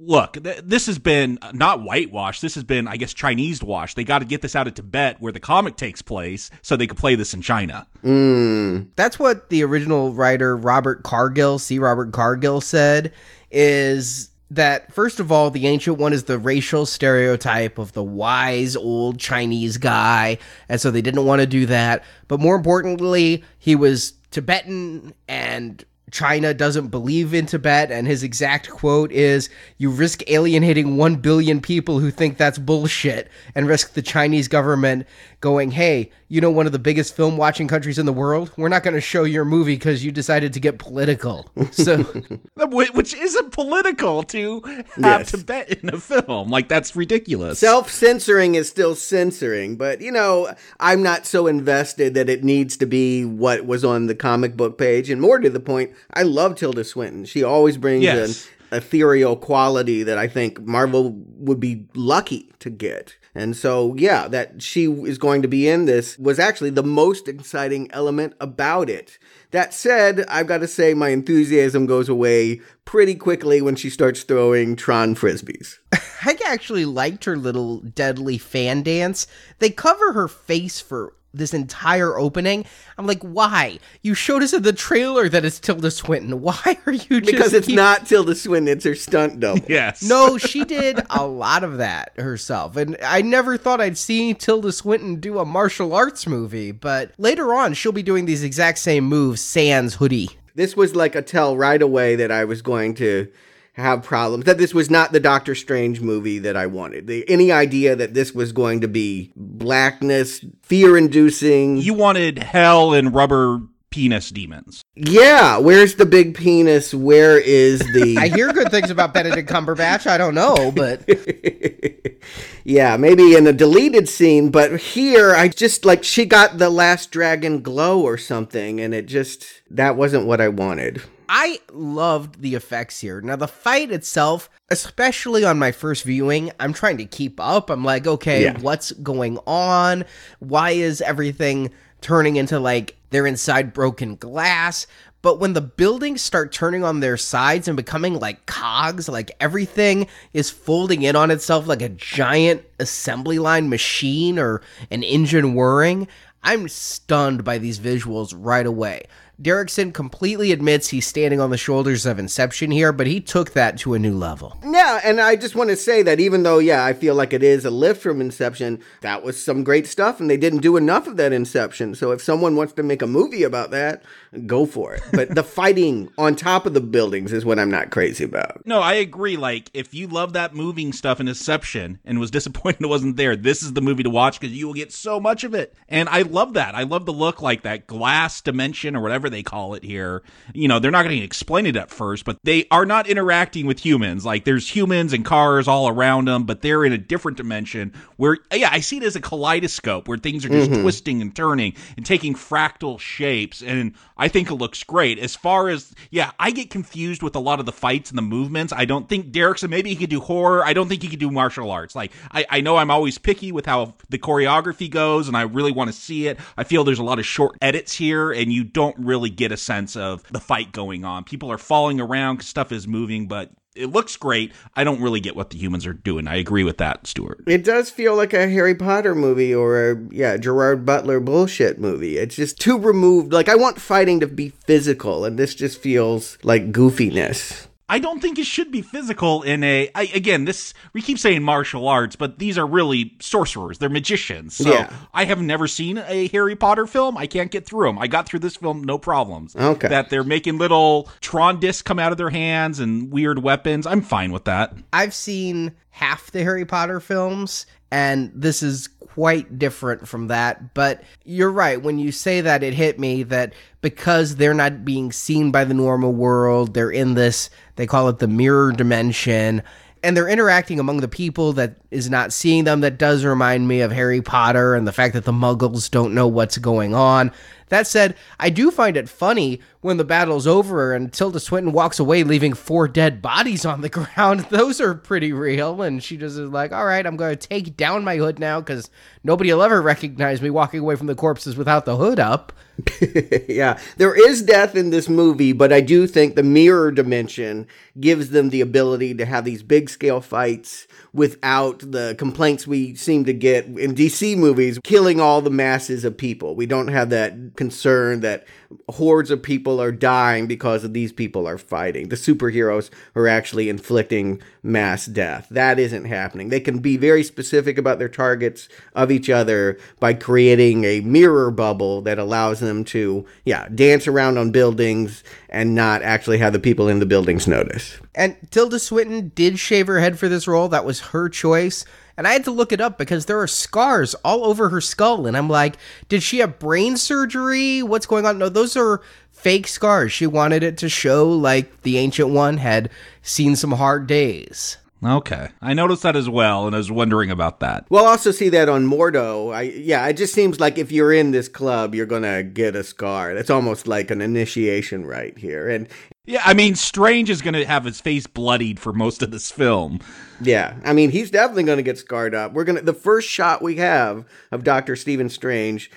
Look, 0.00 0.42
th- 0.42 0.62
this 0.64 0.86
has 0.86 0.98
been 0.98 1.38
not 1.52 1.82
whitewashed. 1.82 2.42
This 2.42 2.54
has 2.54 2.64
been, 2.64 2.88
I 2.88 2.96
guess, 2.96 3.12
Chinese 3.12 3.62
washed. 3.62 3.96
They 3.96 4.04
got 4.04 4.20
to 4.20 4.24
get 4.24 4.42
this 4.42 4.56
out 4.56 4.66
of 4.66 4.74
Tibet 4.74 5.16
where 5.20 5.32
the 5.32 5.40
comic 5.40 5.76
takes 5.76 6.02
place 6.02 6.50
so 6.62 6.76
they 6.76 6.86
could 6.86 6.98
play 6.98 7.14
this 7.14 7.34
in 7.34 7.42
China. 7.42 7.86
Mm. 8.04 8.88
That's 8.96 9.18
what 9.18 9.50
the 9.50 9.62
original 9.64 10.12
writer 10.12 10.56
Robert 10.56 11.02
Cargill, 11.02 11.58
C. 11.58 11.78
Robert 11.78 12.12
Cargill, 12.12 12.60
said 12.60 13.12
is 13.50 14.30
that 14.50 14.92
first 14.92 15.18
of 15.18 15.32
all, 15.32 15.50
the 15.50 15.66
ancient 15.66 15.98
one 15.98 16.12
is 16.12 16.24
the 16.24 16.38
racial 16.38 16.84
stereotype 16.84 17.78
of 17.78 17.92
the 17.92 18.02
wise 18.02 18.76
old 18.76 19.18
Chinese 19.18 19.78
guy, 19.78 20.38
and 20.68 20.80
so 20.80 20.90
they 20.90 21.02
didn't 21.02 21.24
want 21.24 21.40
to 21.40 21.46
do 21.46 21.66
that. 21.66 22.04
But 22.28 22.40
more 22.40 22.54
importantly, 22.54 23.44
he 23.58 23.74
was 23.74 24.12
Tibetan 24.30 25.14
and 25.26 25.84
China 26.12 26.52
doesn't 26.54 26.88
believe 26.88 27.34
in 27.34 27.46
Tibet, 27.46 27.90
and 27.90 28.06
his 28.06 28.22
exact 28.22 28.70
quote 28.70 29.10
is 29.10 29.48
You 29.78 29.90
risk 29.90 30.22
alienating 30.30 30.96
1 30.96 31.16
billion 31.16 31.60
people 31.60 31.98
who 31.98 32.10
think 32.10 32.36
that's 32.36 32.58
bullshit, 32.58 33.30
and 33.54 33.66
risk 33.66 33.94
the 33.94 34.02
Chinese 34.02 34.46
government 34.46 35.06
going, 35.42 35.70
Hey, 35.72 36.10
you 36.28 36.40
know, 36.40 36.50
one 36.50 36.64
of 36.64 36.72
the 36.72 36.78
biggest 36.78 37.14
film 37.14 37.36
watching 37.36 37.68
countries 37.68 37.98
in 37.98 38.06
the 38.06 38.12
world? 38.12 38.50
We're 38.56 38.70
not 38.70 38.82
going 38.82 38.94
to 38.94 39.00
show 39.02 39.24
your 39.24 39.44
movie 39.44 39.74
because 39.74 40.02
you 40.02 40.10
decided 40.10 40.54
to 40.54 40.60
get 40.60 40.78
political. 40.78 41.50
So, 41.72 41.98
which 42.56 43.12
isn't 43.12 43.52
political 43.52 44.22
to 44.22 44.60
have 44.62 45.20
yes. 45.20 45.32
Tibet 45.32 45.82
in 45.82 45.90
a 45.90 45.98
film. 45.98 46.48
Like, 46.48 46.68
that's 46.68 46.96
ridiculous. 46.96 47.58
Self 47.58 47.90
censoring 47.90 48.54
is 48.54 48.68
still 48.68 48.94
censoring, 48.94 49.76
but, 49.76 50.00
you 50.00 50.10
know, 50.10 50.54
I'm 50.80 51.02
not 51.02 51.26
so 51.26 51.46
invested 51.46 52.14
that 52.14 52.30
it 52.30 52.42
needs 52.42 52.78
to 52.78 52.86
be 52.86 53.26
what 53.26 53.66
was 53.66 53.84
on 53.84 54.06
the 54.06 54.14
comic 54.14 54.56
book 54.56 54.78
page. 54.78 55.10
And 55.10 55.20
more 55.20 55.38
to 55.38 55.50
the 55.50 55.60
point, 55.60 55.92
I 56.14 56.22
love 56.22 56.56
Tilda 56.56 56.84
Swinton. 56.84 57.26
She 57.26 57.42
always 57.42 57.76
brings 57.76 58.04
yes. 58.04 58.48
an 58.70 58.78
ethereal 58.78 59.36
quality 59.36 60.02
that 60.02 60.16
I 60.16 60.28
think 60.28 60.60
Marvel 60.60 61.12
would 61.36 61.60
be 61.60 61.86
lucky 61.94 62.50
to 62.60 62.70
get. 62.70 63.16
And 63.34 63.56
so, 63.56 63.94
yeah, 63.96 64.28
that 64.28 64.60
she 64.60 64.84
is 64.84 65.16
going 65.16 65.40
to 65.42 65.48
be 65.48 65.66
in 65.66 65.86
this 65.86 66.18
was 66.18 66.38
actually 66.38 66.70
the 66.70 66.82
most 66.82 67.28
exciting 67.28 67.90
element 67.90 68.34
about 68.40 68.90
it. 68.90 69.18
That 69.52 69.72
said, 69.72 70.24
I've 70.28 70.46
got 70.46 70.58
to 70.58 70.68
say 70.68 70.92
my 70.92 71.10
enthusiasm 71.10 71.86
goes 71.86 72.08
away 72.08 72.60
pretty 72.84 73.14
quickly 73.14 73.62
when 73.62 73.76
she 73.76 73.88
starts 73.88 74.22
throwing 74.22 74.76
Tron 74.76 75.14
frisbees. 75.14 75.78
I 76.24 76.38
actually 76.46 76.84
liked 76.84 77.24
her 77.24 77.36
little 77.36 77.80
deadly 77.80 78.36
fan 78.36 78.82
dance. 78.82 79.26
They 79.60 79.70
cover 79.70 80.12
her 80.12 80.28
face 80.28 80.80
for 80.80 81.14
this 81.34 81.54
entire 81.54 82.18
opening. 82.18 82.64
I'm 82.98 83.06
like, 83.06 83.22
why? 83.22 83.78
You 84.02 84.14
showed 84.14 84.42
us 84.42 84.52
in 84.52 84.62
the 84.62 84.72
trailer 84.72 85.28
that 85.28 85.44
it's 85.44 85.58
Tilda 85.58 85.90
Swinton. 85.90 86.40
Why 86.42 86.78
are 86.86 86.92
you 86.92 87.20
just 87.20 87.32
Because 87.32 87.52
it's 87.52 87.66
keep... 87.66 87.76
not 87.76 88.06
Tilda 88.06 88.34
Swinton, 88.34 88.68
it's 88.68 88.84
her 88.84 88.94
stunt 88.94 89.40
double. 89.40 89.64
yes. 89.68 90.02
No, 90.02 90.38
she 90.38 90.64
did 90.64 91.00
a 91.10 91.26
lot 91.26 91.64
of 91.64 91.78
that 91.78 92.12
herself. 92.18 92.76
And 92.76 92.96
I 93.02 93.22
never 93.22 93.56
thought 93.56 93.80
I'd 93.80 93.98
see 93.98 94.34
Tilda 94.34 94.72
Swinton 94.72 95.16
do 95.16 95.38
a 95.38 95.44
martial 95.44 95.94
arts 95.94 96.26
movie, 96.26 96.72
but 96.72 97.12
later 97.18 97.54
on 97.54 97.74
she'll 97.74 97.92
be 97.92 98.02
doing 98.02 98.26
these 98.26 98.42
exact 98.42 98.78
same 98.78 99.04
moves 99.04 99.40
sans 99.40 99.94
hoodie. 99.94 100.30
This 100.54 100.76
was 100.76 100.94
like 100.94 101.14
a 101.14 101.22
tell 101.22 101.56
right 101.56 101.80
away 101.80 102.16
that 102.16 102.30
I 102.30 102.44
was 102.44 102.60
going 102.60 102.94
to 102.96 103.28
have 103.72 104.02
problems. 104.02 104.44
That 104.44 104.58
this 104.58 104.74
was 104.74 104.90
not 104.90 105.12
the 105.12 105.20
Doctor 105.20 105.54
Strange 105.54 106.00
movie 106.00 106.38
that 106.40 106.56
I 106.56 106.66
wanted. 106.66 107.06
The, 107.06 107.28
any 107.28 107.50
idea 107.50 107.96
that 107.96 108.14
this 108.14 108.32
was 108.32 108.52
going 108.52 108.80
to 108.82 108.88
be 108.88 109.32
blackness, 109.36 110.44
fear 110.62 110.96
inducing. 110.96 111.78
You 111.78 111.94
wanted 111.94 112.38
hell 112.38 112.92
and 112.92 113.14
rubber 113.14 113.62
penis 113.90 114.30
demons. 114.30 114.82
Yeah, 114.96 115.58
where's 115.58 115.96
the 115.96 116.06
big 116.06 116.34
penis? 116.34 116.92
Where 116.94 117.38
is 117.38 117.78
the 117.92 118.16
I 118.18 118.28
hear 118.28 118.52
good 118.52 118.70
things 118.70 118.90
about 118.90 119.14
Benedict 119.14 119.48
Cumberbatch. 119.48 120.06
I 120.06 120.18
don't 120.18 120.34
know, 120.34 120.72
but 120.74 121.08
Yeah, 122.64 122.96
maybe 122.96 123.34
in 123.34 123.46
a 123.46 123.52
deleted 123.52 124.08
scene, 124.08 124.50
but 124.50 124.78
here 124.80 125.34
I 125.34 125.48
just 125.48 125.84
like 125.84 126.04
she 126.04 126.24
got 126.24 126.58
the 126.58 126.70
last 126.70 127.10
dragon 127.10 127.60
glow 127.62 128.00
or 128.02 128.16
something 128.16 128.80
and 128.80 128.94
it 128.94 129.06
just 129.06 129.46
that 129.70 129.96
wasn't 129.96 130.26
what 130.26 130.40
I 130.40 130.48
wanted. 130.48 131.02
I 131.34 131.60
loved 131.72 132.42
the 132.42 132.54
effects 132.54 133.00
here. 133.00 133.22
Now, 133.22 133.36
the 133.36 133.48
fight 133.48 133.90
itself, 133.90 134.50
especially 134.70 135.46
on 135.46 135.58
my 135.58 135.72
first 135.72 136.04
viewing, 136.04 136.52
I'm 136.60 136.74
trying 136.74 136.98
to 136.98 137.06
keep 137.06 137.40
up. 137.40 137.70
I'm 137.70 137.82
like, 137.82 138.06
okay, 138.06 138.42
yeah. 138.42 138.58
what's 138.58 138.92
going 138.92 139.38
on? 139.46 140.04
Why 140.40 140.72
is 140.72 141.00
everything 141.00 141.70
turning 142.02 142.36
into 142.36 142.60
like 142.60 142.96
they're 143.08 143.26
inside 143.26 143.72
broken 143.72 144.16
glass? 144.16 144.86
But 145.22 145.40
when 145.40 145.54
the 145.54 145.62
buildings 145.62 146.20
start 146.20 146.52
turning 146.52 146.84
on 146.84 147.00
their 147.00 147.16
sides 147.16 147.66
and 147.66 147.78
becoming 147.78 148.20
like 148.20 148.44
cogs, 148.44 149.08
like 149.08 149.30
everything 149.40 150.08
is 150.34 150.50
folding 150.50 151.00
in 151.00 151.16
on 151.16 151.30
itself 151.30 151.66
like 151.66 151.80
a 151.80 151.88
giant 151.88 152.62
assembly 152.78 153.38
line 153.38 153.70
machine 153.70 154.38
or 154.38 154.60
an 154.90 155.02
engine 155.02 155.54
whirring, 155.54 156.08
I'm 156.42 156.68
stunned 156.68 157.42
by 157.42 157.56
these 157.56 157.78
visuals 157.78 158.34
right 158.36 158.66
away. 158.66 159.06
Derrickson 159.40 159.92
completely 159.92 160.52
admits 160.52 160.88
he's 160.88 161.06
standing 161.06 161.40
on 161.40 161.50
the 161.50 161.56
shoulders 161.56 162.06
of 162.06 162.18
Inception 162.18 162.70
here, 162.70 162.92
but 162.92 163.06
he 163.06 163.20
took 163.20 163.52
that 163.52 163.78
to 163.78 163.94
a 163.94 163.98
new 163.98 164.16
level. 164.16 164.56
Yeah, 164.64 165.00
and 165.02 165.20
I 165.20 165.36
just 165.36 165.56
want 165.56 165.70
to 165.70 165.76
say 165.76 166.02
that 166.02 166.20
even 166.20 166.42
though, 166.42 166.58
yeah, 166.58 166.84
I 166.84 166.92
feel 166.92 167.14
like 167.14 167.32
it 167.32 167.42
is 167.42 167.64
a 167.64 167.70
lift 167.70 168.02
from 168.02 168.20
Inception, 168.20 168.82
that 169.00 169.24
was 169.24 169.42
some 169.42 169.64
great 169.64 169.86
stuff, 169.86 170.20
and 170.20 170.28
they 170.28 170.36
didn't 170.36 170.60
do 170.60 170.76
enough 170.76 171.06
of 171.06 171.16
that 171.16 171.32
Inception. 171.32 171.94
So 171.94 172.12
if 172.12 172.22
someone 172.22 172.56
wants 172.56 172.74
to 172.74 172.82
make 172.82 173.02
a 173.02 173.06
movie 173.06 173.42
about 173.42 173.70
that, 173.70 174.04
go 174.46 174.66
for 174.66 174.94
it. 174.94 175.02
But 175.12 175.34
the 175.34 175.42
fighting 175.42 176.10
on 176.18 176.36
top 176.36 176.66
of 176.66 176.74
the 176.74 176.80
buildings 176.80 177.32
is 177.32 177.44
what 177.44 177.58
I'm 177.58 177.70
not 177.70 177.90
crazy 177.90 178.24
about. 178.24 178.64
No, 178.66 178.80
I 178.80 178.94
agree. 178.94 179.36
Like, 179.36 179.70
if 179.74 179.92
you 179.94 180.06
love 180.06 180.34
that 180.34 180.54
moving 180.54 180.92
stuff 180.92 181.20
in 181.20 181.26
Inception 181.26 181.98
and 182.04 182.20
was 182.20 182.30
disappointed 182.42 182.82
it 182.82 182.88
wasn't 182.88 183.16
there, 183.16 183.34
this 183.34 183.62
is 183.62 183.72
the 183.72 183.80
movie 183.80 184.02
to 184.02 184.10
watch 184.10 184.38
because 184.38 184.54
you 184.54 184.66
will 184.66 184.74
get 184.74 184.92
so 184.92 185.18
much 185.18 185.42
of 185.42 185.54
it. 185.54 185.74
And 185.88 186.08
I 186.08 186.22
love 186.22 186.54
that. 186.54 186.74
I 186.74 186.84
love 186.84 187.06
the 187.06 187.12
look 187.12 187.42
like 187.42 187.62
that 187.62 187.86
glass 187.86 188.40
dimension 188.40 188.94
or 188.94 189.00
whatever 189.00 189.31
they 189.32 189.42
call 189.42 189.74
it 189.74 189.82
here. 189.84 190.22
You 190.54 190.68
know, 190.68 190.78
they're 190.78 190.90
not 190.90 191.04
going 191.04 191.18
to 191.18 191.24
explain 191.24 191.66
it 191.66 191.76
at 191.76 191.90
first, 191.90 192.24
but 192.24 192.38
they 192.44 192.66
are 192.70 192.86
not 192.86 193.06
interacting 193.06 193.66
with 193.66 193.84
humans. 193.84 194.24
Like, 194.24 194.44
there's 194.44 194.68
humans 194.68 195.12
and 195.12 195.24
cars 195.24 195.66
all 195.66 195.88
around 195.88 196.28
them, 196.28 196.44
but 196.44 196.62
they're 196.62 196.84
in 196.84 196.92
a 196.92 196.98
different 196.98 197.36
dimension 197.36 197.92
where, 198.16 198.38
yeah, 198.54 198.70
I 198.70 198.80
see 198.80 198.98
it 198.98 199.02
as 199.02 199.16
a 199.16 199.20
kaleidoscope 199.20 200.08
where 200.08 200.18
things 200.18 200.44
are 200.44 200.48
just 200.48 200.70
mm-hmm. 200.70 200.82
twisting 200.82 201.22
and 201.22 201.34
turning 201.34 201.74
and 201.96 202.06
taking 202.06 202.34
fractal 202.34 202.98
shapes. 203.00 203.62
And 203.62 203.94
I 204.16 204.28
think 204.28 204.50
it 204.50 204.54
looks 204.54 204.84
great. 204.84 205.18
As 205.18 205.34
far 205.34 205.68
as, 205.68 205.94
yeah, 206.10 206.32
I 206.38 206.50
get 206.50 206.70
confused 206.70 207.22
with 207.22 207.34
a 207.36 207.40
lot 207.40 207.60
of 207.60 207.66
the 207.66 207.72
fights 207.72 208.10
and 208.10 208.18
the 208.18 208.22
movements. 208.22 208.72
I 208.72 208.84
don't 208.84 209.08
think 209.08 209.32
Derrickson, 209.32 209.70
maybe 209.70 209.90
he 209.90 209.96
could 209.96 210.10
do 210.10 210.20
horror. 210.20 210.64
I 210.64 210.72
don't 210.72 210.88
think 210.88 211.02
he 211.02 211.08
could 211.08 211.18
do 211.18 211.30
martial 211.30 211.70
arts. 211.70 211.94
Like, 211.94 212.12
I, 212.30 212.44
I 212.48 212.60
know 212.60 212.76
I'm 212.76 212.90
always 212.90 213.18
picky 213.18 213.52
with 213.52 213.66
how 213.66 213.94
the 214.08 214.18
choreography 214.18 214.90
goes, 214.90 215.28
and 215.28 215.36
I 215.36 215.42
really 215.42 215.72
want 215.72 215.88
to 215.88 215.92
see 215.92 216.26
it. 216.26 216.38
I 216.56 216.64
feel 216.64 216.84
there's 216.84 216.98
a 216.98 217.04
lot 217.04 217.18
of 217.18 217.26
short 217.26 217.56
edits 217.60 217.94
here, 217.94 218.30
and 218.32 218.52
you 218.52 218.64
don't 218.64 218.96
really 218.98 219.11
get 219.30 219.52
a 219.52 219.56
sense 219.56 219.96
of 219.96 220.22
the 220.30 220.40
fight 220.40 220.72
going 220.72 221.04
on. 221.04 221.24
People 221.24 221.50
are 221.50 221.58
falling 221.58 222.00
around, 222.00 222.42
stuff 222.42 222.72
is 222.72 222.86
moving, 222.86 223.28
but 223.28 223.50
it 223.74 223.86
looks 223.86 224.16
great. 224.16 224.52
I 224.74 224.84
don't 224.84 225.00
really 225.00 225.20
get 225.20 225.34
what 225.34 225.50
the 225.50 225.58
humans 225.58 225.86
are 225.86 225.94
doing. 225.94 226.28
I 226.28 226.36
agree 226.36 226.64
with 226.64 226.78
that, 226.78 227.06
Stuart. 227.06 227.42
It 227.46 227.64
does 227.64 227.90
feel 227.90 228.14
like 228.14 228.32
a 228.32 228.48
Harry 228.48 228.74
Potter 228.74 229.14
movie 229.14 229.54
or 229.54 229.90
a 229.90 229.96
yeah 230.10 230.36
Gerard 230.36 230.84
Butler 230.84 231.20
bullshit 231.20 231.78
movie. 231.78 232.18
It's 232.18 232.36
just 232.36 232.60
too 232.60 232.78
removed. 232.78 233.32
Like 233.32 233.48
I 233.48 233.54
want 233.54 233.80
fighting 233.80 234.20
to 234.20 234.26
be 234.26 234.50
physical, 234.50 235.24
and 235.24 235.38
this 235.38 235.54
just 235.54 235.80
feels 235.80 236.38
like 236.42 236.72
goofiness. 236.72 237.66
I 237.88 237.98
don't 237.98 238.20
think 238.20 238.38
it 238.38 238.46
should 238.46 238.70
be 238.70 238.80
physical 238.80 239.42
in 239.42 239.62
a. 239.64 239.90
I, 239.94 240.04
again, 240.14 240.44
this 240.44 240.72
we 240.92 241.02
keep 241.02 241.18
saying 241.18 241.42
martial 241.42 241.88
arts, 241.88 242.16
but 242.16 242.38
these 242.38 242.56
are 242.56 242.66
really 242.66 243.14
sorcerers. 243.20 243.78
They're 243.78 243.90
magicians. 243.90 244.56
So 244.56 244.70
yeah. 244.70 244.92
I 245.12 245.24
have 245.24 245.42
never 245.42 245.66
seen 245.66 245.98
a 245.98 246.28
Harry 246.28 246.56
Potter 246.56 246.86
film. 246.86 247.18
I 247.18 247.26
can't 247.26 247.50
get 247.50 247.66
through 247.66 247.86
them. 247.88 247.98
I 247.98 248.06
got 248.06 248.26
through 248.26 248.40
this 248.40 248.56
film 248.56 248.82
no 248.82 248.98
problems. 248.98 249.54
Okay. 249.54 249.88
That 249.88 250.10
they're 250.10 250.24
making 250.24 250.58
little 250.58 251.10
Tron 251.20 251.60
discs 251.60 251.82
come 251.82 251.98
out 251.98 252.12
of 252.12 252.18
their 252.18 252.30
hands 252.30 252.78
and 252.80 253.12
weird 253.12 253.42
weapons. 253.42 253.86
I'm 253.86 254.00
fine 254.00 254.32
with 254.32 254.44
that. 254.44 254.74
I've 254.92 255.14
seen 255.14 255.72
half 255.90 256.30
the 256.30 256.42
Harry 256.42 256.64
Potter 256.64 257.00
films, 257.00 257.66
and 257.92 258.32
this 258.34 258.62
is 258.62 258.88
quite 258.88 259.58
different 259.58 260.08
from 260.08 260.28
that. 260.28 260.72
But 260.72 261.04
you're 261.24 261.50
right. 261.50 261.80
When 261.80 261.98
you 261.98 262.10
say 262.10 262.40
that, 262.40 262.62
it 262.62 262.72
hit 262.72 262.98
me 262.98 263.22
that 263.24 263.52
because 263.82 264.36
they're 264.36 264.54
not 264.54 264.82
being 264.82 265.12
seen 265.12 265.50
by 265.50 265.64
the 265.64 265.74
normal 265.74 266.14
world, 266.14 266.72
they're 266.72 266.90
in 266.90 267.12
this, 267.14 267.50
they 267.76 267.86
call 267.86 268.08
it 268.08 268.18
the 268.18 268.26
mirror 268.26 268.72
dimension, 268.72 269.62
and 270.02 270.16
they're 270.16 270.28
interacting 270.28 270.80
among 270.80 271.00
the 271.00 271.08
people 271.08 271.52
that 271.52 271.76
is 271.92 272.10
not 272.10 272.32
seeing 272.32 272.64
them. 272.64 272.80
That 272.80 272.98
does 272.98 273.24
remind 273.24 273.68
me 273.68 273.82
of 273.82 273.92
Harry 273.92 274.22
Potter 274.22 274.74
and 274.74 274.86
the 274.86 274.92
fact 274.92 275.14
that 275.14 275.24
the 275.24 275.32
muggles 275.32 275.90
don't 275.90 276.14
know 276.14 276.26
what's 276.26 276.58
going 276.58 276.94
on. 276.94 277.32
That 277.72 277.86
said, 277.86 278.16
I 278.38 278.50
do 278.50 278.70
find 278.70 278.98
it 278.98 279.08
funny 279.08 279.60
when 279.80 279.96
the 279.96 280.04
battle's 280.04 280.46
over 280.46 280.92
and 280.92 281.10
Tilda 281.10 281.40
Swinton 281.40 281.72
walks 281.72 281.98
away, 281.98 282.22
leaving 282.22 282.52
four 282.52 282.86
dead 282.86 283.22
bodies 283.22 283.64
on 283.64 283.80
the 283.80 283.88
ground. 283.90 284.40
Those 284.50 284.78
are 284.78 284.94
pretty 284.94 285.32
real. 285.32 285.80
And 285.80 286.02
she 286.02 286.18
just 286.18 286.36
is 286.36 286.50
like, 286.50 286.72
all 286.72 286.84
right, 286.84 287.06
I'm 287.06 287.16
going 287.16 287.34
to 287.34 287.48
take 287.48 287.74
down 287.74 288.04
my 288.04 288.16
hood 288.16 288.38
now 288.38 288.60
because 288.60 288.90
nobody 289.24 289.50
will 289.52 289.62
ever 289.62 289.80
recognize 289.80 290.42
me 290.42 290.50
walking 290.50 290.80
away 290.80 290.96
from 290.96 291.06
the 291.06 291.14
corpses 291.14 291.56
without 291.56 291.86
the 291.86 291.96
hood 291.96 292.20
up. 292.20 292.52
yeah, 293.48 293.78
there 293.96 294.14
is 294.14 294.42
death 294.42 294.74
in 294.74 294.90
this 294.90 295.08
movie, 295.08 295.52
but 295.52 295.72
I 295.72 295.80
do 295.80 296.06
think 296.06 296.34
the 296.34 296.42
mirror 296.42 296.90
dimension 296.90 297.66
gives 297.98 298.30
them 298.30 298.50
the 298.50 298.60
ability 298.60 299.14
to 299.14 299.24
have 299.24 299.44
these 299.44 299.62
big 299.62 299.88
scale 299.88 300.20
fights 300.20 300.86
without 301.14 301.78
the 301.80 302.14
complaints 302.18 302.66
we 302.66 302.94
seem 302.94 303.24
to 303.26 303.32
get 303.32 303.66
in 303.66 303.94
DC 303.94 304.36
movies, 304.36 304.78
killing 304.82 305.20
all 305.20 305.42
the 305.42 305.50
masses 305.50 306.04
of 306.04 306.16
people. 306.16 306.54
We 306.54 306.66
don't 306.66 306.88
have 306.88 307.10
that 307.10 307.56
concern 307.56 308.20
that 308.20 308.46
hordes 308.88 309.30
of 309.30 309.42
people 309.42 309.80
are 309.80 309.92
dying 309.92 310.46
because 310.46 310.84
of 310.84 310.94
these 310.94 311.12
people 311.12 311.46
are 311.46 311.58
fighting. 311.58 312.08
The 312.08 312.16
superheroes 312.16 312.90
are 313.14 313.28
actually 313.28 313.68
inflicting 313.68 314.40
mass 314.62 315.06
death. 315.06 315.48
That 315.50 315.78
isn't 315.78 316.04
happening. 316.04 316.48
They 316.48 316.60
can 316.60 316.78
be 316.78 316.96
very 316.96 317.24
specific 317.24 317.78
about 317.78 317.98
their 317.98 318.08
targets 318.08 318.68
of 318.94 319.10
each 319.10 319.28
other 319.28 319.78
by 319.98 320.14
creating 320.14 320.84
a 320.84 321.00
mirror 321.00 321.50
bubble 321.50 322.00
that 322.02 322.18
allows 322.18 322.60
them 322.60 322.84
to, 322.84 323.26
yeah, 323.44 323.68
dance 323.74 324.06
around 324.06 324.38
on 324.38 324.52
buildings 324.52 325.24
and 325.48 325.74
not 325.74 326.02
actually 326.02 326.38
have 326.38 326.52
the 326.52 326.60
people 326.60 326.88
in 326.88 327.00
the 327.00 327.06
buildings 327.06 327.48
notice. 327.48 327.98
And 328.14 328.36
Tilda 328.50 328.78
Swinton 328.78 329.32
did 329.34 329.58
shave 329.58 329.88
her 329.88 330.00
head 330.00 330.18
for 330.18 330.28
this 330.28 330.46
role. 330.46 330.68
That 330.68 330.84
was 330.84 331.00
her 331.00 331.28
choice. 331.28 331.84
And 332.16 332.28
I 332.28 332.34
had 332.34 332.44
to 332.44 332.50
look 332.50 332.72
it 332.72 332.80
up 332.80 332.98
because 332.98 333.26
there 333.26 333.40
are 333.40 333.46
scars 333.46 334.14
all 334.16 334.44
over 334.44 334.68
her 334.68 334.82
skull. 334.82 335.26
And 335.26 335.36
I'm 335.36 335.48
like, 335.48 335.76
did 336.08 336.22
she 336.22 336.38
have 336.38 336.58
brain 336.58 336.96
surgery? 336.96 337.82
What's 337.82 338.06
going 338.06 338.26
on? 338.26 338.38
No, 338.38 338.48
those 338.48 338.76
are 338.76 339.00
fake 339.30 339.66
scars. 339.66 340.12
She 340.12 340.26
wanted 340.26 340.62
it 340.62 340.76
to 340.78 340.88
show 340.88 341.28
like 341.28 341.82
the 341.82 341.98
Ancient 341.98 342.28
One 342.28 342.58
had 342.58 342.90
seen 343.22 343.56
some 343.56 343.72
hard 343.72 344.06
days. 344.06 344.78
Okay, 345.04 345.48
I 345.60 345.74
noticed 345.74 346.04
that 346.04 346.14
as 346.14 346.28
well, 346.28 346.66
and 346.66 346.76
I 346.76 346.78
was 346.78 346.92
wondering 346.92 347.32
about 347.32 347.58
that. 347.58 347.86
We'll 347.90 348.06
also 348.06 348.30
see 348.30 348.48
that 348.50 348.68
on 348.68 348.86
Mordo. 348.86 349.52
I 349.52 349.62
yeah, 349.62 350.06
it 350.06 350.16
just 350.16 350.32
seems 350.32 350.60
like 350.60 350.78
if 350.78 350.92
you're 350.92 351.12
in 351.12 351.32
this 351.32 351.48
club, 351.48 351.92
you're 351.94 352.06
gonna 352.06 352.44
get 352.44 352.76
a 352.76 352.84
scar. 352.84 353.34
That's 353.34 353.50
almost 353.50 353.88
like 353.88 354.12
an 354.12 354.20
initiation 354.20 355.04
right 355.04 355.36
here, 355.36 355.68
and 355.68 355.88
yeah, 356.24 356.42
I 356.44 356.54
mean, 356.54 356.76
Strange 356.76 357.30
is 357.30 357.42
going 357.42 357.54
to 357.54 357.64
have 357.64 357.84
his 357.84 358.00
face 358.00 358.28
bloodied 358.28 358.78
for 358.78 358.92
most 358.92 359.22
of 359.22 359.32
this 359.32 359.50
film. 359.50 359.98
Yeah, 360.40 360.76
I 360.84 360.92
mean, 360.92 361.10
he's 361.10 361.32
definitely 361.32 361.64
going 361.64 361.78
to 361.78 361.82
get 361.82 361.98
scarred 361.98 362.32
up. 362.32 362.52
We're 362.52 362.62
gonna 362.62 362.82
the 362.82 362.94
first 362.94 363.28
shot 363.28 363.60
we 363.60 363.76
have 363.76 364.24
of 364.52 364.62
Doctor 364.62 364.94
Stephen 364.94 365.28
Strange, 365.28 365.90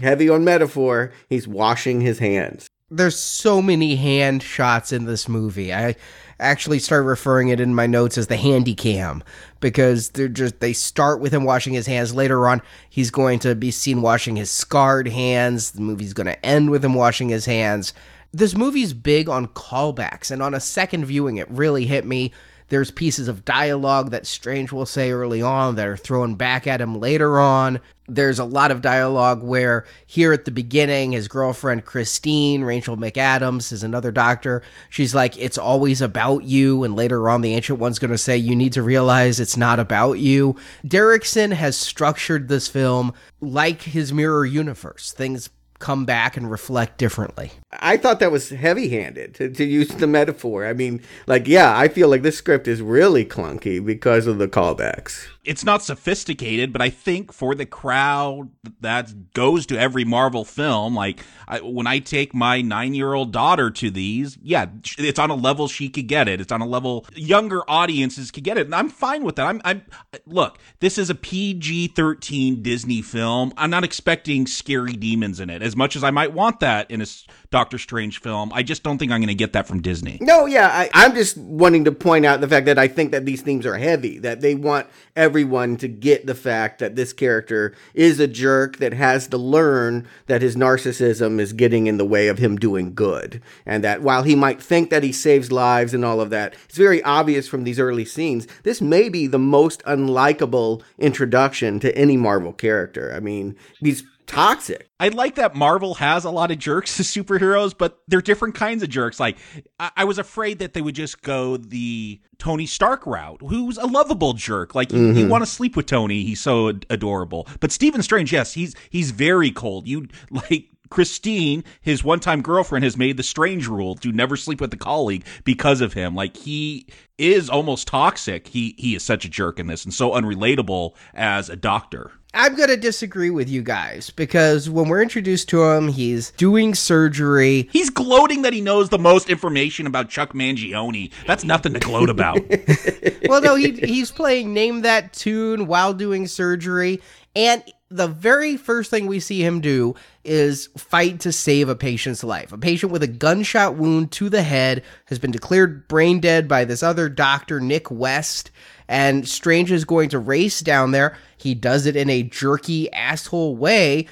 heavy 0.00 0.30
on 0.30 0.44
metaphor. 0.44 1.12
He's 1.28 1.46
washing 1.46 2.00
his 2.00 2.20
hands. 2.20 2.68
There's 2.90 3.18
so 3.18 3.60
many 3.60 3.96
hand 3.96 4.42
shots 4.42 4.92
in 4.92 5.04
this 5.04 5.28
movie. 5.28 5.74
I 5.74 5.94
actually 6.40 6.78
start 6.78 7.04
referring 7.04 7.48
it 7.48 7.60
in 7.60 7.74
my 7.74 7.86
notes 7.86 8.18
as 8.18 8.26
the 8.26 8.36
handy 8.36 8.74
cam 8.74 9.22
because 9.60 10.10
they're 10.10 10.28
just 10.28 10.60
they 10.60 10.72
start 10.72 11.20
with 11.20 11.32
him 11.32 11.44
washing 11.44 11.74
his 11.74 11.86
hands 11.86 12.14
later 12.14 12.48
on 12.48 12.62
he's 12.88 13.10
going 13.10 13.38
to 13.38 13.54
be 13.54 13.70
seen 13.70 14.02
washing 14.02 14.36
his 14.36 14.50
scarred 14.50 15.08
hands 15.08 15.72
the 15.72 15.80
movie's 15.80 16.14
going 16.14 16.26
to 16.26 16.46
end 16.46 16.70
with 16.70 16.84
him 16.84 16.94
washing 16.94 17.28
his 17.28 17.44
hands 17.44 17.92
this 18.32 18.56
movie's 18.56 18.92
big 18.92 19.28
on 19.28 19.48
callbacks, 19.48 20.30
and 20.30 20.42
on 20.42 20.54
a 20.54 20.60
second 20.60 21.04
viewing, 21.04 21.36
it 21.36 21.50
really 21.50 21.86
hit 21.86 22.04
me. 22.04 22.32
There's 22.68 22.92
pieces 22.92 23.26
of 23.26 23.44
dialogue 23.44 24.10
that 24.10 24.26
Strange 24.26 24.70
will 24.70 24.86
say 24.86 25.10
early 25.10 25.42
on 25.42 25.74
that 25.74 25.88
are 25.88 25.96
thrown 25.96 26.36
back 26.36 26.68
at 26.68 26.80
him 26.80 26.94
later 26.94 27.40
on. 27.40 27.80
There's 28.14 28.38
a 28.38 28.44
lot 28.44 28.70
of 28.70 28.82
dialogue 28.82 29.42
where, 29.42 29.84
here 30.06 30.32
at 30.32 30.44
the 30.44 30.50
beginning, 30.50 31.12
his 31.12 31.28
girlfriend 31.28 31.84
Christine, 31.84 32.62
Rachel 32.62 32.96
McAdams, 32.96 33.72
is 33.72 33.82
another 33.82 34.10
doctor. 34.10 34.62
She's 34.88 35.14
like, 35.14 35.38
It's 35.38 35.58
always 35.58 36.00
about 36.00 36.44
you. 36.44 36.84
And 36.84 36.96
later 36.96 37.28
on, 37.28 37.40
the 37.40 37.54
Ancient 37.54 37.78
One's 37.78 37.98
going 37.98 38.10
to 38.10 38.18
say, 38.18 38.36
You 38.36 38.56
need 38.56 38.72
to 38.74 38.82
realize 38.82 39.38
it's 39.38 39.56
not 39.56 39.78
about 39.78 40.14
you. 40.14 40.56
Derrickson 40.84 41.52
has 41.52 41.76
structured 41.76 42.48
this 42.48 42.68
film 42.68 43.12
like 43.40 43.82
his 43.82 44.12
mirror 44.12 44.44
universe. 44.44 45.12
Things 45.12 45.50
come 45.80 46.04
back 46.04 46.36
and 46.36 46.50
reflect 46.50 46.98
differently. 46.98 47.50
I 47.72 47.96
thought 47.96 48.20
that 48.20 48.30
was 48.30 48.50
heavy 48.50 48.90
handed 48.90 49.34
to, 49.36 49.48
to 49.48 49.64
use 49.64 49.88
the 49.88 50.06
metaphor. 50.06 50.66
I 50.66 50.74
mean, 50.74 51.02
like, 51.26 51.48
yeah, 51.48 51.76
I 51.76 51.88
feel 51.88 52.08
like 52.08 52.22
this 52.22 52.36
script 52.36 52.68
is 52.68 52.80
really 52.80 53.24
clunky 53.24 53.84
because 53.84 54.26
of 54.26 54.38
the 54.38 54.46
callbacks 54.46 55.26
it's 55.42 55.64
not 55.64 55.82
sophisticated, 55.82 56.72
but 56.72 56.82
I 56.82 56.90
think 56.90 57.32
for 57.32 57.54
the 57.54 57.64
crowd 57.64 58.50
that 58.80 59.32
goes 59.32 59.64
to 59.66 59.78
every 59.78 60.04
Marvel 60.04 60.44
film, 60.44 60.94
like 60.94 61.24
I, 61.48 61.60
when 61.60 61.86
I 61.86 61.98
take 61.98 62.34
my 62.34 62.60
nine 62.60 62.92
year 62.92 63.14
old 63.14 63.32
daughter 63.32 63.70
to 63.70 63.90
these, 63.90 64.36
yeah, 64.42 64.66
it's 64.98 65.18
on 65.18 65.30
a 65.30 65.34
level 65.34 65.66
she 65.66 65.88
could 65.88 66.08
get 66.08 66.28
it. 66.28 66.40
It's 66.40 66.52
on 66.52 66.60
a 66.60 66.66
level 66.66 67.06
younger 67.14 67.62
audiences 67.68 68.30
could 68.30 68.44
get 68.44 68.58
it, 68.58 68.66
and 68.66 68.74
I'm 68.74 68.90
fine 68.90 69.24
with 69.24 69.36
that. 69.36 69.46
I'm, 69.46 69.62
I'm 69.64 69.82
look, 70.26 70.58
this 70.80 70.98
is 70.98 71.08
a 71.08 71.14
PG 71.14 71.88
thirteen 71.88 72.62
Disney 72.62 73.00
film. 73.00 73.54
I'm 73.56 73.70
not 73.70 73.84
expecting 73.84 74.46
scary 74.46 74.92
demons 74.92 75.40
in 75.40 75.48
it 75.48 75.62
as 75.62 75.74
much 75.74 75.96
as 75.96 76.04
I 76.04 76.10
might 76.10 76.34
want 76.34 76.60
that 76.60 76.90
in 76.90 77.00
a 77.00 77.06
Doctor 77.50 77.78
Strange 77.78 78.20
film. 78.20 78.52
I 78.52 78.62
just 78.62 78.82
don't 78.82 78.98
think 78.98 79.10
I'm 79.10 79.20
going 79.20 79.28
to 79.28 79.34
get 79.34 79.54
that 79.54 79.66
from 79.66 79.80
Disney. 79.80 80.18
No, 80.20 80.44
yeah, 80.44 80.68
I, 80.68 80.90
I'm 80.92 81.14
just 81.14 81.38
wanting 81.38 81.86
to 81.86 81.92
point 81.92 82.26
out 82.26 82.40
the 82.40 82.48
fact 82.48 82.66
that 82.66 82.78
I 82.78 82.88
think 82.88 83.12
that 83.12 83.24
these 83.24 83.40
themes 83.40 83.64
are 83.64 83.78
heavy, 83.78 84.18
that 84.18 84.40
they 84.42 84.54
want 84.54 84.86
everyone 85.30 85.76
to 85.76 85.86
get 85.86 86.26
the 86.26 86.34
fact 86.34 86.80
that 86.80 86.96
this 86.96 87.12
character 87.12 87.72
is 87.94 88.18
a 88.18 88.26
jerk 88.26 88.78
that 88.78 88.92
has 88.92 89.28
to 89.28 89.38
learn 89.38 90.04
that 90.26 90.42
his 90.42 90.56
narcissism 90.56 91.38
is 91.38 91.52
getting 91.52 91.86
in 91.86 91.98
the 91.98 92.04
way 92.04 92.26
of 92.26 92.38
him 92.38 92.56
doing 92.56 92.92
good. 92.92 93.40
And 93.64 93.84
that 93.84 94.02
while 94.02 94.24
he 94.24 94.34
might 94.34 94.60
think 94.60 94.90
that 94.90 95.04
he 95.04 95.12
saves 95.12 95.52
lives 95.52 95.94
and 95.94 96.04
all 96.04 96.20
of 96.20 96.30
that, 96.30 96.54
it's 96.64 96.76
very 96.76 97.00
obvious 97.04 97.46
from 97.46 97.62
these 97.62 97.78
early 97.78 98.04
scenes, 98.04 98.48
this 98.64 98.80
may 98.80 99.08
be 99.08 99.28
the 99.28 99.38
most 99.38 99.84
unlikable 99.84 100.82
introduction 100.98 101.78
to 101.78 101.96
any 101.96 102.16
Marvel 102.16 102.52
character. 102.52 103.12
I 103.14 103.20
mean, 103.20 103.54
these 103.80 104.02
toxic. 104.30 104.88
I 104.98 105.08
like 105.08 105.34
that 105.36 105.54
Marvel 105.54 105.94
has 105.94 106.24
a 106.24 106.30
lot 106.30 106.50
of 106.50 106.58
jerks 106.58 106.98
as 107.00 107.06
superheroes, 107.06 107.76
but 107.76 108.00
they're 108.08 108.20
different 108.20 108.54
kinds 108.54 108.82
of 108.82 108.88
jerks. 108.88 109.20
Like, 109.20 109.36
I-, 109.78 109.90
I 109.98 110.04
was 110.04 110.18
afraid 110.18 110.60
that 110.60 110.72
they 110.72 110.80
would 110.80 110.94
just 110.94 111.22
go 111.22 111.56
the 111.56 112.20
Tony 112.38 112.66
Stark 112.66 113.06
route, 113.06 113.40
who's 113.40 113.76
a 113.76 113.86
lovable 113.86 114.32
jerk. 114.32 114.74
Like, 114.74 114.88
mm-hmm. 114.90 115.16
you, 115.16 115.24
you 115.24 115.28
want 115.28 115.42
to 115.42 115.50
sleep 115.50 115.76
with 115.76 115.86
Tony; 115.86 116.24
he's 116.24 116.40
so 116.40 116.70
ad- 116.70 116.86
adorable. 116.90 117.46
But 117.60 117.72
Stephen 117.72 118.02
Strange, 118.02 118.32
yes, 118.32 118.54
he's 118.54 118.74
he's 118.90 119.10
very 119.10 119.50
cold. 119.50 119.86
You 119.86 120.08
like 120.30 120.70
Christine, 120.90 121.64
his 121.80 122.02
one-time 122.04 122.42
girlfriend, 122.42 122.84
has 122.84 122.96
made 122.96 123.16
the 123.16 123.22
strange 123.22 123.68
rule 123.68 123.94
to 123.96 124.10
never 124.12 124.36
sleep 124.36 124.60
with 124.60 124.74
a 124.74 124.76
colleague 124.76 125.24
because 125.44 125.80
of 125.80 125.92
him. 125.92 126.14
Like 126.14 126.36
he 126.36 126.86
is 127.16 127.48
almost 127.48 127.88
toxic. 127.88 128.48
He 128.48 128.74
he 128.76 128.94
is 128.94 129.04
such 129.04 129.24
a 129.24 129.28
jerk 129.28 129.58
in 129.58 129.68
this 129.68 129.84
and 129.84 129.94
so 129.94 130.10
unrelatable 130.10 130.94
as 131.14 131.48
a 131.48 131.56
doctor. 131.56 132.12
I'm 132.32 132.54
going 132.54 132.68
to 132.68 132.76
disagree 132.76 133.30
with 133.30 133.48
you 133.48 133.62
guys 133.62 134.10
because 134.10 134.70
when 134.70 134.88
we're 134.88 135.02
introduced 135.02 135.48
to 135.48 135.64
him, 135.64 135.88
he's 135.88 136.30
doing 136.32 136.74
surgery. 136.74 137.68
He's 137.72 137.90
gloating 137.90 138.42
that 138.42 138.52
he 138.52 138.60
knows 138.60 138.88
the 138.88 138.98
most 138.98 139.28
information 139.28 139.86
about 139.86 140.10
Chuck 140.10 140.32
Mangione. 140.32 141.10
That's 141.26 141.42
nothing 141.42 141.72
to 141.74 141.80
gloat 141.80 142.08
about. 142.08 142.38
well, 143.28 143.40
no, 143.40 143.56
he, 143.56 143.72
he's 143.84 144.12
playing 144.12 144.54
Name 144.54 144.82
That 144.82 145.12
Tune 145.12 145.66
while 145.66 145.92
doing 145.92 146.28
surgery. 146.28 147.00
And 147.34 147.64
the 147.90 148.06
very 148.06 148.56
first 148.56 148.90
thing 148.90 149.08
we 149.08 149.18
see 149.18 149.44
him 149.44 149.60
do 149.60 149.96
is 150.24 150.68
fight 150.76 151.18
to 151.20 151.32
save 151.32 151.68
a 151.68 151.74
patient's 151.74 152.22
life. 152.22 152.52
A 152.52 152.58
patient 152.58 152.92
with 152.92 153.02
a 153.02 153.08
gunshot 153.08 153.74
wound 153.74 154.12
to 154.12 154.28
the 154.28 154.42
head 154.42 154.84
has 155.06 155.18
been 155.18 155.32
declared 155.32 155.88
brain 155.88 156.20
dead 156.20 156.46
by 156.46 156.64
this 156.64 156.84
other 156.84 157.08
doctor, 157.08 157.58
Nick 157.58 157.90
West 157.90 158.52
and 158.90 159.26
Strange 159.26 159.70
is 159.70 159.84
going 159.84 160.08
to 160.08 160.18
race 160.18 160.60
down 160.60 160.90
there. 160.90 161.16
He 161.36 161.54
does 161.54 161.86
it 161.86 161.94
in 161.94 162.10
a 162.10 162.24
jerky 162.24 162.92
asshole 162.92 163.54
way, 163.54 164.08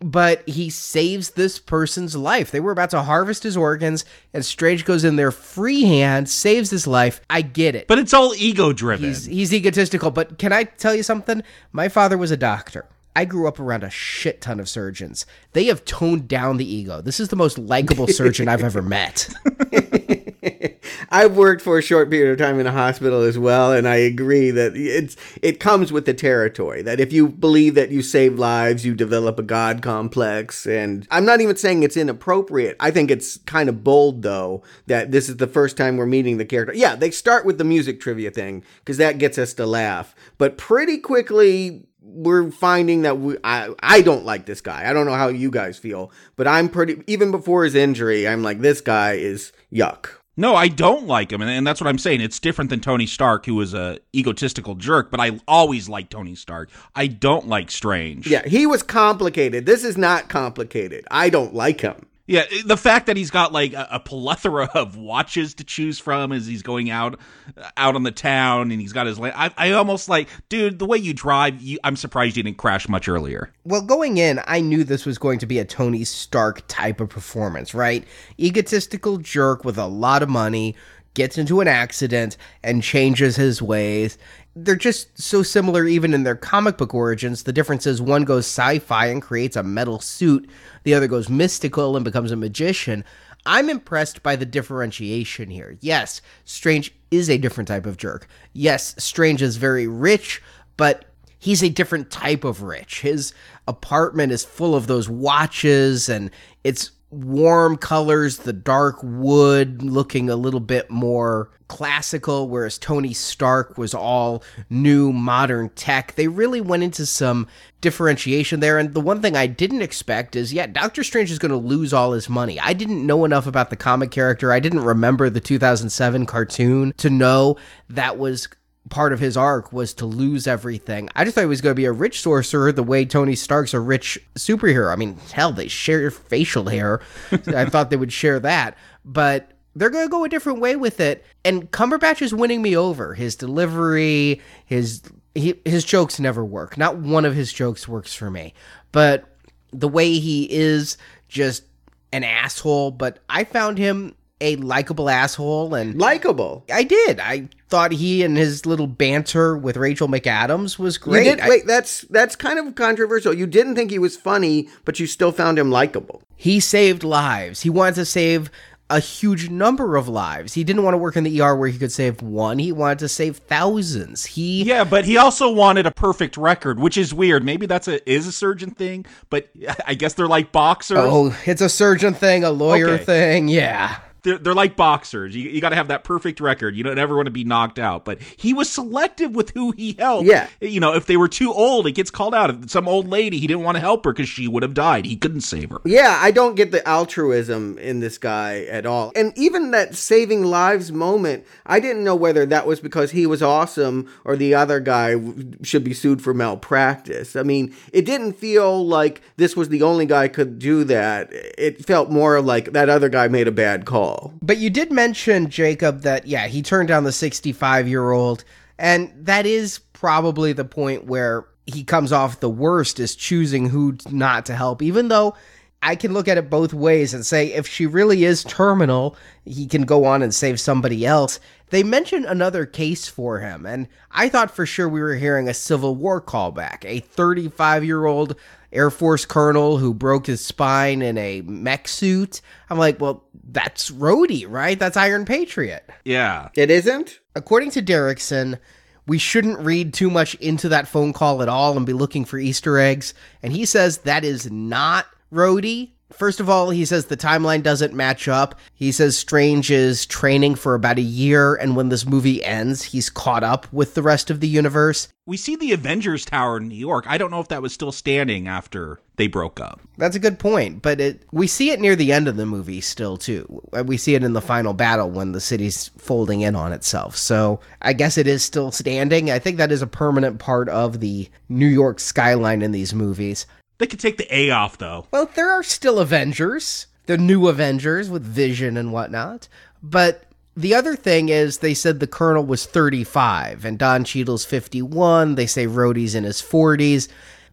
but 0.00 0.48
he 0.48 0.70
saves 0.70 1.32
this 1.32 1.58
person's 1.58 2.16
life. 2.16 2.50
They 2.50 2.58
were 2.58 2.72
about 2.72 2.88
to 2.90 3.02
harvest 3.02 3.42
his 3.42 3.58
organs, 3.58 4.06
and 4.32 4.42
Strange 4.42 4.86
goes 4.86 5.04
in 5.04 5.16
there 5.16 5.32
freehand, 5.32 6.30
saves 6.30 6.70
his 6.70 6.86
life. 6.86 7.20
I 7.28 7.42
get 7.42 7.74
it. 7.74 7.86
But 7.86 7.98
it's 7.98 8.14
all 8.14 8.34
ego 8.34 8.72
driven. 8.72 9.04
He's, 9.04 9.26
he's 9.26 9.52
egotistical. 9.52 10.10
But 10.10 10.38
can 10.38 10.50
I 10.50 10.64
tell 10.64 10.94
you 10.94 11.02
something? 11.02 11.42
My 11.70 11.90
father 11.90 12.16
was 12.16 12.30
a 12.30 12.36
doctor. 12.38 12.86
I 13.14 13.26
grew 13.26 13.46
up 13.46 13.60
around 13.60 13.84
a 13.84 13.90
shit 13.90 14.40
ton 14.40 14.60
of 14.60 14.68
surgeons. 14.70 15.26
They 15.52 15.66
have 15.66 15.84
toned 15.84 16.26
down 16.26 16.56
the 16.56 16.74
ego. 16.74 17.02
This 17.02 17.20
is 17.20 17.28
the 17.28 17.36
most 17.36 17.58
likable 17.58 18.08
surgeon 18.08 18.48
I've 18.48 18.64
ever 18.64 18.80
met. 18.80 19.28
I've 21.10 21.36
worked 21.36 21.62
for 21.62 21.78
a 21.78 21.82
short 21.82 22.10
period 22.10 22.32
of 22.32 22.38
time 22.38 22.58
in 22.58 22.66
a 22.66 22.72
hospital 22.72 23.22
as 23.22 23.38
well, 23.38 23.72
and 23.72 23.88
I 23.88 23.96
agree 23.96 24.50
that 24.50 24.76
it's 24.76 25.16
it 25.42 25.60
comes 25.60 25.92
with 25.92 26.06
the 26.06 26.14
territory. 26.14 26.82
That 26.82 27.00
if 27.00 27.12
you 27.12 27.28
believe 27.28 27.74
that 27.74 27.90
you 27.90 28.02
save 28.02 28.38
lives, 28.38 28.84
you 28.84 28.94
develop 28.94 29.38
a 29.38 29.42
god 29.42 29.82
complex. 29.82 30.66
And 30.66 31.06
I'm 31.10 31.24
not 31.24 31.40
even 31.40 31.56
saying 31.56 31.82
it's 31.82 31.96
inappropriate. 31.96 32.76
I 32.80 32.90
think 32.90 33.10
it's 33.10 33.38
kind 33.38 33.68
of 33.68 33.84
bold 33.84 34.22
though 34.22 34.62
that 34.86 35.10
this 35.10 35.28
is 35.28 35.36
the 35.36 35.46
first 35.46 35.76
time 35.76 35.96
we're 35.96 36.06
meeting 36.06 36.38
the 36.38 36.44
character. 36.44 36.74
Yeah, 36.74 36.96
they 36.96 37.10
start 37.10 37.44
with 37.44 37.58
the 37.58 37.64
music 37.64 38.00
trivia 38.00 38.30
thing 38.30 38.64
because 38.80 38.96
that 38.98 39.18
gets 39.18 39.38
us 39.38 39.54
to 39.54 39.66
laugh, 39.66 40.14
but 40.38 40.58
pretty 40.58 40.98
quickly 40.98 41.86
we're 42.02 42.50
finding 42.50 43.02
that 43.02 43.18
we, 43.18 43.36
I 43.44 43.74
I 43.80 44.02
don't 44.02 44.24
like 44.24 44.46
this 44.46 44.60
guy. 44.60 44.88
I 44.88 44.92
don't 44.92 45.06
know 45.06 45.14
how 45.14 45.28
you 45.28 45.50
guys 45.50 45.78
feel, 45.78 46.12
but 46.36 46.46
I'm 46.46 46.68
pretty 46.68 47.02
even 47.06 47.30
before 47.30 47.64
his 47.64 47.74
injury, 47.74 48.26
I'm 48.26 48.42
like 48.42 48.60
this 48.60 48.80
guy 48.80 49.12
is 49.12 49.52
yuck. 49.72 50.08
No, 50.36 50.54
I 50.54 50.68
don't 50.68 51.06
like 51.06 51.30
him, 51.30 51.42
and, 51.42 51.50
and 51.50 51.66
that's 51.66 51.78
what 51.78 51.88
I'm 51.88 51.98
saying. 51.98 52.22
It's 52.22 52.40
different 52.40 52.70
than 52.70 52.80
Tony 52.80 53.06
Stark, 53.06 53.44
who 53.44 53.54
was 53.54 53.74
a 53.74 53.98
egotistical 54.14 54.74
jerk. 54.76 55.10
But 55.10 55.20
I 55.20 55.38
always 55.46 55.90
liked 55.90 56.10
Tony 56.10 56.34
Stark. 56.34 56.70
I 56.94 57.06
don't 57.06 57.48
like 57.48 57.70
Strange. 57.70 58.26
Yeah, 58.26 58.46
he 58.48 58.66
was 58.66 58.82
complicated. 58.82 59.66
This 59.66 59.84
is 59.84 59.98
not 59.98 60.30
complicated. 60.30 61.06
I 61.10 61.28
don't 61.28 61.54
like 61.54 61.82
him. 61.82 62.06
Yeah, 62.26 62.44
the 62.64 62.76
fact 62.76 63.06
that 63.06 63.16
he's 63.16 63.32
got 63.32 63.52
like 63.52 63.72
a, 63.72 63.88
a, 63.92 64.00
plethora 64.00 64.70
of 64.74 64.96
watches 64.96 65.54
to 65.54 65.64
choose 65.64 65.98
from 65.98 66.30
as 66.30 66.46
he's 66.46 66.62
going 66.62 66.88
out 66.88 67.18
uh, 67.56 67.68
out 67.76 67.96
on 67.96 68.04
the 68.04 68.12
town, 68.12 68.70
and 68.70 68.80
he's 68.80 68.92
got 68.92 69.06
his. 69.06 69.18
I, 69.18 69.50
I 69.56 69.72
almost 69.72 70.08
like, 70.08 70.28
dude, 70.48 70.78
the 70.78 70.86
way 70.86 70.98
you 70.98 71.14
drive, 71.14 71.60
you, 71.60 71.78
I'm 71.82 71.96
surprised 71.96 72.36
you 72.36 72.44
didn't 72.44 72.58
crash 72.58 72.88
much 72.88 73.08
earlier. 73.08 73.52
Well, 73.64 73.82
going 73.82 74.18
in, 74.18 74.40
I 74.46 74.60
knew 74.60 74.84
this 74.84 75.04
was 75.04 75.18
going 75.18 75.40
to 75.40 75.46
be 75.46 75.58
a 75.58 75.64
Tony 75.64 76.04
Stark 76.04 76.62
type 76.68 77.00
of 77.00 77.08
performance, 77.08 77.74
right? 77.74 78.04
Egotistical 78.38 79.16
jerk 79.16 79.64
with 79.64 79.76
a 79.76 79.86
lot 79.86 80.22
of 80.22 80.28
money 80.28 80.76
gets 81.14 81.36
into 81.36 81.60
an 81.60 81.68
accident 81.68 82.36
and 82.62 82.82
changes 82.82 83.36
his 83.36 83.60
ways 83.60 84.16
they're 84.54 84.76
just 84.76 85.20
so 85.20 85.42
similar 85.42 85.86
even 85.86 86.12
in 86.12 86.24
their 86.24 86.36
comic 86.36 86.76
book 86.76 86.94
origins. 86.94 87.42
The 87.42 87.52
difference 87.52 87.86
is 87.86 88.02
one 88.02 88.24
goes 88.24 88.46
sci-fi 88.46 89.06
and 89.06 89.22
creates 89.22 89.56
a 89.56 89.62
metal 89.62 90.00
suit, 90.00 90.48
the 90.84 90.94
other 90.94 91.06
goes 91.06 91.28
mystical 91.28 91.96
and 91.96 92.04
becomes 92.04 92.32
a 92.32 92.36
magician. 92.36 93.04
I'm 93.44 93.68
impressed 93.68 94.22
by 94.22 94.36
the 94.36 94.46
differentiation 94.46 95.50
here. 95.50 95.76
Yes, 95.80 96.20
Strange 96.44 96.94
is 97.10 97.28
a 97.28 97.38
different 97.38 97.68
type 97.68 97.86
of 97.86 97.96
jerk. 97.96 98.28
Yes, 98.52 98.94
Strange 98.98 99.42
is 99.42 99.56
very 99.56 99.86
rich, 99.86 100.40
but 100.76 101.06
he's 101.38 101.62
a 101.62 101.68
different 101.68 102.10
type 102.10 102.44
of 102.44 102.62
rich. 102.62 103.00
His 103.00 103.34
apartment 103.66 104.32
is 104.32 104.44
full 104.44 104.76
of 104.76 104.86
those 104.86 105.08
watches 105.08 106.08
and 106.08 106.30
it's 106.62 106.92
warm 107.12 107.76
colors, 107.76 108.38
the 108.38 108.52
dark 108.52 108.96
wood 109.02 109.82
looking 109.82 110.30
a 110.30 110.36
little 110.36 110.60
bit 110.60 110.90
more 110.90 111.50
classical, 111.68 112.48
whereas 112.48 112.78
Tony 112.78 113.12
Stark 113.12 113.78
was 113.78 113.94
all 113.94 114.42
new 114.68 115.12
modern 115.12 115.68
tech. 115.70 116.14
They 116.14 116.28
really 116.28 116.60
went 116.60 116.82
into 116.82 117.06
some 117.06 117.46
differentiation 117.80 118.60
there. 118.60 118.78
And 118.78 118.94
the 118.94 119.00
one 119.00 119.20
thing 119.22 119.36
I 119.36 119.46
didn't 119.46 119.82
expect 119.82 120.36
is 120.36 120.52
yeah, 120.52 120.66
Doctor 120.66 121.04
Strange 121.04 121.30
is 121.30 121.38
going 121.38 121.50
to 121.50 121.56
lose 121.56 121.92
all 121.92 122.12
his 122.12 122.28
money. 122.28 122.58
I 122.58 122.72
didn't 122.72 123.06
know 123.06 123.24
enough 123.24 123.46
about 123.46 123.70
the 123.70 123.76
comic 123.76 124.10
character. 124.10 124.52
I 124.52 124.60
didn't 124.60 124.84
remember 124.84 125.30
the 125.30 125.40
2007 125.40 126.26
cartoon 126.26 126.92
to 126.96 127.10
know 127.10 127.56
that 127.88 128.18
was 128.18 128.48
part 128.90 129.12
of 129.12 129.20
his 129.20 129.36
arc 129.36 129.72
was 129.72 129.94
to 129.94 130.06
lose 130.06 130.46
everything. 130.46 131.08
I 131.14 131.24
just 131.24 131.34
thought 131.34 131.42
he 131.42 131.46
was 131.46 131.60
going 131.60 131.72
to 131.72 131.80
be 131.80 131.84
a 131.84 131.92
rich 131.92 132.20
sorcerer 132.20 132.72
the 132.72 132.82
way 132.82 133.04
Tony 133.04 133.34
Stark's 133.34 133.74
a 133.74 133.80
rich 133.80 134.18
superhero. 134.34 134.92
I 134.92 134.96
mean, 134.96 135.16
hell, 135.32 135.52
they 135.52 135.68
share 135.68 136.10
facial 136.10 136.68
hair. 136.68 137.00
I 137.32 137.66
thought 137.66 137.90
they 137.90 137.96
would 137.96 138.12
share 138.12 138.40
that. 138.40 138.76
But 139.04 139.52
they're 139.74 139.90
going 139.90 140.06
to 140.06 140.10
go 140.10 140.24
a 140.24 140.28
different 140.28 140.60
way 140.60 140.76
with 140.76 141.00
it. 141.00 141.24
And 141.44 141.70
Cumberbatch 141.70 142.22
is 142.22 142.34
winning 142.34 142.62
me 142.62 142.76
over. 142.76 143.14
His 143.14 143.36
delivery, 143.36 144.40
his 144.66 145.02
he, 145.34 145.60
his 145.64 145.84
jokes 145.84 146.20
never 146.20 146.44
work. 146.44 146.76
Not 146.76 146.98
one 146.98 147.24
of 147.24 147.34
his 147.34 147.52
jokes 147.52 147.88
works 147.88 148.14
for 148.14 148.30
me. 148.30 148.52
But 148.90 149.24
the 149.72 149.88
way 149.88 150.18
he 150.18 150.50
is 150.52 150.98
just 151.28 151.64
an 152.12 152.24
asshole, 152.24 152.90
but 152.90 153.20
I 153.30 153.44
found 153.44 153.78
him 153.78 154.14
a 154.42 154.56
likable 154.56 155.08
asshole 155.08 155.74
and 155.74 155.98
likable. 155.98 156.64
I 156.70 156.82
did. 156.82 157.20
I 157.20 157.48
thought 157.68 157.92
he 157.92 158.22
and 158.22 158.36
his 158.36 158.66
little 158.66 158.88
banter 158.88 159.56
with 159.56 159.76
Rachel 159.76 160.08
McAdams 160.08 160.78
was 160.78 160.98
great. 160.98 161.26
You 161.26 161.36
did, 161.36 161.48
wait, 161.48 161.66
that's 161.66 162.02
that's 162.02 162.36
kind 162.36 162.58
of 162.58 162.74
controversial. 162.74 163.32
You 163.32 163.46
didn't 163.46 163.76
think 163.76 163.90
he 163.90 163.98
was 163.98 164.16
funny, 164.16 164.68
but 164.84 165.00
you 165.00 165.06
still 165.06 165.32
found 165.32 165.58
him 165.58 165.70
likable. 165.70 166.22
He 166.36 166.60
saved 166.60 167.04
lives. 167.04 167.62
He 167.62 167.70
wanted 167.70 167.94
to 167.94 168.04
save 168.04 168.50
a 168.90 168.98
huge 168.98 169.48
number 169.48 169.96
of 169.96 170.06
lives. 170.06 170.52
He 170.52 170.64
didn't 170.64 170.82
want 170.82 170.94
to 170.94 170.98
work 170.98 171.16
in 171.16 171.24
the 171.24 171.40
ER 171.40 171.56
where 171.56 171.68
he 171.68 171.78
could 171.78 171.92
save 171.92 172.20
one. 172.20 172.58
He 172.58 172.72
wanted 172.72 172.98
to 172.98 173.08
save 173.08 173.38
thousands. 173.38 174.26
He 174.26 174.64
Yeah, 174.64 174.84
but 174.84 175.06
he 175.06 175.16
also 175.16 175.50
wanted 175.50 175.86
a 175.86 175.92
perfect 175.92 176.36
record, 176.36 176.78
which 176.78 176.98
is 176.98 177.14
weird. 177.14 177.42
Maybe 177.42 177.66
that's 177.66 177.88
a 177.88 178.10
is 178.10 178.26
a 178.26 178.32
surgeon 178.32 178.72
thing, 178.72 179.06
but 179.30 179.48
I 179.86 179.94
guess 179.94 180.14
they're 180.14 180.26
like 180.26 180.52
boxers. 180.52 180.98
Oh, 180.98 181.34
it's 181.46 181.62
a 181.62 181.68
surgeon 181.68 182.12
thing, 182.12 182.44
a 182.44 182.50
lawyer 182.50 182.90
okay. 182.90 183.04
thing. 183.04 183.48
Yeah 183.48 184.00
they're, 184.22 184.38
they're 184.38 184.54
like 184.54 184.76
boxers. 184.76 185.34
You, 185.34 185.50
you 185.50 185.60
got 185.60 185.70
to 185.70 185.76
have 185.76 185.88
that 185.88 186.04
perfect 186.04 186.40
record. 186.40 186.76
You 186.76 186.84
don't 186.84 186.98
ever 186.98 187.16
want 187.16 187.26
to 187.26 187.32
be 187.32 187.44
knocked 187.44 187.78
out. 187.78 188.04
But 188.04 188.20
he 188.36 188.54
was 188.54 188.70
selective 188.70 189.34
with 189.34 189.50
who 189.50 189.72
he 189.72 189.94
helped. 189.98 190.26
Yeah. 190.26 190.48
You 190.60 190.80
know, 190.80 190.94
if 190.94 191.06
they 191.06 191.16
were 191.16 191.28
too 191.28 191.52
old, 191.52 191.86
it 191.86 191.92
gets 191.92 192.10
called 192.10 192.34
out. 192.34 192.70
Some 192.70 192.88
old 192.88 193.08
lady, 193.08 193.38
he 193.38 193.46
didn't 193.46 193.64
want 193.64 193.76
to 193.76 193.80
help 193.80 194.04
her 194.04 194.12
because 194.12 194.28
she 194.28 194.46
would 194.48 194.62
have 194.62 194.74
died. 194.74 195.04
He 195.06 195.16
couldn't 195.16 195.40
save 195.40 195.70
her. 195.70 195.80
Yeah, 195.84 196.18
I 196.20 196.30
don't 196.30 196.54
get 196.54 196.70
the 196.70 196.86
altruism 196.88 197.78
in 197.78 198.00
this 198.00 198.18
guy 198.18 198.64
at 198.64 198.86
all. 198.86 199.12
And 199.16 199.36
even 199.36 199.72
that 199.72 199.94
saving 199.94 200.44
lives 200.44 200.92
moment, 200.92 201.44
I 201.66 201.80
didn't 201.80 202.04
know 202.04 202.16
whether 202.16 202.46
that 202.46 202.66
was 202.66 202.80
because 202.80 203.10
he 203.10 203.26
was 203.26 203.42
awesome 203.42 204.08
or 204.24 204.36
the 204.36 204.54
other 204.54 204.80
guy 204.80 205.16
should 205.62 205.84
be 205.84 205.94
sued 205.94 206.22
for 206.22 206.32
malpractice. 206.32 207.34
I 207.34 207.42
mean, 207.42 207.74
it 207.92 208.04
didn't 208.04 208.34
feel 208.34 208.86
like 208.86 209.20
this 209.36 209.56
was 209.56 209.68
the 209.68 209.82
only 209.82 210.06
guy 210.06 210.28
could 210.28 210.58
do 210.58 210.84
that. 210.84 211.28
It 211.32 211.84
felt 211.84 212.10
more 212.10 212.40
like 212.40 212.72
that 212.72 212.88
other 212.88 213.08
guy 213.08 213.28
made 213.28 213.48
a 213.48 213.52
bad 213.52 213.84
call 213.84 214.11
all. 214.12 214.32
But 214.42 214.58
you 214.58 214.70
did 214.70 214.92
mention, 214.92 215.50
Jacob, 215.50 216.02
that, 216.02 216.26
yeah, 216.26 216.46
he 216.46 216.62
turned 216.62 216.88
down 216.88 217.04
the 217.04 217.12
65 217.12 217.88
year 217.88 218.10
old. 218.10 218.44
And 218.78 219.12
that 219.16 219.46
is 219.46 219.78
probably 219.92 220.52
the 220.52 220.64
point 220.64 221.06
where 221.06 221.46
he 221.66 221.84
comes 221.84 222.12
off 222.12 222.40
the 222.40 222.50
worst 222.50 222.98
is 222.98 223.14
choosing 223.14 223.68
who 223.68 223.96
not 224.10 224.46
to 224.46 224.56
help, 224.56 224.82
even 224.82 225.08
though 225.08 225.34
I 225.82 225.96
can 225.96 226.12
look 226.12 226.28
at 226.28 226.38
it 226.38 226.48
both 226.48 226.72
ways 226.72 227.12
and 227.12 227.26
say 227.26 227.52
if 227.52 227.66
she 227.66 227.86
really 227.86 228.24
is 228.24 228.44
terminal, 228.44 229.16
he 229.44 229.66
can 229.66 229.82
go 229.82 230.04
on 230.04 230.22
and 230.22 230.34
save 230.34 230.60
somebody 230.60 231.04
else. 231.04 231.40
They 231.72 231.82
mentioned 231.82 232.26
another 232.26 232.66
case 232.66 233.08
for 233.08 233.38
him, 233.40 233.64
and 233.64 233.88
I 234.10 234.28
thought 234.28 234.50
for 234.50 234.66
sure 234.66 234.86
we 234.86 235.00
were 235.00 235.14
hearing 235.14 235.48
a 235.48 235.54
Civil 235.54 235.94
War 235.94 236.20
callback. 236.20 236.84
A 236.84 237.00
35 237.00 237.82
year 237.82 238.04
old 238.04 238.36
Air 238.74 238.90
Force 238.90 239.24
colonel 239.24 239.78
who 239.78 239.94
broke 239.94 240.26
his 240.26 240.44
spine 240.44 241.00
in 241.00 241.16
a 241.16 241.40
mech 241.40 241.88
suit. 241.88 242.42
I'm 242.68 242.76
like, 242.76 243.00
well, 243.00 243.24
that's 243.42 243.90
Rhodey, 243.90 244.44
right? 244.46 244.78
That's 244.78 244.98
Iron 244.98 245.24
Patriot. 245.24 245.88
Yeah. 246.04 246.50
It 246.54 246.70
isn't? 246.70 247.20
According 247.34 247.70
to 247.70 247.82
Derrickson, 247.82 248.58
we 249.06 249.16
shouldn't 249.16 249.58
read 249.60 249.94
too 249.94 250.10
much 250.10 250.34
into 250.34 250.68
that 250.68 250.88
phone 250.88 251.14
call 251.14 251.40
at 251.40 251.48
all 251.48 251.74
and 251.74 251.86
be 251.86 251.94
looking 251.94 252.26
for 252.26 252.36
Easter 252.36 252.78
eggs. 252.78 253.14
And 253.42 253.50
he 253.50 253.64
says 253.64 253.98
that 253.98 254.26
is 254.26 254.50
not 254.50 255.06
Rhodey. 255.32 255.92
First 256.14 256.40
of 256.40 256.48
all, 256.48 256.70
he 256.70 256.84
says 256.84 257.06
the 257.06 257.16
timeline 257.16 257.62
doesn't 257.62 257.94
match 257.94 258.28
up. 258.28 258.58
He 258.74 258.92
says 258.92 259.16
Strange 259.16 259.70
is 259.70 260.06
training 260.06 260.54
for 260.54 260.74
about 260.74 260.98
a 260.98 261.02
year, 261.02 261.54
and 261.54 261.76
when 261.76 261.88
this 261.88 262.06
movie 262.06 262.44
ends, 262.44 262.82
he's 262.82 263.10
caught 263.10 263.42
up 263.42 263.72
with 263.72 263.94
the 263.94 264.02
rest 264.02 264.30
of 264.30 264.40
the 264.40 264.48
universe. 264.48 265.08
We 265.24 265.36
see 265.36 265.54
the 265.54 265.72
Avengers 265.72 266.24
Tower 266.24 266.56
in 266.56 266.68
New 266.68 266.74
York. 266.74 267.04
I 267.08 267.16
don't 267.16 267.30
know 267.30 267.40
if 267.40 267.48
that 267.48 267.62
was 267.62 267.72
still 267.72 267.92
standing 267.92 268.48
after 268.48 268.98
they 269.16 269.28
broke 269.28 269.60
up. 269.60 269.80
That's 269.96 270.16
a 270.16 270.20
good 270.20 270.40
point, 270.40 270.82
but 270.82 271.00
it, 271.00 271.22
we 271.30 271.46
see 271.46 271.70
it 271.70 271.80
near 271.80 271.94
the 271.94 272.12
end 272.12 272.26
of 272.26 272.36
the 272.36 272.46
movie 272.46 272.80
still, 272.80 273.16
too. 273.16 273.62
We 273.84 273.96
see 273.96 274.16
it 274.16 274.24
in 274.24 274.32
the 274.32 274.40
final 274.40 274.72
battle 274.72 275.10
when 275.10 275.30
the 275.30 275.40
city's 275.40 275.88
folding 275.96 276.40
in 276.40 276.56
on 276.56 276.72
itself. 276.72 277.16
So 277.16 277.60
I 277.80 277.92
guess 277.92 278.18
it 278.18 278.26
is 278.26 278.42
still 278.42 278.72
standing. 278.72 279.30
I 279.30 279.38
think 279.38 279.58
that 279.58 279.70
is 279.70 279.82
a 279.82 279.86
permanent 279.86 280.40
part 280.40 280.68
of 280.68 280.98
the 280.98 281.28
New 281.48 281.66
York 281.66 282.00
skyline 282.00 282.62
in 282.62 282.72
these 282.72 282.92
movies. 282.92 283.46
They 283.82 283.88
could 283.88 283.98
take 283.98 284.16
the 284.16 284.32
A 284.32 284.50
off, 284.50 284.78
though. 284.78 285.08
Well, 285.10 285.28
there 285.34 285.50
are 285.50 285.64
still 285.64 285.98
Avengers, 285.98 286.86
the 287.06 287.18
new 287.18 287.48
Avengers 287.48 288.08
with 288.08 288.22
Vision 288.22 288.76
and 288.76 288.92
whatnot. 288.92 289.48
But 289.82 290.22
the 290.56 290.72
other 290.72 290.94
thing 290.94 291.30
is, 291.30 291.58
they 291.58 291.74
said 291.74 291.98
the 291.98 292.06
Colonel 292.06 292.44
was 292.44 292.64
35 292.64 293.64
and 293.64 293.80
Don 293.80 294.04
Cheadle's 294.04 294.44
51. 294.44 295.34
They 295.34 295.46
say 295.46 295.66
Rhodey's 295.66 296.14
in 296.14 296.22
his 296.22 296.40
40s. 296.40 297.08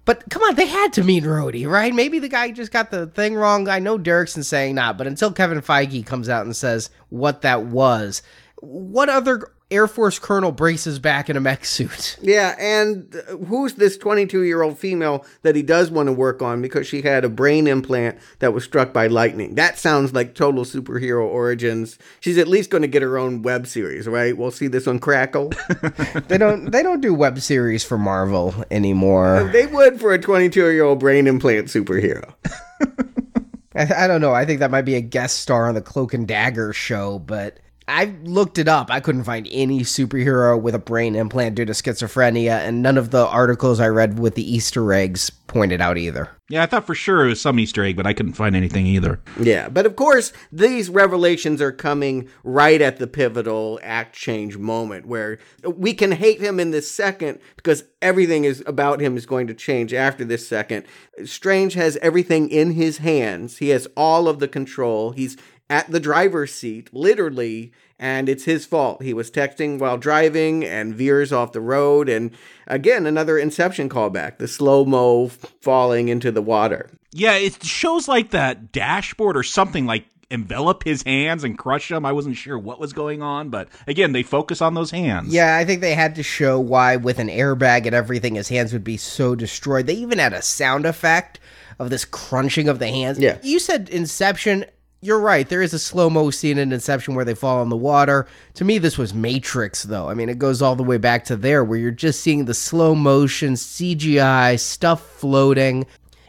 But 0.05 0.29
come 0.29 0.43
on, 0.43 0.53
they 0.53 0.67
had 0.67 0.93
to 0.93 1.03
mean 1.03 1.23
Rhodey, 1.23 1.67
right? 1.67 1.95
Maybe 1.95 2.19
the 2.19 2.29
guy 2.29 2.51
just 2.51 2.71
got 2.71 2.91
the 2.91 3.07
thing 3.07 3.33
wrong. 3.33 3.67
I 3.67 3.79
know 3.79 3.97
Derrickson 3.97 4.45
saying 4.45 4.75
not, 4.75 4.99
but 4.99 5.07
until 5.07 5.31
Kevin 5.31 5.63
Feige 5.63 6.05
comes 6.05 6.29
out 6.29 6.45
and 6.45 6.55
says 6.55 6.91
what 7.09 7.41
that 7.41 7.63
was, 7.63 8.21
what 8.57 9.09
other 9.09 9.51
Air 9.71 9.87
Force 9.87 10.17
colonel 10.17 10.51
braces 10.51 10.97
back 10.97 11.29
in 11.29 11.37
a 11.37 11.39
mech 11.39 11.63
suit. 11.63 12.17
Yeah, 12.21 12.55
and 12.59 13.13
who's 13.47 13.75
this 13.75 13.97
22 13.97 14.41
year 14.41 14.63
old 14.63 14.79
female 14.79 15.25
that 15.43 15.55
he 15.55 15.61
does 15.61 15.91
want 15.91 16.07
to 16.07 16.13
work 16.13 16.41
on 16.41 16.61
because 16.61 16.87
she 16.87 17.03
had 17.03 17.23
a 17.23 17.29
brain 17.29 17.67
implant 17.67 18.17
that 18.39 18.53
was 18.53 18.63
struck 18.63 18.93
by 18.93 19.07
lightning? 19.07 19.55
That 19.55 19.77
sounds 19.77 20.11
like 20.11 20.33
total 20.33 20.63
superhero 20.65 21.23
origins. 21.23 21.99
She's 22.19 22.39
at 22.39 22.47
least 22.47 22.71
going 22.71 22.81
to 22.81 22.87
get 22.87 23.03
her 23.03 23.19
own 23.19 23.43
web 23.43 23.67
series, 23.67 24.07
right? 24.07 24.35
We'll 24.35 24.49
see 24.49 24.67
this 24.67 24.87
on 24.87 24.97
Crackle. 24.97 25.53
they 26.27 26.39
don't 26.39 26.71
they 26.71 26.81
don't 26.81 27.01
do 27.01 27.13
web 27.13 27.39
series 27.39 27.83
for 27.83 27.97
Marvel 27.97 28.55
anymore. 28.71 29.35
Uh, 29.35 29.51
they 29.51 29.67
would 29.67 29.99
for 29.99 30.13
a 30.13 30.19
22 30.19 30.71
year 30.71 30.83
old 30.83 30.99
brain 30.99 31.27
implant 31.27 31.67
superhero. 31.67 32.33
I, 33.75 34.05
I 34.05 34.07
don't 34.07 34.21
know. 34.21 34.33
I 34.33 34.45
think 34.45 34.61
that 34.61 34.71
might 34.71 34.81
be 34.81 34.95
a 34.95 35.01
guest 35.01 35.39
star 35.39 35.67
on 35.67 35.75
the 35.75 35.81
Cloak 35.81 36.15
and 36.15 36.27
Dagger 36.27 36.73
show, 36.73 37.19
but 37.19 37.59
I 37.89 38.15
looked 38.23 38.57
it 38.59 38.67
up. 38.67 38.91
I 38.91 38.99
couldn't 38.99 39.23
find 39.23 39.47
any 39.51 39.81
superhero 39.81 40.59
with 40.59 40.75
a 40.75 40.79
brain 40.79 41.15
implant 41.15 41.55
due 41.55 41.65
to 41.65 41.73
schizophrenia, 41.73 42.59
and 42.59 42.81
none 42.81 42.97
of 42.97 43.09
the 43.09 43.25
articles 43.25 43.79
I 43.79 43.87
read 43.87 44.19
with 44.19 44.35
the 44.35 44.55
Easter 44.55 44.93
eggs 44.93 45.31
pointed 45.47 45.81
out 45.81 45.97
either. 45.97 46.29
Yeah, 46.49 46.63
I 46.63 46.67
thought 46.67 46.85
for 46.85 46.95
sure 46.95 47.25
it 47.25 47.29
was 47.29 47.41
some 47.41 47.59
Easter 47.59 47.83
egg, 47.83 47.95
but 47.95 48.05
I 48.05 48.13
couldn't 48.13 48.33
find 48.33 48.55
anything 48.55 48.85
either. 48.85 49.19
Yeah, 49.39 49.69
but 49.69 49.85
of 49.85 49.95
course, 49.95 50.31
these 50.51 50.89
revelations 50.89 51.61
are 51.61 51.71
coming 51.71 52.29
right 52.43 52.81
at 52.81 52.97
the 52.97 53.07
pivotal 53.07 53.79
act 53.81 54.15
change 54.15 54.57
moment 54.57 55.07
where 55.07 55.39
we 55.63 55.93
can 55.93 56.11
hate 56.11 56.41
him 56.41 56.59
in 56.59 56.71
this 56.71 56.89
second 56.89 57.39
because 57.55 57.83
everything 58.01 58.45
is 58.45 58.63
about 58.65 59.01
him 59.01 59.17
is 59.17 59.25
going 59.25 59.47
to 59.47 59.53
change 59.53 59.93
after 59.93 60.23
this 60.23 60.47
second. 60.47 60.85
Strange 61.25 61.73
has 61.73 61.97
everything 61.97 62.49
in 62.49 62.71
his 62.71 62.99
hands. 62.99 63.57
He 63.57 63.69
has 63.69 63.87
all 63.97 64.27
of 64.27 64.39
the 64.39 64.47
control. 64.47 65.11
He's 65.11 65.37
at 65.69 65.89
the 65.91 65.99
driver's 65.99 66.53
seat, 66.53 66.89
literally, 66.93 67.71
and 67.99 68.27
it's 68.29 68.45
his 68.45 68.65
fault. 68.65 69.03
He 69.03 69.13
was 69.13 69.29
texting 69.29 69.77
while 69.77 69.97
driving 69.97 70.63
and 70.63 70.95
veers 70.95 71.31
off 71.31 71.51
the 71.51 71.61
road. 71.61 72.09
And 72.09 72.31
again, 72.67 73.05
another 73.05 73.37
Inception 73.37 73.89
callback 73.89 74.37
the 74.37 74.47
slow 74.47 74.85
mo 74.85 75.27
falling 75.61 76.07
into 76.07 76.31
the 76.31 76.41
water. 76.41 76.89
Yeah, 77.11 77.35
it 77.35 77.63
shows 77.63 78.07
like 78.07 78.31
that 78.31 78.71
dashboard 78.71 79.35
or 79.35 79.43
something 79.43 79.85
like 79.85 80.05
envelop 80.31 80.83
his 80.83 81.01
hands 81.03 81.43
and 81.43 81.57
crush 81.57 81.89
them. 81.89 82.05
I 82.05 82.11
wasn't 82.11 82.37
sure 82.37 82.57
what 82.57 82.79
was 82.79 82.93
going 82.93 83.21
on, 83.21 83.49
but 83.49 83.67
again, 83.87 84.11
they 84.11 84.23
focus 84.23 84.61
on 84.61 84.75
those 84.75 84.91
hands. 84.91 85.33
Yeah, 85.33 85.57
I 85.57 85.65
think 85.65 85.81
they 85.81 85.95
had 85.95 86.15
to 86.15 86.23
show 86.23 86.59
why, 86.59 86.97
with 86.97 87.19
an 87.19 87.29
airbag 87.29 87.85
and 87.87 87.95
everything, 87.95 88.35
his 88.35 88.49
hands 88.49 88.71
would 88.71 88.83
be 88.83 88.97
so 88.97 89.35
destroyed. 89.35 89.87
They 89.87 89.95
even 89.95 90.19
had 90.19 90.33
a 90.33 90.41
sound 90.43 90.85
effect 90.85 91.39
of 91.79 91.89
this 91.89 92.05
crunching 92.05 92.69
of 92.69 92.77
the 92.77 92.87
hands. 92.87 93.17
Yeah. 93.17 93.39
You 93.41 93.57
said 93.57 93.89
Inception 93.89 94.65
you're 95.01 95.19
right. 95.19 95.47
There 95.47 95.61
is 95.61 95.73
a 95.73 95.79
slow 95.79 96.09
mo 96.09 96.29
scene 96.29 96.57
in 96.57 96.73
Inception 96.73 97.15
where 97.15 97.25
they 97.25 97.35
fall 97.35 97.61
in 97.63 97.69
the 97.69 97.77
water. 97.77 98.27
To 98.55 98.65
me, 98.65 98.77
this 98.77 98.97
was 98.97 99.13
Matrix, 99.13 99.83
though. 99.83 100.09
I 100.09 100.13
mean, 100.13 100.29
it 100.29 100.39
goes 100.39 100.61
all 100.61 100.75
the 100.75 100.83
way 100.83 100.97
back 100.97 101.23
to 101.25 101.35
there, 101.35 101.63
where 101.63 101.79
you're 101.79 101.91
just 101.91 102.21
seeing 102.21 102.45
the 102.45 102.53
slow 102.53 102.95
motion 102.95 103.53
CGI 103.53 104.59
stuff 104.59 105.01
floating. 105.01 105.85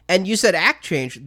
And 0.08 0.26
you 0.26 0.36
said 0.36 0.54
act 0.54 0.84
change. 0.84 1.20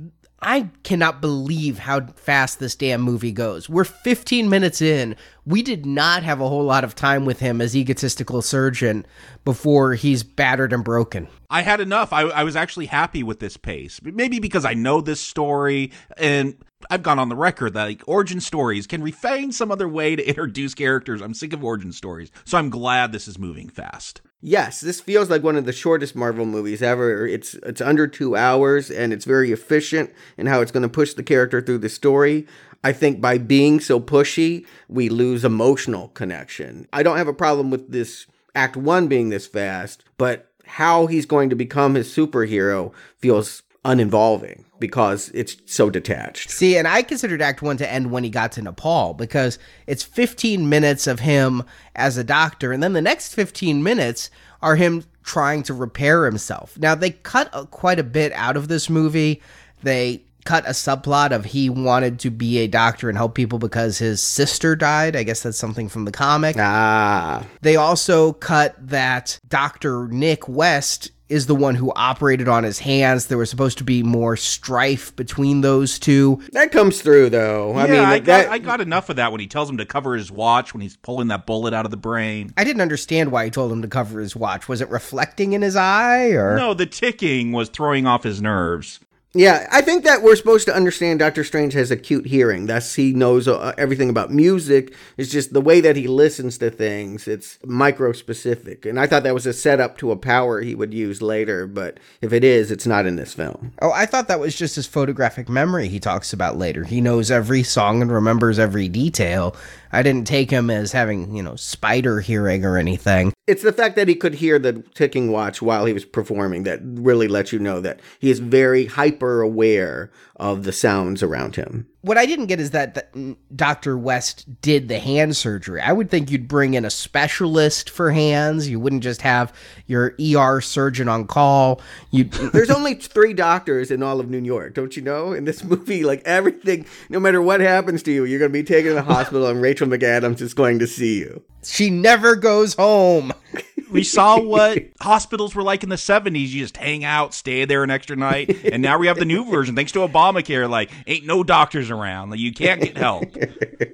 I 0.46 0.70
cannot 0.84 1.22
believe 1.22 1.80
how 1.80 2.06
fast 2.16 2.60
this 2.60 2.76
damn 2.76 3.02
movie 3.02 3.32
goes. 3.32 3.70
We're 3.70 3.86
15 3.86 4.50
minutes 4.50 4.82
in. 4.82 5.16
We 5.46 5.62
did 5.62 5.86
not 5.86 6.24
have 6.24 6.42
a 6.42 6.50
whole 6.50 6.66
lot 6.66 6.84
of 6.84 6.96
time 6.96 7.24
with 7.24 7.40
him 7.40 7.62
as 7.62 7.78
egotistical 7.78 8.42
surgeon 8.42 9.06
before 9.46 9.94
he's 9.94 10.22
battered 10.24 10.74
and 10.74 10.84
broken. 10.84 11.30
I 11.50 11.62
had 11.62 11.80
enough. 11.80 12.12
I, 12.12 12.24
I 12.24 12.44
was 12.44 12.58
actually 12.58 12.88
happy 12.88 13.24
with 13.24 13.40
this 13.40 13.56
pace. 13.56 14.02
Maybe 14.04 14.40
because 14.40 14.66
I 14.66 14.74
know 14.74 15.00
this 15.00 15.22
story 15.22 15.92
and 16.18 16.56
I've 16.90 17.04
gone 17.04 17.20
on 17.20 17.30
the 17.30 17.36
record 17.36 17.74
that 17.74 17.84
like 17.84 18.04
origin 18.08 18.40
stories 18.40 18.88
can 18.88 19.02
we 19.02 19.12
find 19.12 19.54
some 19.54 19.72
other 19.72 19.88
way 19.88 20.16
to 20.16 20.28
introduce 20.28 20.74
characters. 20.74 21.22
I'm 21.22 21.34
sick 21.34 21.54
of 21.54 21.64
origin 21.64 21.92
stories, 21.92 22.32
so 22.46 22.58
I'm 22.58 22.70
glad 22.70 23.12
this 23.12 23.28
is 23.28 23.40
moving 23.40 23.70
fast. 23.70 24.22
Yes, 24.42 24.82
this 24.82 25.00
feels 25.00 25.30
like 25.30 25.42
one 25.42 25.56
of 25.56 25.66
the 25.66 25.72
shortest 25.72 26.16
Marvel 26.16 26.46
movies 26.46 26.84
ever. 26.84 27.26
It's 27.26 27.54
it's 27.56 27.82
under 27.82 28.08
two 28.08 28.36
hours 28.36 28.92
and 28.92 29.14
it's 29.14 29.26
very 29.26 29.52
efficient 29.52 30.12
in 30.38 30.48
how 30.48 30.62
it's 30.62 30.72
going 30.72 30.84
to 30.84 30.90
push 30.90 31.14
the 31.14 31.24
character 31.24 31.62
through 31.62 31.78
the 31.78 31.90
story. 31.90 32.46
I 32.84 32.92
think 32.92 33.22
by 33.22 33.38
being 33.38 33.80
so 33.80 34.00
pushy, 34.00 34.66
we 34.90 35.08
lose 35.08 35.46
emotional 35.46 36.10
connection. 36.10 36.88
I 36.92 37.04
don't 37.04 37.18
have 37.18 37.30
a 37.30 37.34
problem 37.34 37.72
with 37.72 37.92
this 37.92 38.28
Act 38.54 38.76
One 38.76 39.08
being 39.08 39.30
this 39.30 39.48
fast, 39.48 40.04
but 40.18 40.52
how 40.66 41.08
he's 41.08 41.26
going 41.26 41.50
to 41.50 41.56
become 41.56 41.96
his 41.96 42.14
superhero 42.14 42.94
feels 43.18 43.64
uninvolving 43.86 44.64
because 44.80 45.30
it's 45.34 45.58
so 45.66 45.90
detached. 45.90 46.50
See, 46.50 46.78
and 46.78 46.88
I 46.88 47.04
considered 47.04 47.42
Act 47.42 47.62
One 47.62 47.78
to 47.78 47.92
end 47.92 48.12
when 48.12 48.24
he 48.24 48.30
got 48.30 48.52
to 48.54 48.62
Nepal 48.62 49.14
because 49.14 49.60
it's 49.88 50.04
15 50.04 50.68
minutes 50.68 51.08
of 51.08 51.22
him 51.22 51.64
as 51.96 52.18
a 52.18 52.24
doctor, 52.24 52.72
and 52.72 52.84
then 52.84 52.94
the 52.94 53.02
next 53.02 53.34
15 53.34 53.82
minutes 53.84 54.30
are 54.62 54.76
him 54.76 55.04
trying 55.24 55.64
to 55.64 55.74
repair 55.74 56.26
himself. 56.26 56.78
Now, 56.78 56.96
they 56.96 57.12
cut 57.12 57.50
a, 57.54 57.66
quite 57.66 58.00
a 58.00 58.04
bit 58.04 58.32
out 58.34 58.58
of 58.58 58.68
this 58.68 58.90
movie. 58.90 59.42
They 59.84 60.24
cut 60.46 60.66
a 60.66 60.72
subplot 60.72 61.32
of 61.32 61.46
he 61.46 61.70
wanted 61.70 62.20
to 62.20 62.30
be 62.30 62.60
a 62.60 62.68
doctor 62.68 63.08
and 63.08 63.18
help 63.18 63.36
people 63.36 63.60
because 63.60 63.98
his 63.98 64.22
sister 64.22 64.76
died. 64.76 65.16
I 65.16 65.24
guess 65.24 65.44
that's 65.44 65.58
something 65.58 65.88
from 65.88 66.06
the 66.06 66.12
comic. 66.12 66.58
Ah. 66.60 67.46
They 67.62 67.76
also 67.76 68.34
cut 68.34 68.76
that 68.90 69.40
Dr. 69.48 70.08
Nick 70.08 70.50
West 70.50 71.12
is 71.30 71.48
the 71.48 71.56
one 71.56 71.76
who 71.76 71.92
operated 71.96 72.48
on 72.48 72.64
his 72.64 72.80
hands. 72.80 73.28
There 73.28 73.38
was 73.38 73.50
supposed 73.50 73.78
to 73.80 73.84
be 73.84 74.04
more 74.04 74.36
strife 74.36 75.16
between 75.16 75.62
those 75.62 75.98
two. 75.98 76.42
That 76.52 76.72
comes 76.72 77.02
through 77.02 77.30
though. 77.30 77.74
Yeah, 77.74 77.84
I 77.84 77.88
mean, 77.88 78.00
I, 78.00 78.20
that, 78.20 78.50
I 78.50 78.58
got 78.60 78.82
enough 78.82 79.10
of 79.10 79.16
that 79.16 79.32
when 79.32 79.42
he 79.42 79.48
tells 79.48 79.70
him 79.70 79.78
to 79.78 79.86
cover 79.86 80.16
his 80.16 80.32
watch 80.32 80.74
when 80.74 80.82
he's 80.82 80.98
pulling 80.98 81.30
that 81.30 81.46
bullet 81.46 81.74
out 81.74 81.86
of 81.86 81.92
the 81.92 81.98
brain. 81.98 82.54
I 82.58 82.64
didn't 82.64 82.82
understand 82.82 83.32
why 83.32 83.46
he 83.46 83.52
told 83.52 83.72
him 83.72 83.82
to 83.82 83.88
cover 83.88 84.20
his 84.20 84.36
watch. 84.36 84.68
Was 84.68 84.82
it 84.82 84.90
reflecting 84.90 85.54
in 85.54 85.62
his 85.62 85.76
eye 85.76 86.30
or 86.30 86.56
No, 86.58 86.74
the 86.74 86.86
ticking 86.86 87.52
was 87.52 87.70
throwing 87.70 88.06
off 88.06 88.24
his 88.24 88.42
nerves. 88.42 89.00
Yeah, 89.36 89.68
I 89.72 89.82
think 89.82 90.04
that 90.04 90.22
we're 90.22 90.36
supposed 90.36 90.68
to 90.68 90.76
understand 90.76 91.18
Doctor 91.18 91.44
Strange 91.44 91.74
has 91.74 91.90
acute 91.90 92.28
hearing. 92.28 92.68
Thus, 92.68 92.94
he 92.94 93.14
knows 93.14 93.48
uh, 93.48 93.74
everything 93.80 94.12
about 94.12 94.32
music. 94.32 94.94
It's 95.18 95.32
just 95.32 95.54
the 95.54 95.62
way 95.62 95.82
that 95.82 95.96
he 95.96 96.08
listens 96.08 96.60
to 96.60 96.70
things. 96.70 97.28
It's 97.28 97.58
micro 97.66 98.12
specific, 98.12 98.86
and 98.86 99.00
I 99.00 99.08
thought 99.08 99.24
that 99.24 99.34
was 99.34 99.48
a 99.48 99.54
setup 99.54 99.98
to 99.98 100.12
a 100.12 100.16
power 100.18 100.62
he 100.62 100.76
would 100.76 100.94
use 100.94 101.20
later. 101.20 101.66
But 101.66 102.00
if 102.22 102.32
it 102.32 102.44
is, 102.44 102.70
it's 102.70 102.86
not 102.86 103.08
in 103.08 103.16
this 103.16 103.34
film. 103.34 103.72
Oh, 103.82 103.92
I 103.92 104.06
thought 104.06 104.28
that 104.28 104.40
was 104.40 104.56
just 104.56 104.76
his 104.76 104.86
photographic 104.86 105.50
memory 105.50 105.88
he 105.88 106.00
talks 106.00 106.32
about 106.32 106.60
later. 106.60 106.84
He 106.84 107.02
knows 107.02 107.32
every 107.32 107.64
song 107.64 108.04
and 108.04 108.12
remembers 108.12 108.60
every 108.60 108.88
detail. 108.88 109.56
I 109.94 110.02
didn't 110.02 110.26
take 110.26 110.50
him 110.50 110.72
as 110.72 110.92
having, 110.92 111.36
you 111.36 111.44
know, 111.44 111.56
spider 111.56 112.20
hearing 112.20 112.66
or 112.66 112.78
anything. 112.78 113.32
It's 113.46 113.62
the 113.62 113.72
fact 113.72 113.96
that 113.96 114.08
he 114.08 114.16
could 114.16 114.34
hear 114.34 114.58
the 114.58 114.84
ticking 114.96 115.32
watch 115.32 115.62
while 115.62 115.86
he 115.86 115.94
was 115.94 116.04
performing 116.04 116.64
that 116.64 116.80
really 116.84 117.28
lets 117.28 117.54
you 117.54 117.60
know 117.60 117.80
that 117.82 118.00
he 118.20 118.32
is 118.32 118.40
very 118.40 118.88
hyper 118.88 119.42
aware 119.42 120.12
of 120.36 120.64
the 120.64 120.72
sounds 120.72 121.22
around 121.22 121.56
him. 121.56 121.88
What 122.04 122.18
I 122.18 122.26
didn't 122.26 122.48
get 122.48 122.60
is 122.60 122.72
that 122.72 123.16
Dr. 123.56 123.98
West 123.98 124.62
did 124.62 124.90
the 124.90 125.00
hand 125.00 125.38
surgery. 125.38 125.80
I 125.80 125.94
would 125.94 126.12
think 126.12 126.30
you'd 126.30 126.50
bring 126.50 126.74
in 126.74 126.84
a 126.84 126.90
specialist 126.90 127.90
for 127.90 128.12
hands. 128.12 128.68
You 128.68 128.78
wouldn't 128.78 129.04
just 129.04 129.22
have 129.22 129.54
your 129.88 130.14
ER 130.20 130.60
surgeon 130.60 131.08
on 131.08 131.28
call. 131.28 131.80
You 132.12 132.26
There's 132.54 132.70
only 132.70 132.96
3 132.96 133.34
doctors 133.34 133.90
in 133.90 134.04
all 134.04 134.20
of 134.20 134.30
New 134.30 134.42
York, 134.42 134.74
don't 134.74 134.94
you 134.98 135.02
know? 135.02 135.32
In 135.32 135.46
this 135.46 135.64
movie, 135.64 136.04
like 136.04 136.22
everything, 136.26 136.86
no 137.08 137.22
matter 137.22 137.42
what 137.42 137.62
happens 137.62 138.04
to 138.04 138.12
you, 138.12 138.26
you're 138.26 138.40
going 138.40 138.52
to 138.52 138.54
be 138.54 138.64
taken 138.64 138.90
to 138.90 138.96
the 138.96 139.04
hospital 139.04 139.48
and 139.48 139.62
Rachel 139.62 139.88
McAdams 139.88 140.42
is 140.42 140.54
going 140.54 140.80
to 140.80 140.88
see 140.88 141.20
you. 141.20 141.42
She 141.64 141.90
never 141.90 142.36
goes 142.36 142.74
home. 142.74 143.32
we 143.94 144.04
saw 144.04 144.40
what 144.42 144.84
hospitals 145.00 145.56
were 145.56 145.64
like 145.64 145.84
in 145.84 145.90
the 145.90 145.96
70s. 145.96 146.50
You 146.50 146.60
just 146.62 146.78
hang 146.78 147.04
out, 147.04 147.34
stay 147.34 147.66
there 147.66 147.84
an 147.84 147.92
extra 147.92 148.16
night. 148.16 148.66
And 148.66 148.82
now 148.82 148.98
we 148.98 149.08
have 149.08 149.18
the 149.18 149.26
new 149.26 149.50
version, 149.50 149.76
thanks 149.76 149.92
to 149.94 150.00
Obamacare. 150.00 150.70
Like, 150.70 150.92
ain't 151.08 151.26
no 151.26 151.44
doctors 151.44 151.92
around. 151.92 152.32
Like, 152.32 152.40
you 152.40 152.54
can't 152.54 152.82
get 152.82 152.98
help. 152.98 153.26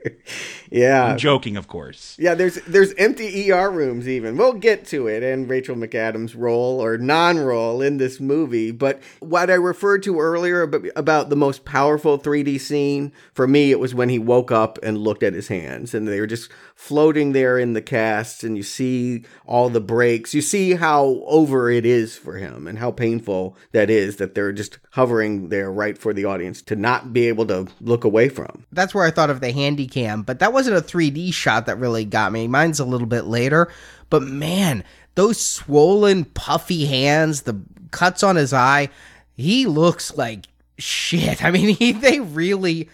yeah. 0.72 1.06
I'm 1.06 1.18
joking, 1.18 1.58
of 1.58 1.68
course. 1.68 2.16
Yeah, 2.20 2.36
there's 2.36 2.56
there's 2.66 2.94
empty 2.96 3.52
ER 3.52 3.70
rooms 3.70 4.08
even. 4.08 4.38
We'll 4.38 4.54
get 4.54 4.86
to 4.88 5.08
it 5.08 5.24
and 5.24 5.50
Rachel 5.50 5.76
McAdams' 5.76 6.36
role 6.36 6.82
or 6.84 6.98
non-role 6.98 7.82
in 7.82 7.98
this 7.98 8.20
movie. 8.20 8.72
But 8.72 9.02
what 9.20 9.50
I 9.50 9.56
referred 9.56 10.04
to 10.04 10.20
earlier 10.20 10.64
about 10.96 11.30
the 11.30 11.36
most 11.36 11.66
powerful 11.66 12.20
3D 12.20 12.60
scene, 12.60 13.12
for 13.34 13.48
me, 13.48 13.72
it 13.72 13.80
was 13.80 13.96
when 13.96 14.10
he 14.10 14.20
woke 14.20 14.52
up 14.52 14.78
and 14.84 14.98
looked 14.98 15.24
at 15.24 15.34
his 15.34 15.48
hands. 15.48 15.94
And 15.94 16.08
they 16.08 16.20
were 16.20 16.28
just 16.28 16.50
floating 16.76 17.34
there 17.34 17.58
in 17.58 17.74
the 17.74 17.82
cast. 17.82 18.44
And 18.44 18.56
you 18.58 18.64
see 18.64 19.24
all 19.46 19.70
the 19.70 19.82
breaks. 19.90 20.36
You 20.36 20.42
see 20.44 20.76
how 20.76 21.24
over 21.26 21.72
it 21.72 21.84
is 21.84 22.16
for 22.16 22.36
him 22.36 22.68
and 22.68 22.78
how 22.78 22.92
painful 22.92 23.58
that 23.72 23.90
is 23.90 24.18
that 24.18 24.36
they're 24.36 24.52
just 24.52 24.78
hovering 24.92 25.50
there 25.50 25.72
right 25.72 25.98
for 25.98 26.14
the 26.14 26.26
audience 26.26 26.62
to 26.64 26.76
not 26.76 27.12
be 27.12 27.28
able 27.28 27.48
to 27.48 27.68
look 27.82 28.04
away 28.04 28.30
from. 28.30 28.68
That's 28.72 28.94
where 28.94 29.04
I 29.04 29.10
thought 29.10 29.32
of 29.32 29.42
the 29.42 29.52
handy 29.52 29.88
cam, 29.88 30.22
but 30.22 30.38
that 30.40 30.54
wasn't 30.54 30.78
a 30.78 30.82
3D 30.82 31.34
shot 31.34 31.66
that 31.66 31.80
really 31.80 32.06
got 32.06 32.32
me. 32.32 32.48
Mine's 32.48 32.80
a 32.80 32.86
little 32.86 33.08
bit 33.08 33.26
later, 33.26 33.68
but 34.12 34.22
man, 34.22 34.84
those 35.16 35.42
swollen, 35.42 36.26
puffy 36.26 36.86
hands, 36.86 37.42
the 37.42 37.60
cuts 37.90 38.22
on 38.22 38.36
his 38.36 38.54
eye, 38.54 38.90
he 39.36 39.66
looks 39.66 40.16
like 40.16 40.46
shit. 40.78 41.44
I 41.44 41.50
mean, 41.50 41.76
he, 41.76 41.94
they 41.94 42.20
really 42.20 42.90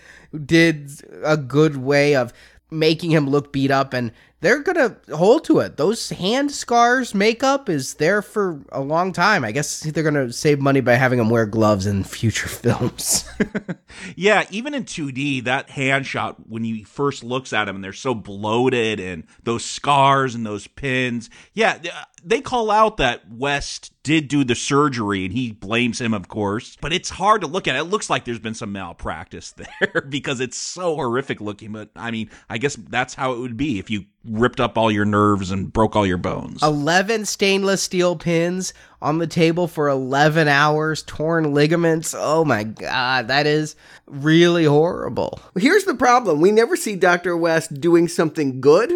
did 0.46 0.92
a 1.26 1.36
good 1.36 1.76
way 1.76 2.16
of 2.16 2.32
making 2.72 3.12
him 3.12 3.30
look 3.30 3.52
beat 3.52 3.70
up 3.70 3.94
and 3.94 4.14
they're 4.46 4.62
gonna 4.62 4.96
hold 5.12 5.44
to 5.46 5.58
it. 5.58 5.76
Those 5.76 6.12
hand 6.12 6.52
scars 6.52 7.16
makeup 7.16 7.68
is 7.68 7.96
there 7.96 8.22
for 8.22 8.62
a 8.72 8.80
long 8.80 9.12
time. 9.12 9.44
I 9.44 9.52
guess 9.52 9.80
they're 9.80 10.04
gonna 10.04 10.32
save 10.32 10.60
money 10.60 10.82
by 10.82 10.94
having 10.94 11.18
them 11.18 11.32
wear 11.32 11.48
gloves 11.48 11.88
in 11.88 12.04
future 12.04 12.48
films. 12.48 13.28
yeah, 14.16 14.46
even 14.52 14.76
in 14.76 14.84
2D, 14.84 15.46
that 15.46 15.72
hand 15.72 16.06
shot 16.06 16.48
when 16.48 16.64
he 16.64 16.84
first 16.84 17.24
looks 17.24 17.54
at 17.54 17.68
him 17.68 17.74
and 17.74 17.84
they're 17.84 17.92
so 17.92 18.14
bloated 18.14 19.00
and 19.00 19.24
those 19.42 19.66
scars 19.66 20.36
and 20.36 20.46
those 20.46 20.68
pins. 20.68 21.32
Yeah, 21.56 21.80
they 22.26 22.42
call 22.42 22.72
out 22.72 22.98
that 22.98 23.32
West 23.32 23.94
did 24.02 24.28
do 24.28 24.44
the 24.44 24.56
surgery 24.56 25.26
and 25.26 25.34
he 25.34 25.52
blames 25.52 26.02
him, 26.02 26.14
of 26.14 26.28
course. 26.28 26.76
But 26.82 26.92
it's 26.92 27.10
hard 27.12 27.42
to 27.42 27.48
look 27.48 27.68
at. 27.68 27.76
It 27.76 27.84
looks 27.84 28.10
like 28.10 28.26
there's 28.26 28.40
been 28.40 28.56
some 28.56 28.72
malpractice 28.72 29.52
there 29.82 30.02
because 30.02 30.40
it's 30.40 30.58
so 30.58 30.96
horrific 30.96 31.40
looking. 31.40 31.72
But 31.72 31.90
I 31.96 32.10
mean, 32.10 32.32
I 32.50 32.58
guess 32.58 32.76
that's 32.76 33.14
how 33.14 33.34
it 33.34 33.40
would 33.40 33.58
be 33.58 33.78
if 33.78 33.92
you 33.92 34.06
ripped 34.24 34.60
up 34.60 34.76
all 34.76 34.92
your 34.92 35.06
nerves 35.06 35.52
and 35.52 35.72
broke 35.72 35.96
all 35.96 36.06
your 36.06 36.18
bones. 36.18 36.64
11 36.64 37.26
stainless 37.26 37.84
steel 37.84 38.16
pins 38.16 38.74
on 39.04 39.20
the 39.20 39.28
table 39.28 39.68
for 39.68 39.88
11 39.88 40.48
hours, 40.48 41.04
torn 41.04 41.54
ligaments. 41.54 42.16
Oh 42.18 42.44
my 42.44 42.64
God, 42.64 43.28
that 43.28 43.46
is 43.46 43.76
really 44.08 44.66
horrible. 44.66 45.40
Here's 45.58 45.86
the 45.86 45.94
problem 45.94 46.42
we 46.42 46.52
never 46.52 46.76
see 46.76 46.96
Dr. 46.96 47.38
West 47.38 47.80
doing 47.80 48.08
something 48.08 48.62
good. 48.62 48.92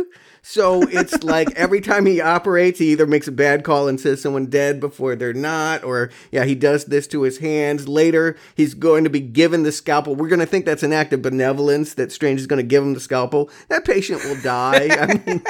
So 0.51 0.81
it's 0.81 1.23
like 1.23 1.51
every 1.51 1.79
time 1.79 2.07
he 2.07 2.19
operates, 2.19 2.79
he 2.79 2.91
either 2.91 3.05
makes 3.05 3.27
a 3.27 3.31
bad 3.31 3.63
call 3.63 3.87
and 3.87 4.01
says 4.01 4.19
someone 4.19 4.47
dead 4.47 4.79
before 4.79 5.15
they're 5.15 5.31
not, 5.31 5.83
or 5.83 6.09
yeah, 6.31 6.43
he 6.43 6.55
does 6.55 6.85
this 6.85 7.05
to 7.09 7.21
his 7.21 7.37
hands. 7.37 7.87
Later, 7.87 8.35
he's 8.55 8.73
going 8.73 9.03
to 9.03 9.11
be 9.11 9.19
given 9.19 9.61
the 9.61 9.71
scalpel. 9.71 10.15
We're 10.15 10.27
going 10.27 10.39
to 10.39 10.47
think 10.47 10.65
that's 10.65 10.81
an 10.81 10.91
act 10.91 11.13
of 11.13 11.21
benevolence 11.21 11.93
that 11.93 12.11
Strange 12.11 12.39
is 12.39 12.47
going 12.47 12.57
to 12.57 12.63
give 12.63 12.81
him 12.81 12.95
the 12.95 12.99
scalpel. 12.99 13.51
That 13.67 13.85
patient 13.85 14.23
will 14.23 14.41
die. 14.41 14.87
I 14.89 15.21
mean, 15.23 15.43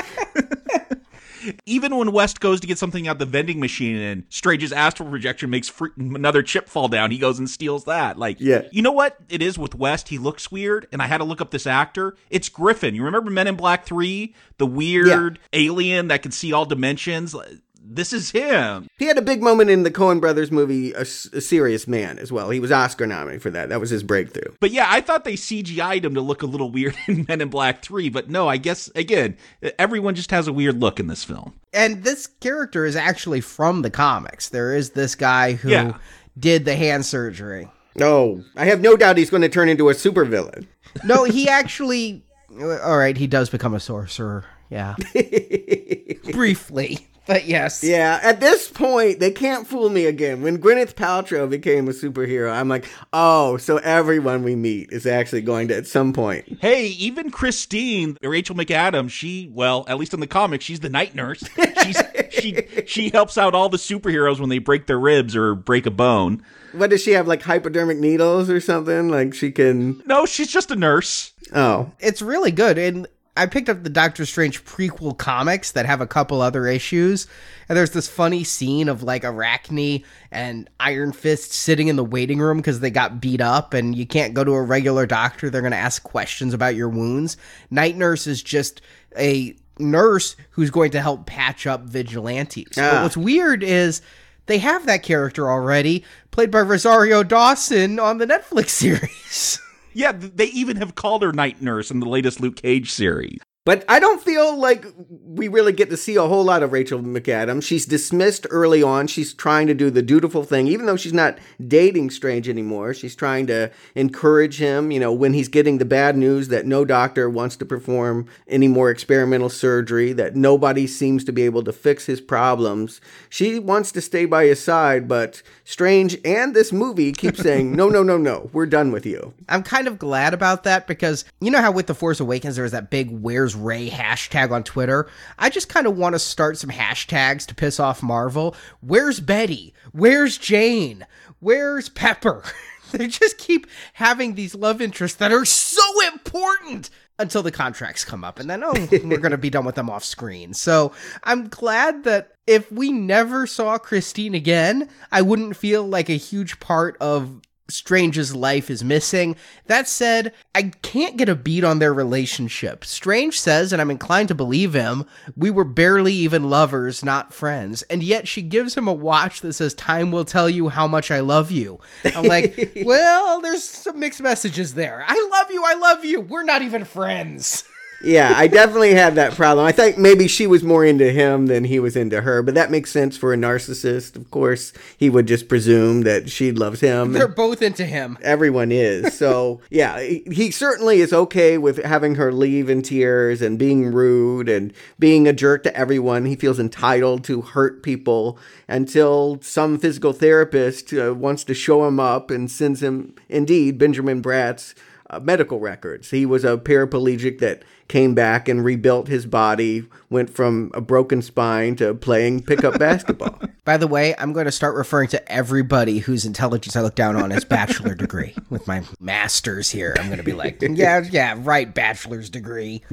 even 1.66 1.95
when 1.95 2.12
West 2.12 2.39
goes 2.39 2.60
to 2.62 2.68
get 2.68 2.78
something 2.78 3.08
out 3.08 3.20
the 3.20 3.26
vending 3.26 3.60
machine 3.60 3.97
and 3.97 4.24
Strange's 4.30 4.72
astral 4.72 5.10
projection 5.10 5.50
makes 5.50 5.70
free- 5.70 5.91
another 5.97 6.41
chip 6.41 6.68
fall 6.68 6.88
down, 6.88 7.12
he 7.12 7.18
goes 7.18 7.39
and 7.39 7.50
steals 7.50 7.86
that. 7.86 8.18
Like, 8.18 8.38
yeah. 8.39 8.64
you 8.72 8.82
know 8.82 8.91
what 8.91 9.18
it 9.30 9.41
is 9.41 9.58
with 9.58 9.76
West? 9.76 10.10
He 10.10 10.18
looks 10.18 10.52
weird, 10.52 10.88
and 10.91 11.02
I 11.02 11.08
had 11.08 11.20
to 11.20 11.24
look 11.24 11.41
up 11.41 11.52
this 11.52 11.68
actor. 11.68 12.16
It's 12.30 12.50
Griffin. 12.50 12.95
You 12.95 13.04
remember 13.04 13.30
Men 13.32 13.47
in 13.47 13.56
Black 13.56 13.86
3? 13.86 14.34
The 14.58 14.66
weird 14.66 15.08
yeah. 15.08 15.60
alien 15.60 16.08
that 16.10 16.22
can 16.22 16.32
see 16.32 16.54
all 16.54 16.66
dimensions? 16.66 17.36
This 17.82 18.14
is 18.14 18.32
him. 18.32 18.88
He 18.98 19.06
had 19.06 19.18
a 19.18 19.22
big 19.22 19.42
moment 19.42 19.70
in 19.70 19.84
the 19.84 19.92
Coen 19.92 20.20
Brothers 20.20 20.52
movie, 20.52 20.94
A, 20.94 21.02
a 21.02 21.06
Serious 21.06 21.88
Man, 21.88 22.20
as 22.20 22.32
well. 22.32 22.50
He 22.50 22.60
was 22.60 22.72
Oscar 22.72 23.08
nominated 23.08 23.42
for 23.42 23.50
that. 23.52 23.70
That 23.70 23.80
was 23.80 23.90
his 23.90 24.04
breakthrough. 24.04 24.54
But 24.60 24.72
yeah, 24.72 24.88
I 24.90 25.02
thought 25.02 25.24
they 25.24 25.34
CGI'd 25.34 26.06
him 26.06 26.14
to 26.16 26.22
look 26.22 26.42
a 26.42 26.48
little 26.48 26.72
weird 26.72 26.96
in 27.08 27.26
Men 27.28 27.42
in 27.42 27.50
Black 27.50 27.84
3, 27.84 28.10
but 28.10 28.30
no, 28.30 28.48
I 28.48 28.58
guess, 28.58 28.90
again, 28.96 29.38
everyone 29.78 30.16
just 30.16 30.32
has 30.32 30.48
a 30.48 30.54
weird 30.54 30.80
look 30.80 31.00
in 31.00 31.08
this 31.08 31.24
film. 31.24 31.54
And 31.74 32.04
this 32.04 32.28
character 32.28 32.86
is 32.86 32.96
actually 32.96 33.42
from 33.42 33.82
the 33.82 33.92
comics. 33.92 34.50
There 34.50 34.76
is 34.76 34.92
this 34.92 35.16
guy 35.16 35.54
who 35.54 35.70
yeah. 35.70 35.98
did 36.38 36.66
the 36.66 36.76
hand 36.76 37.06
surgery. 37.06 37.68
No, 37.96 38.44
I 38.56 38.66
have 38.66 38.82
no 38.82 38.96
doubt 38.96 39.18
he's 39.18 39.30
going 39.30 39.42
to 39.42 39.50
turn 39.50 39.70
into 39.70 39.90
a 39.90 39.94
supervillain. 39.94 40.68
no, 41.04 41.24
he 41.26 41.50
actually. 41.50 42.24
All 42.60 42.98
right, 42.98 43.16
he 43.16 43.28
does 43.28 43.50
become 43.50 43.74
a 43.74 43.80
sorcerer. 43.80 44.46
Yeah. 44.70 44.96
Briefly. 46.32 47.08
But 47.30 47.46
yes. 47.46 47.84
Yeah, 47.84 48.20
at 48.24 48.40
this 48.40 48.68
point, 48.68 49.20
they 49.20 49.30
can't 49.30 49.68
fool 49.68 49.92
me 49.92 50.08
again. 50.08 50.42
When 50.42 50.58
Gwyneth 50.58 50.96
Paltrow 50.96 51.48
became 51.48 51.88
a 51.88 51.92
superhero, 51.92 52.52
I'm 52.52 52.68
like, 52.70 52.90
oh, 53.14 53.58
so 53.58 53.78
everyone 53.78 54.42
we 54.42 54.56
meet 54.56 54.92
is 54.92 55.06
actually 55.06 55.44
going 55.44 55.68
to 55.68 55.76
at 55.76 55.86
some 55.86 56.12
point. 56.12 56.58
Hey, 56.60 56.88
even 56.88 57.30
Christine, 57.30 58.18
Rachel 58.24 58.56
McAdams, 58.56 59.12
she, 59.12 59.48
well, 59.54 59.86
at 59.88 60.00
least 60.00 60.16
in 60.16 60.22
the 60.22 60.26
comics, 60.26 60.66
she's 60.66 60.80
the 60.80 60.90
night 60.90 61.14
nurse. 61.14 61.44
She's, 61.84 62.02
she 62.32 62.66
she 62.88 63.10
helps 63.10 63.38
out 63.38 63.54
all 63.54 63.70
the 63.70 63.78
superheroes 63.78 64.40
when 64.40 64.50
they 64.50 64.58
break 64.58 64.88
their 64.88 65.00
ribs 65.00 65.36
or 65.36 65.54
break 65.54 65.86
a 65.86 65.92
bone. 65.92 66.44
What 66.72 66.90
does 66.90 67.04
she 67.04 67.12
have, 67.12 67.28
like 67.28 67.44
hypodermic 67.44 68.00
needles 68.00 68.50
or 68.50 68.60
something? 68.60 69.10
Like 69.10 69.36
she 69.36 69.52
can. 69.52 70.02
No, 70.08 70.26
she's 70.26 70.52
just 70.52 70.72
a 70.72 70.76
nurse. 70.76 71.34
Oh. 71.54 71.92
It's 72.00 72.24
really 72.24 72.52
good. 72.52 72.80
And 72.80 73.08
I 73.40 73.46
picked 73.46 73.70
up 73.70 73.84
the 73.84 73.90
Doctor 73.90 74.26
Strange 74.26 74.66
prequel 74.66 75.18
comics 75.18 75.72
that 75.72 75.86
have 75.86 76.02
a 76.02 76.08
couple 76.08 76.42
other 76.42 76.68
issues, 76.68 77.26
and 77.70 77.78
there's 77.78 77.92
this 77.92 78.10
funny 78.10 78.44
scene 78.44 78.90
of 78.90 79.02
like 79.02 79.24
Arachne 79.24 80.04
and 80.30 80.70
Iron 80.82 81.14
Fist 81.14 81.54
sitting 81.54 81.88
in 81.88 81.96
the 81.96 82.04
waiting 82.04 82.40
room 82.40 82.58
because 82.58 82.82
they 82.82 82.92
got 82.92 83.22
beat 83.22 83.40
up, 83.40 83.74
and 83.74 83.96
you 83.96 84.06
can't 84.06 84.34
go 84.34 84.44
to 84.44 84.52
a 84.52 84.62
regular 84.62 85.06
doctor. 85.06 85.50
They're 85.50 85.62
going 85.62 85.72
to 85.72 85.78
ask 85.78 86.04
questions 86.04 86.54
about 86.54 86.76
your 86.76 86.90
wounds. 86.90 87.38
Night 87.72 87.96
Nurse 87.96 88.28
is 88.28 88.44
just 88.44 88.82
a 89.18 89.56
nurse 89.80 90.36
who's 90.52 90.70
going 90.70 90.92
to 90.92 91.02
help 91.02 91.26
patch 91.26 91.66
up 91.66 91.84
vigilantes. 91.84 92.78
Ah. 92.78 92.92
But 92.92 93.04
what's 93.04 93.18
weird 93.18 93.64
is 93.64 94.02
they 94.48 94.58
have 94.58 94.86
that 94.86 95.02
character 95.02 95.50
already, 95.50 96.04
played 96.32 96.52
by 96.52 96.60
Rosario 96.60 97.24
Dawson 97.24 98.00
on 98.00 98.18
the 98.18 98.28
Netflix 98.28 98.70
series. 98.72 99.62
Yeah, 100.00 100.14
they 100.14 100.45
even 100.45 100.78
have 100.78 100.95
called 100.95 101.24
her 101.24 101.34
Night 101.34 101.62
Nurse 101.62 101.91
in 101.91 102.00
the 102.00 102.08
latest 102.08 102.39
Luke 102.39 102.56
Cage 102.56 102.89
series. 102.89 103.39
But 103.70 103.86
I 103.88 104.00
don't 104.00 104.20
feel 104.20 104.58
like 104.58 104.84
we 105.08 105.48
really 105.48 105.74
get 105.74 105.92
to 105.92 105.96
see 105.96 106.16
a 106.16 106.24
whole 106.24 106.44
lot 106.44 106.64
of 106.64 106.72
Rachel 106.72 107.02
McAdams. 107.02 107.62
She's 107.62 107.86
dismissed 107.86 108.48
early 108.50 108.82
on. 108.82 109.06
She's 109.06 109.32
trying 109.32 109.68
to 109.68 109.76
do 109.76 109.92
the 109.92 110.02
dutiful 110.02 110.44
thing, 110.44 110.68
even 110.68 110.88
though 110.88 110.98
she's 110.98 111.14
not 111.14 111.38
dating 111.68 112.10
Strange 112.10 112.50
anymore. 112.50 112.96
She's 112.96 113.16
trying 113.16 113.46
to 113.46 113.70
encourage 113.94 114.58
him, 114.58 114.90
you 114.90 115.00
know, 115.00 115.14
when 115.14 115.36
he's 115.36 115.50
getting 115.50 115.78
the 115.78 115.86
bad 115.86 116.18
news 116.18 116.48
that 116.48 116.66
no 116.66 116.84
doctor 116.84 117.30
wants 117.30 117.56
to 117.58 117.66
perform 117.66 118.26
any 118.48 118.68
more 118.68 118.90
experimental 118.90 119.50
surgery, 119.50 120.14
that 120.14 120.36
nobody 120.36 120.88
seems 120.88 121.24
to 121.26 121.32
be 121.32 121.44
able 121.44 121.64
to 121.66 121.72
fix 121.72 122.08
his 122.08 122.20
problems. 122.20 123.00
She 123.30 123.60
wants 123.60 123.92
to 123.92 124.02
stay 124.02 124.26
by 124.26 124.46
his 124.46 124.64
side, 124.64 125.08
but 125.08 125.44
Strange 125.64 126.18
and 126.26 126.56
this 126.56 126.74
movie 126.74 127.12
keep 127.12 127.38
saying, 127.38 127.74
no, 127.74 127.88
no, 127.88 128.02
no, 128.02 128.18
no, 128.18 128.50
we're 128.52 128.66
done 128.66 128.92
with 128.92 129.06
you. 129.06 129.32
I'm 129.48 129.62
kind 129.62 129.88
of 129.88 130.00
glad 130.00 130.34
about 130.34 130.64
that 130.64 130.88
because 130.88 131.24
you 131.40 131.52
know 131.52 131.62
how 131.62 131.72
with 131.72 131.86
The 131.86 131.94
Force 131.94 132.20
Awakens 132.20 132.56
there 132.56 132.64
was 132.64 132.72
that 132.72 132.90
big 132.90 133.12
Where's 133.12 133.59
Rey 133.64 133.89
hashtag 133.89 134.51
on 134.51 134.64
Twitter? 134.64 135.10
I 135.38 135.49
just 135.49 135.70
kind 135.70 135.88
of 135.88 135.97
want 135.97 136.14
to 136.14 136.20
start 136.20 136.57
some 136.57 136.70
hashtags 136.70 137.45
to 137.47 137.55
piss 137.55 137.80
off 137.80 138.01
Marvel. 138.01 138.55
Where's 138.82 139.20
Betty? 139.20 139.74
Where's 139.91 140.38
Jane? 140.38 141.05
Where's 141.39 141.89
Pepper? 141.89 142.43
they 142.91 143.07
just 143.07 143.38
keep 143.38 143.68
having 143.93 144.36
these 144.36 144.55
love 144.55 144.82
interests 144.82 145.18
that 145.18 145.32
are 145.32 145.45
so 145.45 145.82
important 146.07 146.89
until 147.18 147.43
the 147.43 147.51
contracts 147.51 148.05
come 148.05 148.24
up 148.24 148.39
and 148.39 148.49
then 148.49 148.64
oh 148.64 148.74
we're 149.03 149.18
going 149.18 149.32
to 149.32 149.38
be 149.38 149.49
done 149.49 149.66
with 149.66 149.76
them 149.76 149.89
off 149.89 150.05
screen 150.05 150.53
so 150.53 150.93
i'm 151.26 151.49
glad 151.49 152.05
that 152.05 152.32
if 152.47 152.72
we 152.72 152.91
never 152.91 153.45
saw 153.45 153.78
christine 153.78 154.34
again 154.34 154.89
i 155.12 155.22
wouldn't 155.22 155.57
feel 155.57 155.86
like 155.86 156.10
a 156.10 156.14
huge 156.14 156.62
part 156.62 156.95
of 157.01 157.41
Strange's 157.70 158.36
life 158.36 158.70
is 158.70 158.84
missing. 158.84 159.36
That 159.68 159.88
said, 159.88 160.34
I 160.54 160.64
can't 160.82 161.18
get 161.18 161.30
a 161.30 161.36
beat 161.36 161.64
on 161.64 161.80
their 161.80 161.94
relationship. 161.94 162.84
Strange 162.84 163.40
says, 163.40 163.72
and 163.72 163.82
I'm 163.82 163.92
inclined 163.92 164.28
to 164.30 164.36
believe 164.36 164.74
him, 164.74 165.06
we 165.36 165.52
were 165.52 165.64
barely 165.64 166.14
even 166.14 166.50
lovers, 166.50 167.04
not 167.04 167.34
friends. 167.34 167.82
And 167.84 168.04
yet 168.04 168.28
she 168.28 168.42
gives 168.42 168.76
him 168.76 168.88
a 168.88 168.94
watch 168.94 169.42
that 169.42 169.54
says, 169.54 169.74
Time 169.74 170.12
will 170.12 170.26
tell 170.26 170.50
you 170.50 170.70
how 170.70 170.88
much 170.88 171.12
I 171.12 171.20
love 171.20 171.52
you. 171.52 171.80
I'm 172.04 172.26
like, 172.26 172.74
well, 172.84 173.42
there's 173.42 173.64
some 173.64 174.00
mixed 174.00 174.22
messages 174.22 174.74
there. 174.74 175.04
I 175.08 175.30
love 175.32 175.52
you, 175.52 175.64
I 175.66 175.76
love 175.76 176.04
you. 176.04 176.22
We're 176.22 176.44
not 176.44 176.62
even 176.62 176.86
friends. 176.86 177.64
Yeah, 178.02 178.34
I 178.36 178.47
definitely 178.47 178.93
had 178.93 179.16
that 179.16 179.34
problem. 179.34 179.66
I 179.66 179.72
think 179.72 179.97
maybe 179.97 180.28
she 180.28 180.47
was 180.47 180.64
more 180.64 180.86
into 180.86 181.12
him 181.12 181.47
than 181.47 181.66
he 181.66 181.80
was 181.80 181.95
into 181.95 182.22
her, 182.22 182.41
but 182.41 182.56
that 182.56 182.72
makes 182.72 182.91
sense 182.91 183.18
for 183.18 183.34
a 183.34 183.38
narcissist. 183.38 184.16
Of 184.16 184.32
course, 184.32 184.72
he 184.97 185.10
would 185.10 185.28
just 185.28 185.50
presume 185.50 186.02
that 186.04 186.30
she 186.30 186.52
loves 186.52 186.80
him. 186.80 187.14
They're 187.14 187.28
both 187.28 187.62
into 187.62 187.86
him. 187.86 188.18
Everyone 188.22 188.72
is. 188.72 189.18
So, 189.18 189.62
yeah, 189.70 190.00
he 190.00 190.52
certainly 190.52 191.02
is 191.02 191.12
okay 191.12 191.58
with 191.58 191.84
having 191.84 192.16
her 192.16 192.32
leave 192.32 192.70
in 192.70 192.82
tears 192.82 193.41
and 193.41 193.60
being 193.60 193.91
rude 193.91 194.47
and 194.47 194.74
being 194.97 195.28
a 195.28 195.34
jerk 195.34 195.64
to 195.64 195.76
everyone. 195.76 196.26
He 196.26 196.36
feels 196.36 196.60
entitled 196.60 197.24
to 197.26 197.41
hurt 197.41 197.84
people 197.84 198.38
until 198.68 199.39
some 199.41 199.78
physical 199.78 200.14
therapist 200.14 200.93
uh, 200.93 201.14
wants 201.14 201.43
to 201.45 201.54
show 201.54 201.86
him 201.86 202.00
up 202.00 202.32
and 202.32 202.50
sends 202.50 202.82
him, 202.82 203.16
indeed, 203.28 203.78
Benjamin 203.78 204.22
Bratt's 204.22 204.74
uh, 205.10 205.20
medical 205.20 205.60
records. 205.60 206.12
He 206.12 206.26
was 206.26 206.43
a 206.43 206.58
paraplegic 206.58 207.39
that 207.39 207.64
came 207.90 208.14
back 208.14 208.48
and 208.48 208.64
rebuilt 208.64 209.08
his 209.08 209.26
body, 209.26 209.84
went 210.12 210.30
from 210.30 210.72
a 210.76 210.80
broken 210.80 211.22
spine 211.24 211.76
to 211.76 211.94
playing 211.96 212.44
pickup 212.44 212.78
basketball. 212.80 213.42
By 213.66 213.78
the 213.78 213.88
way, 213.88 214.16
I'm 214.18 214.32
going 214.32 214.46
to 214.46 214.52
start 214.52 214.76
referring 214.76 215.10
to 215.10 215.32
everybody 215.32 215.98
whose 215.98 216.24
intelligence 216.24 216.76
I 216.76 216.82
look 216.82 216.96
down 216.96 217.16
on 217.16 217.32
as 217.32 217.44
bachelor 217.44 217.96
degree 217.96 218.36
with 218.50 218.68
my 218.68 218.84
master's 219.00 219.72
here. 219.72 219.96
I'm 220.00 220.06
going 220.06 220.20
to 220.20 220.24
be 220.24 220.34
like, 220.34 220.62
yeah, 220.62 221.04
yeah, 221.12 221.36
right, 221.40 221.74
bachelor's 221.74 222.30
degree. 222.30 222.84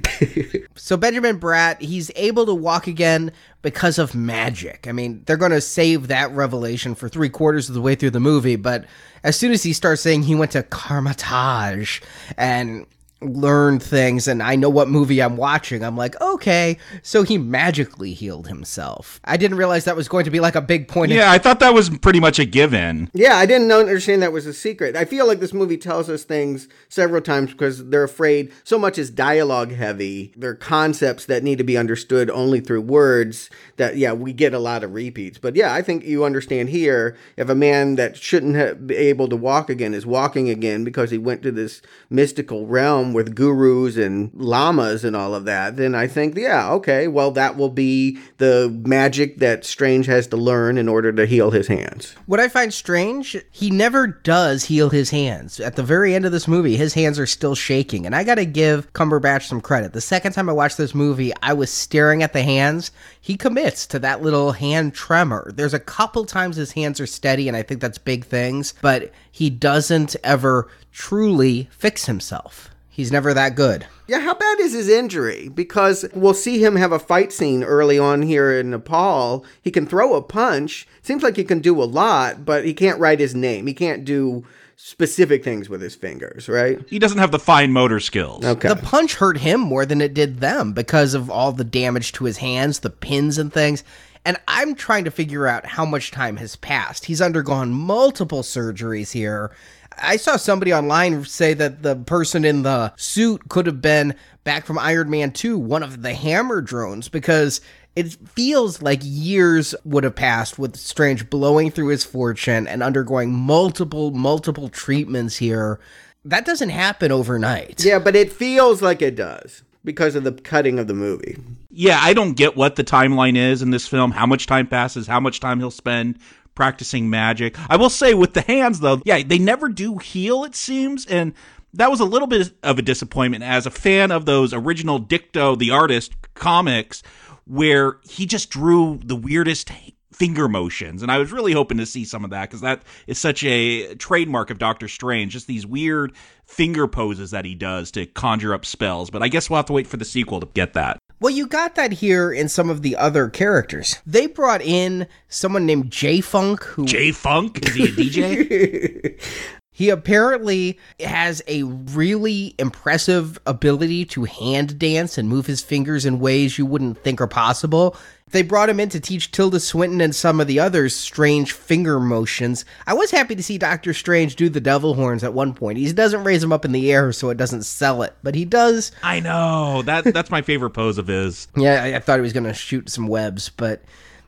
so 0.74 0.97
Benjamin 0.97 1.38
Bratt, 1.38 1.80
he's 1.80 2.11
able 2.16 2.47
to 2.47 2.55
walk 2.55 2.86
again 2.86 3.32
because 3.61 3.99
of 3.99 4.14
magic. 4.14 4.86
I 4.88 4.92
mean, 4.92 5.22
they're 5.26 5.36
going 5.36 5.51
to 5.51 5.61
save 5.61 6.09
that 6.09 6.30
revelation 6.32 6.94
for 6.94 7.09
three 7.09 7.28
quarters 7.28 7.68
of 7.68 7.74
the 7.74 7.82
way 7.82 7.94
through 7.94 8.11
the 8.11 8.20
movie, 8.20 8.57
but 8.57 8.86
as 9.22 9.36
soon 9.36 9.53
as 9.53 9.62
he 9.62 9.74
starts 9.74 10.01
saying 10.01 10.22
he 10.22 10.34
went 10.34 10.53
to 10.53 10.62
Kamar-Taj 10.62 12.01
and 12.38 12.86
learn 13.22 13.78
things 13.78 14.28
and 14.28 14.42
I 14.42 14.56
know 14.56 14.68
what 14.68 14.88
movie 14.88 15.22
I'm 15.22 15.38
watching, 15.38 15.82
I'm 15.82 15.96
like, 15.96 16.20
okay, 16.20 16.76
so 17.02 17.22
he 17.22 17.38
magically 17.38 18.12
healed 18.12 18.46
himself. 18.46 19.20
I 19.24 19.38
didn't 19.38 19.56
realize 19.56 19.84
that 19.86 19.96
was 19.96 20.06
going 20.06 20.26
to 20.26 20.30
be 20.30 20.38
like 20.38 20.54
a 20.54 20.60
big 20.60 20.86
point. 20.86 21.12
Yeah, 21.12 21.32
I 21.32 21.38
thought 21.38 21.60
that 21.60 21.72
was 21.72 21.88
pretty 21.88 22.20
much 22.20 22.38
a 22.38 22.44
given. 22.44 23.10
Yeah, 23.14 23.36
I 23.36 23.46
didn't 23.46 23.72
understand 23.72 24.22
that 24.22 24.32
was 24.32 24.44
a 24.44 24.52
secret. 24.52 24.96
I 24.96 25.06
feel 25.06 25.26
like 25.26 25.40
this 25.40 25.54
movie 25.54 25.78
tells 25.78 26.10
us 26.10 26.24
things 26.24 26.68
several 26.90 27.22
times 27.22 27.52
because 27.52 27.88
they're 27.88 28.04
afraid 28.04 28.52
so 28.64 28.78
much 28.78 28.98
is 28.98 29.10
dialogue 29.10 29.72
heavy. 29.72 30.34
They're 30.36 30.54
concepts 30.54 31.24
that 31.24 31.42
need 31.42 31.56
to 31.56 31.64
be 31.64 31.78
understood 31.78 32.28
only 32.28 32.60
through 32.60 32.82
words 32.82 33.48
that, 33.76 33.96
yeah, 33.96 34.12
we 34.12 34.34
get 34.34 34.52
a 34.52 34.58
lot 34.58 34.84
of 34.84 34.92
repeats. 34.92 35.38
But 35.38 35.56
yeah, 35.56 35.72
I 35.72 35.80
think 35.80 36.04
you 36.04 36.24
understand 36.24 36.68
here 36.68 37.16
if 37.38 37.48
a 37.48 37.54
man 37.54 37.94
that 37.96 38.18
shouldn't 38.18 38.56
have 38.56 38.86
been 38.86 38.98
able 38.98 39.28
to 39.28 39.36
walk 39.36 39.70
again 39.70 39.94
is 39.94 40.04
walking 40.04 40.50
again 40.50 40.84
because 40.84 41.10
he 41.10 41.18
went 41.18 41.42
to 41.42 41.50
this 41.50 41.80
mystical 42.10 42.66
realm 42.66 43.06
with 43.16 43.34
gurus 43.34 43.96
and 43.96 44.30
lamas 44.34 45.02
and 45.02 45.16
all 45.16 45.34
of 45.34 45.46
that, 45.46 45.76
then 45.76 45.94
I 45.94 46.06
think, 46.06 46.36
yeah, 46.36 46.70
okay, 46.72 47.08
well, 47.08 47.30
that 47.32 47.56
will 47.56 47.70
be 47.70 48.18
the 48.36 48.68
magic 48.86 49.38
that 49.38 49.64
Strange 49.64 50.04
has 50.04 50.26
to 50.28 50.36
learn 50.36 50.76
in 50.76 50.86
order 50.86 51.10
to 51.12 51.24
heal 51.24 51.50
his 51.50 51.66
hands. 51.66 52.14
What 52.26 52.40
I 52.40 52.48
find 52.48 52.72
strange, 52.72 53.34
he 53.50 53.70
never 53.70 54.06
does 54.06 54.64
heal 54.64 54.90
his 54.90 55.08
hands. 55.08 55.58
At 55.58 55.76
the 55.76 55.82
very 55.82 56.14
end 56.14 56.26
of 56.26 56.32
this 56.32 56.46
movie, 56.46 56.76
his 56.76 56.92
hands 56.92 57.18
are 57.18 57.26
still 57.26 57.54
shaking. 57.54 58.04
And 58.04 58.14
I 58.14 58.22
gotta 58.22 58.44
give 58.44 58.92
Cumberbatch 58.92 59.46
some 59.46 59.62
credit. 59.62 59.94
The 59.94 60.00
second 60.02 60.32
time 60.32 60.50
I 60.50 60.52
watched 60.52 60.76
this 60.76 60.94
movie, 60.94 61.32
I 61.42 61.54
was 61.54 61.70
staring 61.70 62.22
at 62.22 62.34
the 62.34 62.42
hands. 62.42 62.90
He 63.18 63.38
commits 63.38 63.86
to 63.86 63.98
that 64.00 64.20
little 64.20 64.52
hand 64.52 64.92
tremor. 64.94 65.50
There's 65.54 65.74
a 65.74 65.80
couple 65.80 66.26
times 66.26 66.56
his 66.56 66.72
hands 66.72 67.00
are 67.00 67.06
steady, 67.06 67.48
and 67.48 67.56
I 67.56 67.62
think 67.62 67.80
that's 67.80 67.98
big 67.98 68.26
things, 68.26 68.74
but 68.82 69.10
he 69.32 69.48
doesn't 69.48 70.16
ever 70.22 70.68
truly 70.92 71.68
fix 71.70 72.04
himself. 72.04 72.70
He's 72.97 73.12
never 73.12 73.34
that 73.34 73.57
good. 73.57 73.86
Yeah, 74.07 74.20
how 74.20 74.32
bad 74.32 74.59
is 74.59 74.72
his 74.72 74.88
injury? 74.88 75.51
Because 75.51 76.07
we'll 76.14 76.32
see 76.32 76.64
him 76.64 76.76
have 76.76 76.92
a 76.92 76.99
fight 76.99 77.30
scene 77.30 77.62
early 77.62 77.99
on 77.99 78.22
here 78.22 78.59
in 78.59 78.70
Nepal. 78.70 79.44
He 79.61 79.70
can 79.70 79.86
throw 79.86 80.14
a 80.14 80.22
punch. 80.22 80.88
Seems 81.03 81.22
like 81.22 81.36
he 81.36 81.44
can 81.44 81.61
do 81.61 81.82
a 81.82 81.84
lot, 81.84 82.47
but 82.47 82.64
he 82.64 82.72
can't 82.72 82.99
write 82.99 83.20
his 83.20 83.34
name. 83.34 83.66
He 83.66 83.74
can't 83.74 84.07
do 84.07 84.47
specific 84.76 85.44
things 85.44 85.68
with 85.68 85.82
his 85.82 85.94
fingers, 85.94 86.49
right? 86.49 86.82
He 86.88 86.99
doesn't 86.99 87.18
have 87.18 87.32
the 87.32 87.38
fine 87.38 87.70
motor 87.70 88.01
skills. 88.01 88.42
Okay. 88.47 88.68
The 88.68 88.76
punch 88.76 89.16
hurt 89.16 89.36
him 89.36 89.61
more 89.61 89.84
than 89.84 90.01
it 90.01 90.14
did 90.14 90.40
them 90.40 90.72
because 90.72 91.12
of 91.12 91.28
all 91.28 91.53
the 91.53 91.64
damage 91.64 92.12
to 92.12 92.24
his 92.24 92.38
hands, 92.38 92.78
the 92.78 92.88
pins 92.88 93.36
and 93.36 93.53
things. 93.53 93.84
And 94.24 94.38
I'm 94.49 94.74
trying 94.74 95.05
to 95.05 95.11
figure 95.11 95.47
out 95.47 95.66
how 95.66 95.84
much 95.84 96.12
time 96.12 96.38
has 96.38 96.57
passed. 96.57 97.05
He's 97.05 97.20
undergone 97.20 97.72
multiple 97.72 98.42
surgeries 98.42 99.12
here. 99.12 99.53
I 100.01 100.16
saw 100.16 100.36
somebody 100.36 100.72
online 100.72 101.24
say 101.24 101.55
that 101.55 101.82
the 101.82 101.97
person 101.97 102.44
in 102.44 102.62
the 102.62 102.92
suit 102.97 103.49
could 103.49 103.66
have 103.66 103.80
been 103.80 104.14
back 104.44 104.66
from 104.66 104.78
Iron 104.78 105.11
Man 105.11 105.32
2, 105.32 105.59
one 105.59 105.82
of 105.82 106.03
the 106.03 106.14
hammer 106.14 106.61
drones, 106.61 107.09
because 107.09 107.61
it 107.94 108.12
feels 108.28 108.82
like 108.82 109.01
years 109.03 109.74
would 109.84 110.05
have 110.05 110.14
passed 110.14 110.59
with 110.59 110.76
Strange 110.76 111.30
blowing 111.30 111.70
through 111.70 111.88
his 111.88 112.05
fortune 112.05 112.66
and 112.66 112.82
undergoing 112.82 113.32
multiple, 113.32 114.11
multiple 114.11 114.68
treatments 114.68 115.36
here. 115.36 115.80
That 116.24 116.44
doesn't 116.44 116.70
happen 116.70 117.11
overnight. 117.11 117.84
Yeah, 117.84 117.99
but 117.99 118.14
it 118.14 118.32
feels 118.32 118.82
like 118.82 119.01
it 119.01 119.16
does 119.16 119.62
because 119.84 120.14
of 120.14 120.24
the 120.24 120.32
cutting 120.32 120.78
of 120.78 120.88
the 120.88 120.94
movie. 120.94 121.38
Yeah, 121.70 121.99
I 122.03 122.12
don't 122.12 122.34
get 122.34 122.57
what 122.57 122.76
the 122.76 122.84
timeline 122.84 123.36
is 123.36 123.62
in 123.62 123.70
this 123.70 123.86
film, 123.86 124.11
how 124.11 124.26
much 124.26 124.47
time 124.47 124.66
passes, 124.66 125.07
how 125.07 125.20
much 125.20 125.40
time 125.40 125.59
he'll 125.59 125.70
spend 125.70 126.18
practicing 126.57 127.09
magic. 127.09 127.57
I 127.70 127.76
will 127.76 127.90
say 127.90 128.14
with 128.14 128.34
the 128.34 128.40
hands 128.40 128.80
though, 128.80 129.00
yeah, 129.04 129.22
they 129.22 129.38
never 129.38 129.68
do 129.68 129.98
heal 129.98 130.42
it 130.42 130.57
seems 130.57 131.07
and 131.07 131.32
that 131.74 131.90
was 131.90 132.00
a 132.00 132.04
little 132.04 132.26
bit 132.26 132.52
of 132.62 132.78
a 132.78 132.82
disappointment 132.82 133.44
as 133.44 133.66
a 133.66 133.70
fan 133.70 134.11
of 134.11 134.24
those 134.26 134.52
original 134.52 135.00
Ditko 135.00 135.57
the 135.57 135.70
artist 135.70 136.12
comics 136.34 137.02
where 137.44 137.98
he 138.02 138.26
just 138.26 138.50
drew 138.50 138.98
the 139.04 139.14
weirdest 139.14 139.70
finger 140.12 140.48
motions 140.48 141.02
and 141.02 141.12
I 141.12 141.18
was 141.18 141.30
really 141.30 141.52
hoping 141.52 141.76
to 141.76 141.86
see 141.86 142.04
some 142.04 142.24
of 142.24 142.30
that 142.30 142.50
cuz 142.50 142.62
that 142.62 142.82
is 143.07 143.18
such 143.18 143.44
a 143.44 143.94
trademark 143.96 144.50
of 144.50 144.59
Doctor 144.59 144.88
Strange 144.88 145.34
just 145.34 145.46
these 145.46 145.66
weird 145.66 146.12
finger 146.46 146.88
poses 146.88 147.32
that 147.32 147.44
he 147.44 147.54
does 147.54 147.90
to 147.92 148.07
conjure 148.07 148.54
up 148.54 148.64
spells 148.64 149.11
but 149.11 149.22
I 149.22 149.28
guess 149.28 149.50
we'll 149.50 149.59
have 149.59 149.66
to 149.66 149.74
wait 149.74 149.86
for 149.86 149.98
the 149.98 150.07
sequel 150.07 150.40
to 150.40 150.48
get 150.54 150.72
that. 150.72 150.98
Well, 151.18 151.32
you 151.32 151.46
got 151.46 151.76
that 151.76 151.92
here 151.92 152.30
in 152.30 152.48
some 152.48 152.68
of 152.68 152.82
the 152.82 152.96
other 152.96 153.28
characters. 153.28 154.00
They 154.06 154.26
brought 154.26 154.60
in 154.60 155.06
someone 155.28 155.64
named 155.64 155.90
J 155.90 156.20
Funk 156.20 156.62
who 156.62 156.84
J 156.84 157.12
Funk 157.12 157.66
is 157.66 157.74
he 157.74 157.84
a 157.84 157.88
DJ? 157.88 159.22
He 159.76 159.90
apparently 159.90 160.78
has 161.00 161.42
a 161.46 161.64
really 161.64 162.54
impressive 162.58 163.38
ability 163.44 164.06
to 164.06 164.24
hand 164.24 164.78
dance 164.78 165.18
and 165.18 165.28
move 165.28 165.44
his 165.44 165.60
fingers 165.60 166.06
in 166.06 166.18
ways 166.18 166.56
you 166.56 166.64
wouldn't 166.64 167.04
think 167.04 167.20
are 167.20 167.26
possible. 167.26 167.94
They 168.33 168.43
brought 168.43 168.68
him 168.68 168.81
in 168.81 168.89
to 168.89 168.99
teach 168.99 169.31
Tilda 169.31 169.61
Swinton 169.61 170.01
and 170.01 170.12
some 170.12 170.41
of 170.41 170.49
the 170.49 170.59
others 170.59 170.97
strange 170.97 171.53
finger 171.53 172.01
motions. 172.01 172.64
I 172.85 172.93
was 172.93 173.12
happy 173.12 173.37
to 173.37 173.43
see 173.43 173.57
Doctor 173.57 173.95
Strange 173.95 174.35
do 174.35 174.49
the 174.49 174.61
devil 174.61 174.95
horns 174.95 175.22
at 175.22 175.33
one 175.33 175.55
point. 175.55 175.79
He 175.79 175.93
doesn't 175.93 176.24
raise 176.24 176.41
them 176.41 176.53
up 176.53 176.64
in 176.64 176.72
the 176.72 176.93
air 176.93 177.12
so 177.12 177.31
it 177.31 177.37
doesn't 177.37 177.62
sell 177.62 178.03
it, 178.03 178.16
but 178.24 178.35
he 178.35 178.45
does. 178.45 178.91
I 179.01 179.20
know. 179.20 179.83
That 179.83 180.12
that's 180.12 180.31
my 180.31 180.43
favorite 180.43 180.70
pose 180.70 180.99
of 180.99 181.07
his. 181.07 181.47
Yeah, 181.57 181.83
I, 181.83 181.95
I 181.97 182.01
thought 182.01 182.18
he 182.18 182.22
was 182.22 182.33
going 182.33 182.45
to 182.45 182.53
shoot 182.53 182.91
some 182.91 183.07
webs, 183.07 183.49
but 183.49 183.83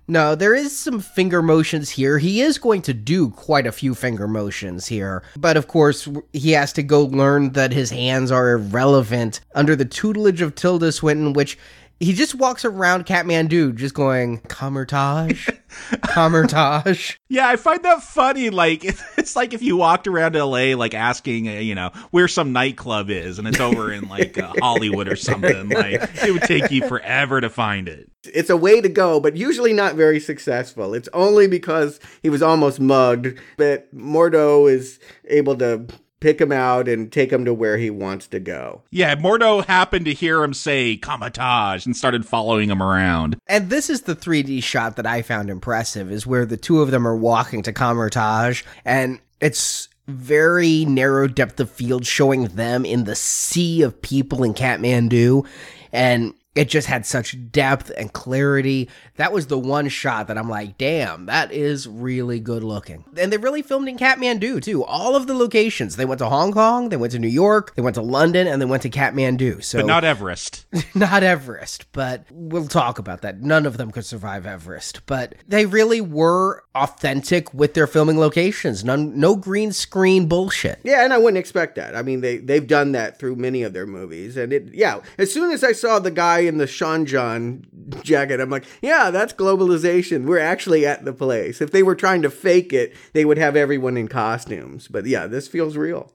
no, 0.07 0.35
there 0.35 0.55
is 0.55 0.77
some 0.77 1.01
finger 1.01 1.43
motions 1.43 1.91
here. 1.91 2.19
He 2.19 2.41
is 2.41 2.57
going 2.57 2.83
to 2.83 2.95
do 2.95 3.31
quite 3.31 3.67
a 3.67 3.73
few 3.73 3.95
finger 3.95 4.27
motions 4.29 4.87
here. 4.87 5.23
But 5.37 5.57
of 5.57 5.67
course, 5.69 6.09
he 6.33 6.53
has 6.53 6.73
to 6.75 6.83
go 6.83 7.05
learn 7.05 7.53
that 7.53 7.73
his 7.73 7.91
hands 7.91 8.31
are 8.31 8.53
irrelevant 8.53 9.41
under 9.55 9.77
the 9.77 9.85
tutelage 9.85 10.41
of 10.41 10.55
Tilda 10.55 10.93
Swinton, 10.93 11.33
which 11.35 11.59
he 12.01 12.13
just 12.13 12.35
walks 12.35 12.65
around 12.65 13.07
Kathmandu 13.07 13.75
just 13.75 13.95
going, 13.95 14.39
Kamar-Taj, 14.43 15.49
Kamar-Taj. 16.03 17.17
Yeah, 17.29 17.49
I 17.49 17.57
find 17.57 17.83
that 17.85 18.03
funny. 18.03 18.51
Like, 18.51 18.85
it's 19.19 19.35
like 19.35 19.53
if 19.53 19.63
you 19.63 19.77
walked 19.77 20.07
around 20.07 20.35
LA, 20.35 20.77
like 20.77 20.95
asking, 20.95 21.49
uh, 21.49 21.53
you 21.53 21.75
know, 21.75 21.91
where 22.11 22.29
some 22.29 22.53
nightclub 22.53 23.11
is, 23.11 23.39
and 23.39 23.49
it's 23.49 23.59
over 23.59 23.93
in 23.93 24.09
like 24.09 24.39
uh, 24.39 24.53
Hollywood 24.61 25.09
or 25.09 25.17
something. 25.17 25.71
Like, 25.71 26.09
it 26.23 26.33
would 26.33 26.43
take 26.43 26.71
you 26.71 26.87
forever 26.87 27.41
to 27.41 27.51
find 27.51 27.89
it. 27.89 28.11
It's 28.25 28.51
a 28.51 28.57
way 28.57 28.81
to 28.81 28.89
go, 28.89 29.19
but 29.19 29.37
usually 29.37 29.73
not 29.73 29.95
very 29.95 30.21
successful. 30.21 30.95
It's 30.95 31.09
only 31.13 31.49
because 31.49 31.99
he 32.23 32.31
was 32.31 32.43
almost 32.43 32.79
mugged 32.79 33.39
that 33.57 33.93
Mordo 33.95 34.71
is 34.71 35.01
able 35.29 35.57
to 35.57 35.87
pick 36.21 36.41
him 36.41 36.53
out 36.53 36.89
and 36.89 37.13
take 37.13 37.33
him 37.33 37.45
to 37.45 37.55
where 37.55 37.79
he 37.79 37.91
wants 37.91 38.27
to 38.29 38.41
go. 38.41 38.83
Yeah, 38.91 39.15
Mordo 39.17 39.65
happened 39.65 40.05
to 40.07 40.15
hear 40.15 40.43
him 40.43 40.55
say 40.55 40.97
Kamar-Taj 40.97 41.87
and 41.87 41.97
started 41.97 42.27
following 42.27 42.71
him 42.71 42.83
around. 42.83 43.37
And 43.47 43.71
this 43.71 43.89
is 43.89 44.03
the 44.03 44.17
3D 44.17 44.63
shot 44.63 44.97
that 44.97 45.07
I 45.07 45.23
found 45.23 45.51
impressive 45.51 46.11
is 46.11 46.27
where 46.27 46.47
the 46.47 46.57
two 46.57 46.83
of 46.83 46.91
them 46.91 47.07
are 47.07 47.17
walking 47.17 47.63
to 47.63 47.73
Kamar-Taj 47.73 48.63
and 48.85 49.21
it's 49.41 49.89
very 50.07 50.85
narrow 50.87 51.29
depth 51.29 51.61
of 51.61 51.71
field 51.71 52.07
showing 52.07 52.45
them 52.45 52.85
in 52.85 53.05
the 53.05 53.15
sea 53.15 53.83
of 53.83 54.01
people 54.01 54.43
in 54.43 54.55
Kathmandu 54.55 55.47
and 55.93 56.35
it 56.59 56.69
just 56.69 56.89
had 56.89 57.07
such 57.07 57.37
depth 57.53 57.93
and 57.97 58.13
clarity. 58.13 58.89
That 59.15 59.33
was 59.33 59.47
the 59.47 59.57
one 59.57 59.89
shot 59.89 60.27
that 60.27 60.37
I'm 60.37 60.49
like, 60.49 60.77
damn, 60.77 61.27
that 61.27 61.53
is 61.53 61.87
really 61.87 62.41
good 62.41 62.65
looking. 62.65 63.05
And 63.17 63.33
they 63.33 63.37
really 63.37 63.63
filmed 63.63 63.89
in 63.89 63.97
Kathmandu 63.97 64.61
too. 64.65 64.85
All 64.85 65.15
of 65.15 65.29
the 65.29 65.35
locations. 65.35 65.95
They 65.95 66.05
went 66.05 66.19
to 66.19 66.29
Hong 66.29 66.51
Kong, 66.51 66.89
they 66.89 66.97
went 66.97 67.13
to 67.13 67.21
New 67.21 67.29
York, 67.29 67.77
they 67.77 67.83
went 67.83 67.95
to 67.95 68.03
London, 68.03 68.49
and 68.49 68.61
they 68.61 68.67
went 68.67 68.83
to 68.83 68.91
Kathmandu. 68.91 69.63
So 69.63 69.79
But 69.79 69.87
not 69.87 70.03
Everest. 70.03 70.67
not 70.97 71.23
Everest, 71.23 71.87
but 71.93 72.25
we'll 72.33 72.67
talk 72.67 72.99
about 72.99 73.23
that. 73.23 73.41
None 73.41 73.65
of 73.65 73.77
them 73.77 73.93
could 73.93 74.05
survive 74.05 74.45
Everest. 74.45 75.07
But 75.07 75.37
they 75.47 75.65
really 75.65 76.01
were 76.01 76.65
authentic 76.75 77.55
with 77.55 77.75
their 77.75 77.87
filming 77.87 78.19
locations. 78.19 78.83
None 78.83 79.19
no 79.19 79.37
green 79.37 79.73
screen 79.73 80.27
bullshit. 80.27 80.81
Yeah, 80.83 81.05
and 81.05 81.13
I 81.13 81.19
wouldn't 81.19 81.39
expect 81.39 81.77
that. 81.77 81.95
I 81.95 82.03
mean, 82.03 82.21
they 82.21 82.39
they've 82.39 82.67
done 82.67 82.91
that 82.93 83.21
through 83.21 83.37
many 83.37 83.63
of 83.63 83.73
their 83.73 83.87
movies. 83.87 84.37
And 84.37 84.53
it 84.53 84.75
yeah, 84.75 85.03
as 85.19 85.33
soon 85.33 85.53
as 85.53 85.63
I 85.63 85.71
saw 85.71 86.01
the 86.01 86.11
guy 86.11 86.48
in 86.49 86.59
the 86.59 86.67
Sean 86.67 87.07
John 87.07 87.65
jacket, 88.03 88.41
I'm 88.41 88.51
like, 88.51 88.65
yeah, 88.83 89.11
that's 89.11 89.33
globalization. 89.33 90.27
We're 90.27 90.39
actually 90.39 90.85
at 90.85 91.05
the 91.05 91.13
place. 91.13 91.61
If 91.61 91.71
they 91.71 91.83
were 91.83 91.95
trying 91.95 92.23
to 92.23 92.31
fake 92.31 92.73
it, 92.73 92.95
they 93.13 93.25
would 93.25 93.39
have 93.39 93.55
everyone 93.55 93.97
in 93.97 94.09
costumes. 94.09 94.89
But 94.89 95.07
yeah, 95.07 95.27
this 95.27 95.47
feels 95.47 95.77
real. 95.77 96.13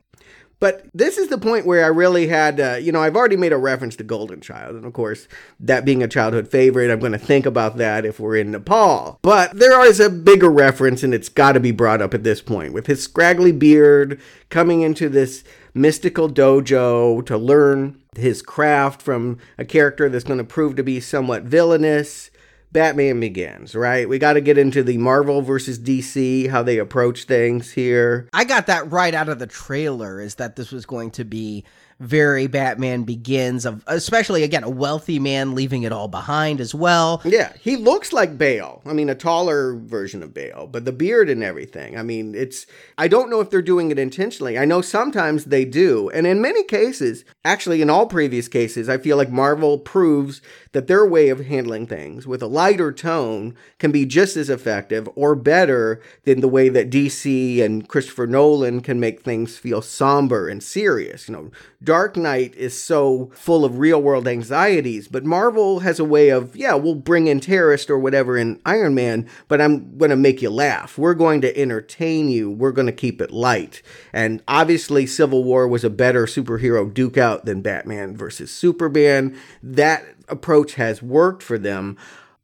But 0.64 0.86
this 0.94 1.18
is 1.18 1.28
the 1.28 1.38
point 1.38 1.66
where 1.66 1.84
I 1.84 1.90
really 1.90 2.28
had, 2.28 2.58
uh, 2.58 2.76
you 2.76 2.94
know, 2.94 3.02
I've 3.02 3.18
already 3.18 3.36
made 3.36 3.52
a 3.52 3.58
reference 3.58 3.98
to 3.98 4.04
Golden 4.06 4.40
Child. 4.40 4.78
And 4.78 4.86
of 4.86 4.94
course, 4.94 5.28
that 5.60 5.84
being 5.84 6.02
a 6.02 6.08
childhood 6.08 6.48
favorite, 6.48 6.90
I'm 6.90 7.02
going 7.02 7.12
to 7.12 7.18
think 7.18 7.46
about 7.46 7.76
that 7.80 8.06
if 8.06 8.18
we're 8.18 8.38
in 8.38 8.52
Nepal. 8.52 9.20
But 9.24 9.60
there 9.60 9.86
is 9.86 10.00
a 10.00 10.10
bigger 10.10 10.50
reference, 10.50 11.04
and 11.04 11.14
it's 11.14 11.28
got 11.28 11.52
to 11.52 11.60
be 11.60 11.72
brought 11.72 12.02
up 12.02 12.14
at 12.14 12.24
this 12.24 12.42
point 12.42 12.72
with 12.72 12.88
his 12.88 13.04
scraggly 13.04 13.52
beard 13.52 14.22
coming 14.50 14.80
into 14.80 15.10
this 15.10 15.44
mystical 15.74 16.30
dojo 16.30 17.26
to 17.26 17.38
learn 17.38 18.00
his 18.16 18.42
craft 18.42 19.02
from 19.02 19.38
a 19.58 19.66
character 19.66 20.10
that's 20.10 20.24
going 20.24 20.38
to 20.38 20.44
prove 20.44 20.76
to 20.76 20.84
be 20.84 21.00
somewhat 21.00 21.44
villainous. 21.44 22.30
Batman 22.72 23.20
begins, 23.20 23.76
right? 23.76 24.10
We 24.10 24.18
got 24.18 24.34
to 24.34 24.42
get 24.42 24.58
into 24.58 24.82
the 24.84 24.98
Marvel 24.98 25.44
versus 25.44 25.78
DC, 25.78 26.50
how 26.50 26.64
they 26.64 26.80
approach 26.80 27.26
things 27.26 27.72
here. 27.72 28.28
I 28.34 28.46
got 28.46 28.66
that 28.66 28.92
right 28.92 29.14
out 29.14 29.30
of 29.30 29.38
the 29.38 29.46
trailer 29.46 30.20
is 30.20 30.36
that 30.36 30.56
this 30.56 30.72
was 30.72 30.86
going 30.88 31.12
to 31.12 31.24
be 31.24 31.66
very 32.00 32.48
Batman 32.48 33.04
Begins 33.04 33.66
of 33.66 33.84
especially 33.88 34.44
again 34.44 34.64
a 34.64 34.70
wealthy 34.70 35.20
man 35.20 35.56
leaving 35.56 35.84
it 35.84 35.92
all 35.92 36.08
behind 36.08 36.60
as 36.60 36.74
well. 36.74 37.22
Yeah, 37.24 37.54
he 37.60 37.76
looks 37.76 38.14
like 38.14 38.38
Bale. 38.38 38.82
I 38.86 38.94
mean, 38.94 39.10
a 39.10 39.16
taller 39.16 39.76
version 39.76 40.24
of 40.24 40.34
Bale, 40.34 40.68
but 40.68 40.86
the 40.86 40.92
beard 40.92 41.30
and 41.30 41.44
everything. 41.44 41.98
I 41.98 42.04
mean, 42.04 42.36
it's 42.36 42.66
I 42.98 43.08
don't 43.08 43.30
know 43.30 43.40
if 43.40 43.50
they're 43.50 43.62
doing 43.62 43.92
it 43.92 44.00
intentionally. 44.00 44.58
I 44.58 44.66
know 44.66 44.82
sometimes 44.82 45.46
they 45.46 45.66
do. 45.66 46.10
And 46.10 46.28
in 46.28 46.42
many 46.42 46.64
cases, 46.64 47.26
actually 47.46 47.82
in 47.82 47.90
all 47.90 48.06
previous 48.06 48.48
cases, 48.48 48.90
I 48.90 48.98
feel 48.98 49.18
like 49.18 49.30
Marvel 49.30 49.78
proves 49.78 50.42
that 50.74 50.88
their 50.88 51.06
way 51.06 51.30
of 51.30 51.46
handling 51.46 51.88
things 51.88 52.28
with 52.28 52.42
a 52.42 52.48
lighter 52.48 52.92
tone 52.92 53.56
can 53.80 53.92
be 53.92 54.06
just 54.06 54.36
as 54.36 54.50
effective 54.50 55.08
or 55.16 55.36
better 55.36 56.02
than 56.24 56.42
the 56.42 56.48
way 56.48 56.70
that 56.70 56.90
DC 56.90 57.64
and 57.64 57.88
Christopher 57.88 58.28
Nolan 58.28 58.82
can 58.82 59.00
make 59.00 59.22
things 59.22 59.58
feel 59.58 59.82
somber 59.82 60.50
and 60.50 60.64
serious. 60.64 61.28
You 61.28 61.34
know, 61.36 61.52
Dark 61.94 62.18
Knight 62.18 62.56
is 62.56 62.74
so 62.84 63.30
full 63.36 63.64
of 63.64 63.78
real 63.78 64.02
world 64.02 64.28
anxieties, 64.28 65.08
but 65.08 65.24
Marvel 65.24 65.82
has 65.82 66.00
a 66.00 66.04
way 66.04 66.30
of, 66.30 66.56
yeah, 66.56 66.74
we'll 66.74 66.96
bring 66.96 67.28
in 67.28 67.40
terrorist 67.40 67.88
or 67.92 68.00
whatever 68.00 68.36
in 68.36 68.60
Iron 68.66 68.96
Man, 68.96 69.30
but 69.48 69.62
I'm 69.62 69.96
going 70.00 70.10
to 70.10 70.16
make 70.16 70.42
you 70.42 70.50
laugh. 70.50 70.98
We're 70.98 71.14
going 71.14 71.40
to 71.42 71.56
entertain 71.56 72.30
you. 72.30 72.50
We're 72.50 72.72
going 72.72 72.88
to 72.88 72.92
keep 72.92 73.22
it 73.22 73.30
light. 73.30 73.84
And 74.12 74.42
obviously, 74.48 75.06
Civil 75.06 75.44
War 75.44 75.68
was 75.68 75.84
a 75.84 75.90
better 75.92 76.26
superhero 76.26 76.92
duke 76.92 77.20
out 77.20 77.46
than 77.46 77.62
Batman 77.62 78.18
versus 78.18 78.50
Superman. 78.52 79.38
That 79.62 80.04
approach 80.28 80.74
has 80.74 81.04
worked 81.04 81.44
for 81.44 81.60
them 81.60 81.96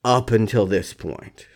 up 0.05 0.29
until 0.29 0.67
this 0.67 0.93
point. 0.93 1.47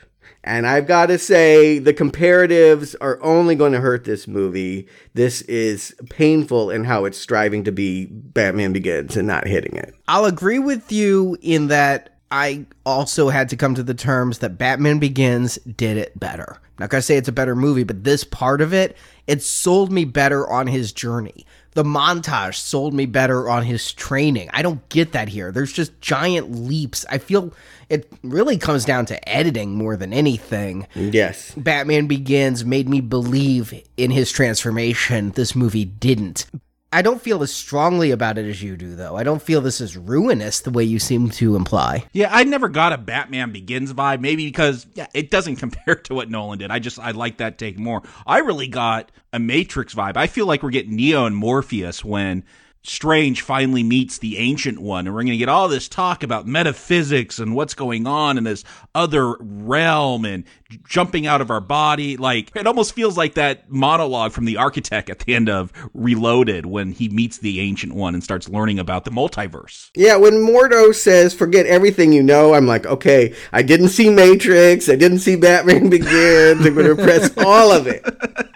And 0.44 0.68
I've 0.68 0.88
got 0.88 1.06
to 1.06 1.18
say, 1.18 1.80
the 1.80 1.94
comparatives 1.94 2.96
are 3.00 3.18
only 3.24 3.56
going 3.56 3.72
to 3.72 3.80
hurt 3.80 4.04
this 4.04 4.28
movie. 4.28 4.88
This 5.14 5.41
is 5.44 5.96
painful 6.10 6.70
in 6.70 6.84
how 6.84 7.06
it's 7.06 7.18
striving 7.18 7.64
to 7.64 7.72
be 7.72 8.08
Batman 8.08 8.74
Begins 8.74 9.16
and 9.16 9.28
not 9.28 9.48
hitting 9.48 9.78
it. 9.78 9.96
I'll 10.08 10.26
agree 10.26 10.60
with 10.60 10.91
you 10.91 11.38
in 11.41 11.68
that 11.68 12.18
I 12.30 12.66
also 12.86 13.30
had 13.30 13.48
to 13.50 13.56
come 13.56 13.76
to 13.76 13.84
the 13.84 13.94
terms 13.94 14.39
that 14.39 14.58
Batman 14.58 15.00
Begins 15.00 15.56
did 15.60 15.98
it 15.98 16.20
better. 16.20 16.60
I'm 16.78 16.89
not 16.89 16.91
to 16.91 17.02
say 17.02 17.16
it's 17.16 17.30
a 17.30 17.32
better 17.34 17.56
movie, 17.56 17.84
but 17.84 18.04
this 18.04 18.24
part 18.24 18.60
of 18.60 18.74
it, 18.74 18.98
it 19.28 19.44
sold 19.44 19.91
me 19.91 20.04
better 20.04 20.50
on 20.50 20.68
his 20.68 20.91
journey. 20.91 21.46
The 21.76 21.84
montage 21.84 22.55
sold 22.55 22.93
me 22.93 23.05
better 23.05 23.49
on 23.49 23.63
his 23.63 23.91
training. 23.93 24.49
I 24.53 24.61
don't 24.61 24.88
get 24.89 25.13
that 25.13 25.30
here. 25.30 25.51
There's 25.51 25.74
just 25.74 25.99
giant 26.01 26.51
leaps. 26.51 27.05
I 27.09 27.17
feel 27.17 27.53
it 27.89 28.11
really 28.24 28.57
comes 28.57 28.86
down 28.86 29.05
to 29.07 29.30
editing 29.30 29.76
more 29.76 29.97
than 29.97 30.13
anything. 30.13 30.88
Yes. 30.95 31.53
Batman 31.55 32.07
Begins 32.07 32.63
made 32.63 32.88
me 32.88 33.01
believe 33.01 33.74
in 33.97 34.11
his 34.11 34.32
transformation. 34.32 35.32
This 35.32 35.55
movie 35.55 35.86
didn't. 35.86 36.45
I 36.94 37.02
don't 37.02 37.22
feel 37.22 37.41
as 37.44 37.52
strongly 37.52 38.12
about 38.12 38.38
it 38.38 38.46
as 38.46 38.62
you 38.62 38.78
do, 38.78 38.96
though. 38.96 39.16
I 39.16 39.24
don't 39.24 39.41
feel 39.41 39.62
this 39.62 39.82
is 39.82 39.98
ruinous 39.98 40.62
the 40.62 40.70
way 40.70 40.84
you 40.84 41.00
seem 41.00 41.30
to 41.32 41.56
imply. 41.56 42.06
Yeah, 42.14 42.30
I 42.32 42.44
never 42.44 42.70
got 42.70 42.94
a 42.94 42.98
Batman 42.98 43.52
Begins 43.52 43.91
vibe. 43.94 44.22
Maybe 44.22 44.46
because 44.46 44.86
yeah, 44.94 45.08
it 45.14 45.32
doesn't 45.32 45.56
compare 45.58 45.96
to 45.96 46.14
what 46.14 46.30
Nolan 46.30 46.60
did. 46.60 46.72
I 46.72 46.80
just 46.80 47.00
I 47.00 47.12
like 47.12 47.38
that 47.38 47.58
take 47.58 47.78
more. 47.80 48.04
I 48.26 48.39
really 48.39 48.68
got 48.68 49.12
a 49.32 49.39
Matrix 49.39 49.94
vibe. 49.94 50.16
I 50.16 50.28
feel 50.28 50.46
like 50.46 50.62
we're 50.62 50.70
getting 50.70 50.96
Neo 50.96 51.26
and 51.26 51.36
Morpheus 51.36 52.06
when 52.06 52.44
Strange 52.86 53.42
finally 53.42 53.82
meets 53.82 54.18
the 54.18 54.38
Ancient 54.38 54.78
One, 54.78 55.08
and 55.08 55.16
we're 55.16 55.22
going 55.22 55.32
to 55.32 55.38
get 55.38 55.48
all 55.48 55.70
this 55.70 55.88
talk 55.88 56.22
about 56.22 56.46
metaphysics 56.46 57.40
and 57.40 57.56
what's 57.56 57.74
going 57.74 58.06
on 58.06 58.38
in 58.38 58.44
this 58.44 58.66
other 58.94 59.38
realm 59.40 60.26
and 60.26 60.44
jumping 60.86 61.26
out 61.26 61.40
of 61.40 61.50
our 61.50 61.62
body. 61.62 62.18
Like, 62.18 62.54
it 62.54 62.68
almost 62.68 62.94
feels 62.94 63.18
like 63.18 63.36
that 63.36 63.72
monologue 63.72 64.34
from 64.34 64.44
the 64.44 64.58
architect 64.58 65.10
at 65.10 65.20
the 65.20 65.34
end 65.34 65.48
of 65.48 65.72
Reloaded 65.94 66.66
when 66.66 66.92
he 66.92 67.08
meets 67.08 67.38
the 67.38 67.62
Ancient 67.62 67.94
One 67.94 68.16
and 68.16 68.24
starts 68.24 68.50
learning 68.50 68.80
about 68.80 69.06
the 69.06 69.12
multiverse. 69.12 69.90
Yeah, 69.96 70.18
when 70.18 70.34
Mordo 70.34 70.94
says, 70.94 71.34
forget 71.34 71.66
everything 71.66 72.12
you 72.12 72.22
know, 72.22 72.54
I'm 72.54 72.68
like, 72.68 72.86
okay, 72.86 73.34
I 73.54 73.62
didn't 73.62 73.90
see 73.90 74.10
Matrix, 74.10 74.90
I 74.90 74.98
didn't 74.98 75.20
see 75.20 75.38
Batman 75.38 75.90
Begins, 75.90 76.66
I'm 76.66 76.74
going 76.74 76.86
to 76.86 76.96
repress 76.96 77.32
all 77.38 77.72
of 77.72 77.88
it. 77.88 78.04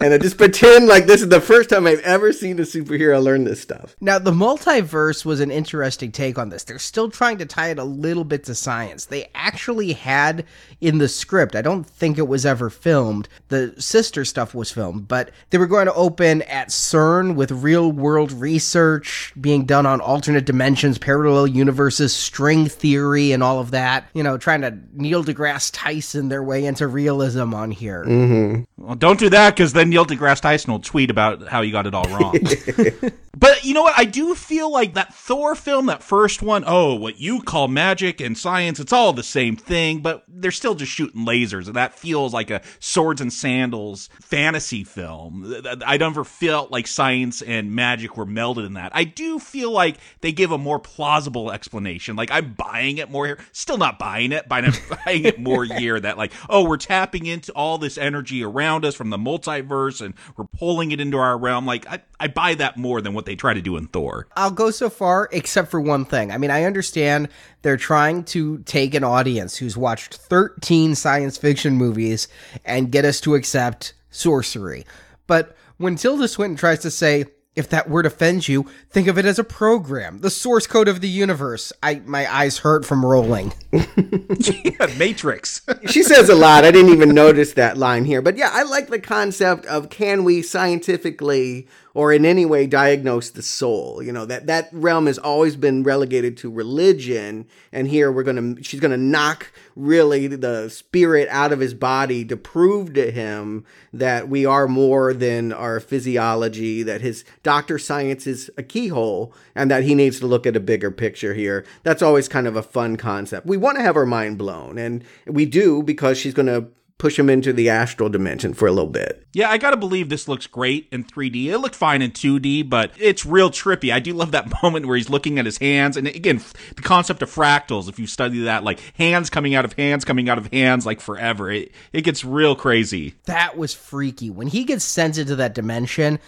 and 0.00 0.14
I 0.14 0.18
just 0.18 0.38
pretend 0.38 0.86
like 0.86 1.06
this 1.06 1.20
is 1.20 1.28
the 1.28 1.40
first 1.40 1.68
time 1.70 1.86
I've 1.86 2.00
ever 2.00 2.32
seen 2.32 2.58
a 2.58 2.62
superhero 2.62 3.22
learn 3.22 3.39
this 3.44 3.60
stuff. 3.60 3.96
Now, 4.00 4.18
the 4.18 4.32
multiverse 4.32 5.24
was 5.24 5.40
an 5.40 5.50
interesting 5.50 6.12
take 6.12 6.38
on 6.38 6.48
this. 6.48 6.64
They're 6.64 6.78
still 6.78 7.10
trying 7.10 7.38
to 7.38 7.46
tie 7.46 7.68
it 7.68 7.78
a 7.78 7.84
little 7.84 8.24
bit 8.24 8.44
to 8.44 8.54
science. 8.54 9.06
They 9.06 9.30
actually 9.34 9.92
had 9.92 10.44
in 10.80 10.98
the 10.98 11.08
script, 11.08 11.54
I 11.54 11.62
don't 11.62 11.84
think 11.84 12.18
it 12.18 12.28
was 12.28 12.46
ever 12.46 12.70
filmed, 12.70 13.28
the 13.48 13.74
sister 13.78 14.24
stuff 14.24 14.54
was 14.54 14.70
filmed, 14.70 15.08
but 15.08 15.30
they 15.50 15.58
were 15.58 15.66
going 15.66 15.86
to 15.86 15.94
open 15.94 16.42
at 16.42 16.68
CERN 16.68 17.34
with 17.34 17.50
real 17.50 17.92
world 17.92 18.32
research 18.32 19.32
being 19.40 19.64
done 19.64 19.86
on 19.86 20.00
alternate 20.00 20.46
dimensions, 20.46 20.98
parallel 20.98 21.46
universes, 21.46 22.14
string 22.14 22.66
theory, 22.66 23.32
and 23.32 23.42
all 23.42 23.58
of 23.58 23.70
that. 23.72 24.08
You 24.14 24.22
know, 24.22 24.38
trying 24.38 24.62
to 24.62 24.78
Neil 24.92 25.22
deGrasse 25.24 25.70
Tyson 25.72 26.28
their 26.28 26.42
way 26.42 26.64
into 26.64 26.86
realism 26.86 27.54
on 27.54 27.70
here. 27.70 28.04
Mm-hmm. 28.04 28.84
Well, 28.84 28.96
don't 28.96 29.18
do 29.18 29.28
that 29.30 29.54
because 29.54 29.72
then 29.72 29.90
Neil 29.90 30.06
deGrasse 30.06 30.40
Tyson 30.40 30.72
will 30.72 30.80
tweet 30.80 31.10
about 31.10 31.48
how 31.48 31.60
you 31.60 31.72
got 31.72 31.86
it 31.86 31.94
all 31.94 32.04
wrong. 32.04 32.38
but 33.38 33.64
you 33.64 33.74
know 33.74 33.82
what? 33.82 33.94
I 33.96 34.06
do 34.06 34.34
feel 34.34 34.72
like 34.72 34.94
that 34.94 35.14
Thor 35.14 35.54
film, 35.54 35.86
that 35.86 36.02
first 36.02 36.42
one, 36.42 36.64
oh, 36.66 36.96
what 36.96 37.20
you 37.20 37.40
call 37.40 37.68
magic 37.68 38.20
and 38.20 38.36
science, 38.36 38.80
it's 38.80 38.92
all 38.92 39.12
the 39.12 39.22
same 39.22 39.54
thing, 39.54 40.00
but 40.00 40.24
they're 40.26 40.50
still 40.50 40.74
just 40.74 40.90
shooting 40.90 41.24
lasers. 41.24 41.66
And 41.66 41.76
that 41.76 41.94
feels 41.94 42.34
like 42.34 42.50
a 42.50 42.60
swords 42.80 43.20
and 43.20 43.32
sandals 43.32 44.08
fantasy 44.20 44.82
film. 44.82 45.54
I 45.86 45.96
never 45.96 46.24
felt 46.24 46.72
like 46.72 46.88
science 46.88 47.40
and 47.40 47.72
magic 47.72 48.16
were 48.16 48.26
melded 48.26 48.66
in 48.66 48.74
that. 48.74 48.90
I 48.96 49.04
do 49.04 49.38
feel 49.38 49.70
like 49.70 49.98
they 50.22 50.32
give 50.32 50.50
a 50.50 50.58
more 50.58 50.80
plausible 50.80 51.52
explanation. 51.52 52.16
Like 52.16 52.32
I'm 52.32 52.54
buying 52.54 52.98
it 52.98 53.12
more 53.12 53.26
here. 53.26 53.38
Still 53.52 53.78
not 53.78 54.00
buying 54.00 54.32
it, 54.32 54.48
but 54.48 54.64
I'm 54.64 54.72
buying 55.04 55.24
it 55.24 55.38
more 55.38 55.64
here 55.64 56.00
that 56.00 56.18
like, 56.18 56.32
oh, 56.48 56.68
we're 56.68 56.78
tapping 56.78 57.26
into 57.26 57.52
all 57.52 57.78
this 57.78 57.96
energy 57.96 58.42
around 58.42 58.84
us 58.84 58.96
from 58.96 59.10
the 59.10 59.18
multiverse 59.18 60.04
and 60.04 60.14
we're 60.36 60.46
pulling 60.46 60.90
it 60.90 61.00
into 61.00 61.16
our 61.16 61.38
realm. 61.38 61.64
Like 61.64 61.86
I, 61.86 62.00
I 62.18 62.26
buy 62.26 62.54
that 62.54 62.76
more 62.76 63.00
than 63.00 63.14
what 63.14 63.19
they 63.26 63.36
try 63.36 63.54
to 63.54 63.62
do 63.62 63.76
in 63.76 63.86
Thor. 63.86 64.26
I'll 64.36 64.50
go 64.50 64.70
so 64.70 64.90
far, 64.90 65.28
except 65.32 65.70
for 65.70 65.80
one 65.80 66.04
thing. 66.04 66.30
I 66.30 66.38
mean, 66.38 66.50
I 66.50 66.64
understand 66.64 67.28
they're 67.62 67.76
trying 67.76 68.24
to 68.24 68.58
take 68.58 68.94
an 68.94 69.04
audience 69.04 69.56
who's 69.56 69.76
watched 69.76 70.14
13 70.14 70.94
science 70.94 71.36
fiction 71.36 71.74
movies 71.74 72.28
and 72.64 72.92
get 72.92 73.04
us 73.04 73.20
to 73.22 73.34
accept 73.34 73.94
sorcery. 74.10 74.84
But 75.26 75.56
when 75.76 75.96
Tilda 75.96 76.28
Swinton 76.28 76.56
tries 76.56 76.80
to 76.80 76.90
say, 76.90 77.26
if 77.56 77.68
that 77.70 77.90
word 77.90 78.06
offends 78.06 78.48
you, 78.48 78.66
think 78.90 79.08
of 79.08 79.18
it 79.18 79.24
as 79.24 79.38
a 79.38 79.44
program, 79.44 80.18
the 80.18 80.30
source 80.30 80.66
code 80.66 80.88
of 80.88 81.00
the 81.00 81.08
universe. 81.08 81.72
I 81.82 82.00
my 82.04 82.32
eyes 82.32 82.58
hurt 82.58 82.84
from 82.84 83.04
rolling. 83.04 83.52
yeah, 83.72 84.86
Matrix. 84.96 85.62
she 85.86 86.02
says 86.02 86.28
a 86.28 86.34
lot. 86.34 86.64
I 86.64 86.70
didn't 86.70 86.92
even 86.92 87.10
notice 87.10 87.54
that 87.54 87.76
line 87.76 88.04
here. 88.04 88.22
But 88.22 88.36
yeah, 88.36 88.50
I 88.52 88.62
like 88.62 88.88
the 88.88 89.00
concept 89.00 89.66
of 89.66 89.90
can 89.90 90.22
we 90.22 90.42
scientifically 90.42 91.66
or 91.94 92.12
in 92.12 92.24
any 92.24 92.46
way 92.46 92.66
diagnose 92.66 93.30
the 93.30 93.42
soul. 93.42 94.02
You 94.02 94.12
know, 94.12 94.24
that 94.26 94.46
that 94.46 94.68
realm 94.72 95.06
has 95.06 95.18
always 95.18 95.56
been 95.56 95.82
relegated 95.82 96.36
to 96.38 96.50
religion 96.50 97.46
and 97.72 97.88
here 97.88 98.10
we're 98.10 98.22
going 98.22 98.56
to 98.56 98.62
she's 98.62 98.80
going 98.80 98.90
to 98.90 98.96
knock 98.96 99.52
really 99.76 100.26
the 100.26 100.68
spirit 100.68 101.28
out 101.30 101.52
of 101.52 101.60
his 101.60 101.74
body 101.74 102.24
to 102.24 102.36
prove 102.36 102.94
to 102.94 103.10
him 103.10 103.64
that 103.92 104.28
we 104.28 104.44
are 104.44 104.68
more 104.68 105.12
than 105.12 105.52
our 105.52 105.80
physiology, 105.80 106.82
that 106.82 107.00
his 107.00 107.24
doctor 107.42 107.78
science 107.78 108.26
is 108.26 108.50
a 108.56 108.62
keyhole 108.62 109.32
and 109.54 109.70
that 109.70 109.84
he 109.84 109.94
needs 109.94 110.20
to 110.20 110.26
look 110.26 110.46
at 110.46 110.56
a 110.56 110.60
bigger 110.60 110.90
picture 110.90 111.34
here. 111.34 111.64
That's 111.82 112.02
always 112.02 112.28
kind 112.28 112.46
of 112.46 112.56
a 112.56 112.62
fun 112.62 112.96
concept. 112.96 113.46
We 113.46 113.56
want 113.56 113.78
to 113.78 113.82
have 113.82 113.96
our 113.96 114.06
mind 114.06 114.38
blown 114.38 114.78
and 114.78 115.04
we 115.26 115.46
do 115.46 115.82
because 115.82 116.18
she's 116.18 116.34
going 116.34 116.46
to 116.46 116.68
push 117.00 117.18
him 117.18 117.30
into 117.30 117.50
the 117.50 117.70
astral 117.70 118.10
dimension 118.10 118.52
for 118.52 118.68
a 118.68 118.72
little 118.72 118.90
bit. 118.90 119.26
Yeah, 119.32 119.50
I 119.50 119.56
gotta 119.56 119.78
believe 119.78 120.10
this 120.10 120.28
looks 120.28 120.46
great 120.46 120.86
in 120.92 121.02
3D. 121.02 121.46
It 121.46 121.56
looked 121.58 121.74
fine 121.74 122.02
in 122.02 122.10
2D, 122.10 122.68
but 122.68 122.92
it's 122.98 123.24
real 123.24 123.50
trippy. 123.50 123.90
I 123.90 124.00
do 124.00 124.12
love 124.12 124.32
that 124.32 124.52
moment 124.62 124.86
where 124.86 124.98
he's 124.98 125.08
looking 125.08 125.38
at 125.38 125.46
his 125.46 125.56
hands, 125.58 125.96
and 125.96 126.06
again, 126.06 126.42
the 126.76 126.82
concept 126.82 127.22
of 127.22 127.34
fractals. 127.34 127.88
If 127.88 127.98
you 127.98 128.06
study 128.06 128.42
that, 128.42 128.64
like 128.64 128.80
hands 128.98 129.30
coming 129.30 129.54
out 129.54 129.64
of 129.64 129.72
hands, 129.72 130.04
coming 130.04 130.28
out 130.28 130.36
of 130.36 130.52
hands, 130.52 130.84
like 130.84 131.00
forever, 131.00 131.50
it 131.50 131.72
it 131.94 132.02
gets 132.02 132.22
real 132.22 132.54
crazy. 132.54 133.14
That 133.24 133.56
was 133.56 133.72
freaky 133.72 134.28
when 134.28 134.48
he 134.48 134.64
gets 134.64 134.84
sent 134.84 135.16
into 135.16 135.36
that 135.36 135.54
dimension. 135.54 136.18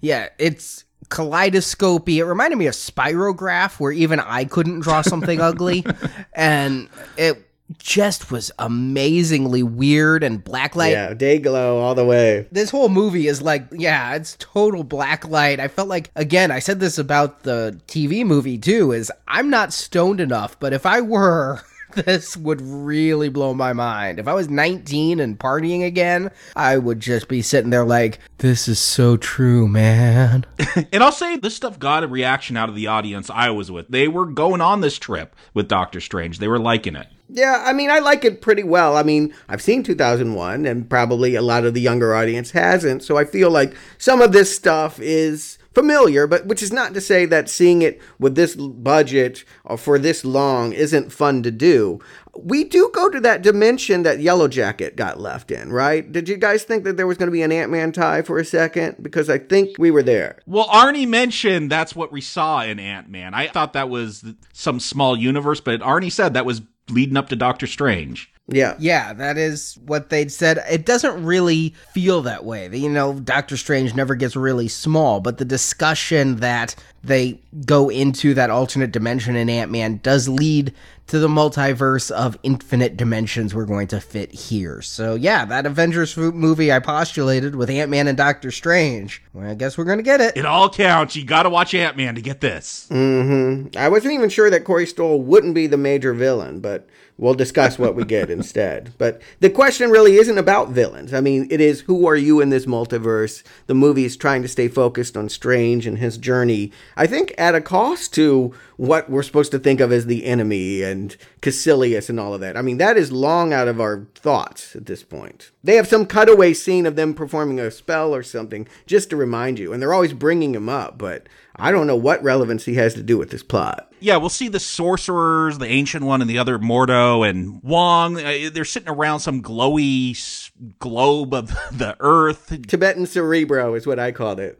Yeah, 0.00 0.28
it's 0.38 0.84
kaleidoscopy. 1.08 2.20
It 2.20 2.24
reminded 2.24 2.56
me 2.56 2.68
of 2.68 2.74
Spirograph, 2.74 3.80
where 3.80 3.92
even 3.92 4.20
I 4.20 4.44
couldn't 4.44 4.80
draw 4.80 5.02
something 5.02 5.40
ugly, 5.40 5.84
and 6.32 6.88
it 7.16 7.49
just 7.78 8.30
was 8.30 8.50
amazingly 8.58 9.62
weird 9.62 10.22
and 10.22 10.44
blacklight. 10.44 10.92
Yeah, 10.92 11.14
Day-Glo 11.14 11.78
all 11.78 11.94
the 11.94 12.04
way. 12.04 12.46
This 12.50 12.70
whole 12.70 12.88
movie 12.88 13.26
is 13.26 13.40
like, 13.40 13.66
yeah, 13.72 14.14
it's 14.14 14.36
total 14.38 14.84
blacklight. 14.84 15.60
I 15.60 15.68
felt 15.68 15.88
like 15.88 16.10
again, 16.16 16.50
I 16.50 16.58
said 16.58 16.80
this 16.80 16.98
about 16.98 17.42
the 17.42 17.80
TV 17.86 18.24
movie 18.24 18.58
too 18.58 18.92
is 18.92 19.12
I'm 19.28 19.50
not 19.50 19.72
stoned 19.72 20.20
enough, 20.20 20.58
but 20.58 20.72
if 20.72 20.86
I 20.86 21.00
were 21.00 21.62
this 21.94 22.36
would 22.36 22.60
really 22.60 23.28
blow 23.28 23.54
my 23.54 23.72
mind. 23.72 24.18
If 24.18 24.28
I 24.28 24.34
was 24.34 24.48
19 24.48 25.20
and 25.20 25.38
partying 25.38 25.84
again, 25.84 26.30
I 26.54 26.78
would 26.78 27.00
just 27.00 27.28
be 27.28 27.42
sitting 27.42 27.70
there 27.70 27.84
like, 27.84 28.18
this 28.38 28.68
is 28.68 28.78
so 28.78 29.16
true, 29.16 29.66
man. 29.66 30.46
and 30.92 31.02
I'll 31.02 31.12
say 31.12 31.36
this 31.36 31.56
stuff 31.56 31.78
got 31.78 32.04
a 32.04 32.08
reaction 32.08 32.56
out 32.56 32.68
of 32.68 32.74
the 32.74 32.86
audience 32.86 33.30
I 33.30 33.50
was 33.50 33.70
with. 33.70 33.88
They 33.88 34.08
were 34.08 34.26
going 34.26 34.60
on 34.60 34.80
this 34.80 34.98
trip 34.98 35.34
with 35.54 35.68
Doctor 35.68 36.00
Strange, 36.00 36.38
they 36.38 36.48
were 36.48 36.58
liking 36.58 36.96
it. 36.96 37.08
Yeah, 37.32 37.62
I 37.64 37.72
mean, 37.72 37.90
I 37.90 38.00
like 38.00 38.24
it 38.24 38.42
pretty 38.42 38.64
well. 38.64 38.96
I 38.96 39.02
mean, 39.02 39.32
I've 39.48 39.62
seen 39.62 39.82
2001, 39.82 40.66
and 40.66 40.90
probably 40.90 41.34
a 41.34 41.42
lot 41.42 41.64
of 41.64 41.74
the 41.74 41.80
younger 41.80 42.14
audience 42.14 42.50
hasn't. 42.50 43.04
So 43.04 43.16
I 43.16 43.24
feel 43.24 43.50
like 43.50 43.74
some 43.98 44.20
of 44.20 44.32
this 44.32 44.54
stuff 44.54 44.98
is 45.00 45.58
familiar, 45.72 46.26
but 46.26 46.46
which 46.46 46.62
is 46.62 46.72
not 46.72 46.94
to 46.94 47.00
say 47.00 47.24
that 47.26 47.48
seeing 47.48 47.82
it 47.82 48.00
with 48.18 48.34
this 48.34 48.56
budget 48.56 49.44
or 49.64 49.76
for 49.76 49.98
this 49.98 50.24
long 50.24 50.72
isn't 50.72 51.12
fun 51.12 51.42
to 51.44 51.50
do. 51.50 52.00
We 52.36 52.64
do 52.64 52.90
go 52.92 53.08
to 53.08 53.20
that 53.20 53.42
dimension 53.42 54.02
that 54.02 54.20
Yellow 54.20 54.48
Jacket 54.48 54.96
got 54.96 55.20
left 55.20 55.50
in, 55.50 55.72
right? 55.72 56.10
Did 56.10 56.28
you 56.28 56.36
guys 56.36 56.64
think 56.64 56.84
that 56.84 56.96
there 56.96 57.06
was 57.06 57.18
going 57.18 57.28
to 57.28 57.32
be 57.32 57.42
an 57.42 57.52
Ant 57.52 57.70
Man 57.70 57.92
tie 57.92 58.22
for 58.22 58.38
a 58.38 58.44
second? 58.44 58.96
Because 59.02 59.30
I 59.30 59.38
think 59.38 59.78
we 59.78 59.90
were 59.90 60.02
there. 60.02 60.38
Well, 60.46 60.66
Arnie 60.66 61.08
mentioned 61.08 61.70
that's 61.70 61.94
what 61.94 62.12
we 62.12 62.20
saw 62.20 62.62
in 62.62 62.78
Ant 62.78 63.08
Man. 63.08 63.34
I 63.34 63.48
thought 63.48 63.72
that 63.74 63.88
was 63.88 64.24
some 64.52 64.80
small 64.80 65.16
universe, 65.16 65.60
but 65.60 65.80
Arnie 65.80 66.12
said 66.12 66.34
that 66.34 66.46
was 66.46 66.62
leading 66.90 67.16
up 67.16 67.28
to 67.28 67.36
Doctor 67.36 67.66
Strange. 67.66 68.32
Yeah. 68.52 68.74
Yeah, 68.78 69.12
that 69.12 69.38
is 69.38 69.78
what 69.86 70.10
they'd 70.10 70.32
said. 70.32 70.62
It 70.68 70.84
doesn't 70.84 71.24
really 71.24 71.74
feel 71.92 72.20
that 72.22 72.44
way. 72.44 72.68
You 72.74 72.90
know, 72.90 73.14
Doctor 73.14 73.56
Strange 73.56 73.94
never 73.94 74.16
gets 74.16 74.34
really 74.34 74.66
small, 74.66 75.20
but 75.20 75.38
the 75.38 75.44
discussion 75.44 76.36
that 76.36 76.74
they 77.04 77.40
go 77.64 77.88
into 77.88 78.34
that 78.34 78.50
alternate 78.50 78.90
dimension 78.90 79.36
in 79.36 79.48
Ant 79.48 79.70
Man 79.70 80.00
does 80.02 80.28
lead 80.28 80.74
to 81.10 81.18
the 81.18 81.28
multiverse 81.28 82.10
of 82.10 82.38
infinite 82.42 82.96
dimensions 82.96 83.54
we're 83.54 83.64
going 83.64 83.88
to 83.88 84.00
fit 84.00 84.32
here. 84.32 84.80
So, 84.80 85.14
yeah, 85.16 85.44
that 85.44 85.66
Avengers 85.66 86.16
movie 86.16 86.72
I 86.72 86.78
postulated 86.78 87.56
with 87.56 87.68
Ant 87.68 87.90
Man 87.90 88.06
and 88.06 88.16
Doctor 88.16 88.50
Strange, 88.50 89.22
well, 89.32 89.50
I 89.50 89.54
guess 89.54 89.76
we're 89.76 89.84
going 89.84 89.98
to 89.98 90.04
get 90.04 90.20
it. 90.20 90.36
It 90.36 90.46
all 90.46 90.70
counts. 90.70 91.16
You 91.16 91.24
got 91.24 91.42
to 91.42 91.50
watch 91.50 91.74
Ant 91.74 91.96
Man 91.96 92.14
to 92.14 92.20
get 92.20 92.40
this. 92.40 92.86
Mm 92.90 93.70
hmm. 93.70 93.78
I 93.78 93.88
wasn't 93.88 94.14
even 94.14 94.30
sure 94.30 94.50
that 94.50 94.64
Corey 94.64 94.86
Stoll 94.86 95.20
wouldn't 95.20 95.54
be 95.54 95.66
the 95.66 95.76
major 95.76 96.14
villain, 96.14 96.60
but 96.60 96.88
we'll 97.18 97.34
discuss 97.34 97.78
what 97.78 97.94
we 97.94 98.04
get 98.04 98.30
instead. 98.30 98.92
But 98.96 99.20
the 99.40 99.50
question 99.50 99.90
really 99.90 100.14
isn't 100.14 100.38
about 100.38 100.70
villains. 100.70 101.12
I 101.12 101.20
mean, 101.20 101.48
it 101.50 101.60
is 101.60 101.80
who 101.82 102.06
are 102.06 102.16
you 102.16 102.40
in 102.40 102.50
this 102.50 102.66
multiverse? 102.66 103.42
The 103.66 103.74
movie 103.74 104.04
is 104.04 104.16
trying 104.16 104.42
to 104.42 104.48
stay 104.48 104.68
focused 104.68 105.16
on 105.16 105.28
Strange 105.28 105.86
and 105.86 105.98
his 105.98 106.18
journey 106.18 106.72
I 106.96 107.06
think 107.06 107.34
at 107.38 107.54
a 107.54 107.60
cost 107.60 108.14
to 108.14 108.54
what 108.80 109.10
we're 109.10 109.22
supposed 109.22 109.52
to 109.52 109.58
think 109.58 109.78
of 109.78 109.92
as 109.92 110.06
the 110.06 110.24
enemy 110.24 110.80
and 110.82 111.14
Kaecilius 111.42 112.08
and 112.08 112.18
all 112.18 112.32
of 112.32 112.40
that. 112.40 112.56
I 112.56 112.62
mean, 112.62 112.78
that 112.78 112.96
is 112.96 113.12
long 113.12 113.52
out 113.52 113.68
of 113.68 113.78
our 113.78 114.06
thoughts 114.14 114.74
at 114.74 114.86
this 114.86 115.02
point. 115.02 115.50
They 115.62 115.76
have 115.76 115.86
some 115.86 116.06
cutaway 116.06 116.54
scene 116.54 116.86
of 116.86 116.96
them 116.96 117.12
performing 117.12 117.60
a 117.60 117.70
spell 117.70 118.14
or 118.14 118.22
something 118.22 118.66
just 118.86 119.10
to 119.10 119.16
remind 119.16 119.58
you, 119.58 119.74
and 119.74 119.82
they're 119.82 119.92
always 119.92 120.14
bringing 120.14 120.54
him 120.54 120.70
up, 120.70 120.96
but 120.96 121.28
I 121.60 121.70
don't 121.70 121.86
know 121.86 121.96
what 121.96 122.22
relevance 122.22 122.64
he 122.64 122.74
has 122.74 122.94
to 122.94 123.02
do 123.02 123.18
with 123.18 123.30
this 123.30 123.42
plot. 123.42 123.92
Yeah, 124.00 124.16
we'll 124.16 124.30
see 124.30 124.48
the 124.48 124.60
sorcerers, 124.60 125.58
the 125.58 125.66
ancient 125.66 126.04
one, 126.04 126.20
and 126.22 126.30
the 126.30 126.38
other 126.38 126.58
Mordo 126.58 127.28
and 127.28 127.62
Wong. 127.62 128.16
Uh, 128.18 128.48
they're 128.52 128.64
sitting 128.64 128.88
around 128.88 129.20
some 129.20 129.42
glowy 129.42 130.50
globe 130.78 131.34
of 131.34 131.48
the 131.72 131.96
Earth. 132.00 132.48
Tibetan 132.66 133.06
cerebro 133.06 133.74
is 133.74 133.86
what 133.86 133.98
I 133.98 134.12
called 134.12 134.40
it. 134.40 134.58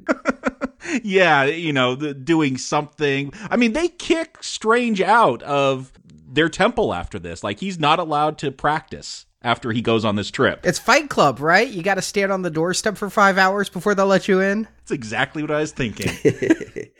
yeah, 1.03 1.45
you 1.45 1.73
know, 1.73 1.95
the, 1.95 2.13
doing 2.13 2.59
something. 2.59 3.33
I 3.51 3.57
mean, 3.57 3.73
they 3.73 3.89
kick 3.89 4.43
Strange 4.43 5.01
out 5.01 5.43
of 5.43 5.93
their 6.29 6.49
temple 6.49 6.93
after 6.93 7.19
this. 7.19 7.43
Like, 7.43 7.61
he's 7.61 7.79
not 7.79 7.99
allowed 7.99 8.39
to 8.39 8.53
practice 8.53 9.27
after 9.43 9.73
he 9.73 9.81
goes 9.81 10.05
on 10.05 10.17
this 10.17 10.31
trip. 10.31 10.67
It's 10.67 10.79
Fight 10.79 11.09
Club, 11.09 11.41
right? 11.41 11.69
You 11.69 11.83
got 11.83 11.95
to 11.95 12.03
stand 12.03 12.31
on 12.31 12.43
the 12.43 12.51
doorstep 12.51 12.97
for 12.97 13.09
five 13.09 13.39
hours 13.39 13.69
before 13.69 13.95
they'll 13.95 14.07
let 14.07 14.29
you 14.29 14.41
in. 14.41 14.69
That's 14.91 14.99
exactly 14.99 15.43
what 15.43 15.53
I 15.53 15.61
was 15.61 15.71
thinking. 15.71 16.11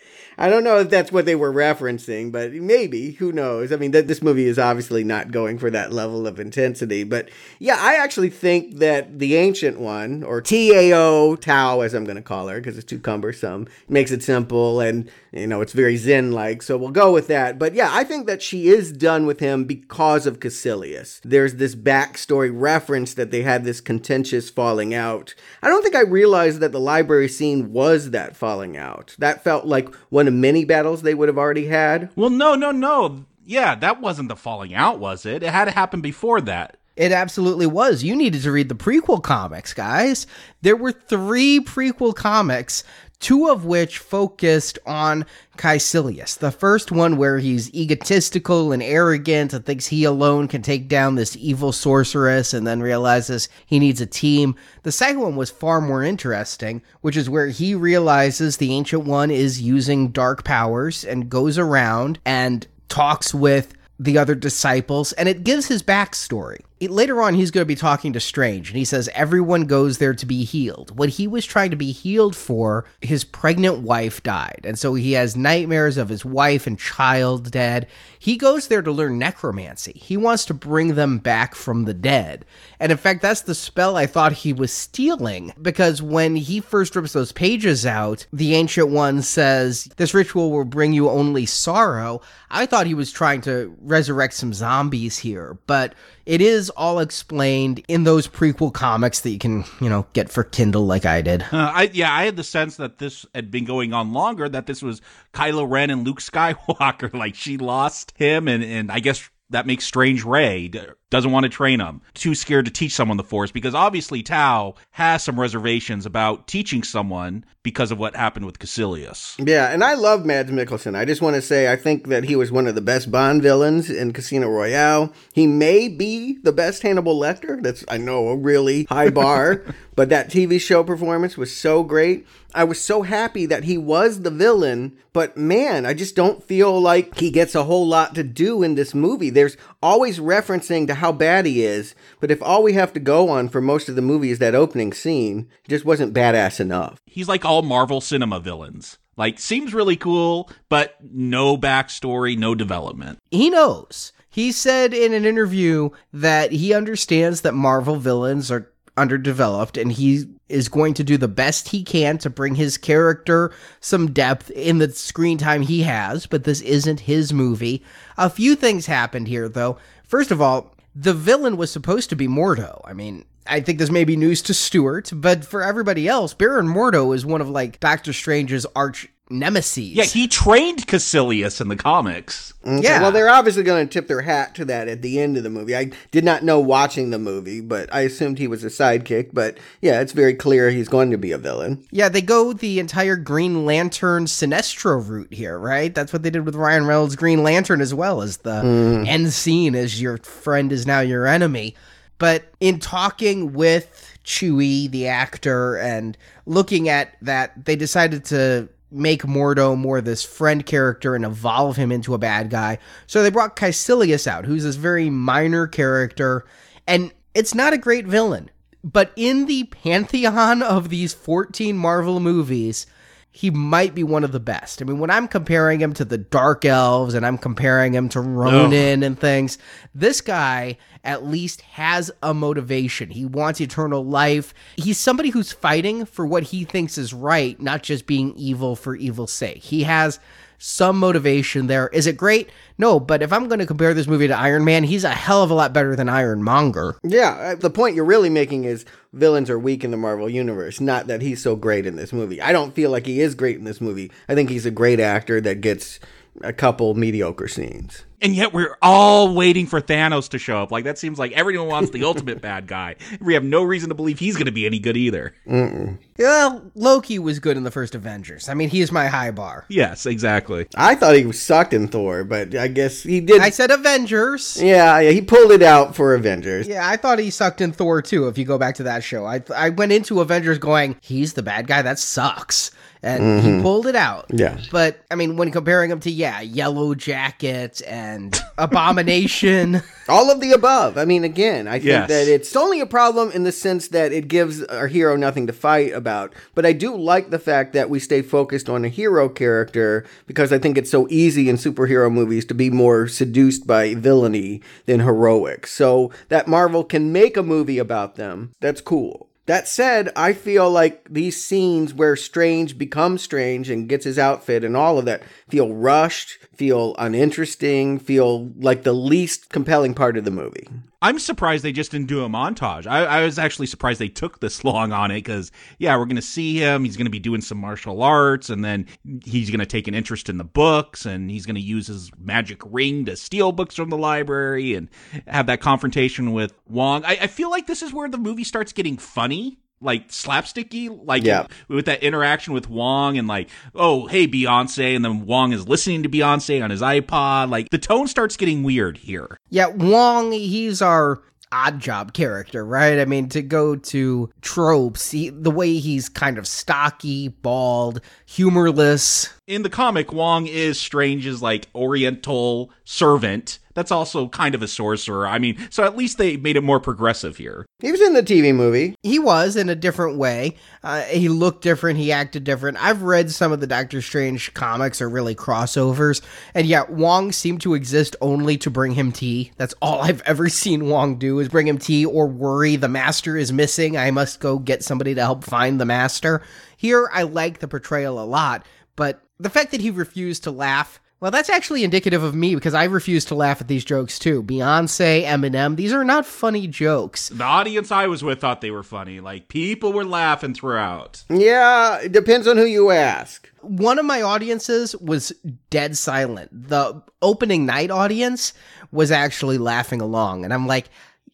I 0.41 0.49
don't 0.49 0.65
know 0.65 0.79
if 0.79 0.89
that's 0.89 1.13
what 1.13 1.27
they 1.27 1.35
were 1.35 1.53
referencing, 1.53 2.33
but 2.33 2.53
maybe. 2.53 3.11
Who 3.13 3.31
knows? 3.31 3.73
I 3.73 3.77
mean, 3.77 3.93
th- 3.93 4.07
this 4.07 4.23
movie 4.23 4.47
is 4.47 4.59
obviously 4.59 5.05
not 5.05 5.33
going 5.33 5.59
for 5.59 5.69
that 5.71 5.93
level 5.93 6.27
of 6.27 6.41
intensity. 6.41 7.05
But 7.05 7.29
yeah, 7.59 7.77
I 7.79 7.97
actually 7.97 8.31
think 8.31 8.79
that 8.79 9.19
the 9.19 9.37
Ancient 9.37 9.79
One, 9.79 10.23
or 10.23 10.41
T-A-O, 10.41 11.37
Tao, 11.37 11.81
as 11.83 11.93
I'm 11.93 12.05
going 12.05 12.17
to 12.17 12.23
call 12.23 12.49
her, 12.49 12.59
because 12.59 12.79
it's 12.79 12.87
too 12.87 12.99
cumbersome, 12.99 13.69
makes 13.87 14.13
it 14.13 14.23
simple 14.23 14.81
and, 14.81 15.11
you 15.31 15.47
know, 15.47 15.61
it's 15.61 15.75
very 15.75 15.99
Zen-like. 15.99 16.63
So 16.63 16.79
we'll 16.79 16.89
go 16.89 17.13
with 17.13 17.27
that. 17.27 17.59
But 17.59 17.75
yeah, 17.75 17.91
I 17.93 18.05
think 18.05 18.27
that 18.27 18.41
she 18.41 18.69
is 18.69 18.93
done 18.93 19.27
with 19.27 19.41
him 19.41 19.65
because 19.65 20.27
of 20.27 20.41
Kaecilius. 20.41 21.21
There's 21.23 21.57
this 21.57 21.75
backstory 21.75 22.51
reference 22.51 23.13
that 23.13 23.31
they 23.31 23.43
had 23.43 23.65
this 23.65 23.83
contentious 23.83 24.49
falling 24.49 24.95
out. 24.95 25.35
I 25.63 25.69
don't 25.69 25.83
think 25.83 25.97
I 25.97 26.01
realized 26.01 26.61
that 26.61 26.73
the 26.73 26.81
library 26.81 27.29
scene 27.29 27.75
was 27.81 28.11
that 28.11 28.37
falling 28.37 28.77
out. 28.77 29.17
That 29.19 29.43
felt 29.43 29.65
like 29.65 29.95
one 30.11 30.29
of 30.29 30.35
many 30.35 30.67
battles 30.67 31.01
they 31.01 31.15
would 31.15 31.29
have 31.31 31.39
already 31.39 31.69
had. 31.69 32.11
Well, 32.15 32.29
no, 32.29 32.55
no, 32.55 32.73
no. 32.73 33.25
Yeah, 33.47 33.75
that 33.77 34.03
wasn't 34.03 34.29
the 34.29 34.37
falling 34.37 34.75
out, 34.75 34.99
was 34.99 35.25
it? 35.25 35.43
It 35.43 35.49
had 35.49 35.65
to 35.65 35.71
happen 35.71 36.03
before 36.03 36.43
that. 36.43 36.77
It 36.95 37.11
absolutely 37.11 37.67
was. 37.67 38.05
You 38.05 38.15
needed 38.15 38.43
to 38.43 38.53
read 38.53 38.69
the 38.69 38.75
prequel 38.75 39.23
comics, 39.23 39.73
guys. 39.73 40.27
There 40.61 40.77
were 40.77 40.93
three 40.93 41.59
prequel 41.61 42.15
comics 42.15 42.85
two 43.21 43.49
of 43.49 43.65
which 43.65 43.99
focused 43.99 44.79
on 44.87 45.25
Kaecilius. 45.57 46.39
The 46.39 46.51
first 46.51 46.91
one 46.91 47.19
where 47.19 47.39
he's 47.39 47.73
egotistical 47.75 48.73
and 48.73 48.83
arrogant 48.83 49.53
and 49.53 49.65
thinks 49.65 49.87
he 49.87 50.05
alone 50.05 50.49
can 50.49 50.63
take 50.63 50.89
down 50.89 51.15
this 51.15 51.37
evil 51.37 51.71
sorceress 51.71 52.55
and 52.55 52.67
then 52.67 52.81
realizes 52.81 53.49
he 53.67 53.79
needs 53.79 54.01
a 54.01 54.07
team. 54.07 54.57
The 54.83 54.93
second 54.93 55.21
one 55.21 55.37
was 55.37 55.51
far 55.51 55.81
more 55.81 56.03
interesting, 56.03 56.83
which 57.03 57.17
is 57.17 57.31
where 57.31 57.49
he 57.49 57.75
realizes 57.75 58.57
the 58.57 58.73
Ancient 58.73 59.05
One 59.05 59.31
is 59.31 59.61
using 59.61 60.09
dark 60.09 60.43
powers 60.43 61.05
and 61.05 61.31
goes 61.31 61.59
around 61.59 62.19
and 62.25 62.67
talks 62.89 63.35
with 63.35 63.75
the 63.99 64.17
other 64.17 64.35
disciples, 64.35 65.13
and 65.13 65.29
it 65.29 65.45
gives 65.45 65.67
his 65.67 65.83
backstory 65.83 66.61
later 66.89 67.21
on 67.21 67.35
he's 67.35 67.51
going 67.51 67.63
to 67.63 67.67
be 67.67 67.75
talking 67.75 68.13
to 68.15 68.21
Strange 68.21 68.71
and 68.71 68.79
he 68.79 68.85
says 68.85 69.11
everyone 69.15 69.67
goes 69.67 69.99
there 69.99 70.15
to 70.15 70.27
be 70.27 70.45
healed. 70.45 70.97
What 70.97 71.11
he 71.11 71.27
was 71.27 71.45
trying 71.45 71.71
to 71.71 71.77
be 71.77 71.93
healed 71.93 72.35
for, 72.35 72.87
his 73.01 73.25
pregnant 73.25 73.81
wife 73.81 74.23
died. 74.23 74.61
And 74.65 74.79
so 74.79 74.95
he 74.95 75.13
has 75.13 75.37
nightmares 75.37 75.97
of 75.97 76.09
his 76.09 76.25
wife 76.25 76.67
and 76.67 76.79
child 76.79 77.51
dead. 77.51 77.87
He 78.19 78.37
goes 78.37 78.69
there 78.69 78.83
to 78.83 78.93
learn 78.93 79.19
necromancy. 79.19 79.93
He 79.95 80.17
wants 80.17 80.45
to 80.47 80.55
bring 80.55 80.95
them 80.95 81.19
back 81.19 81.55
from 81.55 81.85
the 81.85 81.95
dead. 81.95 82.45
And 82.79 82.91
in 82.93 82.99
fact, 82.99 83.23
that's 83.23 83.43
the 83.43 83.55
spell 83.55 83.97
I 83.97 84.07
thought 84.07 84.33
he 84.33 84.53
was 84.53 84.73
stealing 84.73 85.53
because 85.61 86.01
when 86.01 86.37
he 86.37 86.61
first 86.61 86.97
rips 86.97 87.13
those 87.13 87.33
pages 87.33 87.85
out, 87.85 88.27
the 88.33 88.55
ancient 88.55 88.89
one 88.89 89.23
says, 89.23 89.85
This 89.97 90.15
ritual 90.15 90.51
will 90.51 90.65
bring 90.65 90.93
you 90.93 91.11
only 91.11 91.47
sorrow. 91.47 92.23
I 92.51 92.67
thought 92.67 92.87
he 92.87 92.95
was 92.95 93.13
trying 93.13 93.43
to 93.43 93.77
resurrect 93.81 94.35
some 94.35 94.53
zombies 94.53 95.19
here, 95.19 95.59
but 95.67 95.95
it 96.31 96.41
is 96.41 96.71
all 96.71 97.01
explained 97.01 97.83
in 97.89 98.05
those 98.05 98.29
prequel 98.29 98.73
comics 98.73 99.23
that 99.23 99.31
you 99.31 99.39
can, 99.39 99.65
you 99.81 99.89
know, 99.89 100.07
get 100.13 100.31
for 100.31 100.45
Kindle 100.45 100.87
like 100.87 101.05
I 101.05 101.23
did. 101.23 101.43
Uh, 101.43 101.73
I 101.75 101.91
yeah, 101.93 102.15
I 102.15 102.25
had 102.25 102.37
the 102.37 102.45
sense 102.45 102.77
that 102.77 102.99
this 102.99 103.27
had 103.35 103.51
been 103.51 103.65
going 103.65 103.93
on 103.93 104.13
longer, 104.13 104.49
that 104.49 104.69
this 104.69 104.81
was 104.81 105.03
Kylo 105.35 105.69
Ren 105.69 105.91
and 105.91 106.07
Luke 106.07 106.21
Skywalker. 106.21 107.13
Like 107.21 107.35
she 107.35 107.59
lost 107.59 108.13
him, 108.17 108.47
and 108.47 108.63
and 108.63 108.93
I 108.93 109.01
guess 109.01 109.29
that 109.51 109.67
makes 109.67 109.85
Strange 109.85 110.25
Ray 110.25 110.69
doesn't 111.11 111.33
want 111.33 111.45
to 111.45 111.51
train 111.51 111.81
him, 111.81 112.01
too 112.15 112.35
scared 112.35 112.65
to 112.65 112.71
teach 112.71 112.93
someone 112.93 113.17
the 113.17 113.25
Force 113.25 113.51
because 113.51 113.75
obviously 113.75 114.23
Tao 114.23 114.75
has 114.93 115.23
some 115.23 115.39
reservations 115.39 116.07
about 116.07 116.47
teaching 116.47 116.83
someone 116.83 117.45
because 117.63 117.91
of 117.91 117.99
what 117.99 118.17
happened 118.17 118.47
with 118.47 118.59
Kaecilius. 118.59 119.35
Yeah, 119.47 119.67
and 119.69 119.85
I 119.85 119.95
love 119.95 120.25
Mads 120.25 120.51
Mikkelsen. 120.51 120.97
I 120.97 121.05
just 121.05 121.21
want 121.21 121.37
to 121.37 121.43
say 121.43 121.71
I 121.71 121.77
think 121.77 122.09
that 122.09 122.25
he 122.25 122.37
was 122.37 122.51
one 122.51 122.67
of 122.67 122.75
the 122.75 122.81
best 122.81 123.11
Bond 123.11 123.43
villains 123.43 123.91
in 123.91 124.13
Casino 124.13 124.49
Royale. 124.49 125.13
He 125.35 125.47
may 125.47 125.89
be 125.89 126.39
the 126.43 126.53
best 126.53 126.83
Hannibal 126.83 127.19
Lecter. 127.19 127.63
That's 127.63 127.85
I 127.89 127.99
know 127.99 128.29
a 128.29 128.37
really 128.37 128.85
high 128.85 129.11
bar, 129.11 129.65
but 129.95 130.09
that 130.09 130.31
TV 130.31 130.61
show 130.61 130.83
performance 130.85 131.37
was 131.37 131.55
so 131.55 131.83
great. 131.83 132.27
I 132.55 132.65
was 132.65 132.83
so 132.83 133.03
happy 133.03 133.47
that 133.47 133.65
he 133.65 133.79
was 133.79 134.23
the 134.23 134.31
villain, 134.31 134.97
but 135.13 135.37
man, 135.37 135.87
I 135.87 135.95
just 135.95 136.17
don't 136.17 136.43
feel 136.43 136.81
like 136.81 137.19
he 137.19 137.31
gets 137.31 137.55
a 137.55 137.65
whole 137.65 137.87
lot 137.87 138.15
to 138.17 138.25
do 138.25 138.63
in 138.63 138.75
this 138.75 138.93
movie. 138.93 139.31
There's 139.31 139.57
always 139.83 140.19
referencing 140.19 140.89
to 140.89 140.95
how 141.01 141.13
bad 141.13 141.47
he 141.47 141.65
is, 141.65 141.95
but 142.21 142.31
if 142.31 142.43
all 142.43 142.63
we 142.63 142.75
have 142.75 142.93
to 142.93 143.01
go 143.01 143.29
on 143.29 143.49
for 143.49 143.61
most 143.61 143.89
of 143.89 143.97
the 143.97 144.03
movie 144.03 144.31
is 144.31 144.39
that 144.39 144.55
opening 144.55 144.93
scene, 144.93 145.49
it 145.65 145.69
just 145.69 145.85
wasn't 145.85 146.15
badass 146.15 146.61
enough. 146.61 147.01
He's 147.05 147.29
like 147.29 147.45
all 147.45 147.63
Marvel 147.63 148.01
cinema 148.01 148.41
villains. 148.41 148.99
Like, 149.17 149.39
seems 149.39 149.75
really 149.75 149.97
cool, 149.97 150.49
but 150.69 150.97
no 151.03 151.59
backstory, 151.59 152.39
no 152.39 152.55
development. 152.55 153.19
He 153.31 153.51
knows. 153.51 154.13
He 154.31 154.53
said 154.53 154.95
in 154.95 155.13
an 155.13 155.27
interview 155.27 155.91
that 156.13 156.53
he 156.53 156.73
understands 156.73 157.41
that 157.41 157.53
Marvel 157.53 157.97
villains 157.97 158.51
are 158.51 158.71
underdeveloped 158.97 159.77
and 159.77 159.91
he 159.93 160.25
is 160.49 160.69
going 160.69 160.95
to 160.95 161.05
do 161.05 161.17
the 161.17 161.29
best 161.29 161.69
he 161.69 161.83
can 161.83 162.19
to 162.19 162.31
bring 162.31 162.55
his 162.55 162.77
character 162.77 163.53
some 163.81 164.13
depth 164.13 164.51
in 164.51 164.79
the 164.79 164.91
screen 164.91 165.39
time 165.39 165.63
he 165.63 165.83
has, 165.83 166.27
but 166.27 166.45
this 166.45 166.61
isn't 166.63 167.01
his 167.01 167.33
movie. 167.33 167.83
A 168.19 168.31
few 168.31 168.55
things 168.55 168.87
happened 168.87 169.29
here 169.29 169.49
though. 169.49 169.79
First 170.05 170.31
of 170.31 170.41
all, 170.41 170.75
the 170.95 171.15
villain 171.15 171.57
was 171.57 171.71
supposed 171.71 172.11
to 172.11 172.17
be 172.17 172.29
Mordo. 172.29 172.81
I 172.85 172.93
mean, 172.93 173.25
I 173.47 173.61
think 173.61 173.79
this 173.79 173.91
may 173.91 174.05
be 174.05 174.17
news 174.17 174.43
to 174.43 174.55
Stuart, 174.55 175.11
but 175.15 175.45
for 175.45 175.63
everybody 175.63 176.09
else, 176.09 176.35
Baron 176.35 176.69
Mordo 176.69 177.15
is 177.15 177.25
one 177.27 177.41
of 177.41 177.49
like 177.49 177.81
Doctor 177.81 178.13
Strange's 178.13 178.67
arch 178.77 179.09
nemesis. 179.31 179.85
Yeah, 179.85 180.05
he 180.05 180.29
trained 180.29 180.87
Kaecilius 180.87 181.61
in 181.61 181.69
the 181.69 181.77
comics. 181.77 182.53
Okay, 182.65 182.83
yeah. 182.83 183.01
Well, 183.01 183.13
they're 183.13 183.29
obviously 183.29 183.63
going 183.63 183.87
to 183.87 183.93
tip 183.93 184.09
their 184.09 184.21
hat 184.23 184.55
to 184.57 184.65
that 184.67 184.89
at 184.89 185.03
the 185.03 185.21
end 185.21 185.37
of 185.37 185.43
the 185.43 185.51
movie. 185.51 185.77
I 185.77 185.93
did 186.11 186.25
not 186.25 186.43
know 186.43 186.61
watching 186.61 187.11
the 187.11 187.19
movie, 187.19 187.61
but 187.61 187.93
I 187.93 188.01
assumed 188.01 188.39
he 188.39 188.49
was 188.49 188.65
a 188.65 188.69
sidekick. 188.69 189.31
But 189.33 189.59
yeah, 189.81 190.01
it's 190.01 190.13
very 190.13 190.35
clear 190.35 190.71
he's 190.71 190.89
going 190.89 191.11
to 191.11 191.19
be 191.19 191.33
a 191.33 191.39
villain. 191.39 191.85
Yeah, 191.91 192.09
they 192.09 192.21
go 192.21 192.53
the 192.53 192.81
entire 192.81 193.17
Green 193.17 193.65
Lantern 193.65 194.27
Sinestro 194.27 195.07
route 195.07 195.33
here, 195.33 195.59
right? 195.59 195.95
That's 195.95 196.13
what 196.13 196.23
they 196.23 196.31
did 196.31 196.45
with 196.45 196.57
Ryan 196.57 196.87
Reynolds' 196.87 197.17
Green 197.17 197.43
Lantern 197.43 197.81
as 197.81 197.95
well 197.95 198.23
as 198.23 198.39
the 198.39 198.63
mm. 198.63 199.07
end 199.07 199.33
scene 199.33 199.75
as 199.75 200.03
your 200.03 200.19
friend 200.19 200.73
is 200.73 200.87
now 200.87 201.01
your 201.01 201.27
enemy. 201.27 201.75
But 202.19 202.53
in 202.61 202.81
talking 202.81 203.55
with 203.55 204.19
Chewie, 204.25 204.91
the 204.91 205.09
actor, 205.09 205.77
and 205.77 206.19
looking 206.45 206.89
at 206.91 207.17
that, 207.23 207.65
they 207.65 207.77
decided 207.77 208.27
to 208.27 208.69
make 208.91 209.23
Mordo 209.23 209.77
more 209.77 210.01
this 210.01 210.25
friend 210.25 210.65
character 210.65 211.15
and 211.15 211.25
evolve 211.25 211.77
him 211.77 211.93
into 211.93 212.15
a 212.15 212.19
bad 212.19 212.51
guy. 212.51 212.79
So 213.07 213.23
they 213.23 213.31
brought 213.31 213.57
Kaecilius 213.57 214.27
out, 214.27 214.45
who's 214.45 214.65
this 214.65 214.77
very 214.77 215.11
minor 215.11 215.67
character, 215.67 216.45
and 216.87 217.13
it's 217.35 217.55
not 217.55 217.73
a 217.73 217.79
great 217.79 218.07
villain. 218.07 218.51
But 218.83 219.13
in 219.15 219.47
the 219.47 219.65
pantheon 219.65 220.63
of 220.63 220.89
these 220.89 221.13
14 221.13 221.77
Marvel 221.77 222.19
movies, 222.19 222.87
he 223.33 223.51
might 223.51 223.95
be 223.95 224.03
one 224.03 224.25
of 224.25 224.33
the 224.33 224.41
best. 224.41 224.83
I 224.83 224.85
mean, 224.85 224.99
when 224.99 225.11
I'm 225.11 225.29
comparing 225.29 225.81
him 225.81 225.93
to 225.95 226.05
the 226.05 226.19
Dark 226.19 226.65
Elves 226.65 227.15
and 227.15 227.25
I'm 227.25 227.39
comparing 227.39 227.95
him 227.95 228.09
to 228.11 228.21
Ronan 228.21 229.03
and 229.05 229.19
things, 229.19 229.57
this 229.95 230.21
guy 230.21 230.79
at 231.05 231.25
least 231.25 231.61
has 231.63 232.11
a 232.23 232.35
motivation. 232.35 233.11
He 233.11 233.25
wants 233.25 233.61
eternal 233.61 234.05
life. 234.05 234.53
He's 234.77 234.99
somebody 234.99 235.31
who's 235.31 235.53
fighting 235.53 236.07
for 236.07 236.27
what 236.27 236.43
he 236.45 236.65
thinks 236.65 236.99
is 236.99 237.15
right, 237.15 237.61
not 237.61 237.85
just 237.85 238.07
being 238.07 238.35
evil 238.37 238.75
for 238.75 238.97
evil's 238.97 239.33
sake. 239.33 239.59
He 239.59 239.85
has 239.85 240.19
some 240.61 240.99
motivation 240.99 241.67
there. 241.67 241.89
Is 241.89 242.07
it 242.07 242.19
great? 242.19 242.51
No, 242.77 243.01
but 243.01 243.23
if 243.23 243.33
I'm 243.33 243.49
going 243.49 243.59
to 243.59 243.67
compare 243.67 243.95
this 243.95 244.07
movie 244.07 244.29
to 244.29 244.37
Iron 244.37 244.65
Man, 244.65 244.85
he's 244.85 245.05
a 245.05 245.11
hell 245.11 245.43
of 245.43 245.51
a 245.51 245.55
lot 245.55 245.73
better 245.73 245.97
than 245.97 246.09
Iron 246.09 246.43
Monger. 246.43 246.97
Yeah, 247.03 247.31
uh, 247.31 247.55
the 247.57 247.71
point 247.71 247.97
you're 247.97 248.05
really 248.05 248.31
making 248.31 248.65
is 248.65 248.85
villains 249.13 249.49
are 249.49 249.59
weak 249.59 249.83
in 249.83 249.91
the 249.91 249.97
Marvel 249.97 250.29
universe, 250.29 250.79
not 250.81 251.07
that 251.07 251.23
he's 251.23 251.43
so 251.43 251.57
great 251.57 251.87
in 251.87 251.97
this 251.97 252.13
movie. 252.13 252.41
I 252.41 252.53
don't 252.53 252.75
feel 252.75 252.91
like 252.91 253.07
he 253.07 253.21
is 253.21 253.35
great 253.35 253.57
in 253.57 253.65
this 253.65 253.81
movie. 253.81 254.13
I 254.29 254.35
think 254.35 254.51
he's 254.51 254.67
a 254.67 254.71
great 254.71 255.01
actor 255.01 255.41
that 255.41 255.63
gets 255.63 255.99
a 256.43 256.53
couple 256.53 256.95
mediocre 256.95 257.49
scenes 257.49 258.05
and 258.23 258.35
yet 258.35 258.53
we're 258.53 258.77
all 258.83 259.35
waiting 259.35 259.67
for 259.67 259.81
Thanos 259.81 260.29
to 260.31 260.39
show 260.39 260.63
up. 260.63 260.71
Like 260.71 260.85
that 260.85 260.99
seems 260.99 261.19
like 261.19 261.33
everyone 261.33 261.69
wants 261.69 261.91
the 261.91 262.05
ultimate 262.05 262.41
bad 262.43 262.67
guy. 262.67 262.97
We 263.21 263.35
have 263.35 263.45
no 263.45 263.63
reason 263.63 263.89
to 263.89 263.95
believe 263.95 264.19
he's 264.19 264.35
going 264.35 264.47
to 264.47 264.53
be 264.53 264.67
any 264.67 264.79
good 264.79 264.97
either. 264.97 265.35
Mm-mm. 265.47 265.99
Well, 266.19 266.71
Loki 266.75 267.19
was 267.19 267.39
good 267.39 267.57
in 267.57 267.65
the 267.65 267.71
first 267.71 267.95
Avengers. 267.95 268.49
I 268.49 268.55
mean, 268.55 268.69
he's 268.69 268.93
my 268.93 269.07
high 269.07 269.31
bar. 269.31 269.65
Yes, 269.69 270.05
exactly. 270.05 270.67
I 270.77 270.95
thought 270.95 271.17
he 271.17 271.25
was 271.25 271.41
sucked 271.41 271.73
in 271.73 271.89
Thor, 271.89 272.25
but 272.25 272.55
I 272.55 272.69
guess 272.69 273.03
he 273.03 273.21
did. 273.21 273.41
I 273.41 273.51
said 273.51 273.71
Avengers. 273.71 274.61
Yeah, 274.63 275.01
yeah, 275.01 275.11
he 275.11 275.23
pulled 275.23 275.53
it 275.53 275.63
out 275.63 275.97
for 275.97 276.15
Avengers. 276.15 276.69
Yeah, 276.69 276.87
I 276.87 276.97
thought 276.97 277.19
he 277.19 277.31
sucked 277.31 277.61
in 277.61 277.73
Thor 277.73 278.03
too. 278.03 278.29
If 278.29 278.37
you 278.37 278.45
go 278.45 278.59
back 278.59 278.75
to 278.77 278.83
that 278.83 279.03
show, 279.03 279.25
I 279.25 279.43
I 279.55 279.71
went 279.71 279.93
into 279.93 280.21
Avengers 280.21 280.59
going, 280.59 280.97
he's 281.01 281.33
the 281.33 281.43
bad 281.43 281.67
guy. 281.67 281.81
That 281.83 281.99
sucks 281.99 282.71
and 283.03 283.23
mm-hmm. 283.23 283.57
he 283.57 283.63
pulled 283.63 283.87
it 283.87 283.97
out. 283.97 284.27
Yeah. 284.31 284.59
But 284.71 285.05
I 285.11 285.15
mean, 285.15 285.37
when 285.37 285.51
comparing 285.51 285.91
him 285.91 286.01
to 286.01 286.11
yeah, 286.11 286.41
Yellow 286.41 286.95
Jacket 286.95 287.81
and 287.87 288.39
Abomination, 288.59 289.83
all 290.09 290.31
of 290.31 290.41
the 290.41 290.53
above. 290.53 290.99
I 290.99 291.05
mean, 291.05 291.25
again, 291.25 291.67
I 291.67 291.79
think 291.79 291.85
yes. 291.85 292.09
that 292.09 292.29
it's 292.29 292.55
only 292.57 292.81
a 292.81 292.87
problem 292.87 293.31
in 293.31 293.45
the 293.45 293.53
sense 293.53 293.89
that 293.89 294.13
it 294.13 294.29
gives 294.29 294.63
our 294.65 294.87
hero 294.87 295.17
nothing 295.17 295.47
to 295.47 295.53
fight 295.53 295.93
about. 295.93 296.35
But 296.55 296.67
I 296.67 296.73
do 296.73 296.95
like 296.95 297.31
the 297.31 297.39
fact 297.39 297.73
that 297.73 297.91
we 297.91 297.99
stay 297.99 298.23
focused 298.23 298.69
on 298.69 298.85
a 298.85 298.89
hero 298.89 299.29
character 299.29 300.05
because 300.27 300.53
I 300.53 300.59
think 300.59 300.77
it's 300.77 300.91
so 300.91 301.07
easy 301.09 301.49
in 301.49 301.57
superhero 301.57 302.13
movies 302.13 302.45
to 302.47 302.55
be 302.55 302.71
more 302.71 303.09
seduced 303.09 303.67
by 303.67 303.95
villainy 303.95 304.61
than 304.87 305.01
heroic. 305.01 305.67
So 305.67 306.11
that 306.29 306.49
Marvel 306.49 306.85
can 306.85 307.13
make 307.13 307.37
a 307.37 307.43
movie 307.43 307.79
about 307.79 308.17
them. 308.17 308.53
That's 308.61 308.81
cool. 308.81 309.30
That 309.51 309.67
said, 309.67 310.13
I 310.15 310.33
feel 310.33 310.71
like 310.71 311.09
these 311.11 311.45
scenes 311.45 311.93
where 311.93 312.15
Strange 312.15 312.79
becomes 312.79 313.23
Strange 313.23 313.69
and 313.69 313.89
gets 313.89 314.05
his 314.05 314.17
outfit 314.17 314.63
and 314.63 314.77
all 314.77 314.97
of 314.97 315.07
that 315.07 315.25
feel 315.49 315.75
rushed, 315.75 316.39
feel 316.61 316.95
uninteresting, 316.99 317.99
feel 317.99 318.53
like 318.59 318.83
the 318.83 318.93
least 318.93 319.49
compelling 319.49 319.95
part 319.95 320.19
of 320.19 320.27
the 320.27 320.31
movie. 320.31 320.69
I'm 321.01 321.19
surprised 321.19 321.65
they 321.65 321.73
just 321.73 321.91
didn't 321.91 322.09
do 322.09 322.23
a 322.23 322.29
montage. 322.29 322.87
I, 322.87 323.07
I 323.07 323.25
was 323.25 323.39
actually 323.39 323.67
surprised 323.67 323.99
they 323.99 324.09
took 324.09 324.41
this 324.41 324.63
long 324.65 324.93
on 324.93 325.11
it 325.11 325.25
because, 325.25 325.51
yeah, 325.79 325.97
we're 325.97 326.05
going 326.05 326.17
to 326.17 326.23
see 326.23 326.59
him. 326.59 326.85
He's 326.85 326.99
going 326.99 327.07
to 327.07 327.11
be 327.11 327.19
doing 327.19 327.41
some 327.41 327.57
martial 327.57 328.03
arts, 328.03 328.51
and 328.51 328.63
then 328.63 328.87
he's 329.25 329.49
going 329.49 329.61
to 329.61 329.65
take 329.65 329.89
an 329.89 329.95
interest 329.95 330.29
in 330.29 330.37
the 330.37 330.45
books, 330.45 331.07
and 331.07 331.31
he's 331.31 331.47
going 331.47 331.55
to 331.55 331.63
use 331.63 331.87
his 331.87 332.11
magic 332.19 332.61
ring 332.67 333.07
to 333.07 333.17
steal 333.17 333.53
books 333.53 333.77
from 333.77 333.89
the 333.89 333.97
library 333.97 334.75
and 334.75 334.91
have 335.27 335.47
that 335.47 335.63
confrontation 335.63 336.33
with 336.33 336.53
Wong. 336.69 337.07
I, 337.07 337.21
I 337.23 337.27
feel 337.27 337.49
like 337.49 337.69
this 337.69 337.81
is 337.81 337.95
where 337.95 338.11
the 338.11 338.19
movie 338.19 338.45
starts 338.45 338.75
getting 338.75 338.99
funny 338.99 339.57
like 339.81 340.09
slapsticky, 340.09 341.01
like 341.05 341.25
yeah. 341.25 341.47
with 341.69 341.87
that 341.87 342.03
interaction 342.03 342.53
with 342.53 342.69
Wong 342.69 343.19
and 343.19 343.27
like, 343.27 343.49
oh, 343.75 344.07
hey, 344.07 344.27
Beyonce, 344.27 344.95
and 344.95 345.05
then 345.05 345.27
Wong 345.27 345.53
is 345.53 345.67
listening 345.67 346.03
to 346.03 346.09
Beyonce 346.09 346.63
on 346.63 346.71
his 346.71 346.83
iPod. 346.83 347.51
Like 347.51 347.71
the 347.71 347.79
tone 347.79 348.07
starts 348.07 348.37
getting 348.37 348.63
weird 348.63 348.99
here. 348.99 349.39
Yeah, 349.49 349.69
Wong, 349.69 350.33
he's 350.33 350.83
our 350.83 351.23
Oddjob 351.53 352.13
character, 352.13 352.65
right? 352.65 353.01
I 353.01 353.05
mean, 353.05 353.29
to 353.31 353.43
go 353.43 353.75
to 353.75 354.31
tropes, 354.41 355.11
he, 355.11 355.31
the 355.31 355.51
way 355.51 355.79
he's 355.79 356.09
kind 356.09 356.39
of 356.39 356.47
stocky, 356.47 357.29
bald, 357.29 358.01
humorless. 358.31 359.33
In 359.49 359.63
the 359.65 359.69
comic, 359.69 360.13
Wong 360.13 360.47
is 360.47 360.81
Strange's 360.81 361.43
like 361.43 361.67
oriental 361.75 362.71
servant 362.85 363.59
that's 363.75 363.91
also 363.91 364.29
kind 364.29 364.55
of 364.55 364.63
a 364.63 364.69
sorcerer. 364.69 365.27
I 365.27 365.39
mean, 365.39 365.57
so 365.71 365.85
at 365.85 365.97
least 365.97 366.19
they 366.19 366.37
made 366.37 366.57
it 366.57 366.63
more 366.63 366.81
progressive 366.81 367.37
here. 367.37 367.67
He 367.79 367.91
was 367.91 368.01
in 368.01 368.15
the 368.15 368.23
TV 368.23 368.55
movie. 368.55 368.95
He 369.03 369.19
was 369.19 369.57
in 369.57 369.69
a 369.69 369.75
different 369.75 370.19
way. 370.19 370.57
Uh, 370.83 371.03
he 371.03 371.29
looked 371.29 371.63
different. 371.63 371.99
He 371.99 372.13
acted 372.13 372.45
different. 372.45 372.83
I've 372.83 373.03
read 373.03 373.31
some 373.31 373.53
of 373.53 373.61
the 373.61 373.67
Doctor 373.67 374.03
Strange 374.03 374.53
comics 374.55 375.01
are 375.01 375.09
really 375.09 375.35
crossovers, 375.35 376.21
and 376.55 376.67
yet 376.67 376.91
Wong 376.91 377.33
seemed 377.33 377.61
to 377.63 377.75
exist 377.75 378.17
only 378.21 378.59
to 378.59 378.71
bring 378.71 378.93
him 378.93 379.13
tea. 379.13 379.53
That's 379.57 379.75
all 379.81 380.01
I've 380.03 380.23
ever 380.23 380.49
seen 380.49 380.89
Wong 380.89 381.17
do 381.17 381.39
is 381.39 381.49
bring 381.49 381.69
him 381.69 381.79
tea 381.79 382.05
or 382.05 382.27
worry 382.27 382.77
the 382.77 382.89
master 382.89 383.37
is 383.37 383.53
missing. 383.53 383.97
I 383.97 384.11
must 384.11 384.41
go 384.41 384.59
get 384.59 384.83
somebody 384.83 385.15
to 385.15 385.23
help 385.23 385.45
find 385.45 385.81
the 385.81 385.87
master. 385.87 386.43
Here, 386.81 387.11
I 387.13 387.25
like 387.25 387.59
the 387.59 387.69
portrayal 387.69 388.19
a 388.19 388.25
lot, 388.25 388.65
but 388.97 389.21
the 389.39 389.51
fact 389.51 389.71
that 389.73 389.83
he 389.83 389.91
refused 389.91 390.45
to 390.45 390.51
laugh 390.51 390.99
well, 391.21 391.31
that's 391.31 391.51
actually 391.51 391.85
indicative 391.85 392.23
of 392.23 392.35
me 392.35 392.55
because 392.55 392.73
I 392.73 392.85
refuse 392.85 393.27
to 393.27 393.35
laugh 393.35 393.61
at 393.61 393.69
these 393.69 393.85
jokes 393.85 394.19
too. 394.19 394.43
Beyonce, 394.43 395.23
Eminem, 395.23 395.77
these 395.77 395.93
are 395.93 396.03
not 396.03 396.25
funny 396.25 396.67
jokes. 396.67 397.29
The 397.29 397.45
audience 397.45 397.93
I 397.93 398.07
was 398.07 398.25
with 398.25 398.41
thought 398.41 398.63
they 398.63 398.71
were 398.71 398.83
funny. 398.83 399.21
Like 399.21 399.49
people 399.49 399.93
were 399.93 400.07
laughing 400.07 400.55
throughout. 400.55 401.23
Yeah, 401.29 401.99
it 401.99 402.13
depends 402.13 402.47
on 402.47 402.57
who 402.57 402.65
you 402.65 402.91
ask. 402.91 403.51
One 403.61 403.99
of 403.99 404.07
my 404.07 404.23
audiences 404.23 404.97
was 404.97 405.35
dead 405.69 405.99
silent. 405.99 406.49
The 406.53 407.03
opening 407.21 407.67
night 407.67 407.91
audience 407.91 408.55
was 408.91 409.11
actually 409.11 409.59
laughing 409.59 410.01
along. 410.01 410.47
And 410.47 410.55
I'm 410.55 410.67
like, 410.67 410.89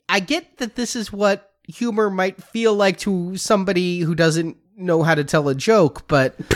I 0.08 0.18
get 0.18 0.58
that 0.58 0.74
this 0.74 0.96
is 0.96 1.12
what 1.12 1.52
humor 1.68 2.10
might 2.10 2.42
feel 2.42 2.74
like 2.74 2.98
to 2.98 3.36
somebody 3.36 4.00
who 4.00 4.16
doesn't 4.16 4.56
know 4.76 5.02
how 5.02 5.14
to 5.14 5.24
tell 5.24 5.48
a 5.48 5.54
joke, 5.54 6.06
but 6.08 6.36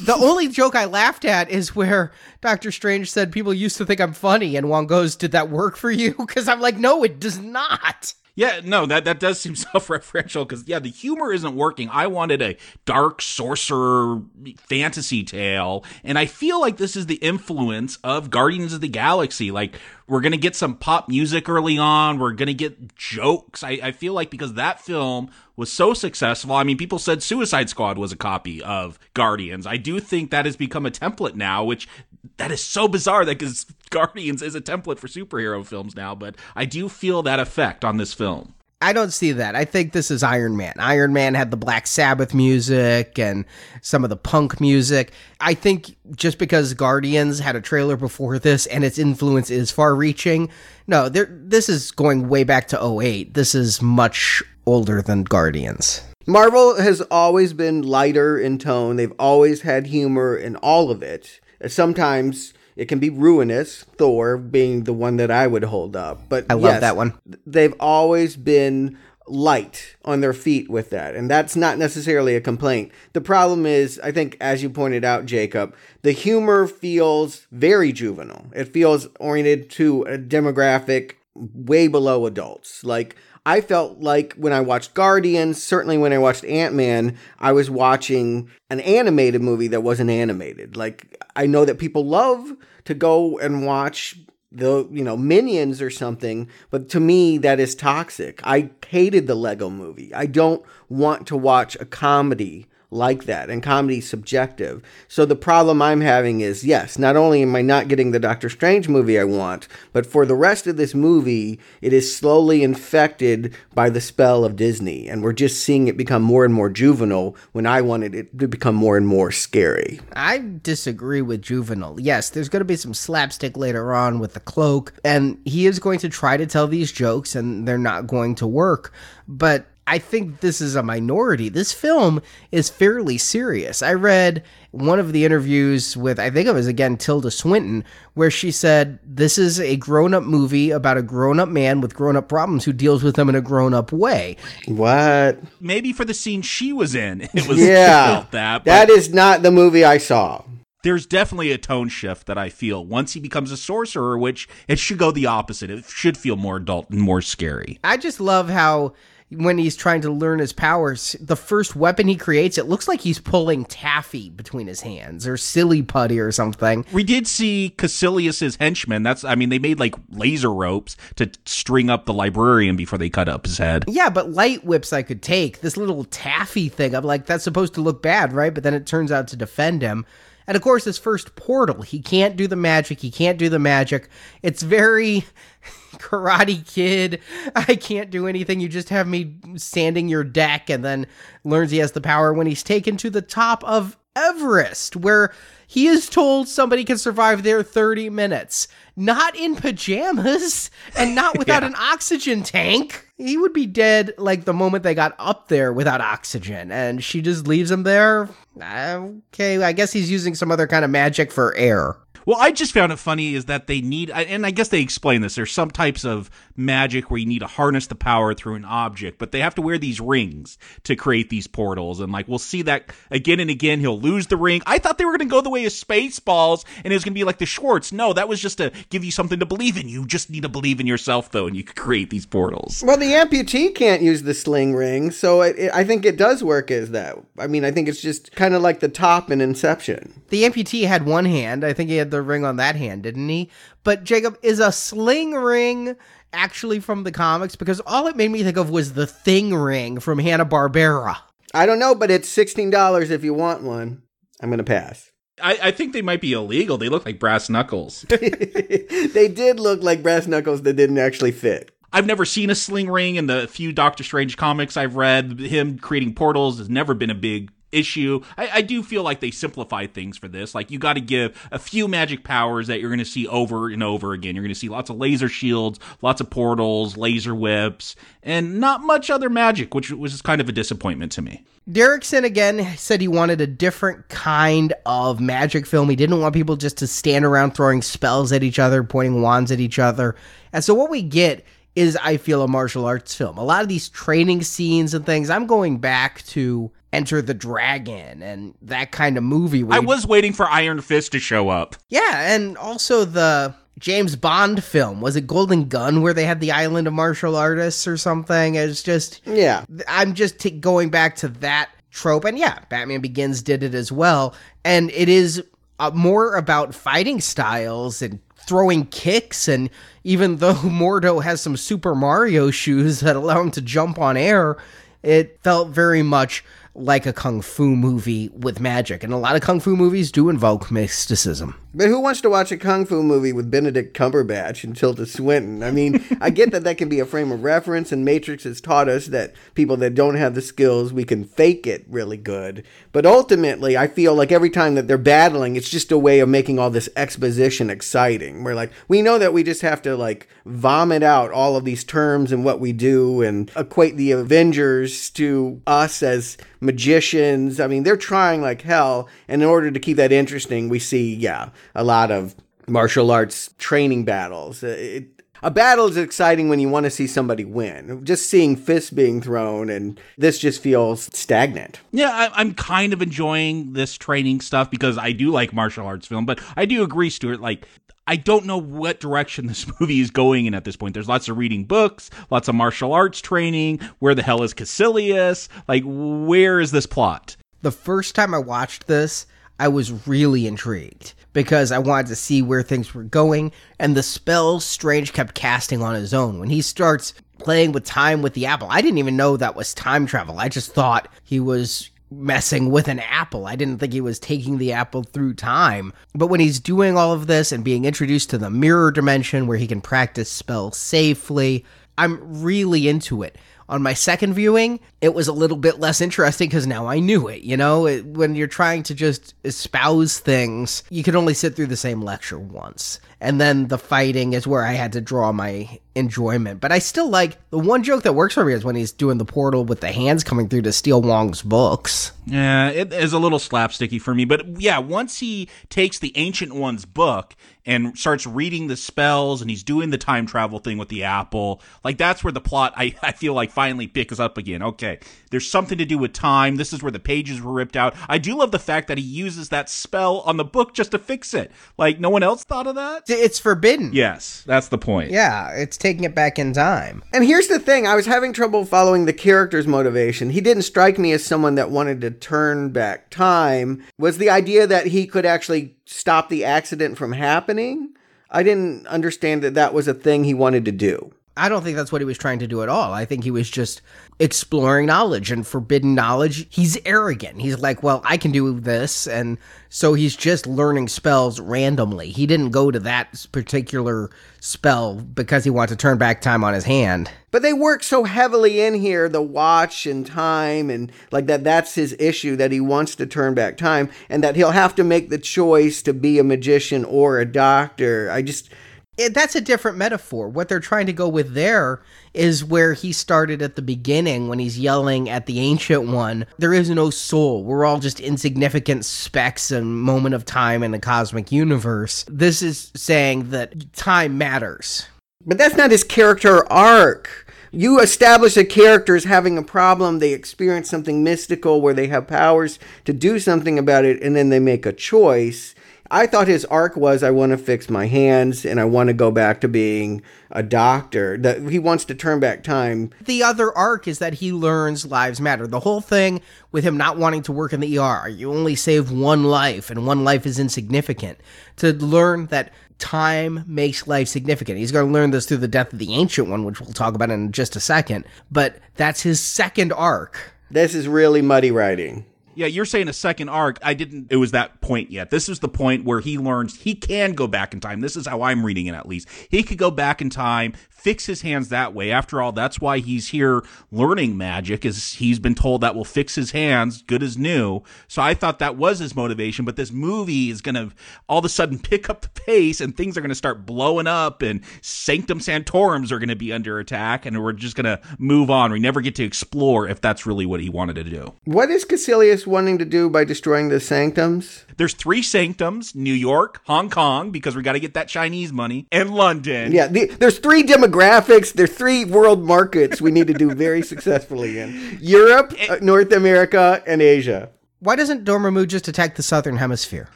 the 0.00 0.14
only 0.14 0.48
joke 0.48 0.74
I 0.74 0.84
laughed 0.84 1.24
at 1.24 1.50
is 1.50 1.74
where 1.74 2.12
Doctor 2.40 2.70
Strange 2.70 3.10
said 3.10 3.32
people 3.32 3.52
used 3.52 3.76
to 3.78 3.86
think 3.86 4.00
I'm 4.00 4.12
funny, 4.12 4.56
and 4.56 4.68
Wong 4.68 4.86
goes, 4.86 5.16
"Did 5.16 5.32
that 5.32 5.50
work 5.50 5.76
for 5.76 5.90
you?" 5.90 6.14
Because 6.18 6.48
I'm 6.48 6.60
like, 6.60 6.78
no, 6.78 7.04
it 7.04 7.20
does 7.20 7.38
not. 7.38 8.14
Yeah, 8.36 8.60
no, 8.64 8.84
that 8.86 9.04
that 9.04 9.20
does 9.20 9.40
seem 9.40 9.54
self-referential 9.54 10.46
because 10.46 10.66
yeah, 10.66 10.80
the 10.80 10.90
humor 10.90 11.32
isn't 11.32 11.54
working. 11.54 11.88
I 11.90 12.08
wanted 12.08 12.42
a 12.42 12.56
dark 12.84 13.22
sorcerer 13.22 14.22
fantasy 14.56 15.22
tale, 15.22 15.84
and 16.02 16.18
I 16.18 16.26
feel 16.26 16.60
like 16.60 16.76
this 16.76 16.96
is 16.96 17.06
the 17.06 17.16
influence 17.16 17.98
of 18.02 18.30
Guardians 18.30 18.72
of 18.72 18.80
the 18.80 18.88
Galaxy. 18.88 19.50
Like 19.52 19.78
we're 20.08 20.20
gonna 20.20 20.36
get 20.36 20.56
some 20.56 20.76
pop 20.76 21.08
music 21.08 21.48
early 21.48 21.78
on. 21.78 22.18
We're 22.18 22.32
gonna 22.32 22.54
get 22.54 22.96
jokes. 22.96 23.62
I, 23.62 23.78
I 23.82 23.92
feel 23.92 24.14
like 24.14 24.30
because 24.30 24.54
that 24.54 24.80
film 24.80 25.30
was 25.56 25.70
so 25.70 25.94
successful. 25.94 26.52
I 26.52 26.64
mean, 26.64 26.76
people 26.76 26.98
said 26.98 27.22
Suicide 27.22 27.70
Squad 27.70 27.98
was 27.98 28.10
a 28.10 28.16
copy 28.16 28.60
of 28.60 28.98
Guardians. 29.14 29.64
I 29.64 29.76
do 29.76 30.00
think 30.00 30.32
that 30.32 30.44
has 30.44 30.56
become 30.56 30.84
a 30.86 30.90
template 30.90 31.36
now, 31.36 31.62
which 31.62 31.88
that 32.36 32.50
is 32.50 32.62
so 32.62 32.88
bizarre 32.88 33.24
that 33.24 33.38
because 33.38 33.66
Guardians 33.90 34.42
is 34.42 34.54
a 34.54 34.60
template 34.60 34.98
for 34.98 35.08
superhero 35.08 35.64
films 35.64 35.94
now, 35.94 36.14
but 36.14 36.36
I 36.54 36.64
do 36.64 36.88
feel 36.88 37.22
that 37.22 37.40
effect 37.40 37.84
on 37.84 37.96
this 37.96 38.12
film. 38.12 38.54
I 38.82 38.92
don't 38.92 39.12
see 39.12 39.32
that. 39.32 39.56
I 39.56 39.64
think 39.64 39.92
this 39.92 40.10
is 40.10 40.22
Iron 40.22 40.58
Man. 40.58 40.74
Iron 40.78 41.14
Man 41.14 41.34
had 41.34 41.50
the 41.50 41.56
Black 41.56 41.86
Sabbath 41.86 42.34
music 42.34 43.18
and 43.18 43.46
some 43.80 44.04
of 44.04 44.10
the 44.10 44.16
punk 44.16 44.60
music. 44.60 45.12
I 45.40 45.54
think 45.54 45.96
just 46.14 46.38
because 46.38 46.74
Guardians 46.74 47.38
had 47.38 47.56
a 47.56 47.62
trailer 47.62 47.96
before 47.96 48.38
this 48.38 48.66
and 48.66 48.84
its 48.84 48.98
influence 48.98 49.50
is 49.50 49.70
far 49.70 49.94
reaching, 49.94 50.50
no, 50.86 51.08
this 51.08 51.70
is 51.70 51.92
going 51.92 52.28
way 52.28 52.44
back 52.44 52.68
to 52.68 53.00
08. 53.00 53.32
This 53.32 53.54
is 53.54 53.80
much 53.80 54.42
older 54.66 55.00
than 55.00 55.24
Guardians. 55.24 56.02
Marvel 56.26 56.76
has 56.76 57.00
always 57.10 57.54
been 57.54 57.82
lighter 57.82 58.38
in 58.38 58.58
tone. 58.58 58.96
They've 58.96 59.12
always 59.18 59.62
had 59.62 59.86
humor 59.86 60.36
in 60.36 60.56
all 60.56 60.90
of 60.90 61.02
it. 61.02 61.40
Sometimes 61.68 62.54
it 62.76 62.86
can 62.86 62.98
be 62.98 63.10
ruinous, 63.10 63.84
Thor 63.96 64.36
being 64.36 64.84
the 64.84 64.92
one 64.92 65.16
that 65.16 65.30
I 65.30 65.46
would 65.46 65.64
hold 65.64 65.96
up. 65.96 66.28
But 66.28 66.46
I 66.50 66.54
love 66.54 66.74
yes, 66.74 66.80
that 66.80 66.96
one. 66.96 67.14
They've 67.46 67.74
always 67.78 68.36
been 68.36 68.98
light 69.26 69.96
on 70.04 70.20
their 70.20 70.32
feet 70.32 70.68
with 70.68 70.90
that. 70.90 71.14
And 71.14 71.30
that's 71.30 71.56
not 71.56 71.78
necessarily 71.78 72.36
a 72.36 72.40
complaint. 72.40 72.92
The 73.14 73.20
problem 73.20 73.64
is, 73.64 73.98
I 74.00 74.12
think, 74.12 74.36
as 74.40 74.62
you 74.62 74.68
pointed 74.68 75.04
out, 75.04 75.24
Jacob, 75.24 75.74
the 76.02 76.12
humor 76.12 76.66
feels 76.66 77.46
very 77.50 77.92
juvenile. 77.92 78.46
It 78.54 78.72
feels 78.72 79.08
oriented 79.18 79.70
to 79.70 80.02
a 80.02 80.18
demographic 80.18 81.12
way 81.34 81.88
below 81.88 82.26
adults. 82.26 82.84
Like, 82.84 83.16
I 83.46 83.60
felt 83.60 84.00
like 84.00 84.32
when 84.34 84.52
I 84.52 84.60
watched 84.60 84.94
Guardians, 84.94 85.62
certainly 85.62 85.98
when 85.98 86.12
I 86.12 86.18
watched 86.18 86.44
Ant 86.44 86.74
Man, 86.74 87.16
I 87.38 87.52
was 87.52 87.70
watching 87.70 88.50
an 88.70 88.80
animated 88.80 89.42
movie 89.42 89.68
that 89.68 89.82
wasn't 89.82 90.10
animated. 90.10 90.76
Like, 90.76 91.22
I 91.36 91.46
know 91.46 91.64
that 91.64 91.78
people 91.78 92.06
love 92.06 92.56
to 92.86 92.94
go 92.94 93.38
and 93.38 93.66
watch 93.66 94.18
the 94.50 94.88
you 94.92 95.02
know 95.02 95.16
minions 95.16 95.82
or 95.82 95.90
something 95.90 96.48
but 96.70 96.88
to 96.88 97.00
me 97.00 97.36
that 97.38 97.58
is 97.58 97.74
toxic 97.74 98.40
i 98.44 98.70
hated 98.86 99.26
the 99.26 99.34
lego 99.34 99.68
movie 99.68 100.14
i 100.14 100.26
don't 100.26 100.62
want 100.88 101.26
to 101.26 101.36
watch 101.36 101.76
a 101.80 101.84
comedy 101.84 102.64
like 102.90 103.24
that, 103.24 103.50
and 103.50 103.62
comedy 103.62 104.00
subjective. 104.00 104.82
So 105.08 105.24
the 105.24 105.36
problem 105.36 105.82
I'm 105.82 106.00
having 106.00 106.40
is 106.40 106.64
yes, 106.64 106.98
not 106.98 107.16
only 107.16 107.42
am 107.42 107.56
I 107.56 107.62
not 107.62 107.88
getting 107.88 108.10
the 108.10 108.18
Doctor 108.18 108.48
Strange 108.48 108.88
movie 108.88 109.18
I 109.18 109.24
want, 109.24 109.68
but 109.92 110.06
for 110.06 110.24
the 110.24 110.34
rest 110.34 110.66
of 110.66 110.76
this 110.76 110.94
movie, 110.94 111.58
it 111.80 111.92
is 111.92 112.14
slowly 112.14 112.62
infected 112.62 113.54
by 113.74 113.90
the 113.90 114.00
spell 114.00 114.44
of 114.44 114.56
Disney, 114.56 115.08
and 115.08 115.22
we're 115.22 115.32
just 115.32 115.62
seeing 115.62 115.88
it 115.88 115.96
become 115.96 116.22
more 116.22 116.44
and 116.44 116.54
more 116.54 116.70
juvenile 116.70 117.36
when 117.52 117.66
I 117.66 117.80
wanted 117.80 118.14
it 118.14 118.38
to 118.38 118.48
become 118.48 118.74
more 118.74 118.96
and 118.96 119.06
more 119.06 119.32
scary. 119.32 120.00
I 120.14 120.44
disagree 120.62 121.22
with 121.22 121.42
juvenile. 121.42 122.00
Yes, 122.00 122.30
there's 122.30 122.48
going 122.48 122.60
to 122.60 122.64
be 122.64 122.76
some 122.76 122.94
slapstick 122.94 123.56
later 123.56 123.94
on 123.94 124.18
with 124.18 124.34
the 124.34 124.40
cloak, 124.40 124.94
and 125.04 125.38
he 125.44 125.66
is 125.66 125.78
going 125.78 125.98
to 126.00 126.08
try 126.08 126.36
to 126.36 126.46
tell 126.46 126.66
these 126.66 126.92
jokes, 126.92 127.34
and 127.34 127.66
they're 127.66 127.78
not 127.78 128.06
going 128.06 128.34
to 128.36 128.46
work. 128.46 128.92
But 129.26 129.66
I 129.86 129.98
think 129.98 130.40
this 130.40 130.60
is 130.60 130.76
a 130.76 130.82
minority. 130.82 131.48
This 131.48 131.72
film 131.72 132.22
is 132.50 132.70
fairly 132.70 133.18
serious. 133.18 133.82
I 133.82 133.92
read 133.92 134.42
one 134.70 134.98
of 134.98 135.12
the 135.12 135.24
interviews 135.24 135.96
with, 135.96 136.18
I 136.18 136.30
think 136.30 136.48
it 136.48 136.54
was 136.54 136.66
again 136.66 136.96
Tilda 136.96 137.30
Swinton, 137.30 137.84
where 138.14 138.30
she 138.30 138.50
said, 138.50 138.98
This 139.04 139.36
is 139.36 139.60
a 139.60 139.76
grown 139.76 140.14
up 140.14 140.22
movie 140.22 140.70
about 140.70 140.96
a 140.96 141.02
grown 141.02 141.38
up 141.38 141.48
man 141.50 141.80
with 141.80 141.94
grown 141.94 142.16
up 142.16 142.28
problems 142.28 142.64
who 142.64 142.72
deals 142.72 143.02
with 143.02 143.16
them 143.16 143.28
in 143.28 143.34
a 143.34 143.42
grown 143.42 143.74
up 143.74 143.92
way. 143.92 144.36
What? 144.66 145.38
Maybe 145.60 145.92
for 145.92 146.04
the 146.04 146.14
scene 146.14 146.42
she 146.42 146.72
was 146.72 146.94
in, 146.94 147.28
it 147.34 147.46
was 147.46 147.58
yeah, 147.58 148.24
that. 148.30 148.64
That 148.64 148.88
is 148.88 149.12
not 149.12 149.42
the 149.42 149.50
movie 149.50 149.84
I 149.84 149.98
saw 149.98 150.44
there's 150.84 151.06
definitely 151.06 151.50
a 151.50 151.56
tone 151.56 151.88
shift 151.88 152.26
that 152.26 152.36
I 152.36 152.50
feel 152.50 152.84
once 152.84 153.14
he 153.14 153.20
becomes 153.20 153.50
a 153.50 153.56
sorcerer, 153.56 154.18
which 154.18 154.46
it 154.68 154.78
should 154.78 154.98
go 154.98 155.10
the 155.10 155.24
opposite. 155.24 155.70
It 155.70 155.86
should 155.86 156.18
feel 156.18 156.36
more 156.36 156.58
adult 156.58 156.90
and 156.90 157.00
more 157.00 157.22
scary. 157.22 157.78
I 157.82 157.96
just 157.96 158.20
love 158.20 158.50
how 158.50 158.92
when 159.36 159.58
he's 159.58 159.76
trying 159.76 160.00
to 160.02 160.10
learn 160.10 160.38
his 160.38 160.52
powers, 160.52 161.16
the 161.20 161.36
first 161.36 161.76
weapon 161.76 162.08
he 162.08 162.16
creates, 162.16 162.58
it 162.58 162.66
looks 162.66 162.88
like 162.88 163.00
he's 163.00 163.18
pulling 163.18 163.64
taffy 163.64 164.30
between 164.30 164.66
his 164.66 164.80
hands 164.80 165.26
or 165.26 165.36
silly 165.36 165.82
putty 165.82 166.18
or 166.20 166.32
something. 166.32 166.84
We 166.92 167.04
did 167.04 167.26
see 167.26 167.74
Kaecilius's 167.76 168.56
henchmen. 168.56 169.02
That's, 169.02 169.24
I 169.24 169.34
mean, 169.34 169.48
they 169.48 169.58
made 169.58 169.78
like 169.78 169.94
laser 170.10 170.52
ropes 170.52 170.96
to 171.16 171.30
string 171.44 171.90
up 171.90 172.06
the 172.06 172.14
librarian 172.14 172.76
before 172.76 172.98
they 172.98 173.10
cut 173.10 173.28
up 173.28 173.46
his 173.46 173.58
head. 173.58 173.84
Yeah, 173.88 174.10
but 174.10 174.30
light 174.30 174.64
whips 174.64 174.92
I 174.92 175.02
could 175.02 175.22
take. 175.22 175.60
This 175.60 175.76
little 175.76 176.04
taffy 176.04 176.68
thing, 176.68 176.94
I'm 176.94 177.04
like, 177.04 177.26
that's 177.26 177.44
supposed 177.44 177.74
to 177.74 177.80
look 177.80 178.02
bad, 178.02 178.32
right? 178.32 178.52
But 178.52 178.62
then 178.62 178.74
it 178.74 178.86
turns 178.86 179.12
out 179.12 179.28
to 179.28 179.36
defend 179.36 179.82
him. 179.82 180.06
And 180.46 180.56
of 180.56 180.62
course, 180.62 180.84
his 180.84 180.98
first 180.98 181.36
portal, 181.36 181.82
he 181.82 182.00
can't 182.00 182.36
do 182.36 182.46
the 182.46 182.56
magic. 182.56 183.00
He 183.00 183.10
can't 183.10 183.38
do 183.38 183.48
the 183.48 183.58
magic. 183.58 184.08
It's 184.42 184.62
very 184.62 185.24
Karate 185.92 186.66
Kid. 186.66 187.20
I 187.54 187.76
can't 187.76 188.10
do 188.10 188.26
anything. 188.26 188.60
You 188.60 188.68
just 188.68 188.90
have 188.90 189.06
me 189.06 189.36
sanding 189.56 190.08
your 190.08 190.24
deck, 190.24 190.68
and 190.70 190.84
then 190.84 191.06
learns 191.44 191.70
he 191.70 191.78
has 191.78 191.92
the 191.92 192.00
power 192.00 192.32
when 192.32 192.46
he's 192.46 192.62
taken 192.62 192.96
to 192.98 193.10
the 193.10 193.22
top 193.22 193.64
of 193.64 193.96
Everest, 194.16 194.94
where 194.94 195.32
he 195.66 195.86
is 195.88 196.08
told 196.08 196.46
somebody 196.46 196.84
can 196.84 196.98
survive 196.98 197.42
there 197.42 197.62
30 197.62 198.10
minutes, 198.10 198.68
not 198.94 199.34
in 199.34 199.56
pajamas 199.56 200.70
and 200.96 201.14
not 201.16 201.36
without 201.38 201.62
yeah. 201.62 201.68
an 201.68 201.74
oxygen 201.76 202.42
tank. 202.42 203.08
He 203.16 203.36
would 203.36 203.52
be 203.52 203.66
dead 203.66 204.12
like 204.16 204.44
the 204.44 204.52
moment 204.52 204.84
they 204.84 204.94
got 204.94 205.16
up 205.18 205.48
there 205.48 205.72
without 205.72 206.00
oxygen, 206.00 206.70
and 206.70 207.02
she 207.02 207.22
just 207.22 207.48
leaves 207.48 207.70
him 207.70 207.82
there. 207.82 208.28
Uh, 208.60 209.08
okay, 209.32 209.62
I 209.62 209.72
guess 209.72 209.92
he's 209.92 210.10
using 210.10 210.34
some 210.34 210.50
other 210.50 210.66
kind 210.66 210.84
of 210.84 210.90
magic 210.90 211.32
for 211.32 211.54
air. 211.56 211.96
Well, 212.26 212.38
I 212.40 212.52
just 212.52 212.72
found 212.72 212.92
it 212.92 212.96
funny 212.96 213.34
is 213.34 213.46
that 213.46 213.66
they 213.66 213.80
need, 213.80 214.10
and 214.10 214.46
I 214.46 214.50
guess 214.50 214.68
they 214.68 214.80
explain 214.80 215.20
this. 215.20 215.34
There's 215.34 215.52
some 215.52 215.70
types 215.70 216.04
of 216.04 216.30
magic 216.56 217.10
where 217.10 217.18
you 217.18 217.26
need 217.26 217.40
to 217.40 217.46
harness 217.46 217.86
the 217.86 217.94
power 217.94 218.34
through 218.34 218.54
an 218.54 218.64
object, 218.64 219.18
but 219.18 219.32
they 219.32 219.40
have 219.40 219.54
to 219.56 219.62
wear 219.62 219.78
these 219.78 220.00
rings 220.00 220.58
to 220.84 220.96
create 220.96 221.30
these 221.30 221.46
portals. 221.46 222.00
And 222.00 222.12
like, 222.12 222.28
we'll 222.28 222.38
see 222.38 222.62
that 222.62 222.92
again 223.10 223.40
and 223.40 223.50
again. 223.50 223.80
He'll 223.80 224.00
lose 224.00 224.28
the 224.28 224.36
ring. 224.36 224.62
I 224.66 224.78
thought 224.78 224.98
they 224.98 225.04
were 225.04 225.16
going 225.16 225.28
to 225.28 225.32
go 225.32 225.40
the 225.40 225.50
way 225.50 225.64
of 225.66 225.72
Spaceballs 225.72 226.64
and 226.84 226.92
it 226.92 226.96
was 226.96 227.04
going 227.04 227.12
to 227.12 227.18
be 227.18 227.24
like 227.24 227.38
the 227.38 227.46
Schwartz. 227.46 227.92
No, 227.92 228.12
that 228.12 228.28
was 228.28 228.40
just 228.40 228.58
to 228.58 228.72
give 228.90 229.04
you 229.04 229.10
something 229.10 229.38
to 229.40 229.46
believe 229.46 229.76
in. 229.76 229.88
You 229.88 230.06
just 230.06 230.30
need 230.30 230.42
to 230.42 230.48
believe 230.48 230.80
in 230.80 230.86
yourself, 230.86 231.30
though, 231.30 231.46
and 231.46 231.56
you 231.56 231.64
could 231.64 231.76
create 231.76 232.10
these 232.10 232.26
portals. 232.26 232.82
Well, 232.86 232.96
the 232.96 233.12
amputee 233.12 233.74
can't 233.74 234.02
use 234.02 234.22
the 234.22 234.34
sling 234.34 234.74
ring, 234.74 235.10
so 235.10 235.42
it, 235.42 235.58
it, 235.58 235.72
I 235.74 235.84
think 235.84 236.04
it 236.04 236.16
does 236.16 236.42
work 236.42 236.70
as 236.70 236.90
that. 236.90 237.18
I 237.38 237.46
mean, 237.46 237.64
I 237.64 237.70
think 237.70 237.88
it's 237.88 238.00
just 238.00 238.32
kind 238.32 238.54
of 238.54 238.62
like 238.62 238.80
the 238.80 238.88
top 238.88 239.30
in 239.30 239.40
Inception. 239.40 240.22
The 240.28 240.44
amputee 240.44 240.86
had 240.86 241.06
one 241.06 241.24
hand. 241.24 241.64
I 241.64 241.72
think 241.72 241.90
he 241.90 241.96
had 241.96 242.03
the 242.10 242.22
ring 242.22 242.44
on 242.44 242.56
that 242.56 242.76
hand, 242.76 243.02
didn't 243.02 243.28
he? 243.28 243.50
But 243.82 244.04
Jacob, 244.04 244.38
is 244.42 244.60
a 244.60 244.72
sling 244.72 245.32
ring 245.32 245.96
actually 246.32 246.80
from 246.80 247.04
the 247.04 247.12
comics? 247.12 247.56
Because 247.56 247.80
all 247.80 248.06
it 248.06 248.16
made 248.16 248.30
me 248.30 248.42
think 248.42 248.56
of 248.56 248.70
was 248.70 248.94
the 248.94 249.06
thing 249.06 249.54
ring 249.54 250.00
from 250.00 250.18
Hanna 250.18 250.46
Barbera. 250.46 251.16
I 251.52 251.66
don't 251.66 251.78
know, 251.78 251.94
but 251.94 252.10
it's 252.10 252.28
sixteen 252.28 252.70
dollars 252.70 253.10
if 253.10 253.22
you 253.24 253.34
want 253.34 253.62
one. 253.62 254.02
I'm 254.40 254.50
gonna 254.50 254.64
pass. 254.64 255.12
I, 255.42 255.58
I, 255.64 255.70
think 255.72 255.92
they 255.92 256.02
might 256.02 256.20
be 256.20 256.32
illegal. 256.32 256.78
They 256.78 256.88
look 256.88 257.04
like 257.04 257.18
brass 257.18 257.50
knuckles. 257.50 258.02
they 258.08 259.28
did 259.34 259.58
look 259.58 259.82
like 259.82 260.00
brass 260.00 260.28
knuckles 260.28 260.62
that 260.62 260.74
didn't 260.74 260.98
actually 260.98 261.32
fit. 261.32 261.72
I've 261.92 262.06
never 262.06 262.24
seen 262.24 262.50
a 262.50 262.54
sling 262.54 262.90
ring 262.90 263.16
in 263.16 263.26
the 263.26 263.46
few 263.46 263.72
Doctor 263.72 264.02
Strange 264.02 264.36
comics 264.36 264.76
I've 264.76 264.96
read. 264.96 265.38
Him 265.38 265.78
creating 265.78 266.14
portals 266.14 266.58
has 266.58 266.68
never 266.68 266.92
been 266.92 267.10
a 267.10 267.14
big 267.14 267.52
issue. 267.74 268.22
I, 268.36 268.48
I 268.54 268.62
do 268.62 268.82
feel 268.82 269.02
like 269.02 269.20
they 269.20 269.30
simplified 269.30 269.94
things 269.94 270.16
for 270.16 270.28
this. 270.28 270.54
Like 270.54 270.70
you 270.70 270.78
got 270.78 270.94
to 270.94 271.00
give 271.00 271.48
a 271.50 271.58
few 271.58 271.88
magic 271.88 272.24
powers 272.24 272.68
that 272.68 272.80
you're 272.80 272.90
going 272.90 272.98
to 272.98 273.04
see 273.04 273.26
over 273.26 273.68
and 273.68 273.82
over 273.82 274.12
again. 274.12 274.34
You're 274.34 274.44
going 274.44 274.54
to 274.54 274.58
see 274.58 274.68
lots 274.68 274.90
of 274.90 274.96
laser 274.96 275.28
shields, 275.28 275.78
lots 276.02 276.20
of 276.20 276.30
portals, 276.30 276.96
laser 276.96 277.34
whips, 277.34 277.96
and 278.22 278.60
not 278.60 278.82
much 278.82 279.10
other 279.10 279.28
magic, 279.28 279.74
which 279.74 279.90
was 279.90 280.22
kind 280.22 280.40
of 280.40 280.48
a 280.48 280.52
disappointment 280.52 281.12
to 281.12 281.22
me. 281.22 281.44
Derrickson 281.70 282.24
again 282.24 282.76
said 282.76 283.00
he 283.00 283.08
wanted 283.08 283.40
a 283.40 283.46
different 283.46 284.08
kind 284.10 284.74
of 284.84 285.18
magic 285.18 285.64
film. 285.64 285.88
He 285.88 285.96
didn't 285.96 286.20
want 286.20 286.34
people 286.34 286.56
just 286.56 286.76
to 286.78 286.86
stand 286.86 287.24
around 287.24 287.52
throwing 287.52 287.80
spells 287.80 288.32
at 288.32 288.42
each 288.42 288.58
other, 288.58 288.84
pointing 288.84 289.22
wands 289.22 289.50
at 289.50 289.60
each 289.60 289.78
other. 289.78 290.14
And 290.52 290.62
so 290.62 290.74
what 290.74 290.90
we 290.90 291.00
get 291.00 291.44
is 291.76 291.96
I 292.02 292.16
feel 292.16 292.42
a 292.42 292.48
martial 292.48 292.86
arts 292.86 293.14
film. 293.14 293.38
A 293.38 293.44
lot 293.44 293.62
of 293.62 293.68
these 293.68 293.88
training 293.88 294.42
scenes 294.42 294.94
and 294.94 295.04
things, 295.04 295.30
I'm 295.30 295.46
going 295.46 295.78
back 295.78 296.22
to 296.26 296.70
Enter 296.92 297.20
the 297.20 297.34
Dragon 297.34 298.22
and 298.22 298.54
that 298.62 298.92
kind 298.92 299.18
of 299.18 299.24
movie. 299.24 299.64
I 299.68 299.80
was 299.80 300.06
waiting 300.06 300.32
for 300.32 300.46
Iron 300.48 300.80
Fist 300.80 301.12
to 301.12 301.18
show 301.18 301.48
up. 301.48 301.74
Yeah, 301.88 302.34
and 302.34 302.56
also 302.56 303.04
the 303.04 303.54
James 303.80 304.14
Bond 304.14 304.62
film. 304.62 305.00
Was 305.00 305.16
it 305.16 305.26
Golden 305.26 305.68
Gun 305.68 306.02
where 306.02 306.14
they 306.14 306.24
had 306.24 306.40
the 306.40 306.52
island 306.52 306.86
of 306.86 306.92
martial 306.92 307.34
artists 307.34 307.88
or 307.88 307.96
something? 307.96 308.54
It's 308.54 308.82
just 308.82 309.20
Yeah. 309.26 309.64
I'm 309.88 310.14
just 310.14 310.38
t- 310.38 310.50
going 310.50 310.90
back 310.90 311.16
to 311.16 311.28
that 311.28 311.70
trope 311.90 312.24
and 312.24 312.38
yeah, 312.38 312.60
Batman 312.68 313.00
Begins 313.00 313.42
did 313.42 313.64
it 313.64 313.74
as 313.74 313.90
well 313.90 314.34
and 314.64 314.90
it 314.92 315.08
is 315.08 315.42
uh, 315.80 315.90
more 315.92 316.36
about 316.36 316.72
fighting 316.74 317.20
styles 317.20 318.00
and 318.00 318.20
throwing 318.44 318.86
kicks 318.86 319.48
and 319.48 319.70
even 320.04 320.36
though 320.36 320.54
Mordo 320.62 321.22
has 321.22 321.40
some 321.40 321.56
Super 321.56 321.94
Mario 321.94 322.50
shoes 322.50 323.00
that 323.00 323.16
allow 323.16 323.40
him 323.40 323.50
to 323.52 323.60
jump 323.60 323.98
on 323.98 324.16
air, 324.16 324.56
it 325.02 325.38
felt 325.42 325.68
very 325.68 326.02
much 326.02 326.44
like 326.74 327.06
a 327.06 327.12
kung 327.12 327.40
fu 327.40 327.76
movie 327.76 328.30
with 328.30 328.60
magic. 328.60 329.04
And 329.04 329.12
a 329.12 329.16
lot 329.16 329.36
of 329.36 329.42
kung 329.42 329.60
fu 329.60 329.76
movies 329.76 330.10
do 330.10 330.28
invoke 330.28 330.70
mysticism. 330.70 331.54
But 331.76 331.88
who 331.88 331.98
wants 331.98 332.20
to 332.20 332.30
watch 332.30 332.52
a 332.52 332.56
kung 332.56 332.86
fu 332.86 333.02
movie 333.02 333.32
with 333.32 333.50
Benedict 333.50 333.96
Cumberbatch 333.96 334.62
and 334.62 334.76
Tilda 334.76 335.06
Swinton? 335.06 335.64
I 335.64 335.72
mean, 335.72 336.04
I 336.20 336.30
get 336.30 336.52
that 336.52 336.62
that 336.62 336.78
can 336.78 336.88
be 336.88 337.00
a 337.00 337.04
frame 337.04 337.32
of 337.32 337.42
reference, 337.42 337.90
and 337.90 338.04
Matrix 338.04 338.44
has 338.44 338.60
taught 338.60 338.88
us 338.88 339.06
that 339.06 339.34
people 339.54 339.76
that 339.78 339.96
don't 339.96 340.14
have 340.14 340.36
the 340.36 340.40
skills, 340.40 340.92
we 340.92 341.02
can 341.02 341.24
fake 341.24 341.66
it 341.66 341.84
really 341.88 342.16
good. 342.16 342.64
But 342.92 343.04
ultimately, 343.04 343.76
I 343.76 343.88
feel 343.88 344.14
like 344.14 344.30
every 344.30 344.50
time 344.50 344.76
that 344.76 344.86
they're 344.86 344.96
battling, 344.98 345.56
it's 345.56 345.68
just 345.68 345.90
a 345.90 345.98
way 345.98 346.20
of 346.20 346.28
making 346.28 346.60
all 346.60 346.70
this 346.70 346.88
exposition 346.94 347.70
exciting. 347.70 348.44
We're 348.44 348.54
like, 348.54 348.70
we 348.86 349.02
know 349.02 349.18
that 349.18 349.32
we 349.32 349.42
just 349.42 349.62
have 349.62 349.82
to 349.82 349.96
like 349.96 350.28
vomit 350.46 351.02
out 351.02 351.32
all 351.32 351.56
of 351.56 351.64
these 351.64 351.82
terms 351.82 352.30
and 352.30 352.44
what 352.44 352.60
we 352.60 352.72
do 352.72 353.20
and 353.20 353.50
equate 353.56 353.96
the 353.96 354.12
Avengers 354.12 355.10
to 355.10 355.60
us 355.66 356.04
as 356.04 356.36
magicians. 356.60 357.58
I 357.58 357.66
mean, 357.66 357.82
they're 357.82 357.96
trying 357.96 358.42
like 358.42 358.62
hell. 358.62 359.08
And 359.26 359.42
in 359.42 359.48
order 359.48 359.70
to 359.70 359.80
keep 359.80 359.96
that 359.96 360.12
interesting, 360.12 360.68
we 360.68 360.78
see, 360.78 361.14
yeah, 361.14 361.50
a 361.74 361.84
lot 361.84 362.10
of 362.10 362.34
martial 362.68 363.10
arts 363.10 363.50
training 363.58 364.04
battles. 364.04 364.62
Uh, 364.62 364.68
it, 364.78 365.08
a 365.42 365.50
battle 365.50 365.86
is 365.88 365.98
exciting 365.98 366.48
when 366.48 366.58
you 366.58 366.70
want 366.70 366.84
to 366.84 366.90
see 366.90 367.06
somebody 367.06 367.44
win. 367.44 368.02
Just 368.02 368.30
seeing 368.30 368.56
fists 368.56 368.88
being 368.88 369.20
thrown, 369.20 369.68
and 369.68 370.00
this 370.16 370.38
just 370.38 370.62
feels 370.62 371.14
stagnant. 371.14 371.80
Yeah, 371.92 372.30
I, 372.34 372.40
am 372.40 372.54
kind 372.54 372.94
of 372.94 373.02
enjoying 373.02 373.74
this 373.74 373.98
training 373.98 374.40
stuff 374.40 374.70
because 374.70 374.96
I 374.96 375.12
do 375.12 375.30
like 375.30 375.52
martial 375.52 375.86
arts 375.86 376.06
film, 376.06 376.24
but 376.24 376.40
I 376.56 376.64
do 376.64 376.82
agree, 376.82 377.10
Stuart. 377.10 377.42
Like, 377.42 377.68
I 378.06 378.16
don't 378.16 378.46
know 378.46 378.56
what 378.56 379.00
direction 379.00 379.46
this 379.48 379.66
movie 379.78 380.00
is 380.00 380.10
going 380.10 380.46
in 380.46 380.54
at 380.54 380.64
this 380.64 380.76
point. 380.76 380.94
There's 380.94 381.08
lots 381.08 381.28
of 381.28 381.36
reading 381.36 381.64
books, 381.64 382.08
lots 382.30 382.48
of 382.48 382.54
martial 382.54 382.94
arts 382.94 383.20
training. 383.20 383.80
Where 383.98 384.14
the 384.14 384.22
hell 384.22 384.42
is 384.42 384.54
Kaecilius? 384.54 385.48
Like, 385.68 385.82
where 385.84 386.58
is 386.58 386.70
this 386.70 386.86
plot? 386.86 387.36
The 387.60 387.70
first 387.70 388.14
time 388.14 388.32
I 388.34 388.38
watched 388.38 388.86
this, 388.86 389.26
I 389.60 389.68
was 389.68 390.06
really 390.06 390.46
intrigued 390.46 391.12
because 391.34 391.70
I 391.70 391.78
wanted 391.78 392.06
to 392.06 392.16
see 392.16 392.40
where 392.40 392.62
things 392.62 392.94
were 392.94 393.02
going 393.02 393.52
and 393.78 393.94
the 393.94 394.02
spells 394.02 394.64
Strange 394.64 395.12
kept 395.12 395.34
casting 395.34 395.82
on 395.82 395.94
his 395.94 396.14
own. 396.14 396.38
When 396.38 396.48
he 396.48 396.62
starts 396.62 397.12
playing 397.38 397.72
with 397.72 397.84
time 397.84 398.22
with 398.22 398.32
the 398.32 398.46
apple, 398.46 398.68
I 398.70 398.80
didn't 398.80 398.98
even 398.98 399.16
know 399.16 399.36
that 399.36 399.56
was 399.56 399.74
time 399.74 400.06
travel. 400.06 400.38
I 400.38 400.48
just 400.48 400.72
thought 400.72 401.08
he 401.22 401.38
was 401.38 401.90
messing 402.10 402.70
with 402.70 402.88
an 402.88 403.00
apple. 403.00 403.46
I 403.46 403.56
didn't 403.56 403.78
think 403.78 403.92
he 403.92 404.00
was 404.00 404.18
taking 404.18 404.58
the 404.58 404.72
apple 404.72 405.02
through 405.02 405.34
time. 405.34 405.92
But 406.14 406.28
when 406.28 406.40
he's 406.40 406.60
doing 406.60 406.96
all 406.96 407.12
of 407.12 407.26
this 407.26 407.52
and 407.52 407.64
being 407.64 407.84
introduced 407.84 408.30
to 408.30 408.38
the 408.38 408.50
mirror 408.50 408.92
dimension 408.92 409.46
where 409.46 409.58
he 409.58 409.66
can 409.66 409.80
practice 409.80 410.30
spells 410.30 410.78
safely, 410.78 411.64
I'm 411.98 412.42
really 412.42 412.88
into 412.88 413.22
it 413.22 413.36
on 413.68 413.82
my 413.82 413.94
second 413.94 414.34
viewing, 414.34 414.80
it 415.04 415.12
was 415.12 415.28
a 415.28 415.34
little 415.34 415.58
bit 415.58 415.78
less 415.78 416.00
interesting 416.00 416.48
because 416.48 416.66
now 416.66 416.86
I 416.86 416.98
knew 416.98 417.28
it. 417.28 417.42
You 417.42 417.58
know, 417.58 417.86
it, 417.86 418.06
when 418.06 418.34
you're 418.34 418.46
trying 418.46 418.82
to 418.84 418.94
just 418.94 419.34
espouse 419.44 420.18
things, 420.18 420.82
you 420.88 421.02
can 421.02 421.14
only 421.14 421.34
sit 421.34 421.54
through 421.54 421.66
the 421.66 421.76
same 421.76 422.00
lecture 422.00 422.38
once. 422.38 423.00
And 423.20 423.38
then 423.38 423.68
the 423.68 423.76
fighting 423.76 424.32
is 424.32 424.46
where 424.46 424.64
I 424.64 424.72
had 424.72 424.92
to 424.92 425.02
draw 425.02 425.30
my 425.30 425.78
enjoyment. 425.94 426.60
But 426.60 426.72
I 426.72 426.78
still 426.78 427.08
like 427.08 427.38
the 427.50 427.58
one 427.58 427.82
joke 427.82 428.02
that 428.02 428.14
works 428.14 428.34
for 428.34 428.44
me 428.44 428.52
is 428.52 428.64
when 428.64 428.76
he's 428.76 428.92
doing 428.92 429.18
the 429.18 429.24
portal 429.24 429.64
with 429.64 429.80
the 429.80 429.92
hands 429.92 430.24
coming 430.24 430.48
through 430.48 430.62
to 430.62 430.72
steal 430.72 431.00
Wong's 431.00 431.42
books. 431.42 432.12
Yeah, 432.26 432.70
it 432.70 432.92
is 432.92 433.12
a 433.12 433.18
little 433.18 433.38
slapsticky 433.38 434.00
for 434.00 434.14
me. 434.14 434.24
But 434.24 434.60
yeah, 434.60 434.78
once 434.78 435.18
he 435.18 435.48
takes 435.68 435.98
the 435.98 436.12
Ancient 436.16 436.54
One's 436.54 436.84
book 436.84 437.34
and 437.66 437.96
starts 437.98 438.26
reading 438.26 438.66
the 438.66 438.76
spells 438.76 439.40
and 439.40 439.50
he's 439.50 439.62
doing 439.62 439.90
the 439.90 439.98
time 439.98 440.26
travel 440.26 440.58
thing 440.58 440.78
with 440.78 440.88
the 440.88 441.04
apple, 441.04 441.62
like 441.82 441.98
that's 441.98 442.24
where 442.24 442.32
the 442.32 442.40
plot 442.40 442.72
I, 442.76 442.94
I 443.02 443.12
feel 443.12 443.34
like 443.34 443.50
finally 443.50 443.86
picks 443.86 444.18
up 444.18 444.36
again. 444.38 444.62
Okay, 444.62 444.93
there's 445.30 445.50
something 445.50 445.78
to 445.78 445.84
do 445.84 445.98
with 445.98 446.12
time. 446.12 446.56
This 446.56 446.72
is 446.72 446.82
where 446.82 446.92
the 446.92 446.98
pages 446.98 447.40
were 447.40 447.52
ripped 447.52 447.76
out. 447.76 447.94
I 448.08 448.18
do 448.18 448.36
love 448.36 448.50
the 448.50 448.58
fact 448.58 448.88
that 448.88 448.98
he 448.98 449.04
uses 449.04 449.48
that 449.48 449.68
spell 449.68 450.20
on 450.20 450.36
the 450.36 450.44
book 450.44 450.74
just 450.74 450.92
to 450.92 450.98
fix 450.98 451.34
it. 451.34 451.50
Like 451.78 452.00
no 452.00 452.10
one 452.10 452.22
else 452.22 452.44
thought 452.44 452.66
of 452.66 452.74
that. 452.76 453.04
It's 453.08 453.38
forbidden. 453.38 453.90
Yes, 453.92 454.42
that's 454.46 454.68
the 454.68 454.78
point. 454.78 455.10
Yeah, 455.10 455.50
it's 455.50 455.76
taking 455.76 456.04
it 456.04 456.14
back 456.14 456.38
in 456.38 456.52
time. 456.52 457.02
And 457.12 457.24
here's 457.24 457.48
the 457.48 457.58
thing 457.58 457.86
I 457.86 457.94
was 457.94 458.06
having 458.06 458.32
trouble 458.32 458.64
following 458.64 459.04
the 459.04 459.12
character's 459.12 459.66
motivation. 459.66 460.30
He 460.30 460.40
didn't 460.40 460.62
strike 460.62 460.98
me 460.98 461.12
as 461.12 461.24
someone 461.24 461.54
that 461.56 461.70
wanted 461.70 462.00
to 462.02 462.10
turn 462.10 462.70
back 462.70 463.10
time. 463.10 463.84
Was 463.98 464.18
the 464.18 464.30
idea 464.30 464.66
that 464.66 464.86
he 464.86 465.06
could 465.06 465.26
actually 465.26 465.76
stop 465.86 466.28
the 466.28 466.44
accident 466.44 466.98
from 466.98 467.12
happening? 467.12 467.90
I 468.30 468.42
didn't 468.42 468.86
understand 468.88 469.42
that 469.42 469.54
that 469.54 469.72
was 469.72 469.86
a 469.86 469.94
thing 469.94 470.24
he 470.24 470.34
wanted 470.34 470.64
to 470.64 470.72
do. 470.72 471.12
I 471.36 471.48
don't 471.48 471.64
think 471.64 471.76
that's 471.76 471.90
what 471.90 472.00
he 472.00 472.04
was 472.04 472.18
trying 472.18 472.38
to 472.40 472.46
do 472.46 472.62
at 472.62 472.68
all. 472.68 472.92
I 472.92 473.04
think 473.04 473.24
he 473.24 473.32
was 473.32 473.50
just 473.50 473.82
exploring 474.20 474.86
knowledge 474.86 475.32
and 475.32 475.44
forbidden 475.44 475.92
knowledge. 475.94 476.46
He's 476.48 476.78
arrogant. 476.84 477.40
He's 477.40 477.58
like, 477.58 477.82
well, 477.82 478.02
I 478.04 478.16
can 478.16 478.30
do 478.30 478.60
this. 478.60 479.08
And 479.08 479.38
so 479.68 479.94
he's 479.94 480.14
just 480.14 480.46
learning 480.46 480.86
spells 480.86 481.40
randomly. 481.40 482.10
He 482.10 482.26
didn't 482.26 482.50
go 482.50 482.70
to 482.70 482.78
that 482.80 483.26
particular 483.32 484.10
spell 484.38 484.94
because 484.94 485.42
he 485.42 485.50
wanted 485.50 485.70
to 485.70 485.82
turn 485.82 485.98
back 485.98 486.20
time 486.20 486.44
on 486.44 486.54
his 486.54 486.64
hand. 486.64 487.10
But 487.32 487.42
they 487.42 487.52
work 487.52 487.82
so 487.82 488.04
heavily 488.04 488.60
in 488.60 488.74
here, 488.74 489.08
the 489.08 489.20
watch 489.20 489.86
and 489.86 490.06
time, 490.06 490.70
and 490.70 490.92
like 491.10 491.26
that, 491.26 491.42
that's 491.42 491.74
his 491.74 491.96
issue 491.98 492.36
that 492.36 492.52
he 492.52 492.60
wants 492.60 492.94
to 492.94 493.06
turn 493.06 493.34
back 493.34 493.56
time 493.56 493.90
and 494.08 494.22
that 494.22 494.36
he'll 494.36 494.52
have 494.52 494.76
to 494.76 494.84
make 494.84 495.10
the 495.10 495.18
choice 495.18 495.82
to 495.82 495.92
be 495.92 496.20
a 496.20 496.24
magician 496.24 496.84
or 496.84 497.18
a 497.18 497.26
doctor. 497.26 498.08
I 498.08 498.22
just 498.22 498.50
it, 498.96 499.14
that's 499.14 499.34
a 499.34 499.40
different 499.40 499.76
metaphor. 499.76 500.28
What 500.28 500.48
they're 500.48 500.60
trying 500.60 500.86
to 500.86 500.92
go 500.92 501.08
with 501.08 501.34
there 501.34 501.82
is 502.12 502.44
where 502.44 502.74
he 502.74 502.92
started 502.92 503.42
at 503.42 503.56
the 503.56 503.62
beginning 503.62 504.28
when 504.28 504.38
he's 504.38 504.58
yelling 504.58 505.08
at 505.08 505.26
the 505.26 505.40
ancient 505.40 505.88
one, 505.88 506.26
there 506.38 506.54
is 506.54 506.70
no 506.70 506.90
soul. 506.90 507.42
We're 507.42 507.64
all 507.64 507.80
just 507.80 507.98
insignificant 507.98 508.84
specks 508.84 509.50
and 509.50 509.80
moment 509.80 510.14
of 510.14 510.24
time 510.24 510.62
in 510.62 510.70
the 510.70 510.78
cosmic 510.78 511.32
universe. 511.32 512.04
This 512.08 512.40
is 512.40 512.70
saying 512.76 513.30
that 513.30 513.72
time 513.72 514.16
matters. 514.16 514.86
But 515.26 515.38
that's 515.38 515.56
not 515.56 515.70
his 515.70 515.84
character 515.84 516.50
arc. 516.52 517.26
You 517.50 517.80
establish 517.80 518.36
a 518.36 518.44
character 518.44 518.96
as 518.96 519.04
having 519.04 519.38
a 519.38 519.42
problem, 519.42 520.00
they 520.00 520.12
experience 520.12 520.68
something 520.68 521.04
mystical 521.04 521.60
where 521.60 521.74
they 521.74 521.86
have 521.86 522.08
powers 522.08 522.58
to 522.84 522.92
do 522.92 523.20
something 523.20 523.60
about 523.60 523.84
it, 523.84 524.02
and 524.02 524.16
then 524.16 524.28
they 524.28 524.40
make 524.40 524.66
a 524.66 524.72
choice 524.72 525.54
I 525.94 526.08
thought 526.08 526.26
his 526.26 526.44
arc 526.46 526.74
was 526.74 527.04
I 527.04 527.12
want 527.12 527.30
to 527.30 527.38
fix 527.38 527.70
my 527.70 527.86
hands 527.86 528.44
and 528.44 528.58
I 528.58 528.64
want 528.64 528.88
to 528.88 528.92
go 528.92 529.12
back 529.12 529.40
to 529.42 529.48
being 529.48 530.02
a 530.28 530.42
doctor. 530.42 531.16
That 531.16 531.48
he 531.48 531.60
wants 531.60 531.84
to 531.84 531.94
turn 531.94 532.18
back 532.18 532.42
time. 532.42 532.90
The 533.00 533.22
other 533.22 533.56
arc 533.56 533.86
is 533.86 534.00
that 534.00 534.14
he 534.14 534.32
learns 534.32 534.84
lives 534.84 535.20
matter. 535.20 535.46
The 535.46 535.60
whole 535.60 535.80
thing 535.80 536.20
with 536.50 536.64
him 536.64 536.76
not 536.76 536.98
wanting 536.98 537.22
to 537.22 537.32
work 537.32 537.52
in 537.52 537.60
the 537.60 537.78
ER, 537.78 538.08
you 538.08 538.32
only 538.32 538.56
save 538.56 538.90
one 538.90 539.22
life 539.22 539.70
and 539.70 539.86
one 539.86 540.02
life 540.02 540.26
is 540.26 540.40
insignificant. 540.40 541.20
To 541.58 541.72
learn 541.72 542.26
that 542.26 542.52
time 542.80 543.44
makes 543.46 543.86
life 543.86 544.08
significant. 544.08 544.58
He's 544.58 544.72
going 544.72 544.88
to 544.88 544.92
learn 544.92 545.12
this 545.12 545.26
through 545.26 545.36
the 545.36 545.46
death 545.46 545.72
of 545.72 545.78
the 545.78 545.94
ancient 545.94 546.28
one, 546.28 546.44
which 546.44 546.60
we'll 546.60 546.72
talk 546.72 546.96
about 546.96 547.10
in 547.10 547.30
just 547.30 547.54
a 547.54 547.60
second. 547.60 548.04
But 548.32 548.58
that's 548.74 549.02
his 549.02 549.20
second 549.20 549.72
arc. 549.72 550.18
This 550.50 550.74
is 550.74 550.88
really 550.88 551.22
muddy 551.22 551.52
writing. 551.52 552.04
Yeah, 552.36 552.46
you're 552.46 552.64
saying 552.64 552.88
a 552.88 552.92
second 552.92 553.28
arc. 553.28 553.58
I 553.62 553.74
didn't. 553.74 554.08
It 554.10 554.16
was 554.16 554.32
that 554.32 554.60
point 554.60 554.90
yet. 554.90 555.10
This 555.10 555.28
is 555.28 555.40
the 555.40 555.48
point 555.48 555.84
where 555.84 556.00
he 556.00 556.18
learns 556.18 556.62
he 556.62 556.74
can 556.74 557.12
go 557.12 557.26
back 557.26 557.52
in 557.52 557.60
time. 557.60 557.80
This 557.80 557.96
is 557.96 558.06
how 558.06 558.22
I'm 558.22 558.44
reading 558.44 558.66
it, 558.66 558.74
at 558.74 558.88
least. 558.88 559.08
He 559.30 559.42
could 559.42 559.58
go 559.58 559.70
back 559.70 560.00
in 560.00 560.10
time, 560.10 560.54
fix 560.84 561.06
his 561.06 561.22
hands 561.22 561.48
that 561.48 561.72
way. 561.72 561.90
After 561.90 562.20
all, 562.20 562.30
that's 562.30 562.60
why 562.60 562.78
he's 562.78 563.08
here 563.08 563.42
learning 563.72 564.18
magic. 564.18 564.66
Is 564.66 564.92
he's 564.92 565.18
been 565.18 565.34
told 565.34 565.62
that 565.62 565.74
will 565.74 565.84
fix 565.84 566.14
his 566.14 566.32
hands, 566.32 566.82
good 566.82 567.02
as 567.02 567.16
new. 567.16 567.62
So 567.88 568.02
I 568.02 568.12
thought 568.12 568.38
that 568.40 568.56
was 568.56 568.80
his 568.80 568.94
motivation. 568.94 569.46
But 569.46 569.56
this 569.56 569.72
movie 569.72 570.28
is 570.28 570.42
going 570.42 570.56
to 570.56 570.70
all 571.08 571.20
of 571.20 571.24
a 571.24 571.30
sudden 571.30 571.58
pick 571.70 571.88
up 571.88 572.02
the 572.02 572.08
pace, 572.10 572.60
and 572.60 572.76
things 572.76 572.98
are 572.98 573.00
going 573.00 573.08
to 573.08 573.14
start 573.14 573.46
blowing 573.46 573.86
up, 573.86 574.20
and 574.20 574.42
Sanctum 574.60 575.20
Sanctorums 575.20 575.90
are 575.90 575.98
going 575.98 576.10
to 576.10 576.16
be 576.16 576.32
under 576.32 576.58
attack, 576.58 577.06
and 577.06 577.20
we're 577.22 577.32
just 577.32 577.56
going 577.56 577.64
to 577.64 577.80
move 577.98 578.30
on. 578.30 578.52
We 578.52 578.60
never 578.60 578.82
get 578.82 578.94
to 578.96 579.04
explore 579.04 579.66
if 579.66 579.80
that's 579.80 580.04
really 580.04 580.26
what 580.26 580.40
he 580.40 580.50
wanted 580.50 580.74
to 580.74 580.84
do. 580.84 581.14
What 581.24 581.50
is 581.50 581.64
Kaecilius 581.64 582.26
wanting 582.26 582.58
to 582.58 582.66
do 582.66 582.90
by 582.90 583.04
destroying 583.04 583.48
the 583.48 583.58
sanctums? 583.58 584.44
There's 584.58 584.74
three 584.74 585.00
sanctums: 585.02 585.74
New 585.74 585.94
York, 585.94 586.42
Hong 586.44 586.68
Kong, 586.68 587.10
because 587.10 587.34
we 587.34 587.42
got 587.42 587.52
to 587.52 587.60
get 587.60 587.72
that 587.72 587.88
Chinese 587.88 588.34
money, 588.34 588.66
and 588.70 588.90
London. 588.90 589.50
Yeah, 589.52 589.68
the, 589.68 589.86
there's 589.86 590.18
three 590.18 590.42
demographics 590.42 590.73
demographics. 590.74 591.32
There 591.32 591.44
are 591.44 591.46
three 591.46 591.84
world 591.84 592.24
markets 592.24 592.80
we 592.80 592.90
need 592.90 593.06
to 593.06 593.14
do 593.14 593.32
very 593.34 593.62
successfully 593.62 594.38
in 594.38 594.78
Europe, 594.80 595.34
uh, 595.48 595.56
North 595.60 595.92
America, 595.92 596.62
and 596.66 596.82
Asia. 596.82 597.30
Why 597.64 597.76
doesn't 597.76 598.04
Dormammu 598.04 598.46
just 598.46 598.68
attack 598.68 598.96
the 598.96 599.02
southern 599.02 599.38
hemisphere? 599.38 599.88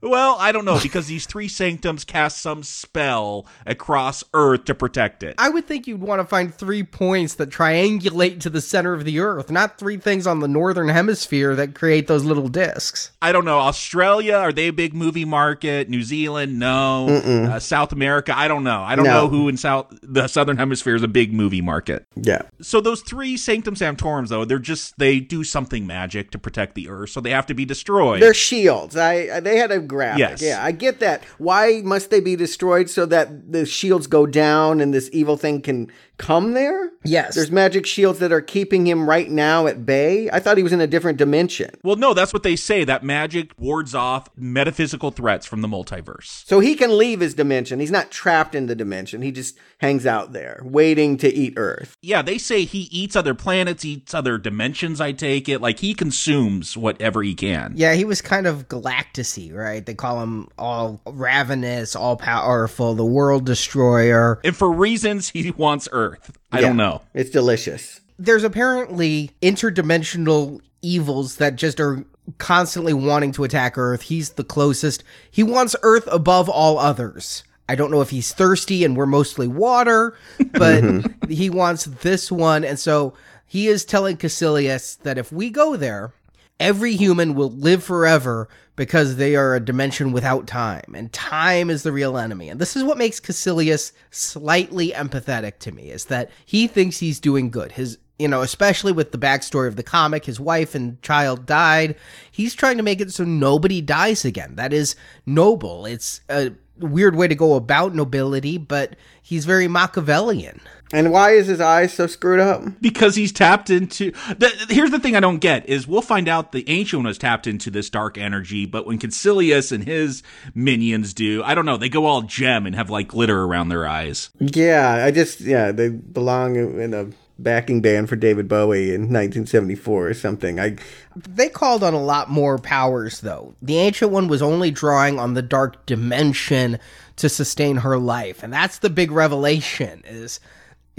Well, 0.00 0.36
I 0.38 0.52
don't 0.52 0.64
know 0.64 0.78
because 0.80 1.08
these 1.08 1.26
three 1.26 1.48
sanctums 1.48 2.04
cast 2.04 2.40
some 2.40 2.62
spell 2.62 3.46
across 3.66 4.22
Earth 4.32 4.66
to 4.66 4.76
protect 4.76 5.24
it. 5.24 5.34
I 5.38 5.48
would 5.48 5.66
think 5.66 5.88
you'd 5.88 6.00
want 6.00 6.20
to 6.20 6.24
find 6.24 6.54
three 6.54 6.84
points 6.84 7.34
that 7.34 7.50
triangulate 7.50 8.38
to 8.42 8.50
the 8.50 8.60
center 8.60 8.94
of 8.94 9.04
the 9.04 9.18
Earth, 9.18 9.50
not 9.50 9.76
three 9.76 9.96
things 9.96 10.24
on 10.24 10.38
the 10.38 10.46
northern 10.46 10.88
hemisphere 10.88 11.56
that 11.56 11.74
create 11.74 12.06
those 12.06 12.22
little 12.24 12.46
discs. 12.46 13.10
I 13.20 13.32
don't 13.32 13.44
know. 13.44 13.58
Australia, 13.58 14.34
are 14.36 14.52
they 14.52 14.68
a 14.68 14.72
big 14.72 14.94
movie 14.94 15.24
market? 15.24 15.88
New 15.88 16.04
Zealand, 16.04 16.60
no. 16.60 17.08
Uh, 17.08 17.58
South 17.58 17.90
America, 17.90 18.38
I 18.38 18.46
don't 18.46 18.62
know. 18.62 18.82
I 18.82 18.94
don't 18.94 19.04
No. 19.04 19.22
know 19.22 19.28
who 19.28 19.48
in 19.48 19.56
South 19.56 19.86
the 20.00 20.28
southern 20.28 20.58
hemisphere 20.58 20.94
is 20.94 21.02
a 21.02 21.08
big 21.08 21.32
movie 21.32 21.60
market. 21.60 22.06
Yeah. 22.14 22.42
So 22.62 22.80
those 22.80 23.00
three 23.00 23.36
sanctum 23.36 23.74
sanctorums, 23.74 24.28
though, 24.28 24.44
they're 24.44 24.60
just 24.60 24.96
they 24.98 25.18
do 25.18 25.42
something 25.42 25.88
magic 25.88 26.30
to 26.30 26.38
protect 26.38 26.76
the 26.76 26.88
Earth, 26.88 27.10
so 27.10 27.20
they 27.20 27.30
have 27.30 27.47
to 27.48 27.54
be 27.54 27.64
destroyed. 27.64 28.22
They're 28.22 28.34
shields. 28.34 28.96
I 28.96 29.28
I- 29.36 29.40
they 29.40 29.56
had 29.58 29.70
a 29.72 29.78
graphic. 29.80 30.18
Yes. 30.20 30.42
Yeah, 30.42 30.64
I 30.64 30.72
get 30.72 31.00
that. 31.00 31.22
Why 31.38 31.82
must 31.84 32.10
they 32.10 32.20
be 32.20 32.36
destroyed 32.36 32.88
so 32.88 33.04
that 33.06 33.52
the 33.52 33.66
shields 33.66 34.06
go 34.06 34.26
down 34.26 34.80
and 34.80 34.94
this 34.94 35.10
evil 35.12 35.36
thing 35.36 35.60
can 35.60 35.90
come 36.18 36.52
there? 36.52 36.90
Yes. 37.04 37.34
There's 37.34 37.50
magic 37.50 37.86
shields 37.86 38.18
that 38.18 38.32
are 38.32 38.40
keeping 38.40 38.86
him 38.86 39.08
right 39.08 39.30
now 39.30 39.66
at 39.66 39.86
bay. 39.86 40.28
I 40.30 40.40
thought 40.40 40.56
he 40.56 40.62
was 40.62 40.72
in 40.72 40.80
a 40.80 40.86
different 40.86 41.16
dimension. 41.18 41.70
well, 41.82 41.96
no, 41.96 42.12
that's 42.12 42.32
what 42.32 42.42
they 42.42 42.56
say. 42.56 42.84
That 42.84 43.02
magic 43.02 43.52
wards 43.56 43.94
off 43.94 44.28
metaphysical 44.36 45.10
threats 45.10 45.46
from 45.46 45.62
the 45.62 45.68
multiverse. 45.68 46.44
So 46.46 46.60
he 46.60 46.74
can 46.74 46.96
leave 46.98 47.20
his 47.20 47.34
dimension. 47.34 47.80
He's 47.80 47.90
not 47.90 48.10
trapped 48.10 48.54
in 48.54 48.66
the 48.66 48.74
dimension. 48.74 49.22
He 49.22 49.30
just 49.32 49.58
hangs 49.78 50.06
out 50.06 50.32
there, 50.32 50.60
waiting 50.64 51.16
to 51.18 51.32
eat 51.32 51.54
Earth. 51.56 51.96
Yeah, 52.02 52.20
they 52.22 52.36
say 52.36 52.64
he 52.64 52.88
eats 52.90 53.14
other 53.14 53.34
planets, 53.34 53.84
eats 53.84 54.12
other 54.12 54.36
dimensions. 54.36 55.00
I 55.00 55.12
take 55.12 55.48
it 55.48 55.60
like 55.60 55.78
he 55.78 55.94
consumes 55.94 56.76
whatever 56.76 57.22
he 57.22 57.34
can. 57.34 57.74
Yeah, 57.76 57.94
he 57.94 58.04
was 58.04 58.20
kind 58.20 58.46
of 58.46 58.68
galactusy, 58.68 59.54
right? 59.54 59.86
They 59.86 59.94
call 59.94 60.20
him 60.20 60.48
all 60.58 61.00
ravenous, 61.06 61.94
all 61.94 62.16
powerful, 62.16 62.94
the 62.94 63.04
world 63.04 63.46
destroyer. 63.46 64.40
And 64.42 64.56
for 64.56 64.70
reasons 64.72 65.28
he 65.28 65.52
wants 65.52 65.88
Earth. 65.92 66.07
I 66.52 66.60
Yeah, 66.60 66.68
don't 66.68 66.76
know. 66.76 67.02
It's 67.14 67.30
delicious. 67.30 68.00
There's 68.18 68.44
apparently 68.44 69.30
interdimensional 69.42 70.60
evils 70.82 71.36
that 71.36 71.56
just 71.56 71.80
are 71.80 72.04
constantly 72.38 72.92
wanting 72.92 73.32
to 73.32 73.44
attack 73.44 73.78
Earth. 73.78 74.02
He's 74.02 74.30
the 74.30 74.44
closest. 74.44 75.02
He 75.30 75.42
wants 75.42 75.76
Earth 75.82 76.06
above 76.10 76.48
all 76.48 76.78
others. 76.78 77.44
I 77.68 77.74
don't 77.74 77.90
know 77.90 78.00
if 78.00 78.10
he's 78.10 78.32
thirsty 78.32 78.84
and 78.84 78.96
we're 78.96 79.06
mostly 79.06 79.46
water, 79.46 80.16
but 80.38 80.82
mm-hmm. 80.82 81.30
he 81.30 81.50
wants 81.50 81.84
this 81.84 82.32
one. 82.32 82.64
And 82.64 82.78
so 82.78 83.14
he 83.46 83.68
is 83.68 83.84
telling 83.84 84.16
Kaecilius 84.16 84.98
that 85.00 85.18
if 85.18 85.30
we 85.32 85.50
go 85.50 85.76
there, 85.76 86.12
every 86.60 86.96
human 86.96 87.34
will 87.34 87.50
live 87.50 87.84
forever 87.84 88.48
because 88.76 89.16
they 89.16 89.34
are 89.34 89.54
a 89.54 89.60
dimension 89.60 90.12
without 90.12 90.46
time, 90.46 90.94
and 90.94 91.12
time 91.12 91.68
is 91.68 91.82
the 91.82 91.92
real 91.92 92.16
enemy. 92.16 92.48
And 92.48 92.60
this 92.60 92.76
is 92.76 92.84
what 92.84 92.98
makes 92.98 93.20
Kaecilius 93.20 93.92
slightly 94.10 94.90
empathetic 94.92 95.58
to 95.60 95.72
me, 95.72 95.90
is 95.90 96.06
that 96.06 96.30
he 96.46 96.66
thinks 96.66 96.98
he's 96.98 97.20
doing 97.20 97.50
good. 97.50 97.72
His 97.72 97.98
you 98.18 98.26
know, 98.26 98.42
especially 98.42 98.92
with 98.92 99.12
the 99.12 99.18
backstory 99.18 99.68
of 99.68 99.76
the 99.76 99.82
comic, 99.82 100.24
his 100.24 100.40
wife 100.40 100.74
and 100.74 101.00
child 101.02 101.46
died. 101.46 101.94
He's 102.30 102.54
trying 102.54 102.76
to 102.76 102.82
make 102.82 103.00
it 103.00 103.12
so 103.12 103.24
nobody 103.24 103.80
dies 103.80 104.24
again. 104.24 104.56
That 104.56 104.72
is 104.72 104.96
noble. 105.24 105.86
It's 105.86 106.20
a 106.28 106.52
weird 106.78 107.14
way 107.14 107.28
to 107.28 107.34
go 107.34 107.54
about 107.54 107.94
nobility, 107.94 108.58
but 108.58 108.96
he's 109.22 109.44
very 109.44 109.68
Machiavellian. 109.68 110.60
And 110.92 111.12
why 111.12 111.32
is 111.32 111.46
his 111.46 111.60
eyes 111.60 111.92
so 111.92 112.06
screwed 112.06 112.40
up? 112.40 112.62
because 112.80 113.14
he's 113.14 113.32
tapped 113.32 113.70
into 113.70 114.10
the, 114.38 114.66
here's 114.70 114.90
the 114.90 114.98
thing 114.98 115.14
i 115.16 115.20
don't 115.20 115.38
get 115.38 115.68
is 115.68 115.86
we'll 115.86 116.02
find 116.02 116.28
out 116.28 116.52
the 116.52 116.68
ancient 116.68 117.00
one 117.00 117.06
was 117.06 117.18
tapped 117.18 117.46
into 117.46 117.70
this 117.70 117.90
dark 117.90 118.16
energy 118.18 118.66
but 118.66 118.86
when 118.86 118.98
Kaecilius 118.98 119.72
and 119.72 119.84
his 119.84 120.22
minions 120.54 121.14
do 121.14 121.42
i 121.44 121.54
don't 121.54 121.66
know 121.66 121.76
they 121.76 121.88
go 121.88 122.06
all 122.06 122.22
gem 122.22 122.66
and 122.66 122.74
have 122.74 122.90
like 122.90 123.08
glitter 123.08 123.42
around 123.44 123.68
their 123.68 123.86
eyes 123.86 124.30
Yeah, 124.40 125.04
I 125.04 125.10
just 125.10 125.40
yeah, 125.40 125.72
they 125.72 125.88
belong 125.88 126.56
in 126.56 126.94
a 126.94 127.08
backing 127.38 127.80
band 127.80 128.08
for 128.08 128.16
David 128.16 128.48
Bowie 128.48 128.88
in 128.88 129.02
1974 129.02 130.08
or 130.08 130.14
something. 130.14 130.58
I 130.58 130.76
They 131.16 131.48
called 131.48 131.84
on 131.84 131.94
a 131.94 132.02
lot 132.02 132.28
more 132.28 132.58
powers, 132.58 133.20
though. 133.20 133.54
The 133.62 133.78
Ancient 133.78 134.10
One 134.10 134.26
was 134.28 134.42
only 134.42 134.70
drawing 134.70 135.18
on 135.18 135.34
the 135.34 135.42
dark 135.42 135.86
dimension 135.86 136.78
to 137.16 137.28
sustain 137.28 137.76
her 137.76 137.96
life, 137.98 138.42
and 138.42 138.52
that's 138.52 138.78
the 138.78 138.90
big 138.90 139.10
revelation. 139.12 140.02
Is 140.06 140.40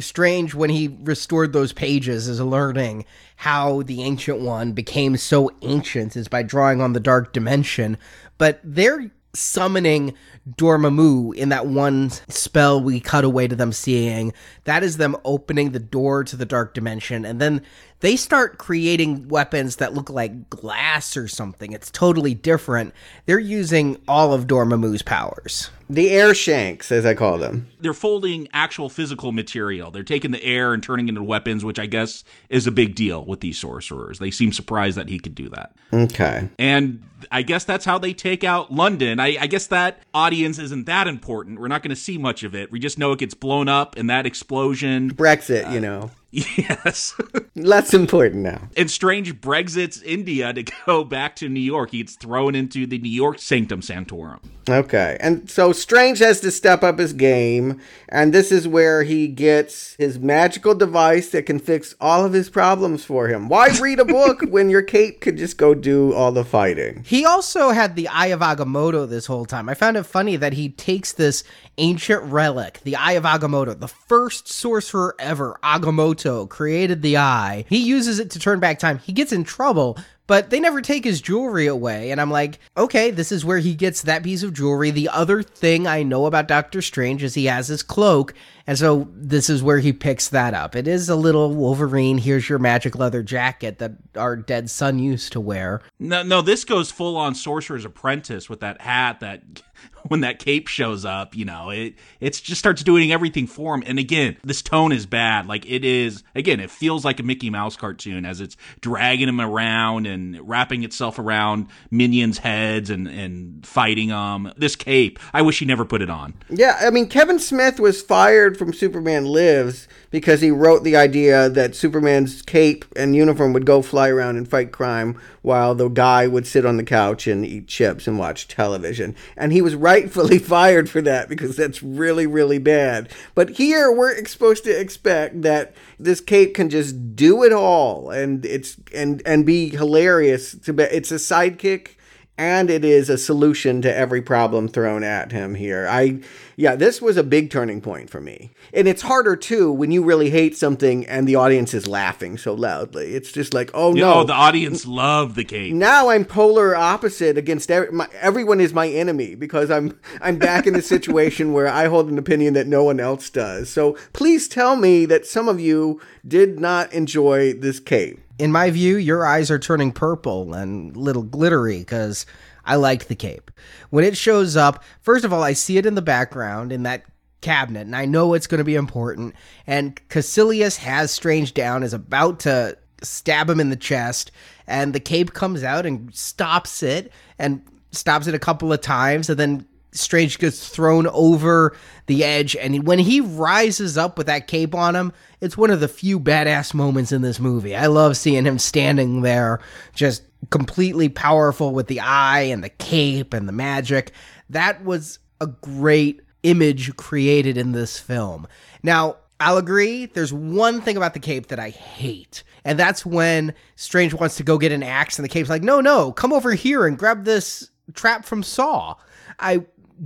Strange 0.01 0.53
when 0.53 0.69
he 0.69 0.97
restored 1.01 1.53
those 1.53 1.73
pages 1.73 2.27
is 2.27 2.39
learning 2.39 3.05
how 3.37 3.81
the 3.83 4.03
Ancient 4.03 4.39
One 4.39 4.73
became 4.73 5.17
so 5.17 5.51
ancient 5.61 6.15
is 6.15 6.27
by 6.27 6.43
drawing 6.43 6.81
on 6.81 6.93
the 6.93 6.99
dark 6.99 7.33
dimension, 7.33 7.97
but 8.37 8.59
they're 8.63 9.11
summoning 9.33 10.15
Dormammu 10.57 11.35
in 11.35 11.49
that 11.49 11.67
one 11.67 12.09
spell 12.29 12.81
we 12.81 12.99
cut 12.99 13.23
away 13.23 13.47
to 13.47 13.55
them 13.55 13.71
seeing. 13.71 14.33
That 14.63 14.83
is 14.83 14.97
them 14.97 15.15
opening 15.23 15.71
the 15.71 15.79
door 15.79 16.23
to 16.23 16.35
the 16.35 16.45
dark 16.45 16.73
dimension, 16.73 17.25
and 17.25 17.39
then 17.39 17.61
they 18.01 18.15
start 18.15 18.57
creating 18.57 19.27
weapons 19.27 19.77
that 19.77 19.93
look 19.93 20.09
like 20.09 20.49
glass 20.49 21.17
or 21.17 21.27
something. 21.27 21.71
It's 21.73 21.91
totally 21.91 22.33
different. 22.33 22.93
They're 23.25 23.39
using 23.39 23.97
all 24.07 24.33
of 24.33 24.47
Dormammu's 24.47 25.01
powers. 25.01 25.69
the 25.89 26.09
air 26.11 26.33
shanks, 26.33 26.91
as 26.91 27.05
I 27.05 27.13
call 27.15 27.37
them. 27.37 27.67
they're 27.81 27.93
folding 27.93 28.47
actual 28.53 28.89
physical 28.89 29.31
material 29.31 29.89
they're 29.91 30.03
taking 30.03 30.31
the 30.31 30.43
air 30.43 30.73
and 30.73 30.83
turning 30.83 31.07
it 31.07 31.09
into 31.09 31.23
weapons 31.23 31.63
which 31.65 31.79
i 31.79 31.85
guess 31.87 32.23
is 32.49 32.67
a 32.67 32.71
big 32.71 32.93
deal 32.93 33.23
with 33.25 33.39
these 33.39 33.57
sorcerers 33.57 34.19
they 34.19 34.29
seem 34.29 34.51
surprised 34.53 34.97
that 34.97 35.09
he 35.09 35.17
could 35.17 35.33
do 35.33 35.49
that 35.49 35.73
Okay. 35.91 36.47
and 36.59 37.01
I 37.31 37.41
guess 37.41 37.65
that's 37.65 37.83
how 37.83 37.97
they 37.97 38.13
take 38.13 38.45
out 38.45 38.71
London. 38.71 39.19
I, 39.19 39.35
I 39.41 39.47
guess 39.47 39.67
that 39.67 39.99
audience 40.13 40.57
isn't 40.57 40.85
that 40.85 41.05
important. 41.05 41.59
We're 41.59 41.67
not 41.67 41.83
going 41.83 41.89
to 41.89 41.95
see 41.97 42.17
much 42.17 42.43
of 42.43 42.55
it. 42.55 42.71
We 42.71 42.79
just 42.79 42.97
know 42.97 43.11
it 43.11 43.19
gets 43.19 43.33
blown 43.33 43.67
up 43.67 43.97
and 43.97 44.09
that 44.09 44.25
explosion. 44.25 45.13
Brexit, 45.13 45.67
uh, 45.67 45.71
you 45.71 45.81
know, 45.81 46.11
Yes. 46.59 47.19
less 47.55 47.93
important 47.93 48.43
now. 48.43 48.69
and 48.77 48.89
Strange 48.91 49.41
Brexit's 49.41 50.01
India 50.03 50.53
to 50.53 50.63
go 50.85 51.03
back 51.03 51.35
to 51.37 51.49
New 51.49 51.59
York. 51.59 51.91
He 51.91 51.99
gets 51.99 52.15
thrown 52.15 52.53
into 52.53 52.85
the 52.85 52.99
New 52.99 53.09
York 53.09 53.39
Sanctum 53.39 53.81
Sanctorum. 53.81 54.39
Okay. 54.69 55.17
And 55.19 55.49
so 55.49 55.71
Strange 55.73 56.19
has 56.19 56.39
to 56.41 56.51
step 56.51 56.83
up 56.83 56.99
his 56.99 57.13
game, 57.13 57.81
and 58.09 58.31
this 58.31 58.51
is 58.51 58.67
where 58.67 59.01
he 59.01 59.27
gets 59.27 59.95
his 59.95 60.19
magical 60.19 60.75
device 60.75 61.29
that 61.29 61.47
can 61.47 61.57
fix 61.57 61.95
all 61.99 62.23
of 62.23 62.33
his 62.33 62.49
problems 62.51 63.03
for 63.03 63.27
him. 63.27 63.49
Why 63.49 63.69
read 63.81 63.99
a 63.99 64.05
book 64.05 64.41
when 64.49 64.69
your 64.69 64.83
cape 64.83 65.21
could 65.21 65.37
just 65.37 65.57
go 65.57 65.73
do 65.73 66.13
all 66.13 66.31
the 66.31 66.45
fighting? 66.45 67.03
He 67.07 67.25
also 67.25 67.69
had 67.71 67.95
the 67.95 68.07
Eye 68.07 68.27
of 68.27 68.41
Agamotto 68.41 69.09
this 69.09 69.25
whole 69.25 69.45
time. 69.45 69.67
I 69.67 69.73
found 69.73 69.97
it 69.97 70.03
funny 70.03 70.35
that 70.35 70.53
he 70.53 70.69
takes 70.69 71.11
this 71.13 71.43
ancient 71.79 72.21
relic, 72.23 72.81
the 72.83 72.95
Eye 72.97 73.13
of 73.13 73.23
Agamotto, 73.23 73.79
the 73.79 73.87
first 73.87 74.47
sorcerer 74.47 75.15
ever, 75.17 75.57
Agamotto, 75.63 76.18
created 76.49 77.01
the 77.01 77.17
eye. 77.17 77.65
He 77.69 77.77
uses 77.77 78.19
it 78.19 78.31
to 78.31 78.39
turn 78.39 78.59
back 78.59 78.79
time. 78.79 78.99
He 78.99 79.13
gets 79.13 79.31
in 79.31 79.43
trouble, 79.43 79.97
but 80.27 80.51
they 80.51 80.59
never 80.59 80.81
take 80.81 81.03
his 81.03 81.21
jewelry 81.21 81.65
away. 81.65 82.11
And 82.11 82.21
I'm 82.21 82.29
like, 82.29 82.59
okay, 82.77 83.09
this 83.09 83.31
is 83.31 83.43
where 83.43 83.57
he 83.57 83.73
gets 83.73 84.03
that 84.03 84.21
piece 84.21 84.43
of 84.43 84.53
jewelry. 84.53 84.91
The 84.91 85.09
other 85.09 85.41
thing 85.41 85.87
I 85.87 86.03
know 86.03 86.27
about 86.27 86.47
Doctor 86.47 86.81
Strange 86.81 87.23
is 87.23 87.33
he 87.33 87.45
has 87.45 87.67
his 87.67 87.81
cloak. 87.81 88.35
And 88.67 88.77
so 88.77 89.07
this 89.11 89.49
is 89.49 89.63
where 89.63 89.79
he 89.79 89.91
picks 89.91 90.29
that 90.29 90.53
up. 90.53 90.75
It 90.75 90.87
is 90.87 91.09
a 91.09 91.15
little 91.15 91.55
Wolverine. 91.55 92.19
Here's 92.19 92.47
your 92.47 92.59
magic 92.59 92.95
leather 92.95 93.23
jacket 93.23 93.79
that 93.79 93.93
our 94.15 94.35
dead 94.35 94.69
son 94.69 94.99
used 94.99 95.31
to 95.31 95.39
wear. 95.39 95.81
No, 95.97 96.21
no, 96.21 96.43
this 96.43 96.63
goes 96.63 96.91
full 96.91 97.17
on 97.17 97.33
Sorcerer's 97.33 97.85
Apprentice 97.85 98.47
with 98.47 98.59
that 98.59 98.81
hat 98.81 99.21
that 99.21 99.63
when 100.09 100.21
that 100.21 100.39
cape 100.39 100.67
shows 100.67 101.05
up, 101.05 101.35
you 101.35 101.45
know, 101.45 101.69
it 101.69 101.95
it's 102.19 102.41
just 102.41 102.59
starts 102.59 102.83
doing 102.83 103.11
everything 103.11 103.47
for 103.47 103.73
him. 103.73 103.83
And 103.85 103.97
again, 103.97 104.37
this 104.43 104.61
tone 104.61 104.91
is 104.91 105.05
bad. 105.05 105.47
Like 105.47 105.65
it 105.69 105.85
is 105.85 106.23
again, 106.35 106.59
it 106.59 106.69
feels 106.69 107.05
like 107.05 107.19
a 107.19 107.23
Mickey 107.23 107.49
Mouse 107.49 107.75
cartoon 107.75 108.25
as 108.25 108.41
it's 108.41 108.57
dragging 108.81 109.29
him 109.29 109.39
around 109.39 110.05
and 110.05 110.47
wrapping 110.47 110.83
itself 110.83 111.17
around 111.17 111.67
minions' 111.89 112.39
heads 112.39 112.89
and 112.89 113.07
and 113.07 113.65
fighting 113.65 114.09
them. 114.09 114.51
This 114.57 114.75
cape, 114.75 115.19
I 115.33 115.41
wish 115.41 115.59
he 115.59 115.65
never 115.65 115.85
put 115.85 116.01
it 116.01 116.09
on. 116.09 116.33
Yeah, 116.49 116.77
I 116.81 116.89
mean, 116.89 117.07
Kevin 117.07 117.39
Smith 117.39 117.79
was 117.79 118.01
fired 118.01 118.57
from 118.57 118.73
Superman 118.73 119.25
Lives 119.25 119.87
because 120.11 120.41
he 120.41 120.51
wrote 120.51 120.83
the 120.83 120.95
idea 120.95 121.49
that 121.49 121.75
Superman's 121.75 122.41
cape 122.41 122.85
and 122.95 123.15
uniform 123.15 123.53
would 123.53 123.65
go 123.65 123.81
fly 123.81 124.09
around 124.09 124.37
and 124.37 124.47
fight 124.47 124.71
crime 124.71 125.19
while 125.41 125.75
the 125.75 125.87
guy 125.87 126.27
would 126.27 126.47
sit 126.47 126.65
on 126.65 126.77
the 126.77 126.83
couch 126.83 127.27
and 127.27 127.45
eat 127.45 127.67
chips 127.67 128.07
and 128.07 128.17
watch 128.17 128.47
television. 128.47 129.15
And 129.37 129.51
he 129.51 129.61
was 129.61 129.75
rightfully 129.75 130.39
fired 130.39 130.89
for 130.89 131.01
that 131.01 131.29
because 131.29 131.55
that's 131.55 131.83
really, 131.83 132.27
really 132.27 132.59
bad. 132.59 133.09
But 133.35 133.51
here 133.51 133.91
we're 133.91 134.25
supposed 134.25 134.63
to 134.65 134.79
expect 134.79 135.41
that 135.43 135.73
this 135.99 136.21
cape 136.21 136.55
can 136.55 136.69
just 136.69 137.15
do 137.15 137.43
it 137.43 137.53
all 137.53 138.09
and 138.09 138.45
it's 138.45 138.77
and 138.93 139.21
and 139.25 139.45
be 139.45 139.69
hilarious 139.69 140.55
to 140.55 140.73
be 140.73 140.83
it's 140.83 141.11
a 141.11 141.15
sidekick 141.15 141.95
and 142.39 142.69
it 142.69 142.85
is 142.85 143.09
a 143.09 143.17
solution 143.17 143.81
to 143.81 143.93
every 143.93 144.21
problem 144.21 144.69
thrown 144.69 145.03
at 145.03 145.33
him 145.33 145.55
here. 145.55 145.85
I 145.89 146.21
yeah, 146.55 146.75
this 146.75 147.01
was 147.01 147.17
a 147.17 147.23
big 147.23 147.49
turning 147.51 147.81
point 147.81 148.09
for 148.09 148.21
me. 148.21 148.51
And 148.73 148.87
it's 148.87 149.01
harder 149.01 149.35
too 149.35 149.73
when 149.73 149.91
you 149.91 150.03
really 150.03 150.29
hate 150.29 150.55
something 150.55 151.05
and 151.05 151.27
the 151.27 151.35
audience 151.35 151.73
is 151.73 151.85
laughing 151.85 152.37
so 152.37 152.53
loudly. 152.53 153.13
It's 153.13 153.33
just 153.33 153.53
like, 153.53 153.71
oh 153.73 153.91
no. 153.91 154.23
the 154.23 154.33
audience 154.33 154.85
loved 154.85 155.35
the 155.35 155.43
cape. 155.43 155.73
now 155.73 156.09
I'm 156.09 156.23
polar 156.23 156.77
opposite 156.77 157.37
against 157.37 157.69
every, 157.69 157.91
my, 157.91 158.07
everyone 158.21 158.61
is 158.61 158.73
my 158.73 158.87
enemy 158.87 159.35
because 159.35 159.69
I'm 159.69 159.99
I'm 160.21 160.37
back 160.37 160.65
in 160.65 160.73
the 160.73 160.81
situation 160.81 161.51
where 161.53 161.67
I 161.67 161.87
hold 161.87 162.09
an 162.09 162.17
opinion 162.17 162.53
that 162.53 162.67
no 162.67 162.85
one 162.85 163.01
else 163.01 163.29
does. 163.29 163.69
So 163.69 163.97
please 164.13 164.47
tell 164.47 164.77
me 164.77 165.05
that 165.07 165.25
some 165.25 165.49
of 165.49 165.59
you 165.59 165.99
did 166.25 166.57
not 166.57 166.93
enjoy 166.93 167.51
this 167.51 167.81
cape. 167.81 168.21
In 168.39 168.53
my 168.53 168.71
view, 168.71 168.95
your 168.95 169.25
eyes 169.25 169.51
are 169.51 169.59
turning 169.59 169.91
purple 169.91 170.53
and 170.53 170.95
little 170.95 171.23
glittery 171.23 171.79
because 171.79 172.25
I 172.65 172.77
liked 172.77 173.09
the 173.09 173.15
cape. 173.15 173.51
When 173.89 174.05
it 174.05 174.15
shows 174.15 174.55
up, 174.55 174.83
first 175.01 175.25
of 175.25 175.33
all, 175.33 175.43
I 175.43 175.53
see 175.53 175.77
it 175.77 175.85
in 175.85 175.95
the 175.95 176.01
background 176.01 176.71
in 176.71 176.83
that 176.83 177.03
cabinet, 177.41 177.81
and 177.81 177.95
I 177.95 178.05
know 178.05 178.33
it's 178.33 178.47
going 178.47 178.59
to 178.59 178.63
be 178.63 178.75
important. 178.75 179.35
And 179.67 179.99
Kaecilius 180.07 180.77
has 180.77 181.11
Strange 181.11 181.53
down, 181.53 181.83
is 181.83 181.93
about 181.93 182.39
to 182.41 182.77
stab 183.03 183.49
him 183.49 183.59
in 183.59 183.69
the 183.69 183.75
chest, 183.75 184.31
and 184.67 184.93
the 184.93 184.99
cape 184.99 185.33
comes 185.33 185.63
out 185.63 185.85
and 185.85 186.13
stops 186.15 186.81
it, 186.81 187.11
and 187.37 187.61
stops 187.91 188.27
it 188.27 188.35
a 188.35 188.39
couple 188.39 188.71
of 188.71 188.79
times, 188.79 189.29
and 189.29 189.39
then 189.39 189.65
Strange 189.91 190.37
gets 190.37 190.69
thrown 190.69 191.07
over 191.07 191.75
the 192.05 192.23
edge, 192.23 192.55
and 192.55 192.85
when 192.85 192.99
he 192.99 193.21
rises 193.21 193.97
up 193.97 194.17
with 194.17 194.27
that 194.27 194.47
cape 194.47 194.75
on 194.75 194.95
him, 194.95 195.11
it's 195.41 195.57
one 195.57 195.71
of 195.71 195.79
the 195.79 195.87
few 195.87 196.19
badass 196.19 196.73
moments 196.73 197.11
in 197.11 197.21
this 197.21 197.39
movie. 197.39 197.75
I 197.75 197.87
love 197.87 198.15
seeing 198.15 198.45
him 198.45 198.59
standing 198.59 199.21
there, 199.21 199.59
just 199.95 200.23
completely 200.51 201.09
powerful 201.09 201.73
with 201.73 201.87
the 201.87 201.99
eye 201.99 202.41
and 202.41 202.63
the 202.63 202.69
cape 202.69 203.33
and 203.33 203.47
the 203.47 203.53
magic. 203.53 204.11
That 204.49 204.83
was 204.83 205.19
a 205.41 205.47
great 205.47 206.21
image 206.43 206.95
created 206.95 207.57
in 207.57 207.71
this 207.71 207.99
film. 207.99 208.47
Now, 208.83 209.17
I'll 209.39 209.57
agree, 209.57 210.05
there's 210.05 210.33
one 210.33 210.81
thing 210.81 210.97
about 210.97 211.13
the 211.13 211.19
cape 211.19 211.47
that 211.47 211.59
I 211.59 211.69
hate, 211.69 212.43
and 212.63 212.77
that's 212.77 213.05
when 213.05 213.53
Strange 213.75 214.13
wants 214.13 214.35
to 214.37 214.43
go 214.43 214.57
get 214.57 214.71
an 214.71 214.83
axe, 214.83 215.17
and 215.17 215.23
the 215.23 215.29
cape's 215.29 215.49
like, 215.49 215.63
no, 215.63 215.81
no, 215.81 216.11
come 216.11 216.33
over 216.33 216.53
here 216.53 216.85
and 216.85 216.97
grab 216.97 217.23
this 217.23 217.71
trap 217.93 218.25
from 218.25 218.43
Saw. 218.43 218.95
I 219.39 219.65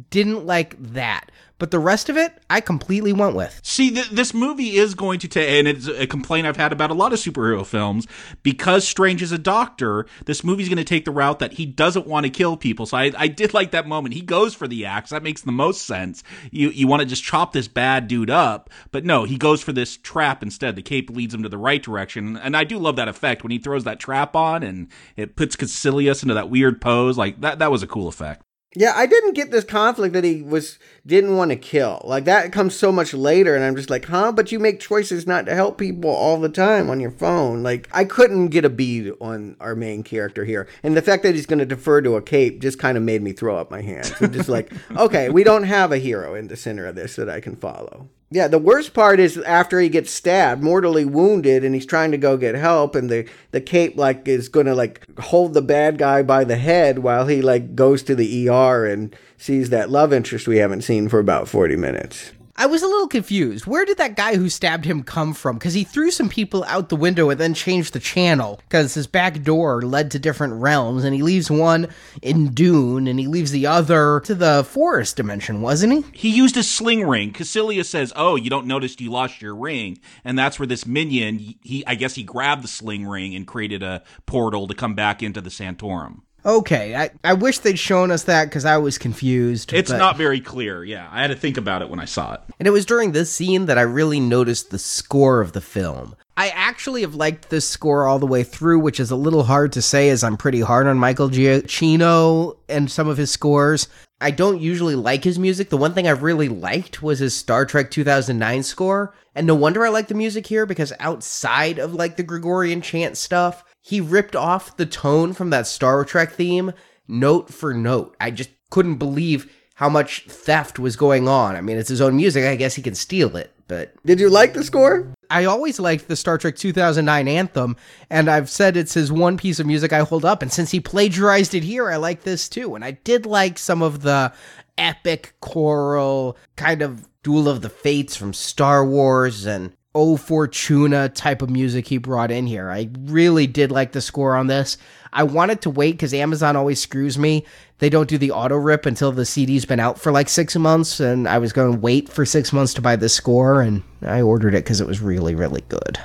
didn't 0.10 0.46
like 0.46 0.76
that. 0.94 1.32
But 1.60 1.72
the 1.72 1.80
rest 1.80 2.10
of 2.10 2.18
it, 2.18 2.34
I 2.50 2.60
completely 2.60 3.14
went 3.14 3.36
with. 3.36 3.58
See, 3.64 3.92
th- 3.92 4.10
this 4.10 4.34
movie 4.34 4.76
is 4.76 4.96
going 4.96 5.20
to 5.20 5.30
take, 5.30 5.48
and 5.48 5.66
it's 5.66 5.88
a 5.88 6.06
complaint 6.06 6.46
I've 6.46 6.58
had 6.58 6.74
about 6.74 6.92
a 6.92 6.94
lot 6.96 7.14
of 7.14 7.20
superhero 7.20 7.66
films. 7.66 8.06
Because 8.42 8.86
Strange 8.86 9.22
is 9.22 9.32
a 9.32 9.38
doctor, 9.38 10.06
this 10.26 10.44
movie's 10.44 10.68
going 10.68 10.78
to 10.78 10.84
take 10.84 11.06
the 11.06 11.12
route 11.12 11.40
that 11.40 11.54
he 11.54 11.66
doesn't 11.66 12.06
want 12.06 12.26
to 12.26 12.30
kill 12.30 12.58
people. 12.58 12.86
So 12.86 12.98
I, 12.98 13.12
I 13.18 13.28
did 13.30 13.54
like 13.54 13.72
that 13.72 13.88
moment. 13.88 14.14
He 14.14 14.20
goes 14.20 14.54
for 14.54 14.68
the 14.68 14.86
axe. 14.86 15.12
That 15.12 15.24
makes 15.24 15.42
the 15.42 15.54
most 15.54 15.84
sense. 15.84 16.22
You, 16.52 16.70
you 16.70 16.86
want 16.88 17.02
to 17.02 17.06
just 17.06 17.24
chop 17.24 17.54
this 17.54 17.70
bad 17.70 18.10
dude 18.10 18.30
up. 18.30 18.70
But 18.92 19.06
no, 19.06 19.24
he 19.24 19.38
goes 19.38 19.64
for 19.64 19.72
this 19.72 19.96
trap 19.96 20.44
instead. 20.44 20.76
The 20.76 20.82
cape 20.82 21.10
leads 21.12 21.34
him 21.34 21.44
to 21.44 21.50
the 21.50 21.58
right 21.58 21.82
direction. 21.82 22.36
And 22.36 22.58
I 22.58 22.66
do 22.66 22.78
love 22.78 22.98
that 22.98 23.08
effect 23.08 23.42
when 23.42 23.52
he 23.52 23.60
throws 23.60 23.86
that 23.86 24.02
trap 24.02 24.36
on 24.36 24.64
and 24.64 24.90
it 25.16 25.38
puts 25.38 25.56
Kaecilius 25.56 26.24
into 26.24 26.34
that 26.34 26.50
weird 26.50 26.82
pose. 26.82 27.18
Like, 27.18 27.40
that, 27.40 27.60
that 27.60 27.72
was 27.72 27.84
a 27.84 27.88
cool 27.88 28.10
effect. 28.10 28.44
Yeah, 28.76 28.94
I 28.96 29.06
didn't 29.06 29.34
get 29.34 29.52
this 29.52 29.64
conflict 29.64 30.14
that 30.14 30.24
he 30.24 30.42
was 30.42 30.80
didn't 31.06 31.36
want 31.36 31.52
to 31.52 31.56
kill. 31.56 32.02
Like 32.04 32.26
that 32.26 32.52
comes 32.52 32.76
so 32.76 32.92
much 32.92 33.14
later 33.14 33.56
and 33.56 33.64
I'm 33.64 33.76
just 33.76 33.90
like, 33.90 34.06
"Huh, 34.06 34.32
but 34.32 34.52
you 34.52 34.60
make 34.60 34.80
choices 34.80 35.28
not 35.28 35.46
to 35.46 35.56
help 35.56 35.78
people 35.78 36.10
all 36.10 36.40
the 36.40 36.50
time 36.50 36.90
on 36.90 37.00
your 37.00 37.12
phone." 37.12 37.62
Like 37.62 37.88
I 37.94 38.06
couldn't 38.06 38.48
get 38.48 38.66
a 38.66 38.70
bead 38.70 39.12
on 39.22 39.56
our 39.60 39.76
main 39.76 40.04
character 40.04 40.46
here. 40.46 40.68
And 40.82 40.98
the 40.98 41.02
fact 41.02 41.24
that 41.24 41.36
he's 41.36 41.46
going 41.46 41.60
to 41.60 41.66
defer 41.66 42.02
to 42.02 42.16
a 42.16 42.22
cape 42.22 42.62
just 42.62 42.80
kind 42.80 42.98
of 42.98 43.04
made 43.04 43.22
me 43.22 43.34
throw 43.34 43.58
up 43.58 43.70
my 43.70 43.82
hands. 43.82 44.14
I'm 44.20 44.34
just 44.34 44.50
like, 44.50 44.72
"Okay, 44.98 45.30
we 45.30 45.44
don't 45.44 45.64
have 45.64 45.92
a 45.92 45.98
hero 45.98 46.36
in 46.36 46.48
the 46.48 46.56
center 46.58 46.86
of 46.86 46.96
this 46.96 47.16
that 47.16 47.30
I 47.30 47.42
can 47.42 47.56
follow." 47.56 48.10
Yeah, 48.34 48.48
the 48.48 48.58
worst 48.58 48.96
part 48.96 49.20
is 49.20 49.38
after 49.38 49.80
he 49.80 49.90
gets 49.90 50.10
stabbed, 50.10 50.64
mortally 50.64 51.06
wounded, 51.06 51.64
and 51.64 51.76
he's 51.76 51.86
trying 51.86 52.10
to 52.10 52.18
go 52.18 52.36
get 52.36 52.56
help, 52.56 52.96
and 52.96 53.08
the 53.08 53.30
the 53.52 53.62
cape 53.62 53.96
like 53.96 54.28
is 54.28 54.50
gonna 54.50 54.74
like 54.74 55.06
hold 55.20 55.54
the 55.54 55.62
bad 55.62 56.00
guy 56.00 56.24
by 56.24 56.44
the 56.44 56.56
head 56.56 57.00
while 57.00 57.28
he 57.28 57.44
like 57.44 57.76
goes 57.76 58.02
to 58.02 58.16
the 58.16 58.50
ER 58.50 58.88
and 58.88 59.16
sees 59.38 59.70
that 59.70 59.92
love 59.92 60.12
interest 60.12 60.48
we 60.48 60.58
haven't 60.58 60.82
seen 60.82 61.10
for 61.10 61.20
about 61.20 61.48
forty 61.48 61.76
minutes. 61.76 62.32
I 62.56 62.68
was 62.68 62.84
a 62.84 62.88
little 62.88 63.08
confused. 63.08 63.66
Where 63.66 63.84
did 63.84 63.98
that 63.98 64.16
guy 64.16 64.36
who 64.36 64.48
stabbed 64.48 64.86
him 64.86 65.02
come 65.02 65.34
from? 65.34 65.58
Because 65.58 65.74
he 65.74 65.84
threw 65.84 66.12
some 66.12 66.30
people 66.30 66.64
out 66.66 66.90
the 66.90 66.96
window 66.96 67.32
and 67.32 67.40
then 67.40 67.56
changed 67.56 67.94
the 67.94 68.00
channel. 68.00 68.60
Because 68.70 68.94
his 68.94 69.08
back 69.08 69.42
door 69.42 69.82
led 69.82 70.12
to 70.12 70.20
different 70.20 70.62
realms, 70.62 71.04
and 71.04 71.16
he 71.16 71.24
leaves 71.24 71.50
one 71.50 71.88
in 72.22 72.50
Dune, 72.50 73.08
and 73.08 73.20
he 73.20 73.26
leaves 73.26 73.50
the 73.50 73.66
other 73.66 74.20
to 74.26 74.36
the 74.36 74.64
forest 74.70 75.16
dimension, 75.16 75.62
wasn't 75.62 75.94
he? 75.94 76.06
He 76.14 76.30
used 76.30 76.56
a 76.56 76.64
sling 76.64 77.08
ring. 77.08 77.34
Kaecilius 77.34 77.86
says, 77.86 78.14
"Oh, 78.16 78.36
you 78.36 78.52
don't 78.52 78.68
notice 78.68 79.00
you 79.00 79.10
lost 79.10 79.42
your 79.42 79.56
ring," 79.56 79.98
and 80.24 80.38
that's 80.38 80.60
where 80.60 80.68
this 80.68 80.86
minion, 80.86 81.56
he, 81.64 81.84
I 81.88 81.96
guess, 81.96 82.14
he 82.14 82.24
grabbed 82.24 82.64
the 82.64 82.68
sling 82.68 83.08
ring 83.08 83.34
and 83.34 83.48
created 83.48 83.82
a 83.82 84.04
portal 84.28 84.68
to 84.68 84.76
come 84.76 84.94
back 84.94 85.24
into 85.24 85.42
the 85.42 85.50
Santorum. 85.50 86.22
Okay, 86.46 86.96
I, 86.96 87.12
I 87.24 87.34
wish 87.34 87.60
they'd 87.60 87.80
shown 87.80 88.12
us 88.12 88.24
that 88.24 88.46
because 88.46 88.66
I 88.66 88.78
was 88.78 88.98
confused. 88.98 89.72
It's 89.74 89.92
but- 89.92 89.98
not 89.98 90.18
very 90.18 90.42
clear. 90.42 90.84
Yeah, 90.84 91.08
I 91.12 91.22
had 91.22 91.28
to 91.28 91.36
think 91.36 91.58
about 91.58 91.82
it 91.82 91.90
when 91.90 92.00
I 92.00 92.06
saw 92.06 92.34
it. 92.34 92.42
And 92.60 92.68
it 92.68 92.72
was 92.72 92.86
during 92.86 93.12
this 93.12 93.32
scene 93.32 93.66
that 93.68 93.78
I 93.78 93.82
really 93.84 94.20
noticed 94.20 94.70
the 94.70 94.80
score 94.80 95.42
of 95.42 95.54
the 95.54 95.62
film. 95.62 96.16
I 96.36 96.50
actually 96.50 97.02
have 97.02 97.16
liked 97.16 97.50
this 97.50 97.68
score 97.68 98.08
all 98.08 98.20
the 98.20 98.26
way 98.26 98.44
through, 98.44 98.80
which 98.80 99.00
is 99.00 99.12
a 99.12 99.16
little 99.16 99.44
hard 99.44 99.72
to 99.74 99.82
say 99.82 100.10
as 100.10 100.24
I'm 100.24 100.36
pretty 100.36 100.62
hard 100.62 100.88
on 100.88 100.98
Michael 100.98 101.30
Giacchino 101.30 102.58
and 102.68 102.90
some 102.92 103.08
of 103.08 103.18
his 103.18 103.32
scores. 103.32 103.88
I 104.20 104.32
don't 104.32 104.60
usually 104.60 104.96
like 104.96 105.24
his 105.24 105.38
music. 105.38 105.70
The 105.70 105.78
one 105.78 105.94
thing 105.94 106.08
I 106.08 106.12
really 106.12 106.50
liked 106.50 107.04
was 107.04 107.20
his 107.20 107.36
Star 107.36 107.66
Trek 107.66 107.92
2009 107.92 108.64
score. 108.64 109.14
And 109.36 109.46
no 109.46 109.56
wonder 109.56 109.86
I 109.86 109.90
like 109.90 110.08
the 110.08 110.14
music 110.16 110.48
here 110.48 110.66
because 110.66 110.94
outside 111.00 111.78
of 111.78 111.94
like 111.94 112.18
the 112.18 112.24
Gregorian 112.24 112.82
chant 112.82 113.18
stuff, 113.18 113.64
he 113.84 114.00
ripped 114.00 114.36
off 114.36 114.78
the 114.78 114.86
tone 114.86 115.34
from 115.34 115.50
that 115.50 115.68
Star 115.68 116.06
Trek 116.06 116.32
theme 116.32 116.72
note 117.08 117.54
for 117.54 117.74
note. 117.74 118.16
I 118.20 118.32
just 118.32 118.50
couldn't 118.70 118.96
believe 118.96 119.52
how 119.76 119.90
much 119.90 120.26
theft 120.26 120.80
was 120.80 120.96
going 120.96 121.28
on. 121.28 121.58
I 121.58 121.62
mean, 121.62 121.78
it's 121.78 121.90
his 121.90 122.00
own 122.00 122.16
music. 122.16 122.46
I 122.46 122.56
guess 122.56 122.76
he 122.76 122.82
can 122.82 122.96
steal 122.96 123.36
it, 123.36 123.52
but 123.68 123.94
Did 124.06 124.22
you 124.22 124.30
like 124.30 124.54
the 124.54 124.64
score? 124.64 125.12
I 125.30 125.46
always 125.46 125.80
liked 125.80 126.08
the 126.08 126.16
Star 126.16 126.38
Trek 126.38 126.56
2009 126.56 127.28
anthem, 127.28 127.76
and 128.10 128.30
I've 128.30 128.50
said 128.50 128.78
it's 128.78 128.94
his 128.94 129.12
one 129.12 129.36
piece 129.36 129.60
of 129.60 129.68
music 129.68 129.92
I 129.92 130.00
hold 130.00 130.24
up. 130.24 130.42
And 130.42 130.52
since 130.52 130.72
he 130.72 130.80
plagiarized 130.80 131.54
it 131.54 131.64
here, 131.64 131.92
I 131.92 131.98
like 131.98 132.22
this 132.22 132.48
too. 132.48 132.76
And 132.76 132.86
I 132.86 132.92
did 132.92 133.26
like 133.26 133.60
some 133.60 133.82
of 133.82 134.02
the 134.02 134.32
epic 134.78 135.34
choral 135.42 136.38
kind 136.56 136.82
of 136.82 137.10
Duel 137.22 137.50
of 137.50 137.62
the 137.62 137.70
Fates 137.70 138.16
from 138.16 138.34
Star 138.34 138.86
Wars 138.86 139.46
and 139.46 139.74
O 139.96 140.18
Fortuna 140.18 141.10
type 141.10 141.42
of 141.42 141.50
music 141.50 141.88
he 141.88 141.98
brought 141.98 142.32
in 142.32 142.48
here. 142.48 142.70
I 142.70 142.90
really 143.02 143.46
did 143.48 143.72
like 143.72 143.92
the 143.92 144.02
score 144.02 144.36
on 144.36 144.48
this. 144.48 144.78
I 145.12 145.24
wanted 145.24 145.62
to 145.62 145.70
wait 145.70 145.92
because 145.92 146.14
Amazon 146.14 146.56
always 146.56 146.82
screws 146.82 147.18
me. 147.18 147.46
They 147.78 147.90
don't 147.90 148.10
do 148.10 148.18
the 148.18 148.32
auto 148.32 148.56
rip 148.56 148.86
until 148.86 149.12
the 149.12 149.26
CD's 149.26 149.66
been 149.66 149.80
out 149.80 150.00
for 150.00 150.12
like 150.12 150.30
six 150.30 150.56
months, 150.56 151.00
and 151.00 151.28
I 151.28 151.38
was 151.38 151.54
going 151.54 151.74
to 151.74 151.80
wait 151.80 152.10
for 152.10 152.26
six 152.26 152.52
months 152.52 152.74
to 152.76 152.82
buy 152.82 152.96
the 152.96 153.10
score, 153.10 153.62
and 153.62 153.84
I 154.02 154.22
ordered 154.22 154.56
it 154.56 154.64
because 154.64 154.82
it 154.82 154.88
was 154.88 155.02
really, 155.02 155.36
really 155.36 155.62
good. 155.70 156.00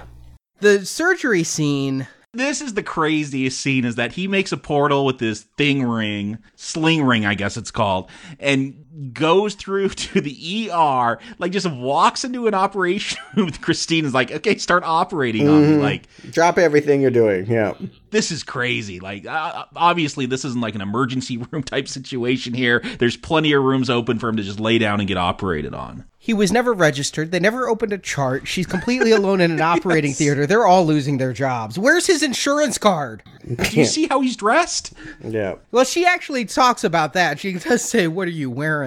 The 0.61 0.85
surgery 0.85 1.45
scene. 1.45 2.07
This 2.35 2.61
is 2.61 2.75
the 2.75 2.83
craziest 2.83 3.59
scene 3.59 3.87
is 3.87 3.95
that 3.95 4.13
he 4.13 4.29
makes 4.29 4.53
a 4.53 4.59
portal 4.59 5.07
with 5.07 5.19
this 5.19 5.43
thing 5.57 5.83
ring, 5.83 6.39
sling 6.57 7.03
ring, 7.03 7.25
I 7.25 7.35
guess 7.35 7.57
it's 7.57 7.71
called, 7.71 8.11
and 8.39 8.85
goes 9.13 9.55
through 9.55 9.89
to 9.91 10.21
the 10.21 10.71
ER, 10.73 11.19
like 11.39 11.53
just 11.53 11.71
walks 11.71 12.25
into 12.25 12.47
an 12.47 12.55
operation 12.55 13.19
with 13.37 13.61
Christine 13.61 14.05
is 14.05 14.15
like, 14.15 14.31
okay, 14.31 14.57
start 14.59 14.83
operating 14.85 15.49
on 15.49 15.63
me. 15.63 15.77
Mhm. 15.77 15.83
Like, 15.83 16.09
Drop 16.31 16.59
everything 16.59 17.01
you're 17.01 17.11
doing. 17.11 17.47
Yeah. 17.47 17.75
this 18.11 18.31
is 18.31 18.43
crazy. 18.43 19.01
Like, 19.01 19.27
uh, 19.27 19.65
obviously, 19.77 20.27
this 20.27 20.45
isn't 20.45 20.61
like 20.61 20.75
an 20.75 20.81
emergency 20.81 21.37
room 21.51 21.63
type 21.63 21.89
situation 21.89 22.55
here. 22.55 22.83
There's 22.99 23.17
plenty 23.17 23.53
of 23.53 23.63
rooms 23.63 23.91
open 23.91 24.19
for 24.19 24.29
him 24.29 24.37
to 24.37 24.43
just 24.43 24.61
lay 24.61 24.79
down 24.79 25.01
and 25.01 25.09
get 25.09 25.17
operated 25.19 25.75
on. 25.75 26.05
He 26.21 26.35
was 26.35 26.53
never 26.53 26.75
registered. 26.75 27.31
They 27.31 27.39
never 27.41 27.69
opened 27.69 27.93
a 27.93 27.99
chart. 27.99 28.47
She's 28.47 28.67
completely 28.67 29.13
alone 29.13 29.41
in 29.41 29.51
an 29.51 29.63
operating 29.63 30.13
theater. 30.13 30.47
They're 30.47 30.67
all 30.67 30.85
losing 30.85 31.17
their 31.17 31.33
jobs. 31.33 31.79
Where's 31.79 32.07
his 32.07 32.23
insurance 32.23 32.77
card? 32.77 33.23
Do 33.47 33.71
you 33.71 33.87
see 33.87 34.09
how 34.09 34.21
he's 34.21 34.37
dressed? 34.37 34.93
Yeah. 35.25 35.55
Well, 35.71 35.85
she 35.85 36.05
actually 36.05 36.45
talks 36.45 36.85
about 36.85 37.15
that. 37.15 37.39
She 37.39 37.55
does 37.55 37.83
say, 37.83 38.09
What 38.09 38.29
are 38.29 38.33
you 38.33 38.51
wearing? 38.51 38.78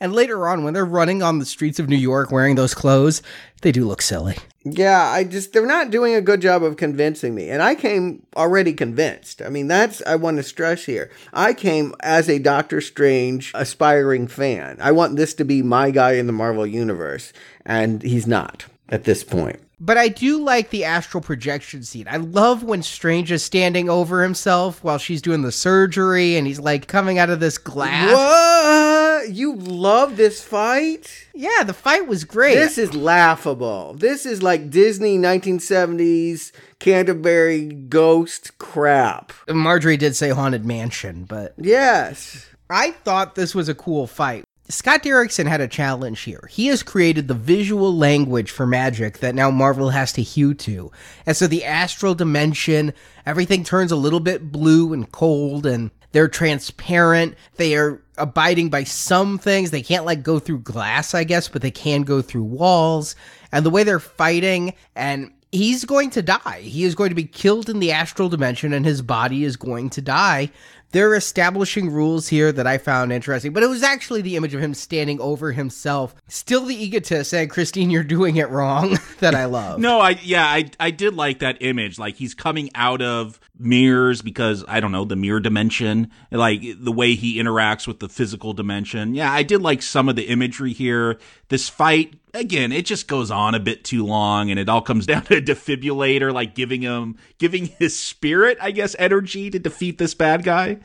And 0.00 0.12
later 0.12 0.46
on, 0.46 0.62
when 0.62 0.74
they're 0.74 0.84
running 0.84 1.22
on 1.22 1.38
the 1.38 1.44
streets 1.44 1.80
of 1.80 1.88
New 1.88 1.96
York 1.96 2.30
wearing 2.30 2.54
those 2.54 2.74
clothes, 2.74 3.20
they 3.62 3.72
do 3.72 3.84
look 3.84 4.00
silly. 4.00 4.36
Yeah, 4.64 5.02
I 5.02 5.24
just 5.24 5.52
they're 5.52 5.66
not 5.66 5.90
doing 5.90 6.14
a 6.14 6.20
good 6.20 6.40
job 6.40 6.62
of 6.62 6.76
convincing 6.76 7.34
me. 7.34 7.50
And 7.50 7.62
I 7.62 7.74
came 7.74 8.24
already 8.36 8.72
convinced. 8.72 9.42
I 9.42 9.48
mean, 9.48 9.66
that's 9.66 10.02
I 10.06 10.16
want 10.16 10.36
to 10.36 10.42
stress 10.42 10.84
here. 10.84 11.10
I 11.32 11.52
came 11.52 11.94
as 12.00 12.28
a 12.28 12.38
Doctor 12.38 12.80
Strange 12.80 13.50
aspiring 13.54 14.28
fan. 14.28 14.76
I 14.80 14.92
want 14.92 15.16
this 15.16 15.34
to 15.34 15.44
be 15.44 15.62
my 15.62 15.90
guy 15.90 16.12
in 16.12 16.26
the 16.26 16.32
Marvel 16.32 16.66
universe, 16.66 17.32
and 17.64 18.02
he's 18.02 18.26
not 18.26 18.66
at 18.88 19.04
this 19.04 19.24
point. 19.24 19.60
But 19.80 19.96
I 19.96 20.08
do 20.08 20.42
like 20.42 20.70
the 20.70 20.84
astral 20.84 21.22
projection 21.22 21.84
scene. 21.84 22.08
I 22.10 22.16
love 22.16 22.64
when 22.64 22.82
Strange 22.82 23.30
is 23.30 23.44
standing 23.44 23.88
over 23.88 24.22
himself 24.24 24.82
while 24.82 24.98
she's 24.98 25.22
doing 25.22 25.42
the 25.42 25.52
surgery 25.52 26.36
and 26.36 26.48
he's 26.48 26.58
like 26.58 26.88
coming 26.88 27.18
out 27.18 27.30
of 27.30 27.38
this 27.38 27.58
glass. 27.58 28.12
What? 28.12 28.97
You 29.28 29.54
love 29.54 30.16
this 30.16 30.42
fight? 30.42 31.28
Yeah, 31.34 31.62
the 31.64 31.72
fight 31.72 32.06
was 32.06 32.24
great. 32.24 32.54
This 32.54 32.78
is 32.78 32.94
laughable. 32.94 33.94
This 33.94 34.26
is 34.26 34.42
like 34.42 34.70
Disney 34.70 35.18
1970s 35.18 36.52
Canterville 36.78 37.88
ghost 37.88 38.58
crap. 38.58 39.32
Marjorie 39.48 39.96
did 39.96 40.16
say 40.16 40.30
Haunted 40.30 40.64
Mansion, 40.64 41.24
but. 41.24 41.54
Yes. 41.56 42.46
I 42.70 42.90
thought 42.90 43.34
this 43.34 43.54
was 43.54 43.68
a 43.68 43.74
cool 43.74 44.06
fight. 44.06 44.44
Scott 44.70 45.02
Derrickson 45.02 45.46
had 45.46 45.62
a 45.62 45.68
challenge 45.68 46.20
here. 46.20 46.46
He 46.50 46.66
has 46.66 46.82
created 46.82 47.26
the 47.26 47.34
visual 47.34 47.96
language 47.96 48.50
for 48.50 48.66
magic 48.66 49.18
that 49.18 49.34
now 49.34 49.50
Marvel 49.50 49.90
has 49.90 50.12
to 50.12 50.22
hew 50.22 50.52
to. 50.54 50.92
And 51.24 51.34
so 51.34 51.46
the 51.46 51.64
astral 51.64 52.14
dimension, 52.14 52.92
everything 53.24 53.64
turns 53.64 53.90
a 53.90 53.96
little 53.96 54.20
bit 54.20 54.52
blue 54.52 54.92
and 54.92 55.10
cold 55.10 55.64
and 55.64 55.90
they're 56.12 56.28
transparent. 56.28 57.34
They 57.56 57.76
are 57.76 58.02
abiding 58.18 58.70
by 58.70 58.84
some 58.84 59.38
things. 59.38 59.70
They 59.70 59.82
can't 59.82 60.04
like 60.04 60.22
go 60.22 60.38
through 60.38 60.60
glass, 60.60 61.14
I 61.14 61.24
guess, 61.24 61.48
but 61.48 61.62
they 61.62 61.70
can 61.70 62.02
go 62.02 62.22
through 62.22 62.44
walls. 62.44 63.16
And 63.52 63.64
the 63.64 63.70
way 63.70 63.82
they're 63.82 64.00
fighting 64.00 64.74
and 64.94 65.32
he's 65.52 65.84
going 65.84 66.10
to 66.10 66.22
die. 66.22 66.60
He 66.60 66.84
is 66.84 66.94
going 66.94 67.08
to 67.08 67.14
be 67.14 67.24
killed 67.24 67.70
in 67.70 67.78
the 67.78 67.92
astral 67.92 68.28
dimension 68.28 68.72
and 68.72 68.84
his 68.84 69.02
body 69.02 69.44
is 69.44 69.56
going 69.56 69.90
to 69.90 70.02
die 70.02 70.50
they're 70.92 71.14
establishing 71.14 71.90
rules 71.90 72.28
here 72.28 72.50
that 72.52 72.66
I 72.66 72.78
found 72.78 73.12
interesting, 73.12 73.52
but 73.52 73.62
it 73.62 73.68
was 73.68 73.82
actually 73.82 74.22
the 74.22 74.36
image 74.36 74.54
of 74.54 74.60
him 74.60 74.74
standing 74.74 75.20
over 75.20 75.52
himself, 75.52 76.14
still 76.28 76.64
the 76.64 76.74
egotist 76.74 77.30
saying, 77.30 77.48
Christine, 77.48 77.90
you're 77.90 78.02
doing 78.02 78.36
it 78.36 78.48
wrong, 78.48 78.98
that 79.20 79.34
I 79.34 79.44
love. 79.44 79.80
no, 79.80 80.00
I, 80.00 80.18
yeah, 80.22 80.44
I, 80.44 80.70
I 80.80 80.90
did 80.90 81.14
like 81.14 81.40
that 81.40 81.58
image. 81.60 81.98
Like 81.98 82.16
he's 82.16 82.34
coming 82.34 82.70
out 82.74 83.02
of 83.02 83.38
mirrors 83.58 84.22
because, 84.22 84.64
I 84.68 84.80
don't 84.80 84.92
know, 84.92 85.04
the 85.04 85.16
mirror 85.16 85.40
dimension, 85.40 86.10
like 86.30 86.62
the 86.78 86.92
way 86.92 87.14
he 87.14 87.36
interacts 87.42 87.86
with 87.86 87.98
the 88.00 88.08
physical 88.08 88.52
dimension. 88.52 89.14
Yeah, 89.14 89.32
I 89.32 89.42
did 89.42 89.60
like 89.60 89.82
some 89.82 90.08
of 90.08 90.16
the 90.16 90.24
imagery 90.24 90.72
here. 90.72 91.18
This 91.48 91.68
fight 91.68 92.14
again, 92.34 92.72
it 92.72 92.86
just 92.86 93.08
goes 93.08 93.30
on 93.30 93.54
a 93.54 93.60
bit 93.60 93.84
too 93.84 94.04
long 94.04 94.50
and 94.50 94.58
it 94.58 94.68
all 94.68 94.82
comes 94.82 95.06
down 95.06 95.22
to 95.24 95.36
a 95.36 95.42
defibrillator, 95.42 96.32
like 96.32 96.54
giving 96.54 96.82
him, 96.82 97.16
giving 97.38 97.66
his 97.66 97.98
spirit, 97.98 98.58
I 98.60 98.70
guess, 98.70 98.96
energy 98.98 99.50
to 99.50 99.58
defeat 99.58 99.98
this 99.98 100.14
bad 100.14 100.44
guy. 100.44 100.78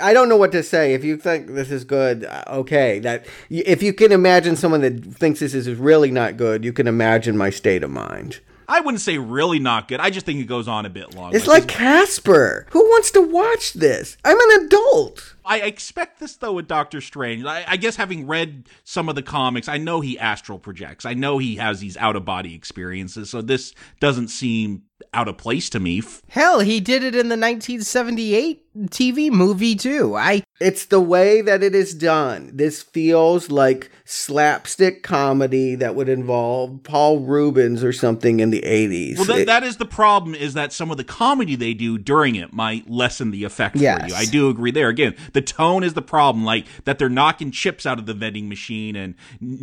I 0.00 0.12
don't 0.14 0.28
know 0.28 0.36
what 0.36 0.52
to 0.52 0.62
say. 0.62 0.94
If 0.94 1.04
you 1.04 1.16
think 1.16 1.48
this 1.48 1.70
is 1.70 1.84
good, 1.84 2.24
uh, 2.24 2.44
okay. 2.48 3.00
That 3.00 3.26
if 3.50 3.82
you 3.82 3.92
can 3.92 4.12
imagine 4.12 4.56
someone 4.56 4.80
that 4.80 5.04
thinks 5.04 5.40
this 5.40 5.54
is 5.54 5.68
really 5.68 6.10
not 6.10 6.36
good, 6.36 6.64
you 6.64 6.72
can 6.72 6.86
imagine 6.86 7.36
my 7.36 7.50
state 7.50 7.82
of 7.82 7.90
mind. 7.90 8.40
I 8.70 8.80
wouldn't 8.80 9.00
say 9.00 9.18
really 9.18 9.58
not 9.58 9.88
good. 9.88 9.98
I 9.98 10.10
just 10.10 10.24
think 10.24 10.40
it 10.40 10.44
goes 10.44 10.68
on 10.68 10.86
a 10.86 10.90
bit 10.90 11.14
long. 11.14 11.34
It's 11.34 11.48
like, 11.48 11.62
like 11.62 11.68
Casper. 11.68 12.66
Who 12.70 12.80
wants 12.80 13.10
to 13.12 13.20
watch 13.20 13.72
this? 13.72 14.16
I'm 14.24 14.38
an 14.40 14.64
adult. 14.64 15.34
I 15.44 15.60
expect 15.62 16.20
this 16.20 16.36
though 16.36 16.52
with 16.52 16.68
Doctor 16.68 17.00
Strange. 17.00 17.44
I, 17.44 17.64
I, 17.66 17.76
guess 17.76 17.96
having 17.96 18.28
read 18.28 18.68
some 18.84 19.08
of 19.08 19.16
the 19.16 19.22
comics, 19.22 19.68
I 19.68 19.78
know 19.78 20.00
he 20.00 20.16
astral 20.18 20.60
projects. 20.60 21.04
I 21.04 21.14
know 21.14 21.38
he 21.38 21.56
has 21.56 21.80
these 21.80 21.96
out 21.96 22.14
of 22.14 22.24
body 22.24 22.54
experiences. 22.54 23.28
So 23.30 23.42
this 23.42 23.74
doesn't 23.98 24.28
seem 24.28 24.84
out 25.12 25.28
of 25.28 25.36
place 25.36 25.70
to 25.70 25.80
me. 25.80 26.02
Hell, 26.28 26.60
he 26.60 26.80
did 26.80 27.02
it 27.02 27.14
in 27.14 27.28
the 27.28 27.36
1978 27.36 28.70
TV 28.78 29.30
movie 29.30 29.74
too. 29.74 30.16
I 30.16 30.44
It's 30.60 30.86
the 30.86 31.00
way 31.00 31.40
that 31.42 31.62
it 31.62 31.74
is 31.74 31.92
done. 31.92 32.50
This 32.54 32.82
feels 32.82 33.50
like 33.50 33.90
slapstick 34.04 35.02
comedy 35.02 35.74
that 35.74 35.96
would 35.96 36.08
involve 36.08 36.82
Paul 36.84 37.20
Reubens 37.20 37.82
or 37.82 37.92
something 37.92 38.38
in 38.38 38.50
the 38.50 38.62
80s. 38.62 39.16
Well, 39.16 39.26
that, 39.26 39.38
it, 39.40 39.46
that 39.46 39.62
is 39.64 39.78
the 39.78 39.86
problem 39.86 40.34
is 40.34 40.54
that 40.54 40.72
some 40.72 40.90
of 40.90 40.96
the 40.96 41.04
comedy 41.04 41.56
they 41.56 41.74
do 41.74 41.98
during 41.98 42.36
it 42.36 42.52
might 42.52 42.88
lessen 42.88 43.32
the 43.32 43.44
effect 43.44 43.76
yes. 43.76 44.02
for 44.02 44.08
you. 44.08 44.14
I 44.14 44.24
do 44.24 44.48
agree 44.48 44.70
there. 44.70 44.88
Again, 44.88 45.16
the 45.32 45.42
tone 45.42 45.82
is 45.82 45.94
the 45.94 46.02
problem, 46.02 46.44
like 46.44 46.66
that 46.84 46.98
they're 46.98 47.08
knocking 47.08 47.50
chips 47.50 47.86
out 47.86 47.98
of 47.98 48.06
the 48.06 48.14
vending 48.14 48.48
machine 48.48 48.94
and 48.94 49.14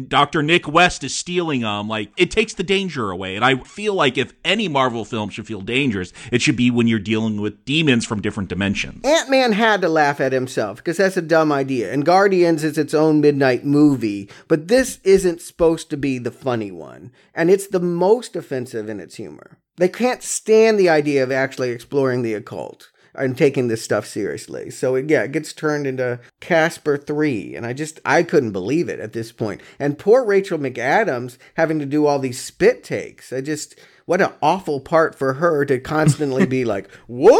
Dr. 0.10 0.44
Nick 0.44 0.68
West 0.68 1.04
is 1.04 1.16
stealing 1.16 1.62
them. 1.62 1.88
Like 1.88 2.12
it 2.18 2.30
takes 2.30 2.54
the 2.54 2.64
danger 2.64 3.10
away. 3.10 3.38
And 3.38 3.46
I 3.46 3.56
feel 3.56 3.94
like 3.94 4.18
if 4.18 4.34
any 4.44 4.68
Marvel 4.68 5.06
film 5.06 5.27
should 5.30 5.48
feel 5.48 5.62
dangerous, 5.62 6.14
it 6.32 6.42
should 6.42 6.56
be 6.56 6.72
when 6.72 6.88
you're 6.88 7.00
dealing 7.00 7.42
with 7.42 7.66
demons 7.66 8.06
from 8.06 8.22
different 8.22 8.50
dimensions. 8.50 9.06
Ant 9.06 9.30
Man 9.30 9.52
had 9.52 9.82
to 9.82 9.90
laugh 9.90 10.20
at 10.20 10.32
himself 10.32 10.78
because 10.78 10.98
that's 10.98 11.18
a 11.18 11.22
dumb 11.22 11.52
idea. 11.52 11.92
And 11.92 12.06
Guardians 12.06 12.64
is 12.64 12.78
its 12.78 12.94
own 12.94 13.22
midnight 13.22 13.66
movie, 13.66 14.30
but 14.48 14.68
this 14.68 15.00
isn't 15.04 15.42
supposed 15.42 15.90
to 15.90 15.98
be 15.98 16.18
the 16.18 16.32
funny 16.32 16.72
one. 16.72 17.12
And 17.34 17.50
it's 17.50 17.68
the 17.68 17.80
most 17.80 18.36
offensive 18.36 18.90
in 18.90 19.00
its 19.00 19.16
humor. 19.16 19.58
They 19.78 19.90
can't 19.90 20.24
stand 20.24 20.80
the 20.80 20.90
idea 20.90 21.24
of 21.24 21.32
actually 21.32 21.70
exploring 21.70 22.24
the 22.24 22.34
occult 22.34 22.90
and 23.18 23.38
taking 23.38 23.68
this 23.68 23.82
stuff 23.82 24.06
seriously. 24.06 24.70
So 24.70 24.96
it, 24.96 25.10
yeah, 25.10 25.24
it 25.24 25.32
gets 25.32 25.52
turned 25.52 25.88
into 25.88 26.20
Casper 26.40 26.98
3 26.98 27.56
and 27.56 27.66
I 27.66 27.74
just 27.74 28.00
I 28.06 28.24
couldn't 28.24 28.52
believe 28.52 28.90
it 28.90 29.00
at 29.00 29.14
this 29.14 29.32
point. 29.32 29.62
And 29.80 30.00
poor 30.00 30.24
Rachel 30.24 30.60
McAdams 30.60 31.38
having 31.56 31.80
to 31.80 31.86
do 31.86 32.06
all 32.06 32.20
these 32.20 32.42
spit 32.42 32.84
takes. 32.84 33.34
I 33.34 33.42
just 33.42 33.78
what 34.08 34.22
an 34.22 34.32
awful 34.42 34.80
part 34.80 35.14
for 35.14 35.34
her 35.34 35.66
to 35.66 35.80
constantly 35.80 36.46
be 36.48 36.66
like, 36.66 36.90
"Whoa!" 37.08 37.38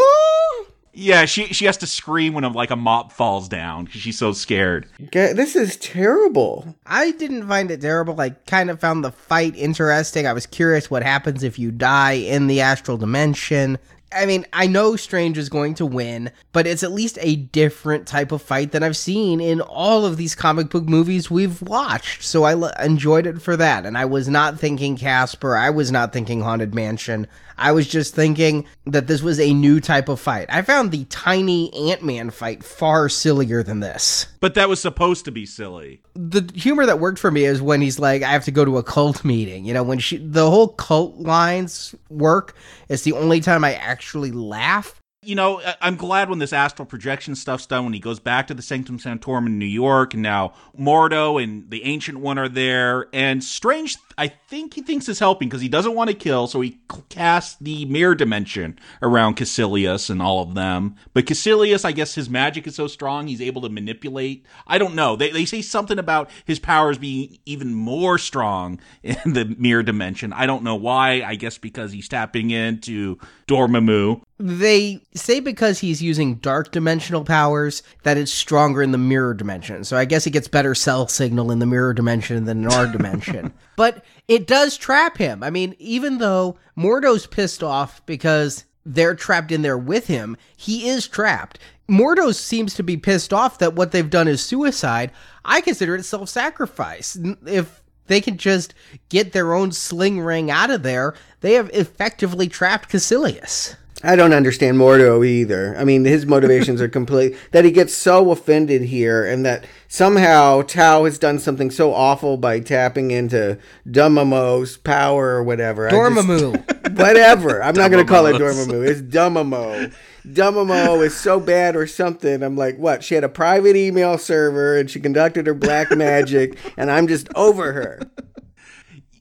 Yeah, 0.92 1.24
she 1.24 1.46
she 1.46 1.64
has 1.64 1.76
to 1.78 1.86
scream 1.86 2.34
when 2.34 2.44
a, 2.44 2.48
like 2.48 2.70
a 2.70 2.76
mop 2.76 3.10
falls 3.12 3.48
down 3.48 3.84
because 3.84 4.00
she's 4.00 4.18
so 4.18 4.32
scared. 4.32 4.86
This 5.12 5.56
is 5.56 5.76
terrible. 5.76 6.76
I 6.86 7.12
didn't 7.12 7.48
find 7.48 7.70
it 7.70 7.80
terrible. 7.80 8.20
I 8.20 8.30
kind 8.30 8.68
of 8.68 8.80
found 8.80 9.02
the 9.04 9.12
fight 9.12 9.56
interesting. 9.56 10.26
I 10.26 10.32
was 10.32 10.44
curious 10.44 10.90
what 10.90 11.02
happens 11.02 11.42
if 11.42 11.58
you 11.58 11.70
die 11.70 12.12
in 12.12 12.48
the 12.48 12.60
astral 12.60 12.96
dimension. 12.96 13.78
I 14.10 14.24
mean, 14.24 14.46
I 14.52 14.66
know 14.66 14.96
Strange 14.96 15.36
is 15.36 15.48
going 15.48 15.74
to 15.74 15.86
win, 15.86 16.30
but 16.52 16.66
it's 16.66 16.82
at 16.82 16.92
least 16.92 17.18
a 17.20 17.36
different 17.36 18.06
type 18.06 18.32
of 18.32 18.40
fight 18.40 18.72
than 18.72 18.82
I've 18.82 18.96
seen 18.96 19.40
in 19.40 19.60
all 19.60 20.06
of 20.06 20.16
these 20.16 20.34
comic 20.34 20.70
book 20.70 20.84
movies 20.84 21.30
we've 21.30 21.60
watched. 21.60 22.22
So 22.22 22.44
I 22.44 22.52
l- 22.52 22.72
enjoyed 22.80 23.26
it 23.26 23.42
for 23.42 23.56
that. 23.56 23.84
And 23.84 23.98
I 23.98 24.06
was 24.06 24.28
not 24.28 24.58
thinking 24.58 24.96
Casper. 24.96 25.56
I 25.56 25.70
was 25.70 25.92
not 25.92 26.12
thinking 26.12 26.40
Haunted 26.40 26.74
Mansion. 26.74 27.26
I 27.58 27.72
was 27.72 27.88
just 27.88 28.14
thinking 28.14 28.66
that 28.86 29.06
this 29.06 29.22
was 29.22 29.40
a 29.40 29.52
new 29.52 29.80
type 29.80 30.08
of 30.08 30.20
fight. 30.20 30.46
I 30.48 30.62
found 30.62 30.90
the 30.90 31.04
tiny 31.06 31.72
Ant 31.90 32.02
Man 32.02 32.30
fight 32.30 32.62
far 32.64 33.08
sillier 33.08 33.62
than 33.62 33.80
this. 33.80 34.26
But 34.40 34.54
that 34.54 34.68
was 34.68 34.80
supposed 34.80 35.24
to 35.24 35.32
be 35.32 35.46
silly. 35.46 36.02
The 36.14 36.50
humor 36.54 36.86
that 36.86 37.00
worked 37.00 37.18
for 37.18 37.30
me 37.30 37.44
is 37.44 37.60
when 37.60 37.80
he's 37.80 37.98
like, 37.98 38.22
I 38.22 38.30
have 38.30 38.44
to 38.44 38.50
go 38.50 38.64
to 38.64 38.78
a 38.78 38.82
cult 38.82 39.24
meeting. 39.24 39.64
You 39.64 39.74
know, 39.74 39.82
when 39.82 39.98
she, 39.98 40.18
the 40.18 40.48
whole 40.48 40.68
cult 40.68 41.16
lines 41.16 41.94
work, 42.08 42.54
it's 42.88 43.02
the 43.02 43.12
only 43.12 43.40
time 43.40 43.64
I 43.64 43.74
actually 43.74 44.30
laugh 44.30 44.98
you 45.22 45.34
know, 45.34 45.60
I'm 45.80 45.96
glad 45.96 46.30
when 46.30 46.38
this 46.38 46.52
astral 46.52 46.86
projection 46.86 47.34
stuff's 47.34 47.66
done, 47.66 47.84
when 47.84 47.92
he 47.92 47.98
goes 47.98 48.20
back 48.20 48.46
to 48.46 48.54
the 48.54 48.62
Sanctum 48.62 48.98
Sanctorum 48.98 49.46
in 49.46 49.58
New 49.58 49.66
York, 49.66 50.14
and 50.14 50.22
now 50.22 50.54
Mordo 50.78 51.42
and 51.42 51.68
the 51.70 51.84
Ancient 51.84 52.20
One 52.20 52.38
are 52.38 52.48
there. 52.48 53.08
And 53.12 53.42
Strange, 53.42 53.98
I 54.18 54.28
think 54.28 54.74
he 54.74 54.82
thinks 54.82 55.08
is 55.08 55.20
helping 55.20 55.48
because 55.48 55.62
he 55.62 55.68
doesn't 55.68 55.94
want 55.94 56.10
to 56.10 56.16
kill, 56.16 56.48
so 56.48 56.60
he 56.60 56.80
casts 57.08 57.56
the 57.60 57.84
mirror 57.84 58.16
dimension 58.16 58.76
around 59.00 59.36
Kaecilius 59.36 60.10
and 60.10 60.20
all 60.20 60.42
of 60.42 60.54
them. 60.54 60.96
But 61.14 61.26
Kaecilius, 61.26 61.84
I 61.84 61.92
guess 61.92 62.16
his 62.16 62.28
magic 62.28 62.66
is 62.66 62.74
so 62.74 62.88
strong, 62.88 63.28
he's 63.28 63.40
able 63.40 63.62
to 63.62 63.68
manipulate. 63.68 64.44
I 64.66 64.78
don't 64.78 64.96
know. 64.96 65.14
They, 65.14 65.30
they 65.30 65.44
say 65.44 65.62
something 65.62 66.00
about 66.00 66.30
his 66.44 66.58
powers 66.58 66.98
being 66.98 67.38
even 67.46 67.74
more 67.74 68.18
strong 68.18 68.80
in 69.04 69.32
the 69.32 69.44
mirror 69.56 69.84
dimension. 69.84 70.32
I 70.32 70.46
don't 70.46 70.64
know 70.64 70.76
why. 70.76 71.22
I 71.22 71.36
guess 71.36 71.56
because 71.56 71.92
he's 71.92 72.08
tapping 72.08 72.50
into 72.50 73.18
Dormammu 73.46 74.22
they 74.40 75.00
say 75.14 75.40
because 75.40 75.80
he's 75.80 76.00
using 76.00 76.36
dark 76.36 76.70
dimensional 76.70 77.24
powers 77.24 77.82
that 78.04 78.16
it's 78.16 78.32
stronger 78.32 78.82
in 78.82 78.92
the 78.92 78.98
mirror 78.98 79.34
dimension. 79.34 79.82
So 79.82 79.96
I 79.96 80.04
guess 80.04 80.24
he 80.24 80.30
gets 80.30 80.46
better 80.46 80.74
cell 80.74 81.08
signal 81.08 81.50
in 81.50 81.58
the 81.58 81.66
mirror 81.66 81.92
dimension 81.92 82.44
than 82.44 82.64
in 82.64 82.72
our 82.72 82.86
dimension. 82.86 83.52
But 83.78 84.04
it 84.28 84.46
does 84.46 84.76
trap 84.76 85.18
him. 85.18 85.42
I 85.42 85.50
mean, 85.50 85.74
even 85.78 86.18
though 86.18 86.58
Mordo's 86.76 87.26
pissed 87.26 87.62
off 87.62 88.04
because 88.06 88.64
they're 88.84 89.14
trapped 89.14 89.52
in 89.52 89.62
there 89.62 89.78
with 89.78 90.06
him, 90.06 90.36
he 90.56 90.88
is 90.88 91.08
trapped. 91.08 91.58
Mordo 91.90 92.34
seems 92.34 92.74
to 92.74 92.82
be 92.82 92.96
pissed 92.96 93.32
off 93.32 93.58
that 93.58 93.74
what 93.74 93.92
they've 93.92 94.10
done 94.10 94.28
is 94.28 94.42
suicide. 94.42 95.10
I 95.44 95.62
consider 95.62 95.94
it 95.96 96.04
self 96.04 96.28
sacrifice. 96.28 97.18
If 97.46 97.82
they 98.06 98.20
can 98.20 98.36
just 98.36 98.74
get 99.08 99.32
their 99.32 99.54
own 99.54 99.72
sling 99.72 100.20
ring 100.20 100.50
out 100.50 100.70
of 100.70 100.82
there, 100.82 101.14
they 101.40 101.54
have 101.54 101.70
effectively 101.72 102.48
trapped 102.48 102.90
Kaecilius. 102.90 103.76
I 104.04 104.14
don't 104.14 104.32
understand 104.32 104.76
Mordo 104.76 105.26
either. 105.26 105.76
I 105.76 105.82
mean, 105.82 106.04
his 106.04 106.24
motivations 106.24 106.80
are 106.80 106.88
complete. 106.98 107.36
That 107.50 107.64
he 107.64 107.72
gets 107.72 107.92
so 107.92 108.30
offended 108.30 108.82
here, 108.82 109.26
and 109.26 109.44
that 109.44 109.64
somehow 109.88 110.62
Tao 110.62 111.04
has 111.04 111.18
done 111.18 111.40
something 111.40 111.70
so 111.70 111.92
awful 111.92 112.36
by 112.36 112.60
tapping 112.60 113.10
into 113.10 113.58
Dumamo's 113.86 114.76
power 114.76 115.30
or 115.30 115.42
whatever. 115.42 115.90
Dormammu. 115.90 116.52
Just, 116.52 116.92
whatever. 116.96 117.60
I'm 117.62 117.74
not 117.74 117.90
going 117.90 118.06
to 118.06 118.10
call 118.10 118.26
it 118.26 118.36
Dormammu. 118.36 118.86
It's 118.88 119.00
Dumamo. 119.00 119.92
Dumamo 120.24 121.00
is 121.04 121.16
so 121.16 121.40
bad 121.40 121.74
or 121.74 121.86
something. 121.86 122.42
I'm 122.42 122.56
like, 122.56 122.76
what? 122.76 123.02
She 123.02 123.14
had 123.14 123.24
a 123.24 123.28
private 123.28 123.74
email 123.74 124.16
server 124.18 124.76
and 124.76 124.88
she 124.88 125.00
conducted 125.00 125.46
her 125.46 125.54
black 125.54 125.90
magic, 125.90 126.56
and 126.76 126.90
I'm 126.90 127.08
just 127.08 127.28
over 127.34 127.72
her 127.72 128.00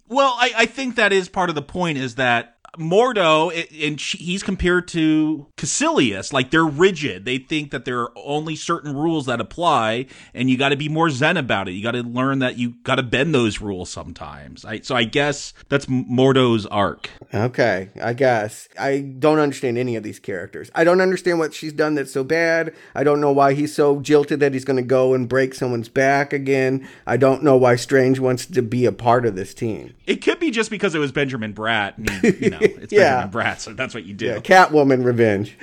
Well, 0.10 0.36
I, 0.38 0.52
I 0.56 0.66
think 0.66 0.96
that 0.96 1.12
is 1.12 1.30
part 1.30 1.50
of 1.50 1.56
the 1.56 1.62
point 1.62 1.98
is 1.98 2.16
that 2.16 2.57
Mordo, 2.78 3.52
and 3.88 4.00
he's 4.00 4.44
compared 4.44 4.88
to 4.90 5.48
Kaecilius. 5.58 6.34
Like 6.34 6.52
they're 6.52 6.66
rigid. 6.66 7.26
They 7.26 7.38
think 7.38 7.72
that 7.72 7.86
there 7.86 8.02
are 8.02 8.12
only 8.16 8.56
certain 8.56 8.96
rules 8.96 9.26
that 9.26 9.40
apply, 9.40 10.08
and 10.34 10.50
you 10.50 10.58
got 10.58 10.70
to 10.70 10.76
be 10.78 10.90
more 10.90 11.10
zen 11.10 11.38
about 11.38 11.68
it. 11.68 11.72
You 11.72 11.84
got 11.84 11.92
to 11.92 12.04
learn 12.04 12.40
that 12.40 12.58
you 12.58 12.76
got 12.84 12.96
to 12.96 13.04
bend 13.04 13.34
those 13.34 13.62
rules 13.62 13.90
sometimes. 13.90 14.66
I, 14.66 14.80
so 14.80 14.96
I 14.96 15.04
guess 15.04 15.54
that's 15.70 15.86
Mordo's 15.88 16.66
arc. 16.66 17.10
Okay, 17.34 17.90
I 18.02 18.14
guess 18.14 18.68
I 18.80 19.00
don't 19.00 19.40
understand 19.40 19.78
any 19.78 19.96
of 19.96 20.04
these 20.04 20.20
characters. 20.20 20.72
I 20.76 20.84
don't 20.84 21.02
understand 21.02 21.40
what 21.40 21.54
she's 21.54 21.74
done 21.74 21.96
that's 21.96 22.12
so 22.12 22.24
bad. 22.24 22.74
I 22.96 23.04
don't 23.04 23.22
know 23.22 23.32
why 23.32 23.54
he's 23.54 23.74
so 23.74 24.00
jilted 24.00 24.40
that 24.40 24.54
he's 24.54 24.66
going 24.66 24.78
to 24.78 24.84
go 24.84 25.14
and 25.14 25.28
break 25.28 25.54
someone's 25.54 25.90
back 25.90 26.34
again. 26.34 26.88
I 27.06 27.18
don't 27.18 27.44
know 27.44 27.58
why 27.58 27.76
Strange 27.76 28.20
wants 28.20 28.46
to 28.46 28.62
be 28.62 28.86
a 28.86 28.92
part 28.92 29.26
of 29.26 29.36
this 29.36 29.54
team. 29.54 29.94
It 30.06 30.18
could 30.18 30.40
be 30.40 30.52
just 30.52 30.70
because 30.70 30.96
it 30.96 31.00
was 31.00 31.12
Benjamin 31.12 31.54
Bratt. 31.54 31.98
And 31.98 32.42
you 32.42 32.50
know, 32.52 32.60
it's 32.82 32.94
yeah. 32.94 33.26
Benjamin 33.26 33.32
Bratt, 33.32 33.60
so 33.60 33.74
that's 33.74 33.94
what 33.94 34.06
you 34.06 34.14
do. 34.14 34.26
Yeah, 34.26 34.40
Catwoman 34.40 35.04
revenge. 35.04 35.58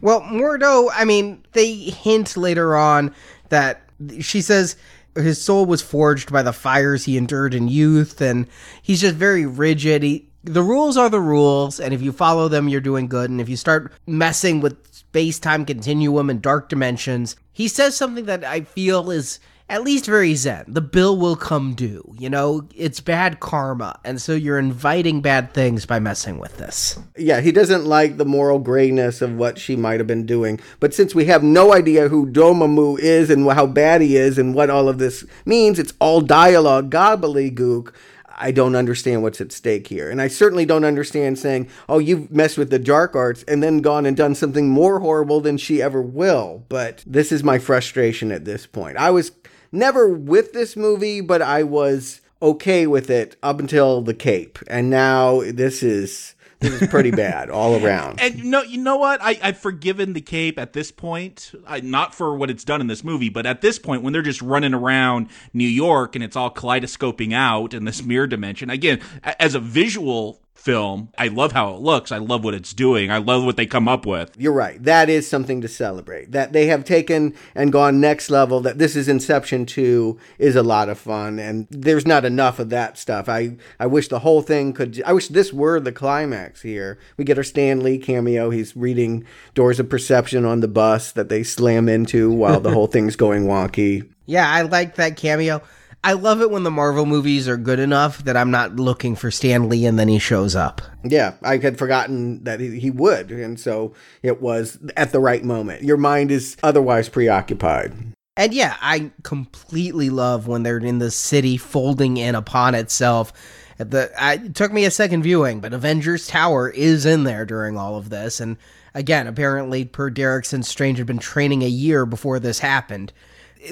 well, 0.00 0.22
Mordo, 0.22 0.90
I 0.92 1.04
mean, 1.04 1.44
they 1.52 1.74
hint 1.74 2.36
later 2.36 2.76
on 2.76 3.14
that 3.48 3.82
she 4.20 4.40
says 4.40 4.76
his 5.14 5.42
soul 5.42 5.66
was 5.66 5.82
forged 5.82 6.32
by 6.32 6.42
the 6.42 6.52
fires 6.52 7.04
he 7.04 7.16
endured 7.16 7.54
in 7.54 7.68
youth, 7.68 8.20
and 8.20 8.46
he's 8.80 9.00
just 9.00 9.16
very 9.16 9.46
rigid. 9.46 10.02
He, 10.02 10.28
the 10.44 10.62
rules 10.62 10.96
are 10.96 11.10
the 11.10 11.20
rules, 11.20 11.78
and 11.78 11.92
if 11.92 12.02
you 12.02 12.12
follow 12.12 12.48
them, 12.48 12.68
you're 12.68 12.80
doing 12.80 13.08
good. 13.08 13.30
And 13.30 13.40
if 13.40 13.48
you 13.48 13.56
start 13.56 13.92
messing 14.06 14.60
with 14.60 14.76
space 14.92 15.38
time 15.38 15.64
continuum 15.64 16.30
and 16.30 16.40
dark 16.40 16.68
dimensions, 16.68 17.36
he 17.52 17.68
says 17.68 17.96
something 17.96 18.24
that 18.24 18.44
I 18.44 18.62
feel 18.62 19.10
is 19.10 19.38
at 19.72 19.82
least 19.82 20.04
very 20.04 20.34
zen. 20.34 20.66
The 20.68 20.82
bill 20.82 21.16
will 21.16 21.34
come 21.34 21.72
due. 21.74 22.14
You 22.18 22.28
know, 22.28 22.68
it's 22.76 23.00
bad 23.00 23.40
karma. 23.40 23.98
And 24.04 24.20
so 24.20 24.34
you're 24.34 24.58
inviting 24.58 25.22
bad 25.22 25.54
things 25.54 25.86
by 25.86 25.98
messing 25.98 26.38
with 26.38 26.58
this. 26.58 26.98
Yeah, 27.16 27.40
he 27.40 27.52
doesn't 27.52 27.86
like 27.86 28.18
the 28.18 28.26
moral 28.26 28.58
grayness 28.58 29.22
of 29.22 29.34
what 29.34 29.58
she 29.58 29.74
might 29.74 29.98
have 29.98 30.06
been 30.06 30.26
doing. 30.26 30.60
But 30.78 30.92
since 30.92 31.14
we 31.14 31.24
have 31.24 31.42
no 31.42 31.72
idea 31.72 32.08
who 32.08 32.26
Domamu 32.26 32.98
is 32.98 33.30
and 33.30 33.50
how 33.50 33.66
bad 33.66 34.02
he 34.02 34.14
is 34.14 34.36
and 34.36 34.54
what 34.54 34.68
all 34.68 34.90
of 34.90 34.98
this 34.98 35.24
means, 35.46 35.78
it's 35.78 35.94
all 36.00 36.20
dialogue 36.20 36.90
gobbledygook. 36.90 37.94
I 38.36 38.50
don't 38.50 38.76
understand 38.76 39.22
what's 39.22 39.40
at 39.40 39.52
stake 39.52 39.86
here. 39.86 40.10
And 40.10 40.20
I 40.20 40.28
certainly 40.28 40.66
don't 40.66 40.84
understand 40.84 41.38
saying, 41.38 41.68
oh, 41.88 41.98
you've 41.98 42.30
messed 42.30 42.58
with 42.58 42.70
the 42.70 42.78
dark 42.78 43.14
arts 43.14 43.42
and 43.44 43.62
then 43.62 43.78
gone 43.78 44.04
and 44.04 44.16
done 44.16 44.34
something 44.34 44.68
more 44.68 45.00
horrible 45.00 45.40
than 45.40 45.56
she 45.56 45.80
ever 45.80 46.02
will. 46.02 46.64
But 46.68 47.04
this 47.06 47.30
is 47.30 47.44
my 47.44 47.58
frustration 47.58 48.32
at 48.32 48.44
this 48.44 48.66
point. 48.66 48.96
I 48.96 49.10
was 49.10 49.30
never 49.72 50.08
with 50.08 50.52
this 50.52 50.76
movie, 50.76 51.20
but 51.20 51.42
I 51.42 51.62
was 51.62 52.20
okay 52.40 52.86
with 52.86 53.10
it 53.10 53.36
up 53.42 53.58
until 53.58 54.02
the 54.02 54.14
Cape, 54.14 54.58
and 54.68 54.90
now 54.90 55.40
this 55.40 55.82
is 55.82 56.34
this 56.62 56.82
is 56.82 56.88
pretty 56.88 57.10
bad 57.12 57.50
all 57.50 57.84
around. 57.84 58.20
And 58.20 58.38
you 58.38 58.44
know, 58.44 58.62
you 58.62 58.78
know 58.78 58.96
what? 58.96 59.20
I, 59.22 59.38
I've 59.42 59.58
forgiven 59.58 60.12
the 60.12 60.20
Cape 60.20 60.58
at 60.58 60.72
this 60.72 60.90
point, 60.90 61.52
I, 61.66 61.80
not 61.80 62.14
for 62.14 62.36
what 62.36 62.50
it's 62.50 62.64
done 62.64 62.80
in 62.80 62.86
this 62.86 63.02
movie, 63.02 63.28
but 63.28 63.46
at 63.46 63.60
this 63.60 63.78
point, 63.78 64.02
when 64.02 64.12
they're 64.12 64.22
just 64.22 64.42
running 64.42 64.74
around 64.74 65.28
New 65.52 65.68
York 65.68 66.14
and 66.14 66.22
it's 66.22 66.36
all 66.36 66.50
kaleidoscoping 66.50 67.34
out 67.34 67.74
in 67.74 67.84
this 67.84 68.02
mirror 68.02 68.26
dimension. 68.26 68.70
Again, 68.70 69.00
as 69.22 69.54
a 69.54 69.60
visual 69.60 70.41
film. 70.62 71.08
I 71.18 71.26
love 71.26 71.50
how 71.50 71.74
it 71.74 71.80
looks. 71.80 72.12
I 72.12 72.18
love 72.18 72.44
what 72.44 72.54
it's 72.54 72.72
doing. 72.72 73.10
I 73.10 73.18
love 73.18 73.44
what 73.44 73.56
they 73.56 73.66
come 73.66 73.88
up 73.88 74.06
with. 74.06 74.30
You're 74.38 74.52
right. 74.52 74.80
That 74.82 75.10
is 75.10 75.28
something 75.28 75.60
to 75.60 75.66
celebrate. 75.66 76.30
That 76.30 76.52
they 76.52 76.66
have 76.66 76.84
taken 76.84 77.34
and 77.56 77.72
gone 77.72 78.00
next 78.00 78.30
level. 78.30 78.60
That 78.60 78.78
this 78.78 78.94
is 78.94 79.08
Inception 79.08 79.66
2 79.66 80.16
is 80.38 80.54
a 80.54 80.62
lot 80.62 80.88
of 80.88 80.98
fun 80.98 81.40
and 81.40 81.66
there's 81.68 82.06
not 82.06 82.24
enough 82.24 82.60
of 82.60 82.70
that 82.70 82.96
stuff. 82.96 83.28
I 83.28 83.56
I 83.80 83.86
wish 83.86 84.06
the 84.06 84.20
whole 84.20 84.40
thing 84.40 84.72
could 84.72 85.02
I 85.04 85.12
wish 85.12 85.28
this 85.28 85.52
were 85.52 85.80
the 85.80 85.90
climax 85.90 86.62
here. 86.62 86.96
We 87.16 87.24
get 87.24 87.38
our 87.38 87.44
Stan 87.44 87.80
Lee 87.80 87.98
cameo. 87.98 88.50
He's 88.50 88.76
reading 88.76 89.26
Doors 89.54 89.80
of 89.80 89.88
Perception 89.88 90.44
on 90.44 90.60
the 90.60 90.68
bus 90.68 91.10
that 91.10 91.28
they 91.28 91.42
slam 91.42 91.88
into 91.88 92.30
while 92.30 92.60
the 92.60 92.70
whole 92.70 92.86
thing's 92.92 93.16
going 93.16 93.46
wonky. 93.46 94.08
Yeah, 94.26 94.48
I 94.48 94.62
like 94.62 94.94
that 94.94 95.16
cameo. 95.16 95.60
I 96.04 96.14
love 96.14 96.40
it 96.40 96.50
when 96.50 96.64
the 96.64 96.70
Marvel 96.70 97.06
movies 97.06 97.46
are 97.46 97.56
good 97.56 97.78
enough 97.78 98.24
that 98.24 98.36
I'm 98.36 98.50
not 98.50 98.74
looking 98.74 99.14
for 99.14 99.30
Stan 99.30 99.68
Lee 99.68 99.86
and 99.86 99.98
then 99.98 100.08
he 100.08 100.18
shows 100.18 100.56
up. 100.56 100.82
Yeah, 101.04 101.34
I 101.42 101.58
had 101.58 101.78
forgotten 101.78 102.42
that 102.42 102.58
he, 102.58 102.90
would. 102.90 103.30
And 103.30 103.58
so 103.58 103.94
it 104.20 104.42
was 104.42 104.78
at 104.96 105.12
the 105.12 105.20
right 105.20 105.44
moment. 105.44 105.82
Your 105.82 105.96
mind 105.96 106.32
is 106.32 106.56
otherwise 106.62 107.08
preoccupied. 107.08 107.94
And 108.36 108.52
yeah, 108.52 108.76
I 108.80 109.12
completely 109.22 110.10
love 110.10 110.48
when 110.48 110.64
they're 110.64 110.78
in 110.78 110.98
the 110.98 111.10
city 111.10 111.56
folding 111.56 112.16
in 112.16 112.34
upon 112.34 112.74
itself. 112.74 113.32
The 113.78 114.10
I, 114.18 114.34
it 114.34 114.54
took 114.56 114.72
me 114.72 114.84
a 114.84 114.90
second 114.90 115.22
viewing, 115.22 115.60
but 115.60 115.72
Avengers 115.72 116.26
Tower 116.26 116.68
is 116.68 117.06
in 117.06 117.24
there 117.24 117.44
during 117.44 117.76
all 117.76 117.96
of 117.96 118.10
this. 118.10 118.40
And 118.40 118.56
again, 118.94 119.26
apparently, 119.26 119.84
per 119.84 120.10
Derrickson, 120.10 120.64
Strange 120.64 120.98
had 120.98 121.06
been 121.06 121.18
training 121.18 121.62
a 121.62 121.68
year 121.68 122.06
before 122.06 122.40
this 122.40 122.58
happened 122.58 123.12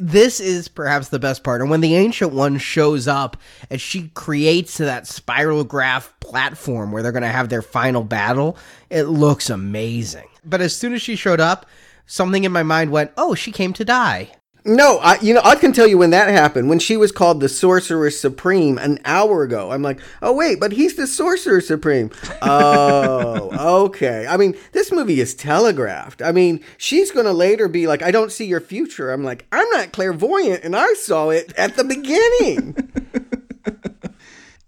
this 0.01 0.41
is 0.41 0.69
perhaps 0.69 1.09
the 1.09 1.19
best 1.19 1.43
part. 1.43 1.61
And 1.61 1.71
when 1.71 1.81
the 1.81 1.95
Ancient 1.95 2.33
One 2.33 2.59
shows 2.59 3.09
up 3.09 3.37
and 3.71 3.81
she 3.81 4.09
creates 4.15 4.79
that 4.79 5.05
Spirograph 5.05 6.11
platform 6.21 6.93
where 6.93 7.03
they're 7.03 7.13
going 7.13 7.23
to 7.23 7.29
have 7.29 7.49
their 7.49 7.63
final 7.63 8.05
battle, 8.05 8.57
it 8.89 9.05
looks 9.05 9.51
amazing. 9.51 10.29
But 10.45 10.61
as 10.61 10.77
soon 10.77 10.95
as 10.95 11.03
she 11.03 11.17
showed 11.17 11.41
up, 11.41 11.67
something 12.07 12.45
in 12.45 12.53
my 12.53 12.63
mind 12.63 12.91
went, 12.91 13.13
oh, 13.17 13.35
she 13.35 13.53
came 13.53 13.73
to 13.75 13.85
die. 13.85 14.33
No, 14.65 14.99
I 14.99 15.19
you 15.21 15.33
know 15.35 15.41
I 15.43 15.57
can 15.57 15.73
tell 15.73 15.87
you 15.87 15.99
when 15.99 16.11
that 16.11 16.29
happened. 16.29 16.69
When 16.69 16.79
she 16.79 16.97
was 16.97 17.13
called 17.13 17.41
the 17.41 17.49
Sorcerer 17.49 18.11
Supreme 18.11 18.79
an 18.79 18.99
hour 19.05 19.43
ago, 19.43 19.73
I'm 19.73 19.83
like, 19.83 20.01
oh 20.21 20.33
wait, 20.33 20.61
but 20.61 20.73
he's 20.73 20.97
the 20.97 21.07
Sorcerer 21.07 21.61
Supreme. 21.61 22.11
Oh, 22.43 23.85
okay. 23.87 24.27
I 24.29 24.37
mean, 24.37 24.57
this 24.73 24.93
movie 24.93 25.21
is 25.21 25.35
telegraphed. 25.35 26.21
I 26.23 26.33
mean, 26.33 26.63
she's 26.77 27.11
gonna 27.11 27.33
later 27.33 27.69
be 27.69 27.87
like, 27.87 28.03
I 28.03 28.11
don't 28.11 28.33
see 28.33 28.47
your 28.47 28.61
future. 28.61 29.11
I'm 29.11 29.25
like, 29.25 29.47
I'm 29.51 29.69
not 29.71 29.93
clairvoyant, 29.93 30.65
and 30.65 30.77
I 30.77 30.93
saw 30.95 31.31
it 31.31 31.53
at 31.57 31.77
the 31.77 31.85
beginning. 31.85 32.93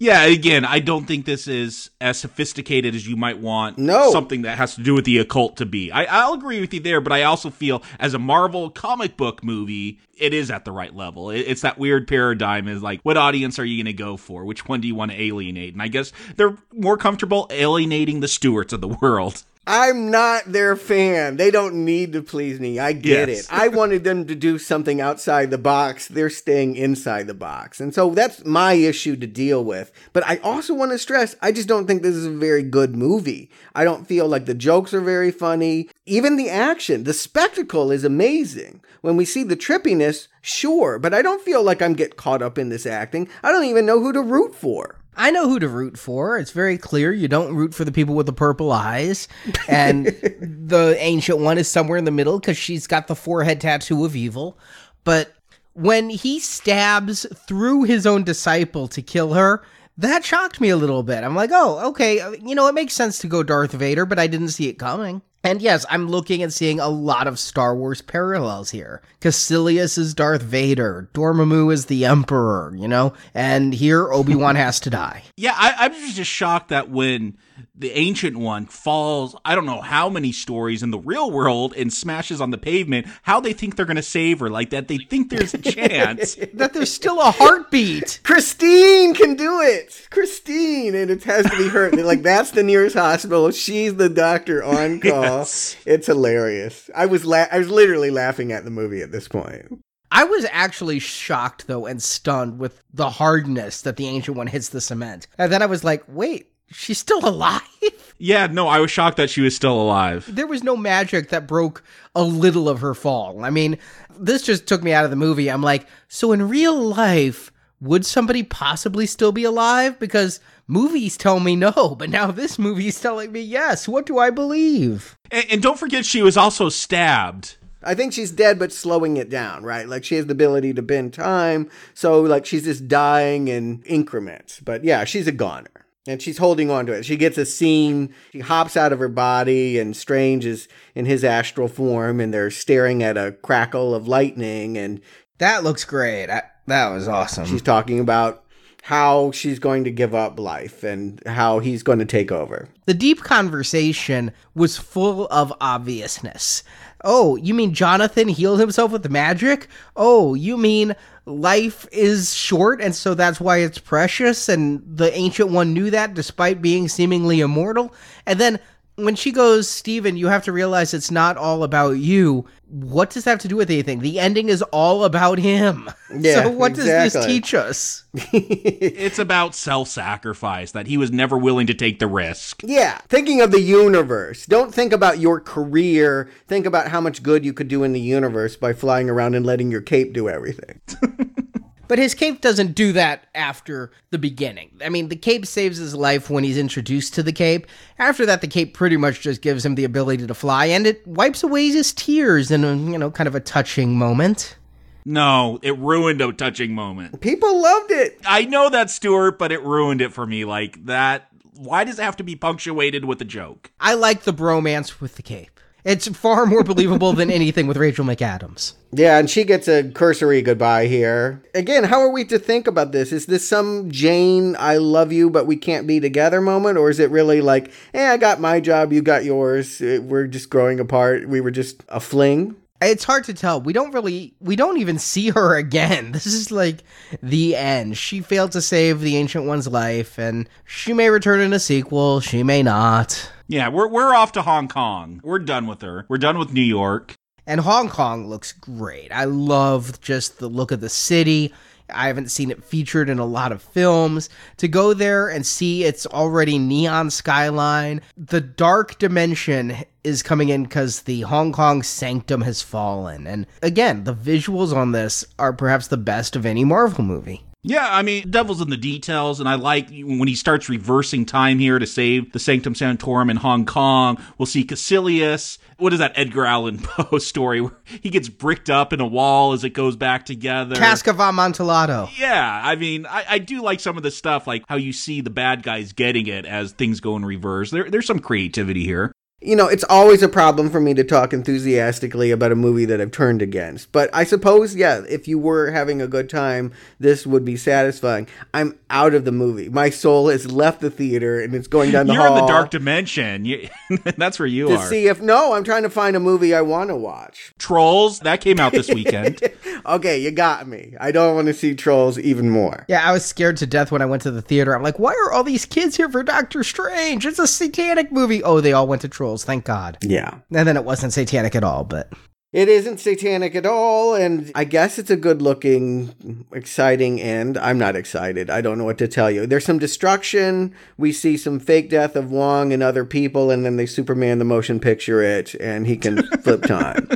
Yeah, 0.03 0.25
again, 0.25 0.65
I 0.65 0.81
don't 0.81 1.05
think 1.05 1.27
this 1.27 1.47
is 1.47 1.91
as 2.01 2.19
sophisticated 2.19 2.97
as 2.97 3.07
you 3.07 3.15
might 3.15 3.39
want 3.39 3.79
no. 3.79 4.11
something 4.11 4.43
that 4.43 4.59
has 4.59 4.75
to 4.75 4.83
do 4.83 4.95
with 4.95 5.05
the 5.05 5.19
occult 5.19 5.59
to 5.59 5.65
be. 5.65 5.93
I, 5.93 6.07
I'll 6.07 6.33
agree 6.33 6.61
with 6.61 6.75
you 6.75 6.81
there, 6.81 7.01
but 7.01 7.13
I 7.13 7.23
also 7.23 7.51
feel 7.51 7.85
as 8.01 8.13
a 8.13 8.19
Marvel 8.19 8.69
comic 8.69 9.17
book 9.17 9.45
movie, 9.45 10.01
it 10.19 10.35
is 10.35 10.51
at 10.51 10.65
the 10.65 10.73
right 10.73 10.93
level. 10.93 11.31
It, 11.31 11.43
it's 11.43 11.61
that 11.61 11.79
weird 11.79 12.09
paradigm 12.09 12.67
is 12.67 12.83
like, 12.83 13.01
what 13.03 13.17
audience 13.17 13.61
are 13.61 13.65
you 13.65 13.81
going 13.81 13.97
to 13.97 14.03
go 14.03 14.17
for? 14.17 14.45
Which 14.45 14.67
one 14.67 14.81
do 14.81 14.89
you 14.89 14.97
want 14.97 15.13
to 15.13 15.23
alienate? 15.23 15.73
And 15.73 15.81
I 15.81 15.87
guess 15.87 16.13
they're 16.35 16.57
more 16.73 16.97
comfortable 16.97 17.47
alienating 17.51 18.19
the 18.19 18.27
Stuarts 18.27 18.73
of 18.73 18.81
the 18.81 18.89
world. 19.01 19.45
I'm 19.65 20.11
not 20.11 20.51
their 20.51 20.75
fan. 20.75 21.37
They 21.37 21.53
don't 21.53 21.85
need 21.85 22.13
to 22.15 22.23
please 22.23 22.59
me. 22.59 22.81
I 22.81 22.93
get 22.93 23.29
yes. 23.29 23.41
it. 23.41 23.53
I 23.53 23.69
wanted 23.69 24.03
them 24.03 24.27
to 24.27 24.35
do 24.35 24.59
something 24.59 25.01
outside 25.01 25.51
the 25.51 25.59
box. 25.59 26.09
They're 26.09 26.31
staying 26.31 26.75
inside 26.75 27.29
the 27.29 27.35
box. 27.35 27.81
And 27.81 27.95
so 27.95 28.11
that's 28.11 28.45
my 28.45 28.73
issue 28.73 29.15
to 29.15 29.27
deal 29.27 29.65
with. 29.65 29.93
But 30.13 30.27
I 30.27 30.39
also 30.39 30.75
want 30.75 30.91
to 30.91 30.99
stress 30.99 31.37
I 31.41 31.53
just 31.53 31.69
don't 31.69 31.87
think 31.87 32.03
this 32.03 32.17
is 32.17 32.27
a 32.27 32.31
very 32.31 32.65
good 32.65 32.97
movie. 32.97 33.51
I 33.73 33.85
don't 33.85 34.09
feel 34.09 34.27
like 34.27 34.47
the 34.47 34.55
jokes 34.55 34.93
are 34.93 35.01
very 35.01 35.31
funny. 35.31 35.89
Even 36.07 36.37
the 36.37 36.51
action, 36.51 37.05
the 37.05 37.15
spectacle 37.15 37.93
is 37.93 38.03
amazing. 38.03 38.81
When 39.01 39.17
we 39.17 39.25
see 39.25 39.45
the 39.45 39.57
trippiness, 39.57 40.27
sure, 40.41 40.99
but 40.99 41.15
I 41.15 41.23
don't 41.23 41.43
feel 41.43 41.63
like 41.63 41.81
I'm 41.81 41.95
get 41.95 42.17
caught 42.17 42.43
up 42.43 42.59
in 42.59 42.69
this 42.69 42.87
acting. 42.87 43.29
I 43.45 43.53
don't 43.53 43.65
even 43.65 43.87
know 43.87 44.01
who 44.01 44.13
to 44.13 44.23
root 44.23 44.57
for. 44.57 45.02
I 45.17 45.31
know 45.31 45.49
who 45.49 45.59
to 45.59 45.69
root 45.69 45.99
for. 45.99 46.39
It's 46.39 46.53
very 46.53 46.79
clear. 46.79 47.13
You 47.13 47.29
don't 47.29 47.55
root 47.55 47.75
for 47.75 47.85
the 47.85 47.93
people 47.93 48.15
with 48.15 48.27
the 48.27 48.33
purple 48.33 48.73
eyes. 48.73 49.29
And 49.69 50.07
the 50.41 50.97
ancient 50.99 51.39
one 51.39 51.59
is 51.59 51.69
somewhere 51.69 51.99
in 51.99 52.05
the 52.05 52.11
middle 52.11 52.39
because 52.39 52.57
she's 52.57 52.87
got 52.87 53.09
the 53.09 53.15
forehead 53.15 53.61
tattoo 53.61 54.05
of 54.05 54.17
evil. 54.17 54.59
But 55.05 55.35
when 55.75 56.11
he 56.11 56.39
stabs 56.39 57.27
through 57.47 57.85
his 57.85 58.07
own 58.07 58.25
disciple 58.25 58.89
to 58.89 59.03
kill 59.03 59.35
her, 59.35 59.63
that 59.99 60.25
shocked 60.25 60.61
me 60.61 60.71
a 60.71 60.77
little 60.77 61.03
bit. 61.03 61.23
I'm 61.25 61.37
like, 61.37 61.51
oh, 61.53 61.91
okay. 61.91 62.17
You 62.43 62.55
know, 62.55 62.67
it 62.67 62.75
makes 62.75 62.95
sense 62.95 63.19
to 63.19 63.27
go 63.27 63.43
Darth 63.43 63.73
Vader, 63.73 64.07
but 64.07 64.19
I 64.19 64.27
didn't 64.27 64.49
see 64.49 64.69
it 64.69 64.79
coming. 64.79 65.23
And 65.45 65.61
yes, 65.61 65.85
I'm 65.91 66.09
looking 66.09 66.43
and 66.43 66.53
seeing 66.53 66.79
a 66.79 66.89
lot 66.89 67.27
of 67.27 67.39
Star 67.39 67.75
Wars 67.75 68.01
parallels 68.01 68.71
here. 68.71 69.03
Kaecilius 69.21 69.99
is 69.99 70.15
Darth 70.15 70.43
Vader, 70.43 71.09
Dormammu 71.15 71.73
is 71.73 71.87
the 71.87 72.05
Emperor, 72.05 72.73
you 72.77 72.87
know? 72.87 73.13
And 73.35 73.75
here, 73.75 74.13
Obi-Wan 74.13 74.55
has 74.55 74.79
to 74.81 74.91
die. 74.91 75.25
Yeah, 75.37 75.55
I, 75.57 75.75
I'm 75.79 76.13
just 76.13 76.31
shocked 76.31 76.69
that 76.69 76.91
when 76.91 77.37
the 77.75 77.91
ancient 77.93 78.37
one 78.37 78.67
falls 78.67 79.37
i 79.45 79.55
don't 79.55 79.67
know 79.67 79.81
how 79.81 80.09
many 80.09 80.33
stories 80.33 80.83
in 80.83 80.91
the 80.91 80.99
real 80.99 81.31
world 81.31 81.75
and 81.77 81.93
smashes 81.93 82.41
on 82.41 82.51
the 82.51 82.59
pavement 82.59 83.07
how 83.23 83.41
they 83.41 83.53
think 83.53 83.77
they're 83.77 83.87
going 83.87 83.97
to 83.97 84.03
save 84.03 84.41
her 84.41 84.49
like 84.51 84.71
that 84.71 84.89
they 84.89 84.99
think 84.99 85.31
there's 85.31 85.55
a 85.55 85.59
chance. 85.63 86.37
That 86.55 86.73
there's 86.75 86.93
still 86.93 87.21
a 87.21 87.31
heartbeat. 87.31 88.21
Christine 88.25 89.15
can 89.15 89.35
do 89.35 89.61
it! 89.61 90.09
Christine! 90.11 90.95
And 90.95 91.11
it 91.11 91.23
has 91.25 91.49
to 91.51 91.57
be 91.57 91.69
her. 91.69 91.91
They're 91.91 92.05
like 92.05 92.23
that's 92.23 92.51
the 92.53 92.63
nearest 92.63 92.97
hospital. 92.97 93.51
She's 93.51 93.95
the 93.95 94.09
doctor 94.09 94.63
on 94.63 95.01
call. 95.01 95.23
Yes. 95.23 95.77
it's 95.87 96.07
hilarious. 96.07 96.91
I 96.95 97.07
was 97.07 97.25
la- 97.25 97.47
i 97.51 97.59
was 97.59 97.71
literally 97.71 98.11
laughing 98.11 98.53
at 98.53 98.65
the 98.65 98.71
movie 98.71 99.03
at 99.03 99.13
this 99.13 99.29
point. 99.29 99.83
I 100.11 100.25
was 100.25 100.47
actually 100.51 100.99
shocked 100.99 101.67
though 101.67 101.87
and 101.87 102.03
stunned 102.03 102.59
with 102.59 102.83
the 102.93 103.09
hardness 103.11 103.83
that 103.83 103.97
the 103.97 104.07
ancient 104.07 104.37
one 104.37 104.47
hits 104.47 104.69
the 104.69 104.81
cement. 104.81 105.27
And 105.39 105.51
then 105.51 105.63
I 105.63 105.67
was 105.67 105.85
like, 105.85 106.03
wait, 106.07 106.52
she's 106.73 106.99
still 106.99 107.27
alive? 107.27 107.63
Yeah, 108.25 108.47
no, 108.47 108.69
I 108.69 108.79
was 108.79 108.93
shocked 108.93 109.17
that 109.17 109.31
she 109.31 109.41
was 109.41 109.57
still 109.57 109.75
alive. 109.83 110.33
There 110.33 110.47
was 110.47 110.63
no 110.63 110.77
magic 110.77 111.31
that 111.31 111.49
broke 111.49 111.83
a 112.15 112.23
little 112.23 112.69
of 112.69 112.79
her 112.81 112.95
fall. 112.95 113.45
I 113.45 113.51
mean, 113.51 113.79
this 114.17 114.43
just 114.43 114.69
took 114.69 114.81
me 114.81 114.93
out 114.93 115.05
of 115.05 115.11
the 115.11 115.17
movie. 115.17 115.51
I'm 115.51 115.61
like, 115.61 115.89
so 116.07 116.31
in 116.31 116.49
real 116.49 116.81
life, 116.81 117.51
would 117.81 118.07
somebody 118.07 118.45
possibly 118.45 119.07
still 119.07 119.33
be 119.33 119.43
alive? 119.43 119.99
Because 119.99 120.39
movies 120.69 121.17
tell 121.17 121.41
me 121.41 121.57
no, 121.57 121.73
but 121.99 122.11
now 122.11 122.31
this 122.31 122.61
movie 122.61 122.87
is 122.87 123.01
telling 123.01 123.33
me 123.33 123.41
yes. 123.41 123.89
What 123.89 124.07
do 124.07 124.19
I 124.21 124.31
believe? 124.31 125.19
And, 125.33 125.45
and 125.51 125.63
don't 125.63 125.79
forget, 125.79 126.07
she 126.07 126.23
was 126.23 126.37
also 126.37 126.69
stabbed. 126.69 127.57
I 127.83 127.97
think 127.97 128.13
she's 128.13 128.31
dead, 128.31 128.57
but 128.61 128.73
slowing 128.73 129.17
it 129.17 129.31
down, 129.31 129.65
right? 129.65 129.89
Like 129.89 130.05
she 130.05 130.15
has 130.15 130.27
the 130.27 130.33
ability 130.33 130.75
to 130.75 130.83
bend 130.83 131.13
time. 131.13 131.69
So, 131.95 132.21
like, 132.21 132.47
she's 132.47 132.63
just 132.63 132.87
dying 132.87 133.49
in 133.49 133.83
increments. 133.85 134.61
But 134.61 134.85
yeah, 134.85 135.03
she's 135.05 135.27
a 135.27 135.33
goner. 135.33 135.82
And 136.07 136.21
she's 136.21 136.39
holding 136.39 136.69
on 136.69 136.87
to 136.87 136.93
it. 136.93 137.05
She 137.05 137.17
gets 137.17 137.39
a 137.39 137.47
scene. 137.47 138.13
She 138.33 138.41
hops 138.41 138.77
out 138.77 138.93
of 138.93 138.99
her 138.99 139.09
body, 139.09 139.79
and 139.79 139.97
Strange 139.97 140.45
is 140.45 140.67
in 140.95 141.07
his 141.07 141.23
astral 141.23 141.69
form, 141.69 142.21
and 142.21 142.35
they're 142.35 142.51
staring 142.51 143.03
at 143.05 143.17
a 143.17 143.33
crackle 143.43 143.95
of 143.95 144.09
lightning. 144.09 144.77
And 144.77 145.01
that 145.39 145.63
looks 145.63 145.85
great. 145.85 146.29
I, 146.29 146.43
that 146.67 146.89
was 146.89 147.07
awesome. 147.07 147.47
She's 147.47 147.63
talking 147.63 148.01
about 148.01 148.45
how 148.83 149.31
she's 149.31 149.61
going 149.61 149.85
to 149.85 149.93
give 149.93 150.13
up 150.13 150.41
life 150.41 150.83
and 150.83 151.23
how 151.25 151.61
he's 151.61 151.85
going 151.85 152.01
to 152.01 152.05
take 152.05 152.33
over. 152.33 152.69
The 152.87 152.95
deep 152.95 153.21
conversation 153.23 154.33
was 154.57 154.77
full 154.77 155.29
of 155.29 155.53
obviousness. 155.61 156.65
Oh, 157.05 157.37
you 157.37 157.55
mean 157.55 157.75
Jonathan 157.75 158.27
healed 158.27 158.59
himself 158.59 158.91
with 158.91 159.09
magic? 159.09 159.69
Oh, 159.95 160.35
you 160.35 160.57
mean 160.57 160.97
life 161.25 161.87
is 161.93 162.35
short 162.35 162.81
and 162.81 162.95
so 162.95 163.15
that's 163.15 163.41
why 163.41 163.59
it's 163.59 163.79
precious 163.79 164.49
and 164.49 164.83
the 164.85 165.17
ancient 165.17 165.51
one 165.51 165.73
knew 165.73 165.91
that 165.91 166.15
despite 166.15 166.61
being 166.61 166.89
seemingly 166.89 167.41
immortal? 167.41 167.95
And 168.27 168.39
then 168.39 168.59
when 168.97 169.15
she 169.15 169.33
goes, 169.33 169.69
Stephen, 169.69 170.17
you 170.17 170.29
have 170.29 170.45
to 170.45 170.53
realize 170.53 170.93
it's 170.93 171.11
not 171.11 171.37
all 171.37 171.65
about 171.65 171.93
you. 171.93 172.47
What 172.69 173.11
does 173.11 173.25
that 173.25 173.31
have 173.31 173.39
to 173.41 173.49
do 173.49 173.57
with 173.57 173.71
anything? 173.71 174.01
The 174.01 174.19
ending 174.19 174.49
is 174.49 174.63
all 174.63 175.05
about 175.05 175.39
him. 175.39 175.91
Yeah, 176.15 176.43
so 176.43 176.51
what 176.51 176.73
exactly. 176.73 177.05
does 177.05 177.13
this 177.15 177.27
teach 177.27 177.55
us? 177.55 178.05
it's 178.15 179.19
about 179.19 179.55
self-sacrifice 179.55 180.73
that 180.73 180.87
he 180.87 180.99
was 180.99 181.11
never 181.11 181.39
willing 181.39 181.67
to 181.69 181.75
take 181.75 182.01
the 182.01 182.07
risk. 182.07 182.61
Yeah, 182.63 182.99
thinking 183.09 183.41
of 183.41 183.51
the 183.51 183.63
universe. 183.63 184.45
Don't 184.45 184.75
think 184.75 184.93
about 184.93 185.21
your 185.21 185.41
career. 185.41 186.31
Think 186.49 186.67
about 186.67 186.89
how 186.89 187.01
much 187.01 187.23
good 187.23 187.47
you 187.47 187.55
could 187.55 187.69
do 187.69 187.83
in 187.83 187.95
the 187.95 188.01
universe 188.01 188.57
by 188.57 188.75
flying 188.75 189.09
around 189.09 189.35
and 189.35 189.47
letting 189.47 189.71
your 189.71 189.81
cape 189.81 190.13
do 190.13 190.29
everything. 190.29 190.83
But 191.93 191.99
his 191.99 192.15
cape 192.15 192.41
doesn't 192.41 192.75
do 192.75 192.95
that 192.95 193.27
after 193.35 193.93
the 194.09 194.17
beginning. 194.17 194.71
I 194.83 194.89
mean, 194.89 195.11
the 195.11 195.15
cape 195.15 195.45
saves 195.45 195.77
his 195.77 195.95
life 195.95 196.31
when 196.31 196.43
he's 196.43 196.57
introduced 196.57 197.13
to 197.13 197.23
the 197.23 197.35
cape. 197.35 197.67
After 197.99 198.25
that, 198.25 198.41
the 198.41 198.47
cape 198.47 198.73
pretty 198.73 198.97
much 198.97 199.21
just 199.21 199.43
gives 199.43 199.63
him 199.63 199.75
the 199.75 199.85
ability 199.85 200.27
to 200.27 200.33
fly, 200.33 200.65
and 200.65 200.87
it 200.87 201.07
wipes 201.07 201.43
away 201.43 201.69
his 201.69 201.93
tears 201.93 202.51
in 202.51 202.65
a, 202.65 202.75
you 202.75 202.97
know, 202.97 203.11
kind 203.11 203.29
of 203.29 203.35
a 203.35 203.41
touching 203.41 203.99
moment. 203.99 204.57
No, 205.05 205.59
it 205.63 205.77
ruined 205.77 206.23
a 206.23 206.33
touching 206.33 206.75
moment. 206.75 207.21
People 207.21 207.61
loved 207.61 207.91
it. 207.91 208.19
I 208.25 208.47
know 208.47 208.71
that, 208.71 208.89
Stuart, 208.89 209.39
but 209.39 209.53
it 209.53 209.63
ruined 209.63 210.01
it 210.01 210.15
for 210.15 210.27
me. 210.27 210.47
Like, 210.47 210.87
that. 210.87 211.29
Why 211.57 211.85
does 211.85 211.99
it 211.99 212.05
have 212.05 212.17
to 212.17 212.25
be 212.25 212.37
punctuated 212.37 213.05
with 213.05 213.21
a 213.21 213.27
joke? 213.27 213.71
I 213.79 213.93
like 213.93 214.23
the 214.23 214.33
bromance 214.33 215.03
with 215.03 215.17
the 215.17 215.23
cape. 215.23 215.52
It's 215.85 216.07
far 216.09 216.47
more 216.47 216.63
believable 216.63 217.13
than 217.13 217.29
anything 217.31 217.67
with 217.67 217.77
Rachel 217.77 218.05
McAdams. 218.05 218.75
Yeah, 218.93 219.19
and 219.19 219.29
she 219.29 219.43
gets 219.43 219.67
a 219.67 219.91
cursory 219.91 220.41
goodbye 220.41 220.87
here. 220.87 221.43
Again, 221.55 221.85
how 221.85 222.01
are 222.01 222.13
we 222.13 222.25
to 222.27 222.39
think 222.39 222.69
about 222.69 222.93
this? 222.93 223.11
Is 223.11 223.27
this 223.27 223.49
some 223.49 223.91
Jane, 223.91 224.55
I 224.59 224.77
love 224.77 225.13
you, 225.13 225.29
but 225.29 225.47
we 225.47 225.57
can't 225.57 225.87
be 225.87 225.99
together 225.99 226.41
moment? 226.41 226.79
Or 226.79 226.89
is 226.89 227.01
it 227.01 227.11
really 227.11 227.41
like, 227.41 227.73
hey, 227.93 228.07
I 228.07 228.17
got 228.17 228.41
my 228.41 228.61
job, 228.61 228.93
you 228.93 229.03
got 229.03 229.25
yours, 229.25 229.81
we're 229.81 230.29
just 230.29 230.51
growing 230.51 230.79
apart, 230.79 231.29
we 231.29 231.41
were 231.41 231.51
just 231.51 231.83
a 231.89 231.99
fling? 231.99 232.55
It's 232.85 233.05
hard 233.05 233.25
to 233.25 233.35
tell. 233.35 233.61
We 233.61 233.73
don't 233.73 233.93
really, 233.93 234.35
we 234.41 234.57
don't 234.57 234.79
even 234.79 234.99
see 234.99 235.31
her 235.31 235.57
again. 235.57 236.13
This 236.23 236.27
is 236.27 236.51
like 236.53 236.85
the 237.23 237.57
end. 237.57 237.97
She 237.99 238.21
failed 238.21 238.53
to 238.53 238.63
save 238.63 239.01
the 239.01 239.17
Ancient 239.17 239.45
One's 239.45 239.67
life, 239.67 240.19
and 240.19 240.49
she 240.65 240.93
may 240.93 241.09
return 241.09 241.41
in 241.41 241.53
a 241.53 241.59
sequel, 241.59 242.21
she 242.21 242.43
may 242.43 242.63
not. 242.63 243.31
Yeah, 243.49 243.69
we're 243.69 243.89
we're 243.89 244.15
off 244.15 244.33
to 244.33 244.43
Hong 244.43 244.69
Kong. 244.69 245.21
We're 245.25 245.41
done 245.41 245.67
with 245.67 245.83
her. 245.83 246.07
We're 246.09 246.19
done 246.19 246.39
with 246.39 246.53
New 246.53 246.63
York. 246.63 247.15
And 247.47 247.61
Hong 247.61 247.89
Kong 247.89 248.29
looks 248.29 248.53
great. 248.53 249.11
I 249.11 249.25
love 249.25 250.01
just 250.01 250.39
the 250.39 250.49
look 250.49 250.71
of 250.71 250.81
the 250.81 250.89
city. 250.89 251.53
I 251.91 252.07
haven't 252.07 252.31
seen 252.31 252.51
it 252.51 252.65
featured 252.65 253.09
in 253.09 253.19
a 253.19 253.27
lot 253.27 253.53
of 253.53 253.63
films. 253.63 254.31
To 254.59 254.69
go 254.69 254.95
there 254.95 255.29
and 255.29 255.45
see 255.45 255.85
its 255.85 256.07
already 256.07 256.59
neon 256.59 257.11
skyline, 257.11 258.01
the 258.17 258.41
dark 258.41 258.99
dimension 258.99 259.77
is 260.05 260.23
coming 260.23 260.49
in 260.49 260.65
because 260.65 261.03
the 261.03 261.23
Hong 261.23 261.53
Kong 261.53 261.83
sanctum 261.83 262.43
has 262.43 262.63
fallen. 262.63 263.27
And 263.27 263.47
again, 263.63 264.05
the 264.05 264.15
visuals 264.15 264.75
on 264.75 264.93
this 264.93 265.25
are 265.39 265.53
perhaps 265.53 265.89
the 265.89 265.97
best 265.97 266.37
of 266.37 266.47
any 266.47 266.65
Marvel 266.65 267.05
movie. 267.05 267.45
Yeah, 267.65 267.87
I 267.89 268.03
mean, 268.03 268.29
devil's 268.29 268.61
in 268.61 268.71
the 268.71 268.77
details, 268.77 269.39
and 269.39 269.49
I 269.49 269.55
like 269.55 269.89
when 269.89 270.27
he 270.27 270.35
starts 270.35 270.69
reversing 270.69 271.25
time 271.25 271.61
here 271.61 271.79
to 271.79 271.87
save 271.87 272.33
the 272.33 272.41
Sanctum 272.41 272.75
Sanctorum 272.75 273.31
in 273.31 273.37
Hong 273.37 273.67
Kong. 273.67 274.21
We'll 274.37 274.47
see 274.47 274.65
Kaecilius. 274.65 275.59
What 275.77 275.93
is 275.93 276.01
that 276.01 276.13
Edgar 276.17 276.45
Allan 276.45 276.79
Poe 276.83 277.19
story 277.19 277.61
where 277.61 277.77
he 277.85 278.11
gets 278.11 278.29
bricked 278.29 278.69
up 278.69 278.93
in 278.93 279.01
a 279.01 279.07
wall 279.07 279.53
as 279.53 279.63
it 279.63 279.71
goes 279.71 279.95
back 279.95 280.27
together? 280.27 280.75
Cask 280.75 281.07
of 281.07 281.21
Amontillado. 281.21 282.09
Yeah, 282.19 282.61
I 282.65 282.75
mean, 282.75 283.07
I, 283.07 283.25
I 283.29 283.39
do 283.39 283.63
like 283.63 283.79
some 283.79 283.97
of 283.97 284.03
the 284.03 284.11
stuff, 284.11 284.49
like 284.49 284.65
how 284.69 284.75
you 284.77 284.93
see 284.93 285.21
the 285.21 285.31
bad 285.31 285.63
guys 285.63 285.93
getting 285.93 286.27
it 286.27 286.45
as 286.45 286.73
things 286.73 286.99
go 286.99 287.15
in 287.15 287.25
reverse. 287.25 287.71
There, 287.71 287.89
there's 287.89 288.07
some 288.07 288.19
creativity 288.19 288.83
here 288.83 289.13
you 289.45 289.57
know, 289.57 289.69
it's 289.69 289.85
always 289.85 290.23
a 290.23 290.29
problem 290.29 290.71
for 290.71 290.81
me 290.81 290.95
to 290.95 291.05
talk 291.05 291.33
enthusiastically 291.33 292.31
about 292.31 292.53
a 292.53 292.57
movie 292.57 292.85
that 292.85 293.01
I've 293.01 293.11
turned 293.11 293.43
against. 293.43 293.91
But 293.93 294.11
I 294.13 294.25
suppose, 294.25 294.75
yeah, 294.77 295.03
if 295.09 295.27
you 295.27 295.39
were 295.39 295.71
having 295.71 296.01
a 296.01 296.07
good 296.07 296.31
time, 296.31 296.73
this 297.01 297.27
would 297.27 297.45
be 297.45 297.57
satisfying. 297.57 298.29
I'm 298.55 298.79
out 298.91 299.15
of 299.15 299.25
the 299.25 299.33
movie. 299.33 299.69
My 299.69 299.91
soul 299.91 300.29
has 300.29 300.51
left 300.51 300.81
the 300.81 300.91
theater 300.91 301.41
and 301.41 301.55
it's 301.55 301.67
going 301.67 301.91
down 301.91 302.07
the 302.07 302.15
You're 302.15 302.27
hall. 302.27 302.39
in 302.39 302.43
the 302.43 302.49
dark 302.49 302.71
dimension. 302.71 303.45
You, 303.45 303.69
that's 304.17 304.39
where 304.39 304.47
you 304.47 304.69
to 304.69 304.77
are. 304.77 304.87
see 304.89 305.07
if 305.07 305.21
no, 305.21 305.55
I'm 305.55 305.65
trying 305.65 305.83
to 305.83 305.91
find 305.91 306.15
a 306.15 306.21
movie 306.21 306.55
I 306.55 306.61
want 306.61 306.91
to 306.91 306.97
watch. 306.97 307.55
Trolls 307.59 308.21
that 308.21 308.41
came 308.41 308.61
out 308.61 308.73
this 308.73 308.89
weekend. 308.89 309.41
okay, 309.87 310.21
you 310.21 310.31
got 310.31 310.67
me. 310.69 310.95
I 311.01 311.11
don't 311.11 311.35
want 311.35 311.47
to 311.47 311.55
see 311.55 311.75
Trolls 311.75 312.19
even 312.19 312.51
more. 312.51 312.85
Yeah, 312.89 313.09
I 313.09 313.13
was 313.13 313.25
scared 313.25 313.57
to 313.59 313.67
death 313.67 313.91
when 313.91 314.03
I 314.03 314.07
went 314.07 314.23
to 314.23 314.31
the 314.31 314.43
theater. 314.43 314.75
I'm 314.75 314.83
like, 314.83 314.99
why 314.99 315.13
are 315.13 315.33
all 315.33 315.45
these 315.45 315.65
kids 315.65 315.97
here 315.97 316.09
for 316.09 316.23
Doctor 316.23 316.63
Strange? 316.63 317.27
It's 317.27 317.39
a 317.39 317.47
satanic 317.47 318.13
movie. 318.13 318.43
Oh, 318.43 318.61
they 318.61 318.73
all 318.73 318.87
went 318.87 319.03
to 319.03 319.09
Trolls. 319.09 319.32
Thank 319.39 319.65
God. 319.65 319.99
Yeah. 320.03 320.39
And 320.55 320.69
then 320.69 320.77
it 320.77 320.85
wasn't 320.85 321.13
satanic 321.13 321.55
at 321.55 321.65
all, 321.65 321.85
but. 321.85 322.13
It 322.53 322.69
isn't 322.69 323.01
satanic 323.01 323.55
at 323.55 323.65
all, 323.65 324.15
and 324.15 324.53
I 324.55 324.65
guess 324.65 324.99
it's 324.99 325.09
a 325.09 325.17
good 325.17 325.41
looking, 325.41 326.45
exciting 326.53 327.19
end. 327.19 327.57
I'm 327.57 327.79
not 327.79 327.97
excited. 327.97 328.51
I 328.51 328.61
don't 328.61 328.77
know 328.77 328.85
what 328.85 328.99
to 328.99 329.09
tell 329.09 329.31
you. 329.31 329.47
There's 329.47 329.65
some 329.65 329.79
destruction. 329.79 330.75
We 330.99 331.13
see 331.13 331.39
some 331.39 331.59
fake 331.59 331.89
death 331.89 332.15
of 332.15 332.31
Wong 332.31 332.71
and 332.71 332.83
other 332.83 333.07
people, 333.07 333.51
and 333.51 333.65
then 333.65 333.77
they 333.77 333.87
Superman 333.87 334.39
the 334.39 334.45
motion 334.45 334.81
picture 334.81 335.23
it, 335.23 335.55
and 335.55 335.87
he 335.87 335.97
can 335.97 336.23
flip 336.43 336.65
time. 336.65 337.09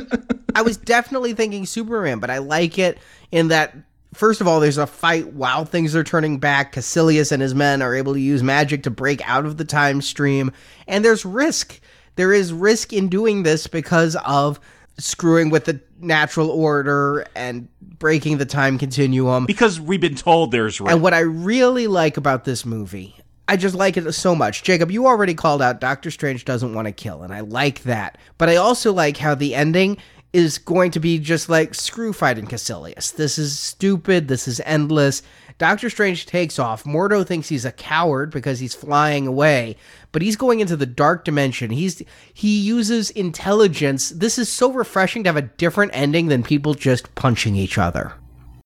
I 0.55 0.63
was 0.63 0.75
definitely 0.75 1.35
thinking 1.35 1.67
Superman, 1.67 2.17
but 2.17 2.31
I 2.31 2.39
like 2.39 2.79
it 2.79 2.97
in 3.31 3.49
that 3.49 3.75
First 4.13 4.41
of 4.41 4.47
all, 4.47 4.59
there's 4.59 4.79
a 4.79 4.87
fight 4.87 5.33
while 5.33 5.63
things 5.63 5.95
are 5.95 6.03
turning 6.03 6.39
back. 6.39 6.73
Kaecilius 6.73 7.31
and 7.31 7.39
his 7.39 7.53
men 7.53 7.83
are 7.83 7.93
able 7.93 8.13
to 8.13 8.19
use 8.19 8.41
magic 8.41 8.81
to 8.83 8.89
break 8.89 9.21
out 9.29 9.45
of 9.45 9.57
the 9.57 9.65
time 9.65 10.01
stream, 10.01 10.51
and 10.87 11.05
there's 11.05 11.23
risk. 11.23 11.79
There 12.17 12.33
is 12.33 12.51
risk 12.51 12.91
in 12.91 13.07
doing 13.07 13.43
this 13.43 13.67
because 13.67 14.17
of 14.25 14.59
screwing 14.97 15.49
with 15.51 15.65
the 15.65 15.79
natural 15.99 16.49
order 16.49 17.25
and 17.35 17.67
breaking 17.81 18.39
the 18.39 18.45
time 18.45 18.77
continuum. 18.77 19.45
Because 19.45 19.79
we've 19.79 20.01
been 20.01 20.15
told 20.15 20.51
there's 20.51 20.81
risk. 20.81 20.91
And 20.91 21.01
what 21.01 21.13
I 21.13 21.19
really 21.19 21.87
like 21.87 22.17
about 22.17 22.43
this 22.43 22.65
movie, 22.65 23.15
I 23.47 23.55
just 23.55 23.75
like 23.75 23.97
it 23.97 24.11
so 24.13 24.35
much. 24.35 24.63
Jacob, 24.63 24.91
you 24.91 25.05
already 25.05 25.35
called 25.35 25.61
out 25.61 25.79
Doctor 25.79 26.11
Strange 26.11 26.43
doesn't 26.43 26.73
want 26.73 26.87
to 26.87 26.91
kill, 26.91 27.21
and 27.21 27.33
I 27.33 27.41
like 27.41 27.83
that. 27.83 28.17
But 28.37 28.49
I 28.49 28.55
also 28.55 28.91
like 28.91 29.17
how 29.17 29.35
the 29.35 29.53
ending 29.55 29.97
is 30.33 30.57
going 30.57 30.91
to 30.91 30.99
be 30.99 31.19
just 31.19 31.49
like 31.49 31.73
screw 31.73 32.13
fighting 32.13 32.47
Kaecilius. 32.47 33.15
This 33.15 33.37
is 33.37 33.57
stupid. 33.57 34.27
This 34.27 34.47
is 34.47 34.59
endless. 34.65 35.21
Doctor 35.57 35.89
Strange 35.89 36.25
takes 36.25 36.59
off. 36.59 36.83
Mordo 36.83 37.25
thinks 37.25 37.49
he's 37.49 37.65
a 37.65 37.71
coward 37.71 38.29
because 38.31 38.59
he's 38.59 38.75
flying 38.75 39.25
away, 39.25 39.75
but 40.11 40.21
he's 40.21 40.35
going 40.35 40.59
into 40.59 40.75
the 40.75 40.85
dark 40.85 41.25
dimension. 41.25 41.71
He's 41.71 42.03
he 42.33 42.59
uses 42.59 43.09
intelligence. 43.11 44.09
This 44.09 44.37
is 44.37 44.49
so 44.49 44.71
refreshing 44.71 45.23
to 45.23 45.29
have 45.29 45.37
a 45.37 45.41
different 45.41 45.91
ending 45.95 46.27
than 46.27 46.43
people 46.43 46.75
just 46.75 47.13
punching 47.15 47.55
each 47.55 47.77
other. 47.77 48.13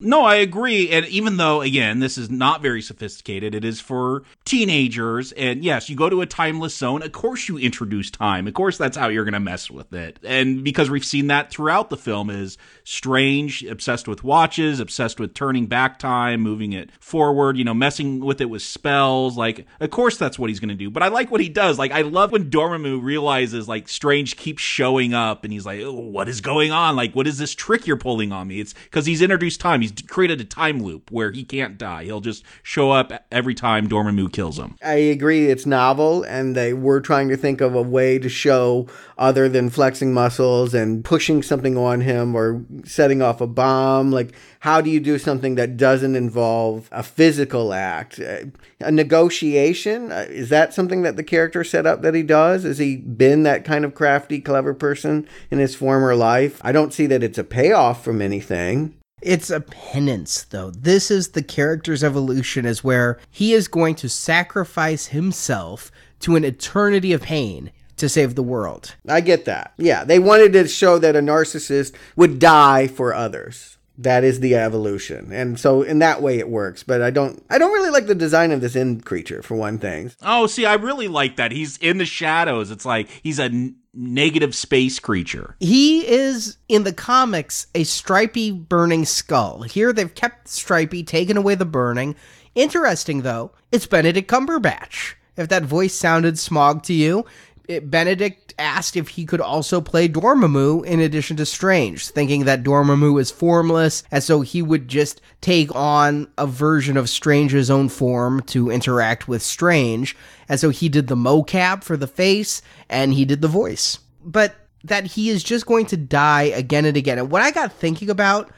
No, 0.04 0.24
I 0.24 0.34
agree. 0.36 0.90
And 0.90 1.06
even 1.06 1.36
though, 1.36 1.60
again, 1.60 2.00
this 2.00 2.18
is 2.18 2.28
not 2.28 2.60
very 2.60 2.82
sophisticated, 2.82 3.54
it 3.54 3.64
is 3.64 3.80
for 3.80 4.24
teenagers. 4.44 5.30
And 5.30 5.62
yes, 5.62 5.88
you 5.88 5.94
go 5.94 6.10
to 6.10 6.22
a 6.22 6.26
timeless 6.26 6.76
zone. 6.76 7.02
Of 7.02 7.12
course, 7.12 7.48
you 7.48 7.56
introduce 7.56 8.10
time. 8.10 8.48
Of 8.48 8.54
course, 8.54 8.76
that's 8.76 8.96
how 8.96 9.08
you're 9.08 9.24
going 9.24 9.34
to 9.34 9.40
mess 9.40 9.70
with 9.70 9.92
it. 9.92 10.18
And 10.24 10.64
because 10.64 10.90
we've 10.90 11.04
seen 11.04 11.28
that 11.28 11.52
throughout 11.52 11.88
the 11.88 11.96
film, 11.96 12.30
is 12.30 12.58
strange, 12.84 13.64
obsessed 13.64 14.08
with 14.08 14.24
watches, 14.24 14.80
obsessed 14.80 15.20
with 15.20 15.34
turning 15.34 15.66
back 15.66 15.98
time, 15.98 16.40
moving 16.40 16.72
it 16.72 16.90
forward, 17.00 17.56
you 17.56 17.64
know, 17.64 17.74
messing 17.74 18.20
with 18.20 18.40
it 18.40 18.50
with 18.50 18.62
spells. 18.62 19.36
Like, 19.36 19.66
of 19.80 19.90
course, 19.90 20.16
that's 20.16 20.38
what 20.38 20.50
he's 20.50 20.60
going 20.60 20.68
to 20.70 20.74
do. 20.74 20.90
But 20.90 21.02
I 21.02 21.08
like 21.08 21.30
what 21.30 21.40
he 21.40 21.48
does. 21.48 21.78
Like, 21.78 21.92
I 21.92 22.02
love 22.02 22.32
when 22.32 22.50
Dormammu 22.50 23.02
realizes, 23.02 23.68
like, 23.68 23.88
Strange 23.88 24.36
keeps 24.36 24.62
showing 24.62 25.14
up 25.14 25.44
and 25.44 25.52
he's 25.52 25.66
like, 25.66 25.80
oh, 25.82 25.92
what 25.92 26.28
is 26.28 26.40
going 26.40 26.72
on? 26.72 26.96
Like, 26.96 27.14
what 27.14 27.26
is 27.26 27.38
this 27.38 27.54
trick 27.54 27.86
you're 27.86 27.96
pulling 27.96 28.32
on 28.32 28.48
me? 28.48 28.60
It's 28.60 28.74
because 28.74 29.06
he's 29.06 29.22
introduced 29.22 29.60
time. 29.60 29.80
He's 29.80 29.92
created 30.08 30.40
a 30.40 30.44
time 30.44 30.82
loop 30.82 31.10
where 31.10 31.30
he 31.30 31.44
can't 31.44 31.78
die. 31.78 32.04
He'll 32.04 32.20
just 32.20 32.44
show 32.62 32.90
up 32.90 33.12
every 33.30 33.54
time 33.54 33.88
Dormammu 33.88 34.32
kills 34.32 34.58
him. 34.58 34.76
I 34.82 34.94
agree. 34.94 35.46
It's 35.46 35.66
novel, 35.66 36.22
and 36.24 36.56
they 36.56 36.72
were 36.72 37.00
trying 37.00 37.28
to 37.28 37.36
think 37.36 37.60
of 37.60 37.74
a 37.74 37.82
way 37.82 38.18
to 38.18 38.28
show 38.28 38.88
other 39.18 39.48
than 39.48 39.70
flexing 39.70 40.12
muscles 40.12 40.74
and 40.74 41.04
pushing 41.04 41.42
something 41.42 41.76
on 41.76 42.00
him 42.00 42.34
or 42.34 42.64
setting 42.84 43.22
off 43.22 43.40
a 43.40 43.46
bomb. 43.46 44.10
Like, 44.10 44.34
how 44.60 44.80
do 44.80 44.90
you 44.90 45.00
do 45.00 45.18
something 45.18 45.54
that 45.56 45.76
doesn't 45.76 46.16
involve 46.16 46.88
a 46.92 47.02
physical 47.02 47.72
act? 47.72 48.18
A 48.18 48.90
negotiation? 48.90 50.12
Uh, 50.12 50.26
is 50.28 50.48
that 50.48 50.74
something 50.74 51.02
that 51.02 51.16
the 51.16 51.24
character 51.24 51.64
set 51.64 51.86
up 51.86 52.02
that 52.02 52.14
he 52.14 52.22
does? 52.22 52.64
Has 52.64 52.78
he 52.78 52.96
been 52.96 53.42
that 53.42 53.64
kind 53.64 53.84
of 53.84 53.94
crafty, 53.94 54.40
clever 54.40 54.74
person 54.74 55.28
in 55.50 55.58
his 55.58 55.74
former 55.74 56.14
life? 56.14 56.60
I 56.64 56.72
don't 56.72 56.92
see 56.92 57.06
that 57.06 57.22
it's 57.22 57.38
a 57.38 57.44
payoff 57.44 58.02
from 58.04 58.22
anything. 58.22 58.96
It's 59.22 59.50
a 59.50 59.60
penance, 59.60 60.42
though. 60.42 60.70
This 60.72 61.08
is 61.08 61.28
the 61.28 61.44
character's 61.44 62.02
evolution, 62.02 62.66
is 62.66 62.82
where 62.82 63.20
he 63.30 63.52
is 63.52 63.68
going 63.68 63.94
to 63.96 64.08
sacrifice 64.08 65.06
himself 65.06 65.92
to 66.20 66.34
an 66.34 66.44
eternity 66.44 67.12
of 67.12 67.22
pain 67.22 67.70
to 68.02 68.08
save 68.08 68.34
the 68.34 68.42
world. 68.42 68.96
I 69.08 69.20
get 69.20 69.44
that. 69.44 69.74
Yeah, 69.78 70.02
they 70.02 70.18
wanted 70.18 70.52
to 70.54 70.66
show 70.66 70.98
that 70.98 71.14
a 71.14 71.20
narcissist 71.20 71.94
would 72.16 72.40
die 72.40 72.88
for 72.88 73.14
others. 73.14 73.78
That 73.96 74.24
is 74.24 74.40
the 74.40 74.56
evolution. 74.56 75.30
And 75.32 75.60
so 75.60 75.82
in 75.82 76.00
that 76.00 76.20
way 76.20 76.40
it 76.40 76.48
works, 76.48 76.82
but 76.82 77.00
I 77.00 77.10
don't 77.10 77.44
I 77.48 77.58
don't 77.58 77.72
really 77.72 77.90
like 77.90 78.06
the 78.06 78.16
design 78.16 78.50
of 78.50 78.60
this 78.60 78.74
end 78.74 79.04
creature 79.04 79.40
for 79.40 79.54
one 79.54 79.78
thing. 79.78 80.10
Oh, 80.20 80.48
see, 80.48 80.66
I 80.66 80.74
really 80.74 81.06
like 81.06 81.36
that. 81.36 81.52
He's 81.52 81.76
in 81.76 81.98
the 81.98 82.04
shadows. 82.04 82.72
It's 82.72 82.84
like 82.84 83.08
he's 83.22 83.38
a 83.38 83.44
n- 83.44 83.76
negative 83.94 84.56
space 84.56 84.98
creature. 84.98 85.54
He 85.60 86.04
is 86.08 86.56
in 86.68 86.82
the 86.82 86.92
comics 86.92 87.68
a 87.76 87.84
stripy 87.84 88.50
burning 88.50 89.04
skull. 89.04 89.62
Here 89.62 89.92
they've 89.92 90.12
kept 90.12 90.48
stripy, 90.48 91.04
taken 91.04 91.36
away 91.36 91.54
the 91.54 91.64
burning. 91.66 92.16
Interesting 92.56 93.22
though, 93.22 93.52
it's 93.70 93.86
Benedict 93.86 94.28
Cumberbatch. 94.28 95.14
If 95.36 95.48
that 95.48 95.62
voice 95.62 95.94
sounded 95.94 96.34
Smaug 96.34 96.82
to 96.84 96.92
you, 96.92 97.24
it, 97.68 97.90
Benedict 97.90 98.54
asked 98.58 98.96
if 98.96 99.08
he 99.08 99.24
could 99.24 99.40
also 99.40 99.80
play 99.80 100.08
Dormammu 100.08 100.84
in 100.84 101.00
addition 101.00 101.36
to 101.38 101.46
Strange, 101.46 102.08
thinking 102.08 102.44
that 102.44 102.62
Dormammu 102.62 103.20
is 103.20 103.30
formless, 103.30 104.02
and 104.10 104.22
so 104.22 104.40
he 104.40 104.62
would 104.62 104.88
just 104.88 105.20
take 105.40 105.74
on 105.74 106.28
a 106.36 106.46
version 106.46 106.96
of 106.96 107.08
Strange's 107.08 107.70
own 107.70 107.88
form 107.88 108.42
to 108.42 108.70
interact 108.70 109.28
with 109.28 109.42
Strange. 109.42 110.16
And 110.48 110.58
so 110.58 110.70
he 110.70 110.88
did 110.88 111.06
the 111.06 111.16
mocap 111.16 111.84
for 111.84 111.96
the 111.96 112.06
face, 112.06 112.62
and 112.88 113.14
he 113.14 113.24
did 113.24 113.40
the 113.40 113.48
voice. 113.48 113.98
But 114.24 114.54
that 114.84 115.06
he 115.06 115.30
is 115.30 115.42
just 115.42 115.66
going 115.66 115.86
to 115.86 115.96
die 115.96 116.42
again 116.42 116.84
and 116.84 116.96
again. 116.96 117.18
And 117.18 117.30
what 117.30 117.42
I 117.42 117.50
got 117.50 117.72
thinking 117.72 118.10
about 118.10 118.50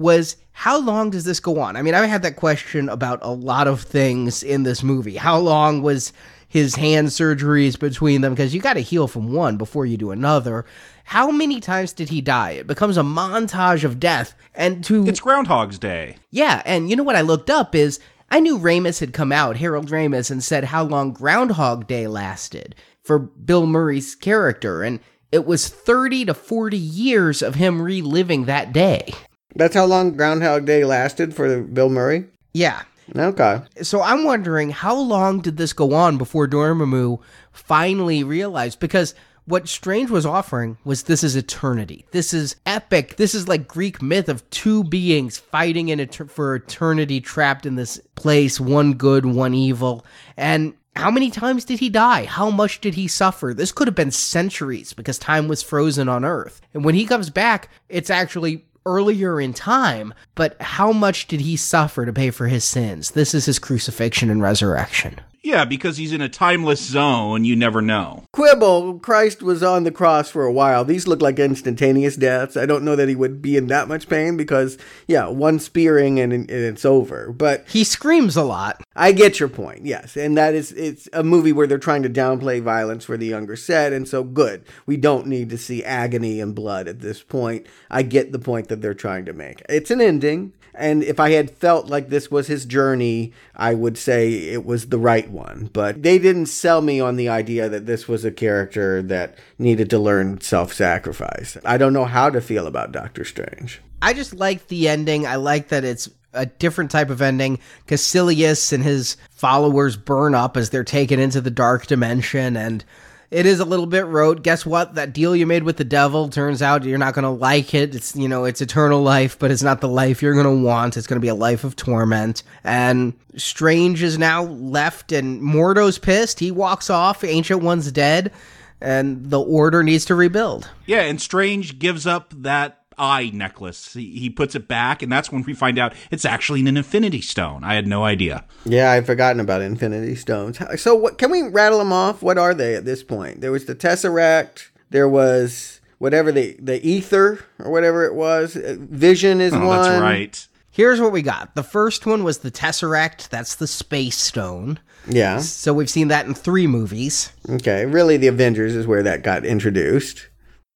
was 0.00 0.36
how 0.52 0.78
long 0.78 1.10
does 1.10 1.24
this 1.24 1.40
go 1.40 1.60
on? 1.60 1.76
I 1.76 1.82
mean, 1.82 1.94
I 1.94 2.06
had 2.06 2.22
that 2.22 2.36
question 2.36 2.88
about 2.88 3.20
a 3.22 3.30
lot 3.30 3.68
of 3.68 3.82
things 3.82 4.42
in 4.42 4.62
this 4.62 4.82
movie. 4.82 5.16
How 5.16 5.38
long 5.38 5.82
was 5.82 6.12
his 6.50 6.74
hand 6.74 7.08
surgeries 7.08 7.78
between 7.78 8.20
them 8.20 8.34
because 8.34 8.52
you 8.52 8.60
got 8.60 8.74
to 8.74 8.80
heal 8.80 9.06
from 9.06 9.32
one 9.32 9.56
before 9.56 9.86
you 9.86 9.96
do 9.96 10.10
another. 10.10 10.66
How 11.04 11.30
many 11.30 11.60
times 11.60 11.92
did 11.92 12.08
he 12.08 12.20
die? 12.20 12.50
It 12.50 12.66
becomes 12.66 12.96
a 12.96 13.02
montage 13.02 13.84
of 13.84 14.00
death. 14.00 14.34
And 14.52 14.82
to 14.84 15.06
It's 15.06 15.20
Groundhog's 15.20 15.78
Day. 15.78 16.16
Yeah, 16.30 16.60
and 16.66 16.90
you 16.90 16.96
know 16.96 17.04
what 17.04 17.14
I 17.14 17.20
looked 17.20 17.50
up 17.50 17.76
is 17.76 18.00
I 18.30 18.40
knew 18.40 18.58
Ramis 18.58 18.98
had 18.98 19.12
come 19.12 19.30
out, 19.30 19.58
Harold 19.58 19.90
Ramis, 19.90 20.28
and 20.28 20.42
said 20.42 20.64
how 20.64 20.82
long 20.82 21.12
Groundhog 21.12 21.86
Day 21.86 22.08
lasted 22.08 22.74
for 23.04 23.20
Bill 23.20 23.66
Murray's 23.66 24.16
character, 24.16 24.82
and 24.82 24.98
it 25.30 25.46
was 25.46 25.68
30 25.68 26.26
to 26.26 26.34
40 26.34 26.76
years 26.76 27.42
of 27.42 27.54
him 27.54 27.80
reliving 27.80 28.46
that 28.46 28.72
day. 28.72 29.14
That's 29.54 29.74
how 29.74 29.84
long 29.86 30.12
Groundhog 30.12 30.64
Day 30.64 30.84
lasted 30.84 31.34
for 31.34 31.60
Bill 31.62 31.88
Murray? 31.88 32.24
Yeah. 32.52 32.82
Okay. 33.16 33.60
So 33.82 34.02
I'm 34.02 34.24
wondering 34.24 34.70
how 34.70 34.96
long 34.96 35.40
did 35.40 35.56
this 35.56 35.72
go 35.72 35.94
on 35.94 36.16
before 36.18 36.46
Dormammu 36.46 37.20
finally 37.52 38.22
realized? 38.22 38.78
Because 38.78 39.14
what 39.46 39.68
Strange 39.68 40.10
was 40.10 40.24
offering 40.24 40.78
was 40.84 41.02
this 41.04 41.24
is 41.24 41.34
eternity. 41.34 42.04
This 42.12 42.32
is 42.32 42.54
epic. 42.66 43.16
This 43.16 43.34
is 43.34 43.48
like 43.48 43.66
Greek 43.66 44.00
myth 44.00 44.28
of 44.28 44.48
two 44.50 44.84
beings 44.84 45.38
fighting 45.38 45.88
in 45.88 45.98
et- 45.98 46.30
for 46.30 46.54
eternity, 46.54 47.20
trapped 47.20 47.66
in 47.66 47.74
this 47.74 47.98
place, 48.14 48.60
one 48.60 48.92
good, 48.94 49.26
one 49.26 49.54
evil. 49.54 50.06
And 50.36 50.74
how 50.94 51.10
many 51.10 51.30
times 51.30 51.64
did 51.64 51.80
he 51.80 51.88
die? 51.88 52.26
How 52.26 52.50
much 52.50 52.80
did 52.80 52.94
he 52.94 53.08
suffer? 53.08 53.52
This 53.52 53.72
could 53.72 53.88
have 53.88 53.94
been 53.96 54.10
centuries 54.12 54.92
because 54.92 55.18
time 55.18 55.48
was 55.48 55.62
frozen 55.64 56.08
on 56.08 56.24
Earth. 56.24 56.60
And 56.74 56.84
when 56.84 56.94
he 56.94 57.04
comes 57.06 57.30
back, 57.30 57.70
it's 57.88 58.10
actually 58.10 58.64
earlier 58.86 59.40
in 59.40 59.52
time, 59.52 60.14
but 60.34 60.60
how 60.60 60.92
much 60.92 61.26
did 61.26 61.40
he 61.40 61.56
suffer 61.56 62.06
to 62.06 62.12
pay 62.12 62.30
for 62.30 62.48
his 62.48 62.64
sins? 62.64 63.12
This 63.12 63.34
is 63.34 63.46
his 63.46 63.58
crucifixion 63.58 64.30
and 64.30 64.42
resurrection. 64.42 65.20
Yeah, 65.42 65.64
because 65.64 65.96
he's 65.96 66.12
in 66.12 66.20
a 66.20 66.28
timeless 66.28 66.84
zone, 66.84 67.44
you 67.44 67.56
never 67.56 67.80
know. 67.80 68.24
Quibble, 68.32 68.98
Christ 69.00 69.42
was 69.42 69.62
on 69.62 69.84
the 69.84 69.90
cross 69.90 70.30
for 70.30 70.44
a 70.44 70.52
while. 70.52 70.84
These 70.84 71.06
look 71.06 71.22
like 71.22 71.38
instantaneous 71.38 72.16
deaths. 72.16 72.58
I 72.58 72.66
don't 72.66 72.84
know 72.84 72.94
that 72.94 73.08
he 73.08 73.14
would 73.14 73.40
be 73.40 73.56
in 73.56 73.68
that 73.68 73.88
much 73.88 74.08
pain 74.08 74.36
because, 74.36 74.76
yeah, 75.06 75.28
one 75.28 75.58
spearing 75.58 76.20
and, 76.20 76.32
and 76.32 76.50
it's 76.50 76.84
over. 76.84 77.32
But 77.32 77.66
he 77.68 77.84
screams 77.84 78.36
a 78.36 78.42
lot. 78.42 78.82
I 78.94 79.12
get 79.12 79.40
your 79.40 79.48
point, 79.48 79.86
yes. 79.86 80.14
And 80.14 80.36
that 80.36 80.54
is, 80.54 80.72
it's 80.72 81.08
a 81.14 81.22
movie 81.22 81.52
where 81.52 81.66
they're 81.66 81.78
trying 81.78 82.02
to 82.02 82.10
downplay 82.10 82.60
violence 82.60 83.06
for 83.06 83.16
the 83.16 83.26
younger 83.26 83.56
set. 83.56 83.94
And 83.94 84.06
so, 84.06 84.22
good. 84.22 84.64
We 84.84 84.98
don't 84.98 85.26
need 85.26 85.48
to 85.50 85.58
see 85.58 85.82
agony 85.82 86.40
and 86.40 86.54
blood 86.54 86.86
at 86.86 87.00
this 87.00 87.22
point. 87.22 87.66
I 87.90 88.02
get 88.02 88.32
the 88.32 88.38
point 88.38 88.68
that 88.68 88.82
they're 88.82 88.92
trying 88.92 89.24
to 89.24 89.32
make. 89.32 89.62
It's 89.70 89.90
an 89.90 90.02
ending. 90.02 90.52
And 90.74 91.02
if 91.02 91.18
I 91.20 91.30
had 91.30 91.50
felt 91.50 91.88
like 91.88 92.08
this 92.08 92.30
was 92.30 92.46
his 92.46 92.64
journey, 92.64 93.32
I 93.54 93.74
would 93.74 93.98
say 93.98 94.32
it 94.32 94.64
was 94.64 94.86
the 94.86 94.98
right 94.98 95.30
one. 95.30 95.70
But 95.72 96.02
they 96.02 96.18
didn't 96.18 96.46
sell 96.46 96.80
me 96.80 97.00
on 97.00 97.16
the 97.16 97.28
idea 97.28 97.68
that 97.68 97.86
this 97.86 98.08
was 98.08 98.24
a 98.24 98.30
character 98.30 99.02
that 99.02 99.36
needed 99.58 99.90
to 99.90 99.98
learn 99.98 100.40
self 100.40 100.72
sacrifice. 100.72 101.56
I 101.64 101.76
don't 101.78 101.92
know 101.92 102.04
how 102.04 102.30
to 102.30 102.40
feel 102.40 102.66
about 102.66 102.92
Doctor 102.92 103.24
Strange. 103.24 103.80
I 104.02 104.14
just 104.14 104.34
like 104.34 104.68
the 104.68 104.88
ending. 104.88 105.26
I 105.26 105.36
like 105.36 105.68
that 105.68 105.84
it's 105.84 106.08
a 106.32 106.46
different 106.46 106.90
type 106.90 107.10
of 107.10 107.20
ending. 107.20 107.58
Kaecilius 107.86 108.72
and 108.72 108.84
his 108.84 109.16
followers 109.30 109.96
burn 109.96 110.34
up 110.34 110.56
as 110.56 110.70
they're 110.70 110.84
taken 110.84 111.18
into 111.18 111.40
the 111.40 111.50
dark 111.50 111.86
dimension 111.86 112.56
and 112.56 112.84
it 113.30 113.46
is 113.46 113.60
a 113.60 113.64
little 113.64 113.86
bit 113.86 114.06
rote. 114.06 114.42
Guess 114.42 114.66
what? 114.66 114.96
That 114.96 115.12
deal 115.12 115.36
you 115.36 115.46
made 115.46 115.62
with 115.62 115.76
the 115.76 115.84
devil 115.84 116.28
turns 116.28 116.62
out 116.62 116.84
you're 116.84 116.98
not 116.98 117.14
going 117.14 117.22
to 117.22 117.30
like 117.30 117.74
it. 117.74 117.94
It's, 117.94 118.16
you 118.16 118.28
know, 118.28 118.44
it's 118.44 118.60
eternal 118.60 119.02
life, 119.02 119.38
but 119.38 119.50
it's 119.50 119.62
not 119.62 119.80
the 119.80 119.88
life 119.88 120.20
you're 120.20 120.34
going 120.34 120.46
to 120.46 120.64
want. 120.64 120.96
It's 120.96 121.06
going 121.06 121.20
to 121.20 121.24
be 121.24 121.28
a 121.28 121.34
life 121.34 121.62
of 121.62 121.76
torment. 121.76 122.42
And 122.64 123.14
Strange 123.36 124.02
is 124.02 124.18
now 124.18 124.42
left 124.42 125.12
and 125.12 125.40
Mordo's 125.40 125.98
pissed. 125.98 126.40
He 126.40 126.50
walks 126.50 126.90
off. 126.90 127.22
Ancient 127.22 127.62
One's 127.62 127.92
dead. 127.92 128.32
And 128.80 129.30
the 129.30 129.40
order 129.40 129.82
needs 129.82 130.06
to 130.06 130.14
rebuild. 130.14 130.68
Yeah, 130.86 131.02
and 131.02 131.20
Strange 131.20 131.78
gives 131.78 132.06
up 132.06 132.32
that 132.42 132.79
eye 133.00 133.30
necklace. 133.32 133.94
He, 133.94 134.18
he 134.18 134.30
puts 134.30 134.54
it 134.54 134.68
back, 134.68 135.02
and 135.02 135.10
that's 135.10 135.32
when 135.32 135.42
we 135.42 135.54
find 135.54 135.78
out 135.78 135.94
it's 136.10 136.24
actually 136.24 136.60
an 136.60 136.76
Infinity 136.76 137.22
Stone. 137.22 137.64
I 137.64 137.74
had 137.74 137.86
no 137.86 138.04
idea. 138.04 138.44
Yeah, 138.64 138.90
I've 138.90 139.06
forgotten 139.06 139.40
about 139.40 139.62
Infinity 139.62 140.14
Stones. 140.16 140.58
So, 140.80 140.94
what 140.94 141.18
can 141.18 141.30
we 141.30 141.42
rattle 141.42 141.78
them 141.78 141.92
off? 141.92 142.22
What 142.22 142.38
are 142.38 142.54
they 142.54 142.74
at 142.74 142.84
this 142.84 143.02
point? 143.02 143.40
There 143.40 143.52
was 143.52 143.64
the 143.64 143.74
Tesseract. 143.74 144.68
There 144.90 145.08
was 145.08 145.80
whatever 145.98 146.32
the 146.32 146.56
the 146.60 146.84
ether 146.86 147.44
or 147.58 147.70
whatever 147.70 148.04
it 148.04 148.14
was. 148.14 148.56
Uh, 148.56 148.76
vision 148.78 149.40
is 149.40 149.52
oh, 149.52 149.66
one. 149.66 149.82
That's 149.82 150.02
right. 150.02 150.46
Here's 150.72 151.00
what 151.00 151.12
we 151.12 151.22
got. 151.22 151.54
The 151.54 151.62
first 151.62 152.06
one 152.06 152.22
was 152.22 152.38
the 152.38 152.50
Tesseract. 152.50 153.28
That's 153.28 153.56
the 153.56 153.66
Space 153.66 154.16
Stone. 154.16 154.78
Yeah. 155.08 155.38
So 155.38 155.74
we've 155.74 155.90
seen 155.90 156.08
that 156.08 156.26
in 156.26 156.34
three 156.34 156.66
movies. 156.66 157.32
Okay. 157.48 157.86
Really, 157.86 158.16
the 158.16 158.28
Avengers 158.28 158.74
is 158.74 158.86
where 158.86 159.02
that 159.02 159.22
got 159.22 159.44
introduced. 159.44 160.28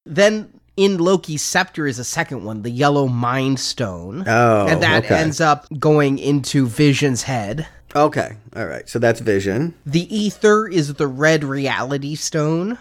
Then 0.04 0.60
in 0.76 0.98
Loki's 0.98 1.42
scepter 1.42 1.86
is 1.86 1.98
a 1.98 2.04
second 2.04 2.44
one, 2.44 2.62
the 2.62 2.70
yellow 2.70 3.06
mind 3.06 3.60
stone. 3.60 4.24
Oh, 4.26 4.66
and 4.66 4.82
that 4.82 5.04
okay. 5.04 5.16
ends 5.16 5.40
up 5.40 5.66
going 5.78 6.18
into 6.18 6.66
Vision's 6.66 7.22
head. 7.22 7.66
Okay, 7.96 8.32
all 8.56 8.66
right. 8.66 8.88
So 8.88 8.98
that's 8.98 9.20
Vision. 9.20 9.74
The 9.86 10.14
ether 10.14 10.66
is 10.66 10.94
the 10.94 11.06
red 11.06 11.44
reality 11.44 12.16
stone. 12.16 12.78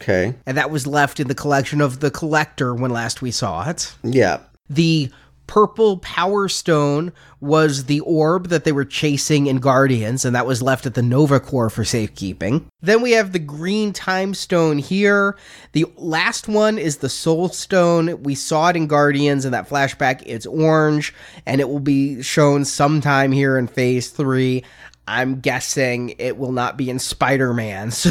Okay. 0.00 0.34
And 0.44 0.56
that 0.56 0.70
was 0.70 0.86
left 0.86 1.20
in 1.20 1.28
the 1.28 1.34
collection 1.34 1.80
of 1.80 2.00
the 2.00 2.10
collector 2.10 2.74
when 2.74 2.90
last 2.90 3.22
we 3.22 3.30
saw 3.30 3.68
it. 3.68 3.94
Yeah. 4.02 4.40
The 4.68 5.10
purple 5.46 5.98
power 5.98 6.48
stone 6.48 7.12
was 7.40 7.84
the 7.84 8.00
orb 8.00 8.48
that 8.48 8.64
they 8.64 8.72
were 8.72 8.84
chasing 8.84 9.46
in 9.46 9.58
Guardians, 9.58 10.24
and 10.24 10.34
that 10.34 10.46
was 10.46 10.62
left 10.62 10.86
at 10.86 10.94
the 10.94 11.02
Nova 11.02 11.38
Corps 11.40 11.70
for 11.70 11.84
safekeeping. 11.84 12.66
Then 12.80 13.02
we 13.02 13.12
have 13.12 13.32
the 13.32 13.38
green 13.38 13.92
time 13.92 14.34
stone 14.34 14.78
here. 14.78 15.36
The 15.72 15.86
last 15.96 16.48
one 16.48 16.78
is 16.78 16.98
the 16.98 17.08
soul 17.08 17.48
stone. 17.48 18.22
We 18.22 18.34
saw 18.34 18.68
it 18.68 18.76
in 18.76 18.86
Guardians 18.86 19.44
in 19.44 19.52
that 19.52 19.68
flashback. 19.68 20.22
It's 20.26 20.46
orange, 20.46 21.14
and 21.44 21.60
it 21.60 21.68
will 21.68 21.80
be 21.80 22.22
shown 22.22 22.64
sometime 22.64 23.32
here 23.32 23.58
in 23.58 23.66
phase 23.66 24.10
three. 24.10 24.64
I'm 25.08 25.40
guessing 25.40 26.14
it 26.18 26.36
will 26.36 26.52
not 26.52 26.76
be 26.76 26.90
in 26.90 26.98
Spider 26.98 27.52
Man. 27.54 27.92
So 28.06 28.10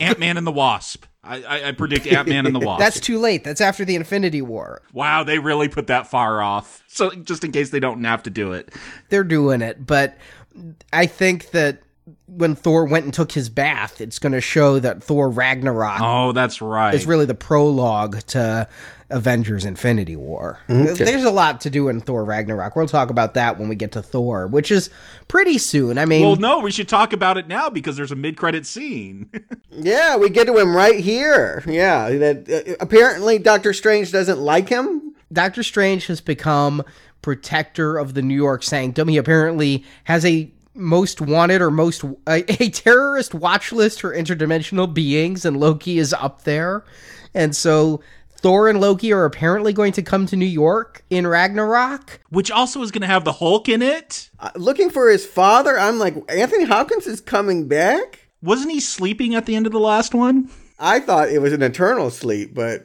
Ant 0.00 0.18
Man 0.18 0.38
and 0.38 0.46
the 0.46 0.52
Wasp. 0.52 1.04
I, 1.26 1.68
I, 1.68 1.72
predict 1.72 2.06
Ant 2.06 2.28
Man 2.28 2.46
and 2.46 2.54
the 2.54 2.60
Wasp. 2.66 2.78
That's 2.78 3.00
too 3.00 3.18
late. 3.18 3.44
That's 3.44 3.60
after 3.60 3.84
the 3.84 3.96
Infinity 3.96 4.42
War. 4.42 4.82
Wow, 4.92 5.24
they 5.24 5.38
really 5.38 5.68
put 5.68 5.88
that 5.88 6.06
far 6.06 6.40
off. 6.40 6.82
So 6.86 7.10
just 7.10 7.44
in 7.44 7.52
case 7.52 7.70
they 7.70 7.80
don't 7.80 8.02
have 8.04 8.22
to 8.24 8.30
do 8.30 8.52
it, 8.52 8.72
they're 9.08 9.24
doing 9.24 9.62
it. 9.62 9.84
But 9.84 10.16
I 10.92 11.06
think 11.06 11.50
that 11.50 11.82
when 12.28 12.54
Thor 12.56 12.84
went 12.84 13.04
and 13.04 13.14
took 13.14 13.32
his 13.32 13.48
bath, 13.48 14.00
it's 14.00 14.18
going 14.18 14.32
to 14.32 14.40
show 14.40 14.78
that 14.80 15.02
Thor 15.02 15.30
Ragnarok. 15.30 16.00
Oh, 16.00 16.32
that's 16.32 16.60
right. 16.60 16.94
Is 16.94 17.06
really 17.06 17.24
the 17.24 17.34
prologue 17.34 18.20
to 18.28 18.68
Avengers 19.10 19.64
Infinity 19.64 20.16
War. 20.16 20.58
Okay. 20.68 21.04
There's 21.04 21.24
a 21.24 21.30
lot 21.30 21.60
to 21.62 21.70
do 21.70 21.88
in 21.88 22.00
Thor 22.00 22.24
Ragnarok. 22.24 22.74
We'll 22.74 22.88
talk 22.88 23.10
about 23.10 23.34
that 23.34 23.58
when 23.58 23.68
we 23.68 23.76
get 23.76 23.92
to 23.92 24.02
Thor, 24.02 24.48
which 24.48 24.72
is 24.72 24.90
pretty 25.28 25.58
soon. 25.58 25.98
I 25.98 26.04
mean, 26.04 26.22
well, 26.22 26.36
no, 26.36 26.58
we 26.58 26.72
should 26.72 26.88
talk 26.88 27.12
about 27.12 27.38
it 27.38 27.46
now 27.46 27.70
because 27.70 27.96
there's 27.96 28.12
a 28.12 28.16
mid-credit 28.16 28.66
scene. 28.66 29.30
yeah, 29.70 30.16
we 30.16 30.28
get 30.28 30.46
to 30.46 30.58
him 30.58 30.74
right 30.74 30.98
here. 30.98 31.62
Yeah, 31.66 32.10
that 32.10 32.50
uh, 32.50 32.74
apparently 32.80 33.38
Doctor 33.38 33.72
Strange 33.72 34.10
doesn't 34.10 34.40
like 34.40 34.68
him. 34.68 35.14
Doctor 35.32 35.62
Strange 35.62 36.06
has 36.06 36.20
become 36.20 36.82
protector 37.22 37.98
of 37.98 38.14
the 38.14 38.22
New 38.22 38.36
York 38.36 38.62
Sanctum. 38.62 39.08
He 39.08 39.16
apparently 39.16 39.84
has 40.04 40.24
a 40.24 40.50
most 40.76 41.20
wanted 41.20 41.62
or 41.62 41.70
most 41.70 42.04
a, 42.26 42.62
a, 42.62 42.70
terrorist 42.70 43.34
watch 43.34 43.72
list 43.72 44.00
for 44.00 44.14
interdimensional 44.14 44.92
beings 44.92 45.44
and 45.44 45.56
Loki 45.56 45.98
is 45.98 46.12
up 46.12 46.42
there. 46.42 46.84
And 47.34 47.54
so 47.54 48.00
Thor 48.38 48.68
and 48.68 48.80
Loki 48.80 49.12
are 49.12 49.24
apparently 49.24 49.72
going 49.72 49.92
to 49.92 50.02
come 50.02 50.26
to 50.26 50.36
New 50.36 50.46
York 50.46 51.04
in 51.10 51.26
Ragnarok, 51.26 52.20
which 52.30 52.50
also 52.50 52.82
is 52.82 52.90
going 52.90 53.02
to 53.02 53.08
have 53.08 53.24
the 53.24 53.32
Hulk 53.32 53.68
in 53.68 53.82
it. 53.82 54.30
Uh, 54.38 54.50
looking 54.54 54.90
for 54.90 55.10
his 55.10 55.26
father, 55.26 55.78
I'm 55.78 55.98
like 55.98 56.14
Anthony 56.28 56.64
Hopkins 56.64 57.06
is 57.06 57.20
coming 57.20 57.68
back. 57.68 58.28
Wasn't 58.42 58.70
he 58.70 58.80
sleeping 58.80 59.34
at 59.34 59.46
the 59.46 59.56
end 59.56 59.66
of 59.66 59.72
the 59.72 59.80
last 59.80 60.14
one? 60.14 60.50
I 60.78 61.00
thought 61.00 61.30
it 61.30 61.40
was 61.40 61.54
an 61.54 61.62
eternal 61.62 62.10
sleep, 62.10 62.54
but 62.54 62.84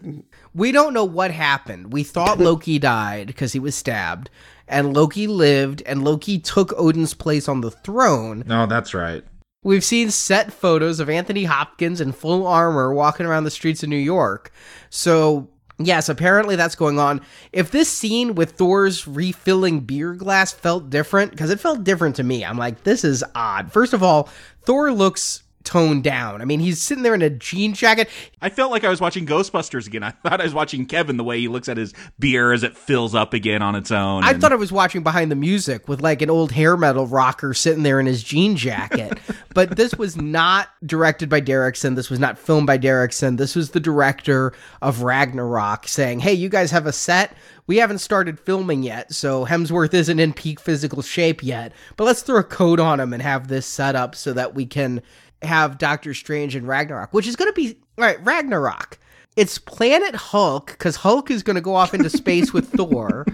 we 0.55 0.71
don't 0.71 0.93
know 0.93 1.03
what 1.03 1.31
happened. 1.31 1.91
We 1.91 2.03
thought 2.03 2.39
Loki 2.39 2.79
died 2.79 3.27
because 3.27 3.51
he 3.51 3.59
was 3.59 3.75
stabbed 3.75 4.29
and 4.71 4.93
Loki 4.93 5.27
lived, 5.27 5.83
and 5.85 6.03
Loki 6.03 6.39
took 6.39 6.73
Odin's 6.73 7.13
place 7.13 7.47
on 7.47 7.61
the 7.61 7.69
throne. 7.69 8.43
No, 8.47 8.65
that's 8.65 8.93
right. 8.93 9.23
We've 9.63 9.83
seen 9.83 10.09
set 10.09 10.51
photos 10.51 10.99
of 10.99 11.09
Anthony 11.09 11.43
Hopkins 11.43 12.01
in 12.01 12.13
full 12.13 12.47
armor 12.47 12.91
walking 12.91 13.27
around 13.27 13.43
the 13.43 13.51
streets 13.51 13.83
of 13.83 13.89
New 13.89 13.95
York. 13.95 14.51
So, 14.89 15.49
yes, 15.77 16.09
apparently 16.09 16.55
that's 16.55 16.73
going 16.73 16.97
on. 16.97 17.21
If 17.53 17.69
this 17.69 17.87
scene 17.87 18.33
with 18.33 18.53
Thor's 18.53 19.07
refilling 19.07 19.81
beer 19.81 20.15
glass 20.15 20.51
felt 20.51 20.89
different, 20.89 21.29
because 21.29 21.51
it 21.51 21.59
felt 21.59 21.83
different 21.83 22.15
to 22.15 22.23
me, 22.23 22.43
I'm 22.43 22.57
like, 22.57 22.83
this 22.83 23.03
is 23.03 23.23
odd. 23.35 23.71
First 23.71 23.93
of 23.93 24.01
all, 24.01 24.29
Thor 24.63 24.91
looks 24.91 25.43
toned 25.63 26.03
down. 26.03 26.41
I 26.41 26.45
mean, 26.45 26.59
he's 26.59 26.81
sitting 26.81 27.03
there 27.03 27.13
in 27.13 27.21
a 27.21 27.29
jean 27.29 27.73
jacket. 27.73 28.09
I 28.41 28.49
felt 28.49 28.71
like 28.71 28.83
I 28.83 28.89
was 28.89 29.01
watching 29.01 29.25
Ghostbusters 29.25 29.87
again. 29.87 30.03
I 30.03 30.09
thought 30.23 30.41
I 30.41 30.43
was 30.43 30.53
watching 30.53 30.85
Kevin 30.85 31.17
the 31.17 31.23
way 31.23 31.39
he 31.39 31.47
looks 31.47 31.69
at 31.69 31.77
his 31.77 31.93
beer 32.19 32.51
as 32.51 32.63
it 32.63 32.77
fills 32.77 33.15
up 33.15 33.33
again 33.33 33.61
on 33.61 33.75
its 33.75 33.91
own. 33.91 34.23
I 34.23 34.33
thought 34.33 34.51
I 34.51 34.55
was 34.55 34.71
watching 34.71 35.03
Behind 35.03 35.31
the 35.31 35.35
Music 35.35 35.87
with 35.87 36.01
like 36.01 36.21
an 36.21 36.29
old 36.29 36.51
hair 36.51 36.77
metal 36.77 37.07
rocker 37.07 37.53
sitting 37.53 37.83
there 37.83 37.99
in 37.99 38.05
his 38.05 38.23
jean 38.23 38.55
jacket. 38.55 39.19
but 39.53 39.75
this 39.75 39.95
was 39.95 40.17
not 40.17 40.69
directed 40.85 41.29
by 41.29 41.41
Derrickson. 41.41 41.95
This 41.95 42.09
was 42.09 42.19
not 42.19 42.37
filmed 42.37 42.67
by 42.67 42.77
Derrickson. 42.77 43.37
This 43.37 43.55
was 43.55 43.71
the 43.71 43.79
director 43.79 44.53
of 44.81 45.03
Ragnarok 45.03 45.87
saying, 45.87 46.19
"Hey, 46.19 46.33
you 46.33 46.49
guys 46.49 46.71
have 46.71 46.85
a 46.85 46.93
set 46.93 47.35
we 47.71 47.77
haven't 47.77 47.99
started 47.99 48.37
filming 48.37 48.83
yet, 48.83 49.13
so 49.13 49.45
Hemsworth 49.45 49.93
isn't 49.93 50.19
in 50.19 50.33
peak 50.33 50.59
physical 50.59 51.01
shape 51.01 51.41
yet. 51.41 51.71
But 51.95 52.03
let's 52.03 52.21
throw 52.21 52.39
a 52.39 52.43
coat 52.43 52.81
on 52.81 52.99
him 52.99 53.13
and 53.13 53.21
have 53.21 53.47
this 53.47 53.65
set 53.65 53.95
up 53.95 54.13
so 54.13 54.33
that 54.33 54.53
we 54.53 54.65
can 54.65 55.01
have 55.41 55.77
Doctor 55.77 56.13
Strange 56.13 56.55
and 56.55 56.67
Ragnarok, 56.67 57.13
which 57.13 57.27
is 57.27 57.35
going 57.35 57.51
to 57.51 57.55
be 57.55 57.77
right 57.97 58.23
Ragnarok. 58.23 58.99
It's 59.35 59.57
Planet 59.57 60.15
Hulk 60.15 60.67
because 60.67 60.97
Hulk 60.97 61.31
is 61.31 61.43
going 61.43 61.55
to 61.55 61.61
go 61.61 61.75
off 61.75 61.93
into 61.93 62.09
space 62.17 62.53
with 62.53 62.69
Thor, 62.71 63.25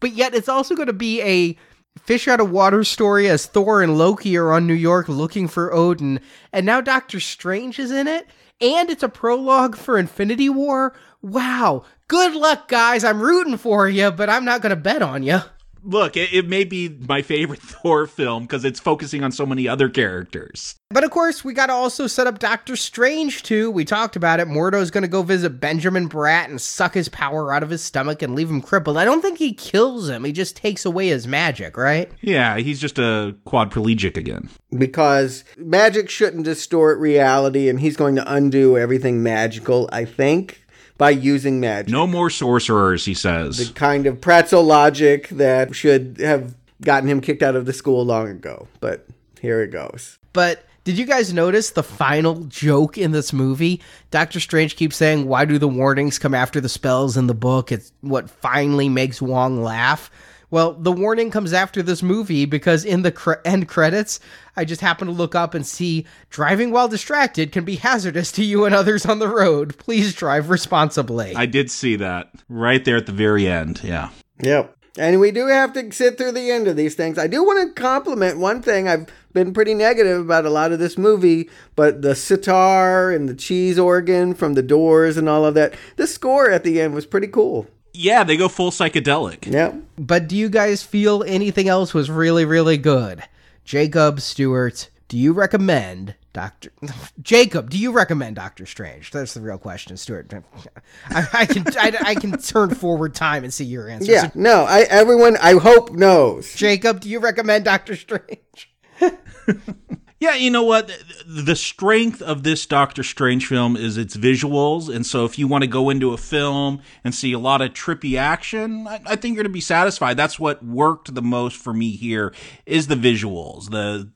but 0.00 0.12
yet 0.12 0.34
it's 0.34 0.48
also 0.48 0.74
going 0.74 0.88
to 0.88 0.92
be 0.92 1.22
a 1.22 1.56
fish 2.00 2.26
out 2.26 2.40
of 2.40 2.50
water 2.50 2.82
story 2.82 3.28
as 3.28 3.46
Thor 3.46 3.80
and 3.82 3.96
Loki 3.96 4.36
are 4.36 4.52
on 4.52 4.66
New 4.66 4.74
York 4.74 5.08
looking 5.08 5.46
for 5.48 5.72
Odin, 5.72 6.20
and 6.52 6.66
now 6.66 6.80
Doctor 6.80 7.20
Strange 7.20 7.78
is 7.78 7.90
in 7.90 8.08
it, 8.08 8.26
and 8.60 8.90
it's 8.90 9.02
a 9.02 9.08
prologue 9.08 9.76
for 9.76 9.98
Infinity 9.98 10.48
War. 10.48 10.94
Wow, 11.22 11.84
good 12.08 12.34
luck, 12.34 12.68
guys. 12.68 13.04
I'm 13.04 13.20
rooting 13.20 13.56
for 13.56 13.88
you, 13.88 14.10
but 14.10 14.28
I'm 14.28 14.44
not 14.44 14.60
going 14.60 14.70
to 14.70 14.76
bet 14.76 15.02
on 15.02 15.22
you 15.22 15.40
look, 15.84 16.16
it, 16.16 16.32
it, 16.32 16.48
may 16.48 16.64
be 16.64 16.88
my 16.88 17.22
favorite 17.22 17.60
Thor 17.62 18.06
film 18.06 18.44
because 18.44 18.64
it's 18.64 18.80
focusing 18.80 19.22
on 19.22 19.32
so 19.32 19.46
many 19.46 19.68
other 19.68 19.88
characters. 19.88 20.76
But 20.90 21.04
of 21.04 21.10
course, 21.10 21.44
we 21.44 21.54
got 21.54 21.66
to 21.66 21.72
also 21.72 22.06
set 22.06 22.26
up 22.26 22.38
Doctor 22.38 22.76
Strange 22.76 23.42
too. 23.42 23.70
We 23.70 23.84
talked 23.84 24.16
about 24.16 24.40
it. 24.40 24.48
Mordo's 24.48 24.90
going 24.90 25.02
to 25.02 25.08
go 25.08 25.22
visit 25.22 25.60
Benjamin 25.60 26.08
Bratt 26.08 26.46
and 26.46 26.60
suck 26.60 26.94
his 26.94 27.08
power 27.08 27.52
out 27.52 27.62
of 27.62 27.70
his 27.70 27.82
stomach 27.82 28.22
and 28.22 28.34
leave 28.34 28.48
him 28.48 28.60
crippled. 28.60 28.96
I 28.96 29.04
don't 29.04 29.20
think 29.20 29.38
he 29.38 29.52
kills 29.52 30.08
him. 30.08 30.24
He 30.24 30.32
just 30.32 30.56
takes 30.56 30.84
away 30.84 31.08
his 31.08 31.26
magic, 31.26 31.76
right? 31.76 32.10
Yeah, 32.20 32.58
he's 32.58 32.80
just 32.80 32.98
a 32.98 33.36
quadriplegic 33.46 34.16
again. 34.16 34.48
Because 34.76 35.44
magic 35.56 36.10
shouldn't 36.10 36.44
distort 36.44 36.98
reality, 36.98 37.68
and 37.68 37.80
he's 37.80 37.96
going 37.96 38.16
to 38.16 38.32
undo 38.32 38.78
everything 38.78 39.22
magical. 39.22 39.88
I 39.92 40.04
think 40.04 40.63
by 40.96 41.10
using 41.10 41.60
magic. 41.60 41.90
No 41.90 42.06
more 42.06 42.30
sorcerers, 42.30 43.04
he 43.04 43.14
says. 43.14 43.58
The 43.58 43.74
kind 43.74 44.06
of 44.06 44.20
pretzel 44.20 44.62
logic 44.62 45.28
that 45.30 45.74
should 45.74 46.18
have 46.20 46.54
gotten 46.80 47.08
him 47.08 47.20
kicked 47.20 47.42
out 47.42 47.56
of 47.56 47.66
the 47.66 47.72
school 47.72 48.04
long 48.04 48.28
ago. 48.28 48.68
But 48.80 49.06
here 49.40 49.62
it 49.62 49.70
goes. 49.70 50.18
But 50.32 50.64
did 50.84 50.98
you 50.98 51.06
guys 51.06 51.32
notice 51.32 51.70
the 51.70 51.82
final 51.82 52.44
joke 52.44 52.98
in 52.98 53.12
this 53.12 53.32
movie? 53.32 53.80
Doctor 54.10 54.38
Strange 54.38 54.76
keeps 54.76 54.96
saying, 54.96 55.26
Why 55.26 55.44
do 55.44 55.58
the 55.58 55.68
warnings 55.68 56.18
come 56.18 56.34
after 56.34 56.60
the 56.60 56.68
spells 56.68 57.16
in 57.16 57.26
the 57.26 57.34
book? 57.34 57.72
It's 57.72 57.92
what 58.02 58.28
finally 58.28 58.88
makes 58.88 59.22
Wong 59.22 59.62
laugh. 59.62 60.10
Well, 60.54 60.74
the 60.74 60.92
warning 60.92 61.32
comes 61.32 61.52
after 61.52 61.82
this 61.82 62.00
movie 62.00 62.44
because 62.44 62.84
in 62.84 63.02
the 63.02 63.10
cre- 63.10 63.42
end 63.44 63.66
credits, 63.66 64.20
I 64.54 64.64
just 64.64 64.80
happen 64.80 65.08
to 65.08 65.12
look 65.12 65.34
up 65.34 65.52
and 65.52 65.66
see 65.66 66.06
driving 66.30 66.70
while 66.70 66.86
distracted 66.86 67.50
can 67.50 67.64
be 67.64 67.74
hazardous 67.74 68.30
to 68.30 68.44
you 68.44 68.64
and 68.64 68.72
others 68.72 69.04
on 69.04 69.18
the 69.18 69.26
road. 69.26 69.76
Please 69.78 70.14
drive 70.14 70.50
responsibly. 70.50 71.34
I 71.34 71.46
did 71.46 71.72
see 71.72 71.96
that 71.96 72.30
right 72.48 72.84
there 72.84 72.96
at 72.96 73.06
the 73.06 73.10
very 73.12 73.48
end. 73.48 73.80
Yeah. 73.82 74.10
Yep. 74.44 74.76
And 74.96 75.18
we 75.18 75.32
do 75.32 75.48
have 75.48 75.72
to 75.72 75.90
sit 75.90 76.16
through 76.16 76.30
the 76.30 76.52
end 76.52 76.68
of 76.68 76.76
these 76.76 76.94
things. 76.94 77.18
I 77.18 77.26
do 77.26 77.42
want 77.42 77.74
to 77.74 77.82
compliment 77.82 78.38
one 78.38 78.62
thing. 78.62 78.86
I've 78.86 79.08
been 79.32 79.52
pretty 79.52 79.74
negative 79.74 80.20
about 80.20 80.46
a 80.46 80.50
lot 80.50 80.70
of 80.70 80.78
this 80.78 80.96
movie, 80.96 81.50
but 81.74 82.02
the 82.02 82.14
sitar 82.14 83.10
and 83.10 83.28
the 83.28 83.34
cheese 83.34 83.76
organ 83.76 84.34
from 84.34 84.54
the 84.54 84.62
doors 84.62 85.16
and 85.16 85.28
all 85.28 85.44
of 85.44 85.54
that, 85.54 85.74
the 85.96 86.06
score 86.06 86.48
at 86.48 86.62
the 86.62 86.80
end 86.80 86.94
was 86.94 87.06
pretty 87.06 87.26
cool. 87.26 87.66
Yeah, 87.94 88.24
they 88.24 88.36
go 88.36 88.48
full 88.48 88.72
psychedelic. 88.72 89.50
Yeah. 89.50 89.72
But 89.96 90.28
do 90.28 90.36
you 90.36 90.48
guys 90.48 90.82
feel 90.82 91.22
anything 91.22 91.68
else 91.68 91.94
was 91.94 92.10
really, 92.10 92.44
really 92.44 92.76
good? 92.76 93.22
Jacob 93.64 94.20
Stuart, 94.20 94.90
do 95.08 95.16
you 95.16 95.32
recommend 95.32 96.16
Doctor 96.32 96.72
Jacob? 97.22 97.70
Do 97.70 97.78
you 97.78 97.92
recommend 97.92 98.36
Doctor 98.36 98.66
Strange? 98.66 99.12
That's 99.12 99.34
the 99.34 99.40
real 99.40 99.58
question, 99.58 99.96
Stuart. 99.96 100.34
I, 101.08 101.28
I 101.32 101.46
can 101.46 101.64
I, 101.78 101.96
I, 102.04 102.14
can 102.16 102.36
turn 102.38 102.74
forward 102.74 103.14
time 103.14 103.44
and 103.44 103.54
see 103.54 103.64
your 103.64 103.88
answer. 103.88 104.10
Yeah, 104.10 104.22
so, 104.24 104.30
no. 104.34 104.64
I 104.64 104.80
everyone 104.80 105.36
I 105.36 105.52
hope 105.52 105.92
knows. 105.92 106.52
Jacob, 106.54 107.00
do 107.00 107.08
you 107.08 107.20
recommend 107.20 107.64
Doctor 107.64 107.94
Strange? 107.94 108.74
Yeah, 110.24 110.36
you 110.36 110.50
know 110.50 110.62
what? 110.62 110.90
The 111.26 111.54
strength 111.54 112.22
of 112.22 112.44
this 112.44 112.64
Doctor 112.64 113.02
Strange 113.02 113.46
film 113.46 113.76
is 113.76 113.98
its 113.98 114.16
visuals. 114.16 114.88
And 114.88 115.04
so 115.04 115.26
if 115.26 115.38
you 115.38 115.46
want 115.46 115.64
to 115.64 115.68
go 115.68 115.90
into 115.90 116.14
a 116.14 116.16
film 116.16 116.80
and 117.04 117.14
see 117.14 117.34
a 117.34 117.38
lot 117.38 117.60
of 117.60 117.74
trippy 117.74 118.16
action, 118.16 118.86
I, 118.86 119.16
think 119.16 119.34
you're 119.34 119.44
going 119.44 119.50
to 119.50 119.50
be 119.50 119.60
satisfied. 119.60 120.16
That's 120.16 120.40
what 120.40 120.64
worked 120.64 121.14
the 121.14 121.20
most 121.20 121.58
for 121.58 121.74
me 121.74 121.90
here 121.90 122.32
is 122.64 122.86
the 122.86 122.94
visuals, 122.94 123.68
the 123.68 124.12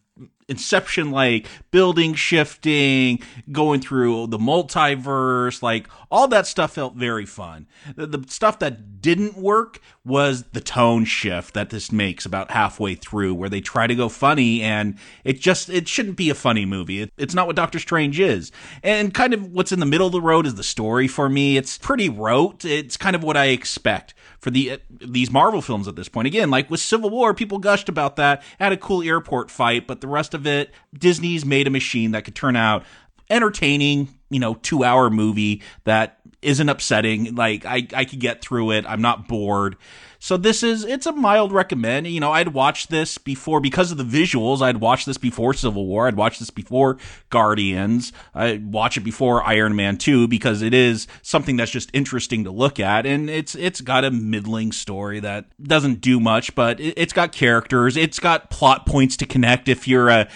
inception 0.49 1.11
like 1.11 1.47
building 1.71 2.15
shifting 2.15 3.21
going 3.53 3.81
through 3.81 4.27
the 4.29 4.39
multiverse 4.39 5.63
like 5.63 5.87
all 6.11 6.27
that 6.29 6.47
stuff 6.47 6.73
felt 6.73 6.95
very 6.95 7.27
fun. 7.27 7.67
The, 7.95 8.07
the, 8.07 8.25
stuff 8.29 8.59
that 8.61 9.03
didn't 9.03 9.37
work 9.37 9.81
was 10.05 10.45
the 10.53 10.61
tone 10.61 11.05
shift 11.05 11.55
that 11.55 11.71
this 11.71 11.93
makes 11.93 12.25
about 12.25 12.51
halfway 12.51 12.95
through 12.95 13.35
where 13.35 13.49
they 13.49 13.61
try 13.61 13.87
to 13.87 13.95
go 13.95 14.09
funny 14.09 14.63
and 14.63 14.99
it 15.25 15.39
just 15.39 15.69
it 15.69 15.87
shouldn't 15.87 16.17
be 16.17 16.31
a 16.31 16.35
funny 16.35 16.65
movie. 16.65 17.03
It, 17.03 17.13
it's 17.19 17.35
not 17.35 17.47
what 17.47 17.57
doctor 17.57 17.79
strange 17.79 18.19
is. 18.19 18.51
And 18.83 19.13
kind 19.13 19.35
of 19.35 19.53
what's 19.53 19.73
in 19.73 19.81
the 19.81 19.87
middle 19.87 20.07
of 20.07 20.13
the 20.13 20.23
road 20.23 20.47
is 20.47 20.55
the 20.55 20.63
story 20.63 21.09
for 21.09 21.29
me. 21.29 21.57
It's 21.59 21.77
pretty 21.77 22.09
rote. 22.09 22.65
It's 22.65 22.97
kind 22.97 23.15
of 23.15 23.23
what 23.23 23.37
i 23.37 23.47
expect 23.47 24.15
for 24.41 24.51
the 24.51 24.73
uh, 24.73 24.79
these 24.91 25.31
marvel 25.31 25.63
films 25.63 25.89
at 25.89 25.97
this 25.97 26.09
point. 26.09 26.27
Again 26.27 26.51
like 26.51 26.71
with 26.71 26.81
civil 26.81 27.11
war 27.11 27.35
people 27.35 27.59
gushed 27.59 27.89
about 27.89 28.17
that. 28.17 28.43
Had 28.59 28.73
a 28.73 28.77
cool 28.77 29.03
airport 29.03 29.51
fight 29.51 29.87
but 29.87 30.01
the 30.01 30.09
rest 30.09 30.35
of 30.35 30.47
it 30.47 30.71
disney's 30.97 31.45
made 31.45 31.67
a 31.67 31.71
machine 31.71 32.13
that 32.13 32.25
could 32.25 32.35
turn 32.35 32.57
out 32.57 32.85
entertaining 33.31 34.09
you 34.31 34.41
know 34.41 34.55
two 34.55 34.85
hour 34.85 35.11
movie 35.11 35.63
that 35.85 36.18
isn't 36.43 36.69
upsetting. 36.69 37.35
Like 37.35 37.65
I, 37.65 37.87
I 37.95 38.05
could 38.05 38.21
get 38.21 38.43
through 38.43 38.73
it. 38.73 38.85
I'm 38.87 39.03
not 39.03 39.29
bored. 39.29 39.77
So 40.21 40.37
this 40.37 40.63
is 40.65 40.85
it's 40.85 41.07
a 41.07 41.13
mild 41.13 41.53
recommend. 41.53 42.07
You 42.09 42.19
know, 42.21 42.33
I'd 42.33 42.49
watched 42.49 42.91
this 42.91 43.19
before 43.19 43.61
because 43.61 43.93
of 43.93 43.99
the 43.99 44.05
visuals. 44.05 44.61
I'd 44.61 44.79
watched 44.79 45.07
this 45.07 45.19
before 45.19 45.55
Civil 45.55 45.87
War. 45.87 46.09
I'd 46.09 46.17
watched 46.17 46.41
this 46.41 46.51
before 46.51 46.99
Guardians. 47.31 48.13
I'd 48.35 48.73
watch 48.73 48.97
it 48.97 49.03
before 49.03 49.45
Iron 49.45 49.77
Man 49.77 49.97
2 49.97 50.27
because 50.27 50.61
it 50.61 50.75
is 50.75 51.07
something 51.23 51.57
that's 51.57 51.71
just 51.71 51.91
interesting 51.93 52.45
to 52.45 52.51
look 52.51 52.81
at 52.81 53.07
and 53.07 53.31
it's 53.31 53.55
it's 53.55 53.81
got 53.81 54.05
a 54.05 54.11
middling 54.11 54.73
story 54.73 55.21
that 55.21 55.47
doesn't 55.63 56.01
do 56.01 56.19
much, 56.19 56.55
but 56.55 56.81
it, 56.81 56.95
it's 56.97 57.13
got 57.13 57.31
characters. 57.31 57.97
It's 57.97 58.19
got 58.19 58.51
plot 58.51 58.87
points 58.87 59.17
to 59.19 59.27
connect 59.27 59.69
if 59.69 59.87
you're 59.87 60.09
a 60.09 60.29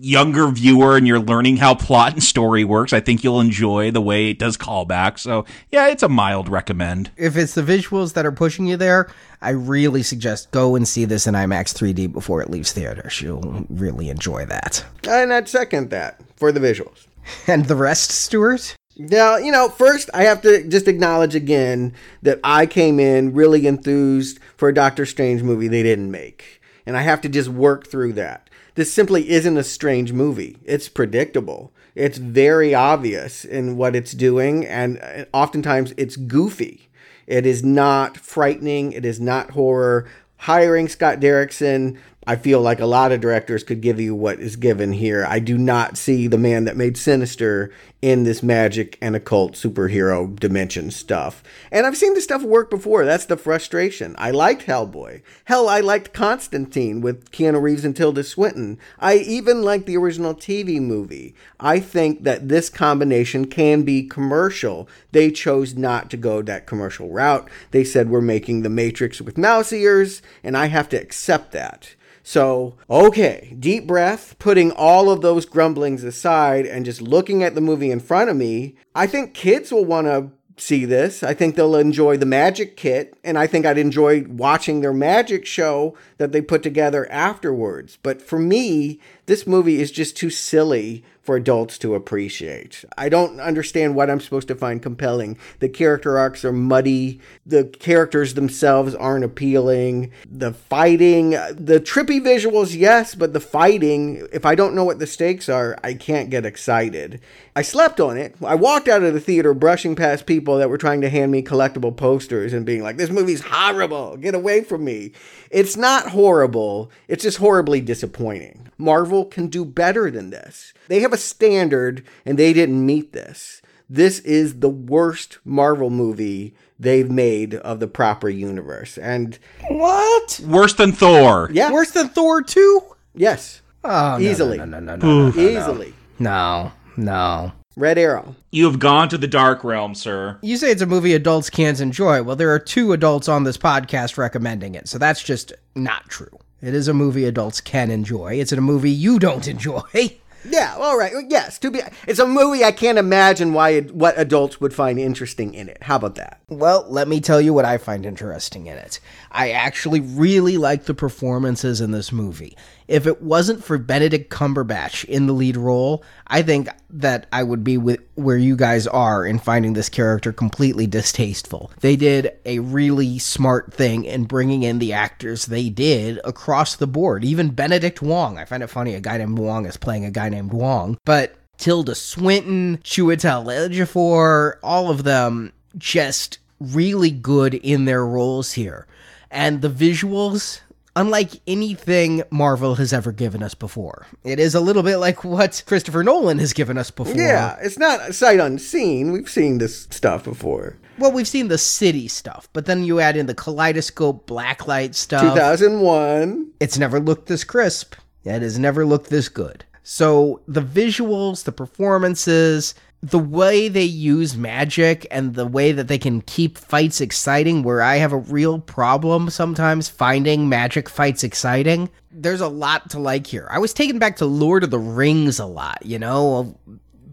younger 0.00 0.48
viewer 0.48 0.96
and 0.96 1.06
you're 1.06 1.20
learning 1.20 1.56
how 1.56 1.74
plot 1.74 2.12
and 2.12 2.22
story 2.22 2.64
works, 2.64 2.92
I 2.92 3.00
think 3.00 3.24
you'll 3.24 3.40
enjoy 3.40 3.90
the 3.90 4.00
way 4.00 4.30
it 4.30 4.38
does 4.38 4.56
callback. 4.56 5.18
So 5.18 5.44
yeah, 5.70 5.88
it's 5.88 6.02
a 6.02 6.08
mild 6.08 6.48
recommend. 6.48 7.10
If 7.16 7.36
it's 7.36 7.54
the 7.54 7.62
visuals 7.62 8.14
that 8.14 8.26
are 8.26 8.32
pushing 8.32 8.66
you 8.66 8.76
there, 8.76 9.08
I 9.40 9.50
really 9.50 10.02
suggest 10.02 10.50
go 10.50 10.76
and 10.76 10.86
see 10.86 11.04
this 11.04 11.26
in 11.26 11.34
IMAX 11.34 11.74
3D 11.74 12.12
before 12.12 12.42
it 12.42 12.50
leaves 12.50 12.72
theaters. 12.72 13.20
You'll 13.20 13.66
really 13.68 14.08
enjoy 14.08 14.46
that. 14.46 14.84
And 15.08 15.32
I'd 15.32 15.48
second 15.48 15.90
that 15.90 16.20
for 16.36 16.52
the 16.52 16.60
visuals. 16.60 17.06
And 17.48 17.64
the 17.64 17.74
rest, 17.74 18.12
Stuart? 18.12 18.76
Now, 18.96 19.36
you 19.36 19.50
know, 19.50 19.68
first 19.68 20.08
I 20.14 20.22
have 20.24 20.42
to 20.42 20.66
just 20.68 20.88
acknowledge 20.88 21.34
again 21.34 21.92
that 22.22 22.40
I 22.42 22.66
came 22.66 22.98
in 22.98 23.34
really 23.34 23.66
enthused 23.66 24.38
for 24.56 24.68
a 24.68 24.74
Doctor 24.74 25.04
Strange 25.04 25.42
movie 25.42 25.68
they 25.68 25.82
didn't 25.82 26.10
make. 26.10 26.62
And 26.86 26.96
I 26.96 27.02
have 27.02 27.20
to 27.22 27.28
just 27.28 27.48
work 27.48 27.88
through 27.88 28.14
that. 28.14 28.48
This 28.76 28.92
simply 28.92 29.30
isn't 29.30 29.56
a 29.56 29.64
strange 29.64 30.12
movie. 30.12 30.58
It's 30.64 30.88
predictable. 30.88 31.72
It's 31.94 32.18
very 32.18 32.74
obvious 32.74 33.42
in 33.42 33.78
what 33.78 33.96
it's 33.96 34.12
doing, 34.12 34.66
and 34.66 35.00
uh, 35.02 35.24
oftentimes 35.32 35.94
it's 35.96 36.16
goofy. 36.16 36.90
It 37.26 37.46
is 37.46 37.64
not 37.64 38.18
frightening. 38.18 38.92
It 38.92 39.06
is 39.06 39.18
not 39.18 39.52
horror. 39.52 40.06
Hiring 40.40 40.88
Scott 40.88 41.20
Derrickson 41.20 41.96
I 42.28 42.34
feel 42.34 42.60
like 42.60 42.80
a 42.80 42.86
lot 42.86 43.12
of 43.12 43.20
directors 43.20 43.62
could 43.62 43.80
give 43.80 44.00
you 44.00 44.12
what 44.14 44.40
is 44.40 44.56
given 44.56 44.92
here. 44.92 45.24
I 45.24 45.38
do 45.38 45.56
not 45.56 45.96
see 45.96 46.26
the 46.26 46.36
man 46.36 46.64
that 46.64 46.76
made 46.76 46.96
Sinister 46.96 47.72
in 48.02 48.24
this 48.24 48.42
magic 48.42 48.98
and 49.00 49.16
occult 49.16 49.54
superhero 49.54 50.38
dimension 50.38 50.90
stuff. 50.90 51.42
And 51.70 51.86
I've 51.86 51.96
seen 51.96 52.14
this 52.14 52.24
stuff 52.24 52.42
work 52.42 52.68
before. 52.68 53.04
That's 53.04 53.26
the 53.26 53.36
frustration. 53.36 54.14
I 54.18 54.32
liked 54.32 54.66
Hellboy. 54.66 55.22
Hell, 55.44 55.68
I 55.68 55.80
liked 55.80 56.12
Constantine 56.12 57.00
with 57.00 57.30
Keanu 57.30 57.62
Reeves 57.62 57.84
and 57.84 57.96
Tilda 57.96 58.22
Swinton. 58.22 58.78
I 58.98 59.16
even 59.16 59.62
liked 59.62 59.86
the 59.86 59.96
original 59.96 60.34
TV 60.34 60.80
movie. 60.80 61.34
I 61.58 61.80
think 61.80 62.24
that 62.24 62.48
this 62.48 62.68
combination 62.68 63.46
can 63.46 63.82
be 63.82 64.02
commercial. 64.02 64.88
They 65.12 65.30
chose 65.30 65.74
not 65.74 66.10
to 66.10 66.16
go 66.16 66.42
that 66.42 66.66
commercial 66.66 67.10
route. 67.10 67.48
They 67.70 67.84
said 67.84 68.10
we're 68.10 68.20
making 68.20 68.62
the 68.62 68.68
Matrix 68.68 69.20
with 69.20 69.38
mouse 69.38 69.72
ears, 69.72 70.22
and 70.44 70.56
I 70.56 70.66
have 70.66 70.88
to 70.90 70.96
accept 70.96 71.52
that. 71.52 71.94
So, 72.28 72.74
okay, 72.90 73.54
deep 73.56 73.86
breath, 73.86 74.34
putting 74.40 74.72
all 74.72 75.10
of 75.10 75.20
those 75.20 75.46
grumblings 75.46 76.02
aside 76.02 76.66
and 76.66 76.84
just 76.84 77.00
looking 77.00 77.44
at 77.44 77.54
the 77.54 77.60
movie 77.60 77.92
in 77.92 78.00
front 78.00 78.28
of 78.28 78.36
me, 78.36 78.74
I 78.96 79.06
think 79.06 79.32
kids 79.32 79.70
will 79.70 79.84
want 79.84 80.08
to 80.08 80.32
see 80.56 80.84
this. 80.84 81.22
I 81.22 81.34
think 81.34 81.54
they'll 81.54 81.76
enjoy 81.76 82.16
the 82.16 82.26
magic 82.26 82.76
kit, 82.76 83.16
and 83.22 83.38
I 83.38 83.46
think 83.46 83.64
I'd 83.64 83.78
enjoy 83.78 84.24
watching 84.26 84.80
their 84.80 84.92
magic 84.92 85.46
show 85.46 85.96
that 86.18 86.32
they 86.32 86.40
put 86.40 86.64
together 86.64 87.08
afterwards. 87.12 87.96
But 88.02 88.20
for 88.20 88.40
me, 88.40 88.98
this 89.26 89.46
movie 89.46 89.80
is 89.80 89.90
just 89.90 90.16
too 90.16 90.30
silly 90.30 91.04
for 91.20 91.34
adults 91.34 91.76
to 91.78 91.96
appreciate. 91.96 92.84
I 92.96 93.08
don't 93.08 93.40
understand 93.40 93.96
what 93.96 94.08
I'm 94.08 94.20
supposed 94.20 94.46
to 94.46 94.54
find 94.54 94.80
compelling. 94.80 95.36
The 95.58 95.68
character 95.68 96.16
arcs 96.16 96.44
are 96.44 96.52
muddy. 96.52 97.20
The 97.44 97.64
characters 97.64 98.34
themselves 98.34 98.94
aren't 98.94 99.24
appealing. 99.24 100.12
The 100.30 100.52
fighting, 100.52 101.30
the 101.30 101.82
trippy 101.84 102.20
visuals, 102.20 102.76
yes, 102.76 103.16
but 103.16 103.32
the 103.32 103.40
fighting, 103.40 104.28
if 104.32 104.46
I 104.46 104.54
don't 104.54 104.76
know 104.76 104.84
what 104.84 105.00
the 105.00 105.06
stakes 105.08 105.48
are, 105.48 105.76
I 105.82 105.94
can't 105.94 106.30
get 106.30 106.46
excited. 106.46 107.20
I 107.56 107.62
slept 107.62 107.98
on 107.98 108.16
it. 108.16 108.36
I 108.44 108.54
walked 108.54 108.86
out 108.86 109.02
of 109.02 109.12
the 109.12 109.20
theater 109.20 109.52
brushing 109.52 109.96
past 109.96 110.26
people 110.26 110.58
that 110.58 110.70
were 110.70 110.78
trying 110.78 111.00
to 111.00 111.10
hand 111.10 111.32
me 111.32 111.42
collectible 111.42 111.96
posters 111.96 112.52
and 112.52 112.64
being 112.64 112.84
like, 112.84 112.98
this 112.98 113.10
movie's 113.10 113.42
horrible. 113.44 114.16
Get 114.16 114.36
away 114.36 114.62
from 114.62 114.84
me. 114.84 115.10
It's 115.50 115.76
not 115.76 116.10
horrible, 116.10 116.92
it's 117.08 117.24
just 117.24 117.38
horribly 117.38 117.80
disappointing. 117.80 118.65
Marvel 118.78 119.24
can 119.24 119.48
do 119.48 119.64
better 119.64 120.10
than 120.10 120.30
this. 120.30 120.72
They 120.88 121.00
have 121.00 121.12
a 121.12 121.18
standard 121.18 122.04
and 122.24 122.38
they 122.38 122.52
didn't 122.52 122.84
meet 122.84 123.12
this. 123.12 123.62
This 123.88 124.18
is 124.20 124.60
the 124.60 124.68
worst 124.68 125.38
Marvel 125.44 125.90
movie 125.90 126.54
they've 126.78 127.10
made 127.10 127.54
of 127.54 127.80
the 127.80 127.86
proper 127.86 128.28
universe. 128.28 128.98
And 128.98 129.38
what? 129.68 130.40
Worse 130.44 130.74
than 130.74 130.92
Thor. 130.92 131.48
Yeah. 131.52 131.70
Worse 131.72 131.92
than 131.92 132.08
Thor 132.08 132.42
2? 132.42 132.82
Yes. 133.14 133.62
Oh, 133.84 134.18
easily. 134.18 134.58
No, 134.58 134.64
no, 134.64 134.80
no, 134.80 134.96
no, 134.96 135.06
no, 135.06 135.30
no, 135.30 135.30
no, 135.30 135.40
Easily. 135.40 135.94
No, 136.18 136.72
no. 136.96 137.52
Red 137.76 137.98
Arrow. 137.98 138.34
You 138.50 138.64
have 138.64 138.78
gone 138.78 139.10
to 139.10 139.18
the 139.18 139.26
dark 139.28 139.62
realm, 139.62 139.94
sir. 139.94 140.38
You 140.42 140.56
say 140.56 140.70
it's 140.70 140.80
a 140.80 140.86
movie 140.86 141.12
adults 141.12 141.50
can't 141.50 141.78
enjoy. 141.78 142.22
Well, 142.22 142.34
there 142.34 142.50
are 142.50 142.58
two 142.58 142.92
adults 142.92 143.28
on 143.28 143.44
this 143.44 143.58
podcast 143.58 144.16
recommending 144.16 144.74
it, 144.74 144.88
so 144.88 144.96
that's 144.96 145.22
just 145.22 145.52
not 145.74 146.08
true. 146.08 146.38
It 146.62 146.74
is 146.74 146.88
a 146.88 146.94
movie 146.94 147.24
adults 147.24 147.60
can 147.60 147.90
enjoy. 147.90 148.34
It's 148.34 148.52
a 148.52 148.60
movie 148.60 148.90
you 148.90 149.18
don't 149.18 149.46
enjoy. 149.46 149.82
Yeah, 150.48 150.76
all 150.78 150.96
right. 150.96 151.12
Yes, 151.28 151.58
to 151.58 151.70
be 151.70 151.80
it's 152.06 152.18
a 152.18 152.26
movie 152.26 152.62
I 152.64 152.72
can't 152.72 152.98
imagine 152.98 153.52
why 153.52 153.80
what 153.80 154.18
adults 154.18 154.60
would 154.60 154.72
find 154.72 154.98
interesting 154.98 155.54
in 155.54 155.68
it. 155.68 155.82
How 155.82 155.96
about 155.96 156.14
that? 156.16 156.40
Well, 156.48 156.86
let 156.88 157.08
me 157.08 157.20
tell 157.20 157.40
you 157.40 157.52
what 157.52 157.64
I 157.64 157.78
find 157.78 158.06
interesting 158.06 158.66
in 158.66 158.76
it. 158.76 159.00
I 159.32 159.50
actually 159.50 160.00
really 160.00 160.56
like 160.56 160.84
the 160.84 160.94
performances 160.94 161.80
in 161.80 161.90
this 161.90 162.12
movie. 162.12 162.56
If 162.88 163.06
it 163.06 163.20
wasn't 163.20 163.64
for 163.64 163.78
Benedict 163.78 164.30
Cumberbatch 164.30 165.04
in 165.04 165.26
the 165.26 165.32
lead 165.32 165.56
role, 165.56 166.04
I 166.26 166.42
think 166.42 166.68
that 166.90 167.26
I 167.32 167.42
would 167.42 167.64
be 167.64 167.76
with 167.78 168.00
where 168.14 168.36
you 168.36 168.56
guys 168.56 168.86
are 168.86 169.26
in 169.26 169.38
finding 169.38 169.72
this 169.72 169.88
character 169.88 170.32
completely 170.32 170.86
distasteful. 170.86 171.70
They 171.80 171.96
did 171.96 172.32
a 172.44 172.60
really 172.60 173.18
smart 173.18 173.74
thing 173.74 174.04
in 174.04 174.24
bringing 174.24 174.62
in 174.62 174.78
the 174.78 174.92
actors 174.92 175.46
they 175.46 175.68
did 175.68 176.20
across 176.24 176.76
the 176.76 176.86
board. 176.86 177.24
Even 177.24 177.50
Benedict 177.50 178.02
Wong. 178.02 178.38
I 178.38 178.44
find 178.44 178.62
it 178.62 178.68
funny 178.68 178.94
a 178.94 179.00
guy 179.00 179.18
named 179.18 179.38
Wong 179.38 179.66
is 179.66 179.76
playing 179.76 180.04
a 180.04 180.10
guy 180.10 180.28
named 180.28 180.52
Wong, 180.52 180.98
but 181.04 181.34
Tilda 181.58 181.94
Swinton, 181.94 182.78
Chiwetel 182.78 183.46
Ejiofor, 183.46 184.58
all 184.62 184.90
of 184.90 185.04
them 185.04 185.52
just 185.76 186.38
really 186.60 187.10
good 187.10 187.54
in 187.54 187.84
their 187.84 188.04
roles 188.04 188.52
here. 188.52 188.86
And 189.30 189.60
the 189.60 189.68
visuals, 189.68 190.60
unlike 190.96 191.40
anything 191.46 192.22
Marvel 192.30 192.74
has 192.76 192.92
ever 192.92 193.12
given 193.12 193.42
us 193.42 193.54
before. 193.54 194.06
It 194.24 194.40
is 194.40 194.54
a 194.54 194.60
little 194.60 194.82
bit 194.82 194.96
like 194.96 195.22
what 195.22 195.62
Christopher 195.66 196.02
Nolan 196.02 196.38
has 196.38 196.52
given 196.52 196.76
us 196.78 196.90
before. 196.90 197.14
Yeah, 197.14 197.56
it's 197.60 197.78
not 197.78 198.14
sight 198.14 198.40
unseen. 198.40 199.12
We've 199.12 199.28
seen 199.28 199.58
this 199.58 199.82
stuff 199.90 200.24
before. 200.24 200.78
Well, 200.98 201.12
we've 201.12 201.28
seen 201.28 201.48
the 201.48 201.58
city 201.58 202.08
stuff, 202.08 202.48
but 202.54 202.64
then 202.64 202.82
you 202.82 203.00
add 203.00 203.16
in 203.16 203.26
the 203.26 203.34
kaleidoscope 203.34 204.26
blacklight 204.26 204.94
stuff. 204.94 205.34
2001. 205.34 206.52
It's 206.58 206.78
never 206.78 206.98
looked 206.98 207.26
this 207.26 207.44
crisp. 207.44 207.94
It 208.24 208.42
has 208.42 208.58
never 208.58 208.84
looked 208.86 209.10
this 209.10 209.28
good. 209.28 209.64
So 209.82 210.40
the 210.48 210.62
visuals, 210.62 211.44
the 211.44 211.52
performances, 211.52 212.74
the 213.02 213.18
way 213.18 213.68
they 213.68 213.84
use 213.84 214.36
magic 214.36 215.06
and 215.10 215.34
the 215.34 215.46
way 215.46 215.72
that 215.72 215.88
they 215.88 215.98
can 215.98 216.22
keep 216.22 216.58
fights 216.58 217.00
exciting, 217.00 217.62
where 217.62 217.82
I 217.82 217.96
have 217.96 218.12
a 218.12 218.18
real 218.18 218.58
problem 218.58 219.30
sometimes 219.30 219.88
finding 219.88 220.48
magic 220.48 220.88
fights 220.88 221.22
exciting, 221.22 221.90
there's 222.10 222.40
a 222.40 222.48
lot 222.48 222.90
to 222.90 222.98
like 222.98 223.26
here. 223.26 223.46
I 223.50 223.58
was 223.58 223.74
taken 223.74 223.98
back 223.98 224.16
to 224.16 224.26
Lord 224.26 224.64
of 224.64 224.70
the 224.70 224.78
Rings 224.78 225.38
a 225.38 225.46
lot, 225.46 225.84
you 225.84 225.98
know, 225.98 226.58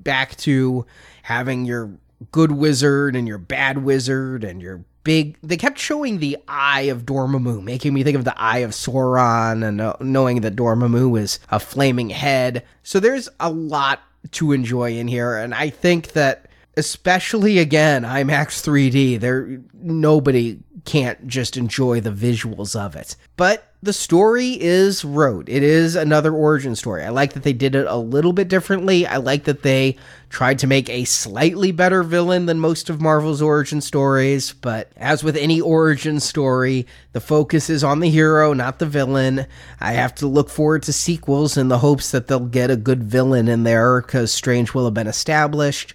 back 0.04 0.36
to 0.38 0.86
having 1.24 1.66
your 1.66 1.92
good 2.32 2.54
wizard 2.54 3.16
and 3.16 3.28
your 3.28 3.38
bad 3.38 3.84
wizard 3.84 4.44
and 4.44 4.62
your 4.62 4.84
big 5.04 5.38
they 5.44 5.58
kept 5.58 5.78
showing 5.78 6.20
the 6.20 6.38
eye 6.48 6.84
of 6.84 7.06
Dormammu 7.06 7.62
making 7.62 7.94
me 7.94 8.04
think 8.04 8.16
of 8.16 8.24
the 8.24 8.40
eye 8.40 8.60
of 8.60 8.72
Sauron 8.72 9.68
and 9.68 9.94
knowing 10.00 10.40
that 10.42 10.56
Dormammu 10.56 11.20
is 11.20 11.40
a 11.50 11.60
flaming 11.60 12.10
head 12.10 12.64
so 12.84 13.02
there's 13.02 13.28
a 13.42 13.52
lot 13.52 14.00
to 14.32 14.52
enjoy 14.52 14.94
in 14.94 15.08
here 15.08 15.36
and 15.36 15.54
I 15.54 15.70
think 15.70 16.14
that 16.14 16.48
especially 16.76 17.60
again 17.60 18.04
IMAX 18.04 18.64
3D 18.64 19.20
there 19.20 19.60
nobody 19.74 20.60
can't 20.86 21.28
just 21.28 21.58
enjoy 21.58 22.02
the 22.02 22.12
visuals 22.12 22.76
of 22.76 22.96
it. 22.96 23.16
But 23.38 23.73
the 23.84 23.92
story 23.92 24.58
is 24.62 25.04
rote. 25.04 25.50
It 25.50 25.62
is 25.62 25.98
another 25.98 26.34
origin 26.34 26.74
story. 26.74 27.04
I 27.04 27.10
like 27.10 27.34
that 27.34 27.44
they 27.44 27.52
did 27.52 27.76
it 27.76 27.86
a 27.86 27.98
little 27.98 28.32
bit 28.32 28.48
differently. 28.48 29.06
I 29.06 29.18
like 29.18 29.44
that 29.44 29.62
they 29.62 29.98
tried 30.30 30.60
to 30.60 30.68
make 30.68 30.90
a 30.90 31.04
slightly 31.04 31.74
better 31.74 32.02
villain 32.02 32.46
than 32.46 32.60
most 32.60 32.90
of 32.90 33.02
Marvel's 33.02 33.42
origin 33.42 33.82
stories. 33.82 34.54
But 34.54 34.94
as 34.96 35.22
with 35.22 35.36
any 35.36 35.60
origin 35.60 36.22
story, 36.22 36.88
the 37.12 37.20
focus 37.20 37.70
is 37.70 37.84
on 37.84 38.00
the 38.00 38.10
hero, 38.10 38.54
not 38.54 38.80
the 38.80 38.86
villain. 38.86 39.48
I 39.82 39.92
have 39.92 40.16
to 40.16 40.28
look 40.28 40.50
forward 40.50 40.84
to 40.84 40.94
sequels 40.94 41.58
in 41.58 41.68
the 41.68 41.80
hopes 41.80 42.12
that 42.12 42.28
they'll 42.28 42.40
get 42.40 42.72
a 42.72 42.78
good 42.78 43.04
villain 43.04 43.50
in 43.50 43.64
there 43.64 44.02
because 44.02 44.32
Strange 44.32 44.74
will 44.74 44.86
have 44.86 44.94
been 44.94 45.08
established. 45.08 45.94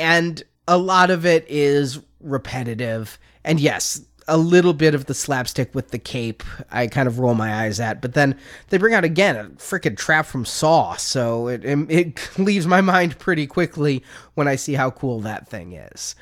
And 0.00 0.42
a 0.66 0.76
lot 0.76 1.10
of 1.10 1.24
it 1.24 1.46
is 1.48 2.00
repetitive. 2.18 3.16
And 3.44 3.60
yes, 3.60 4.04
a 4.28 4.36
little 4.36 4.74
bit 4.74 4.94
of 4.94 5.06
the 5.06 5.14
slapstick 5.14 5.74
with 5.74 5.90
the 5.90 5.98
cape 5.98 6.42
I 6.70 6.86
kind 6.86 7.08
of 7.08 7.18
roll 7.18 7.34
my 7.34 7.64
eyes 7.64 7.80
at, 7.80 8.00
but 8.00 8.14
then 8.14 8.36
they 8.68 8.78
bring 8.78 8.94
out 8.94 9.04
again 9.04 9.36
a 9.36 9.44
freaking 9.56 9.96
trap 9.96 10.26
from 10.26 10.44
Saw, 10.44 10.94
so 10.96 11.48
it, 11.48 11.64
it, 11.64 11.90
it 11.90 12.30
leaves 12.38 12.66
my 12.66 12.80
mind 12.80 13.18
pretty 13.18 13.46
quickly 13.46 14.04
when 14.34 14.46
I 14.46 14.56
see 14.56 14.74
how 14.74 14.90
cool 14.90 15.20
that 15.20 15.48
thing 15.48 15.72
is. 15.72 16.14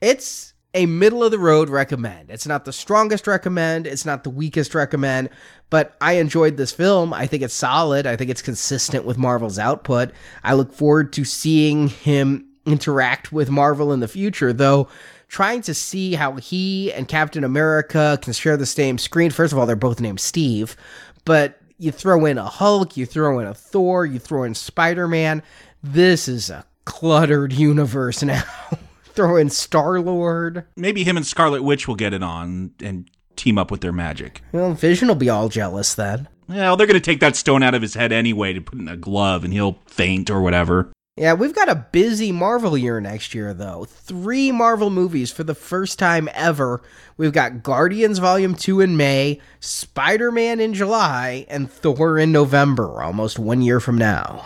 It's 0.00 0.54
a 0.74 0.86
middle 0.86 1.22
of 1.22 1.30
the 1.30 1.38
road 1.38 1.68
recommend. 1.68 2.30
It's 2.30 2.46
not 2.46 2.64
the 2.64 2.72
strongest 2.72 3.26
recommend, 3.26 3.86
it's 3.86 4.06
not 4.06 4.24
the 4.24 4.30
weakest 4.30 4.74
recommend, 4.74 5.28
but 5.68 5.96
I 6.00 6.14
enjoyed 6.14 6.56
this 6.56 6.72
film. 6.72 7.12
I 7.12 7.26
think 7.26 7.42
it's 7.42 7.54
solid. 7.54 8.06
I 8.06 8.16
think 8.16 8.30
it's 8.30 8.42
consistent 8.42 9.04
with 9.04 9.18
Marvel's 9.18 9.58
output. 9.58 10.12
I 10.42 10.54
look 10.54 10.72
forward 10.72 11.12
to 11.14 11.24
seeing 11.24 11.88
him 11.88 12.48
interact 12.64 13.32
with 13.32 13.50
Marvel 13.50 13.92
in 13.92 14.00
the 14.00 14.08
future, 14.08 14.52
though 14.52 14.88
trying 15.32 15.62
to 15.62 15.72
see 15.72 16.12
how 16.12 16.36
he 16.36 16.92
and 16.92 17.08
Captain 17.08 17.42
America 17.42 18.18
can 18.20 18.34
share 18.34 18.58
the 18.58 18.66
same 18.66 18.98
screen. 18.98 19.30
First 19.30 19.54
of 19.54 19.58
all, 19.58 19.64
they're 19.64 19.74
both 19.74 19.98
named 19.98 20.20
Steve, 20.20 20.76
but 21.24 21.58
you 21.78 21.90
throw 21.90 22.26
in 22.26 22.36
a 22.36 22.44
Hulk, 22.44 22.98
you 22.98 23.06
throw 23.06 23.38
in 23.38 23.46
a 23.46 23.54
Thor, 23.54 24.04
you 24.04 24.18
throw 24.18 24.42
in 24.42 24.54
Spider 24.54 25.08
Man. 25.08 25.42
This 25.82 26.28
is 26.28 26.50
a 26.50 26.66
cluttered 26.84 27.54
universe 27.54 28.22
now. 28.22 28.44
throw 29.04 29.36
in 29.36 29.48
Star 29.48 30.00
Lord. 30.00 30.66
Maybe 30.76 31.02
him 31.02 31.16
and 31.16 31.26
Scarlet 31.26 31.62
Witch 31.62 31.88
will 31.88 31.96
get 31.96 32.12
it 32.12 32.22
on 32.22 32.72
and 32.82 33.10
team 33.34 33.56
up 33.56 33.70
with 33.70 33.80
their 33.80 33.92
magic. 33.92 34.42
Well, 34.52 34.74
Vision 34.74 35.08
will 35.08 35.14
be 35.14 35.30
all 35.30 35.48
jealous 35.48 35.94
then. 35.94 36.28
Yeah, 36.48 36.56
well, 36.56 36.76
they're 36.76 36.86
going 36.86 36.94
to 36.94 37.00
take 37.00 37.20
that 37.20 37.36
stone 37.36 37.62
out 37.62 37.74
of 37.74 37.80
his 37.80 37.94
head 37.94 38.12
anyway 38.12 38.52
to 38.52 38.60
put 38.60 38.78
in 38.78 38.88
a 38.88 38.96
glove 38.98 39.44
and 39.44 39.52
he'll 39.52 39.78
faint 39.86 40.28
or 40.28 40.42
whatever. 40.42 40.92
Yeah, 41.16 41.34
we've 41.34 41.54
got 41.54 41.68
a 41.68 41.86
busy 41.92 42.32
Marvel 42.32 42.76
year 42.78 42.98
next 42.98 43.34
year, 43.34 43.52
though. 43.52 43.84
Three 43.84 44.50
Marvel 44.50 44.88
movies 44.88 45.30
for 45.30 45.44
the 45.44 45.54
first 45.54 45.98
time 45.98 46.26
ever. 46.32 46.80
We've 47.18 47.34
got 47.34 47.62
Guardians 47.62 48.18
Volume 48.18 48.54
2 48.54 48.80
in 48.80 48.96
May, 48.96 49.38
Spider 49.60 50.32
Man 50.32 50.58
in 50.58 50.72
July, 50.72 51.44
and 51.50 51.70
Thor 51.70 52.16
in 52.16 52.32
November, 52.32 53.02
almost 53.02 53.38
one 53.38 53.60
year 53.60 53.78
from 53.78 53.98
now. 53.98 54.42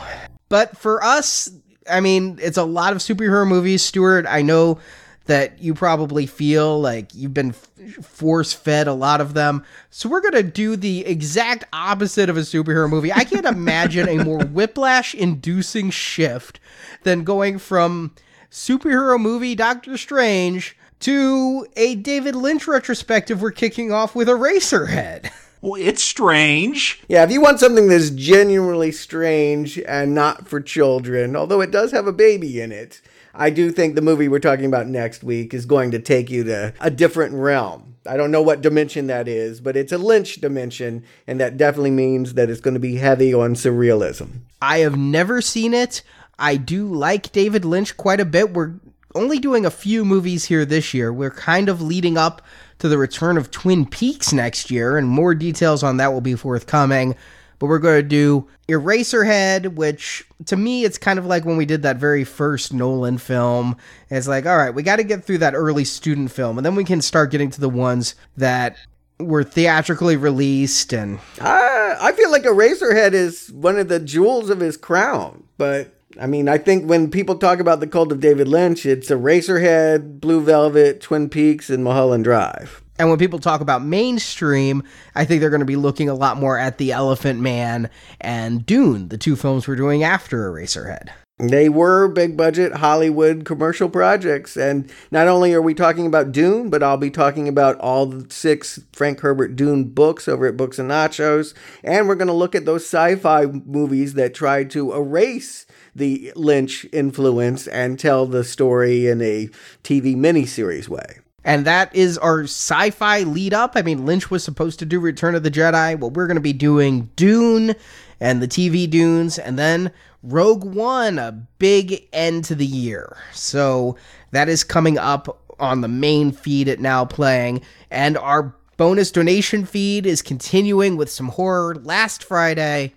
But 0.49 0.77
for 0.77 1.05
us, 1.05 1.49
I 1.89 2.01
mean, 2.01 2.41
it's 2.43 2.59
a 2.59 2.65
lot 2.65 2.93
of 2.93 2.99
superhero 2.99 3.47
movies. 3.47 3.83
Stuart, 3.83 4.27
I 4.29 4.43
know 4.43 4.81
that 5.27 5.61
you 5.61 5.75
probably 5.75 6.27
feel 6.27 6.81
like 6.81 7.15
you've 7.15 7.35
been 7.35 7.53
force 7.53 8.53
fed 8.53 8.87
a 8.87 8.93
lot 8.93 9.21
of 9.21 9.35
them. 9.35 9.65
So 9.91 10.09
we're 10.09 10.21
going 10.21 10.35
to 10.35 10.43
do 10.43 10.77
the 10.77 11.05
exact 11.07 11.65
opposite 11.73 12.31
of 12.31 12.37
a 12.37 12.41
superhero 12.41 12.89
movie. 12.89 13.13
I 13.13 13.25
can't 13.25 13.47
imagine 13.47 14.09
a 14.09 14.25
more 14.25 14.45
whiplash 14.45 15.15
inducing 15.15 15.91
shift 15.91 16.61
than 17.03 17.25
going 17.25 17.59
from 17.59 18.15
superhero 18.51 19.21
movie 19.21 19.55
Doctor 19.55 19.97
Strange 19.97 20.77
to 21.01 21.67
a 21.77 21.95
David 21.97 22.35
Lynch 22.35 22.67
retrospective 22.67 23.43
we're 23.43 23.51
kicking 23.51 23.93
off 23.93 24.15
with 24.15 24.29
Eraserhead. 24.29 25.31
Well, 25.61 25.81
it's 25.81 26.03
strange. 26.03 27.03
Yeah, 27.09 27.25
if 27.25 27.31
you 27.31 27.41
want 27.41 27.61
something 27.61 27.89
that's 27.89 28.11
genuinely 28.11 28.93
strange 28.93 29.79
and 29.81 30.15
not 30.15 30.47
for 30.47 30.61
children, 30.61 31.35
although 31.35 31.61
it 31.61 31.71
does 31.71 31.93
have 31.93 32.07
a 32.07 32.13
baby 32.13 32.61
in 32.61 32.73
it, 32.73 33.01
I 33.39 33.51
do 33.51 33.71
think 33.71 33.95
the 33.95 34.03
movie 34.03 34.29
we're 34.29 34.39
talking 34.39 34.65
about 34.65 34.87
next 34.87 35.23
week 35.23 35.53
is 35.53 35.67
going 35.67 35.91
to 35.91 35.99
take 35.99 36.31
you 36.31 36.45
to 36.45 36.73
a 36.81 36.91
different 36.91 37.35
realm. 37.35 37.97
I 38.07 38.17
don't 38.17 38.31
know 38.31 38.43
what 38.43 38.63
dimension 38.63 39.09
that 39.09 39.29
is, 39.29 39.61
but 39.61 39.77
it's 39.77 39.93
a 39.93 39.99
Lynch 39.99 40.41
dimension, 40.41 41.05
and 41.27 41.39
that 41.41 41.57
definitely 41.57 41.91
means 41.91 42.35
that 42.35 42.49
it's 42.49 42.61
going 42.61 42.75
to 42.75 42.81
be 42.81 42.97
heavy 42.97 43.35
on 43.35 43.55
surrealism. 43.55 44.41
I 44.63 44.79
have 44.79 44.97
never 44.97 45.43
seen 45.43 45.75
it. 45.75 46.03
I 46.39 46.57
do 46.57 46.87
like 46.87 47.33
David 47.33 47.65
Lynch 47.65 47.97
quite 47.97 48.21
a 48.21 48.25
bit. 48.25 48.53
We're 48.53 48.75
only 49.15 49.39
doing 49.39 49.67
a 49.67 49.71
few 49.71 50.05
movies 50.05 50.45
here 50.47 50.65
this 50.65 50.95
year. 50.95 51.13
We're 51.13 51.31
kind 51.31 51.69
of 51.69 51.83
leading 51.83 52.17
up 52.17 52.43
to 52.79 52.89
the 52.89 52.99
return 52.99 53.37
of 53.37 53.51
Twin 53.51 53.87
Peaks 53.87 54.33
next 54.33 54.71
year, 54.71 54.97
and 54.97 55.09
more 55.09 55.35
details 55.35 55.83
on 55.83 55.97
that 55.97 56.13
will 56.13 56.21
be 56.21 56.37
forthcoming 56.37 57.17
but 57.59 57.67
we're 57.67 57.79
going 57.79 58.03
to 58.03 58.09
do 58.09 58.47
Eraserhead, 58.69 59.75
which 59.75 60.27
to 60.47 60.57
me, 60.57 60.85
it's 60.85 60.99
kind 60.99 61.19
of 61.19 61.27
like 61.27 61.45
when 61.45 61.57
we 61.57 61.67
did 61.67 61.83
that 61.83 61.97
very 61.97 62.25
first 62.25 62.73
Nolan 62.73 63.19
film. 63.19 63.77
It's 64.11 64.29
like, 64.29 64.47
all 64.47 64.57
right, 64.57 64.75
we 64.75 64.83
got 64.83 64.97
to 64.97 65.05
get 65.05 65.25
through 65.25 65.39
that 65.39 65.55
early 65.55 65.85
student 65.85 66.31
film, 66.31 66.59
and 66.59 66.65
then 66.65 66.75
we 66.75 66.85
can 66.85 67.01
start 67.01 67.31
getting 67.31 67.51
to 67.51 67.61
the 67.61 67.69
ones 67.69 68.15
that 68.37 68.77
were 69.19 69.45
theatrically 69.45 70.17
released. 70.17 70.93
And 70.93 71.19
uh, 71.41 71.97
I 72.01 72.13
feel 72.13 72.31
like 72.31 72.43
Eraserhead 72.43 73.13
is 73.13 73.51
one 73.53 73.79
of 73.79 73.89
the 73.89 74.01
jewels 74.01 74.51
of 74.51 74.61
his 74.61 74.77
crown, 74.77 75.45
but. 75.59 75.93
I 76.21 76.27
mean, 76.27 76.49
I 76.49 76.59
think 76.59 76.89
when 76.89 77.11
people 77.11 77.37
talk 77.37 77.61
about 77.61 77.81
the 77.81 77.87
cult 77.87 78.13
of 78.13 78.21
David 78.21 78.49
Lynch, 78.49 78.87
it's 78.87 79.11
Eraserhead, 79.11 80.21
Blue 80.21 80.41
Velvet, 80.41 81.01
Twin 81.01 81.29
Peaks, 81.29 81.69
and 81.69 81.85
Mulholland 81.85 82.25
Drive. 82.25 82.83
And 82.99 83.11
when 83.11 83.19
people 83.19 83.39
talk 83.39 83.61
about 83.61 83.85
mainstream, 83.85 84.83
I 85.15 85.25
think 85.25 85.41
they're 85.41 85.51
going 85.51 85.61
to 85.61 85.67
be 85.67 85.77
looking 85.77 86.09
a 86.09 86.15
lot 86.15 86.39
more 86.39 86.59
at 86.59 86.79
The 86.79 86.93
Elephant 86.93 87.41
Man 87.41 87.91
and 88.21 88.65
Dune, 88.65 89.09
the 89.09 89.19
two 89.19 89.37
films 89.37 89.69
we're 89.69 89.77
doing 89.77 90.03
after 90.03 90.51
Eraserhead. 90.51 91.11
They 91.39 91.69
were 91.69 92.09
big 92.09 92.35
budget 92.35 92.77
Hollywood 92.77 93.45
commercial 93.45 93.91
projects. 93.91 94.57
And 94.57 94.91
not 95.11 95.29
only 95.29 95.53
are 95.53 95.61
we 95.61 95.75
talking 95.75 96.07
about 96.07 96.33
Dune, 96.33 96.71
but 96.71 96.83
I'll 96.83 96.97
be 96.97 97.11
talking 97.11 97.47
about 97.47 97.79
all 97.79 98.07
the 98.07 98.33
six 98.33 98.81
Frank 98.95 99.21
Herbert 99.21 99.55
Dune 99.55 99.85
books 99.85 100.29
over 100.29 100.47
at 100.47 100.57
Books 100.57 100.79
and 100.79 100.91
Nachos. 100.91 101.53
And 101.85 102.09
we're 102.09 102.15
going 102.15 102.29
to 102.29 102.33
look 102.33 102.55
at 102.55 102.65
those 102.65 102.87
sci 102.87 103.17
fi 103.17 103.45
movies 103.45 104.15
that 104.15 104.33
tried 104.33 104.71
to 104.71 104.95
erase 104.95 105.66
the 105.97 106.33
Lynch 106.37 106.87
influence 106.93 107.67
and 107.67 107.99
tell 107.99 108.27
the 108.27 108.45
story 108.45 109.07
in 109.07 109.23
a 109.23 109.49
TV 109.83 110.15
miniseries 110.15 110.89
way. 110.89 111.21
And 111.45 111.65
that 111.65 111.95
is 111.95 112.19
our 112.19 112.43
sci 112.43 112.91
fi 112.91 113.21
lead 113.21 113.55
up. 113.55 113.73
I 113.77 113.83
mean, 113.83 114.05
Lynch 114.05 114.31
was 114.31 114.43
supposed 114.43 114.79
to 114.81 114.87
do 114.87 114.99
Return 114.99 115.35
of 115.35 115.43
the 115.43 115.51
Jedi. 115.51 115.99
Well, 115.99 116.11
we're 116.11 116.27
going 116.27 116.37
to 116.37 116.41
be 116.41 116.53
doing 116.53 117.11
Dune 117.17 117.75
and 118.19 118.43
the 118.43 118.49
TV 118.49 118.89
Dunes, 118.91 119.39
and 119.39 119.59
then 119.59 119.93
Rogue 120.23 120.65
One, 120.65 121.19
a 121.19 121.33
big 121.59 122.09
end 122.13 122.45
to 122.47 122.55
the 122.55 122.67
year. 122.67 123.17
So 123.33 123.97
that 124.33 124.49
is 124.49 124.65
coming 124.65 124.99
up 124.99 125.41
on 125.61 125.83
the 125.83 125.89
main 125.89 126.33
feed 126.33 126.69
at 126.69 126.81
Now 126.81 127.05
Playing. 127.05 127.63
And 127.91 128.19
our 128.19 128.55
bonus 128.77 129.11
donation 129.11 129.65
feed 129.65 130.05
is 130.05 130.23
continuing 130.23 130.97
with 130.97 131.11
some 131.11 131.29
horror. 131.29 131.77
Last 131.77 132.25
Friday, 132.25 132.95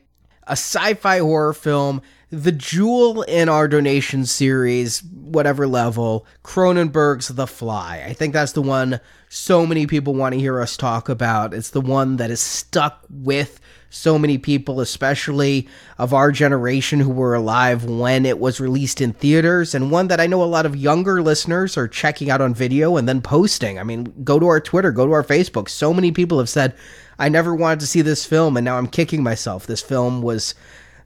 a 0.48 0.54
sci 0.54 0.96
fi 0.96 1.20
horror 1.20 1.54
film 1.54 2.02
the 2.32 2.52
jewel 2.52 3.24
in 3.24 3.50
our 3.50 3.68
donation 3.68 4.26
series, 4.26 5.04
whatever 5.04 5.68
level, 5.68 6.28
Cronenberg's 6.44 7.30
The 7.30 7.48
Fly. 7.48 8.04
I 8.06 8.14
think 8.14 8.34
that's 8.34 8.52
the 8.52 8.62
one 8.62 9.00
so 9.30 9.66
many 9.66 9.88
people 9.88 10.14
want 10.14 10.34
to 10.34 10.40
hear 10.40 10.62
us 10.62 10.78
talk 10.78 11.10
about. 11.10 11.54
It's 11.54 11.72
the 11.72 11.82
one 11.82 12.18
that 12.18 12.30
is 12.30 12.40
stuck 12.40 13.04
with 13.10 13.60
so 13.90 14.20
many 14.20 14.38
people, 14.38 14.80
especially 14.80 15.68
of 15.98 16.14
our 16.14 16.32
generation 16.32 17.00
who 17.00 17.10
were 17.10 17.34
alive 17.34 17.86
when 17.86 18.26
it 18.26 18.38
was 18.38 18.60
released 18.60 19.02
in 19.02 19.14
theaters, 19.14 19.74
and 19.74 19.90
one 19.90 20.08
that 20.10 20.20
I 20.20 20.28
know 20.28 20.44
a 20.44 20.46
lot 20.46 20.68
of 20.68 20.76
younger 20.76 21.24
listeners 21.24 21.76
are 21.78 21.88
checking 21.88 22.30
out 22.30 22.42
on 22.42 22.54
video 22.54 22.98
and 22.98 23.10
then 23.10 23.22
posting. 23.22 23.80
I 23.80 23.84
mean, 23.84 24.14
go 24.24 24.38
to 24.38 24.46
our 24.46 24.60
Twitter, 24.60 24.92
go 24.92 25.08
to 25.08 25.14
our 25.14 25.24
Facebook. 25.24 25.70
So 25.70 25.92
many 25.92 26.12
people 26.12 26.38
have 26.38 26.50
said, 26.50 26.76
I 27.18 27.30
never 27.30 27.56
wanted 27.56 27.80
to 27.80 27.88
see 27.88 28.04
this 28.04 28.26
film, 28.26 28.56
and 28.56 28.64
now 28.64 28.78
I'm 28.78 28.88
kicking 28.88 29.24
myself. 29.24 29.66
This 29.66 29.82
film 29.82 30.22
was 30.22 30.54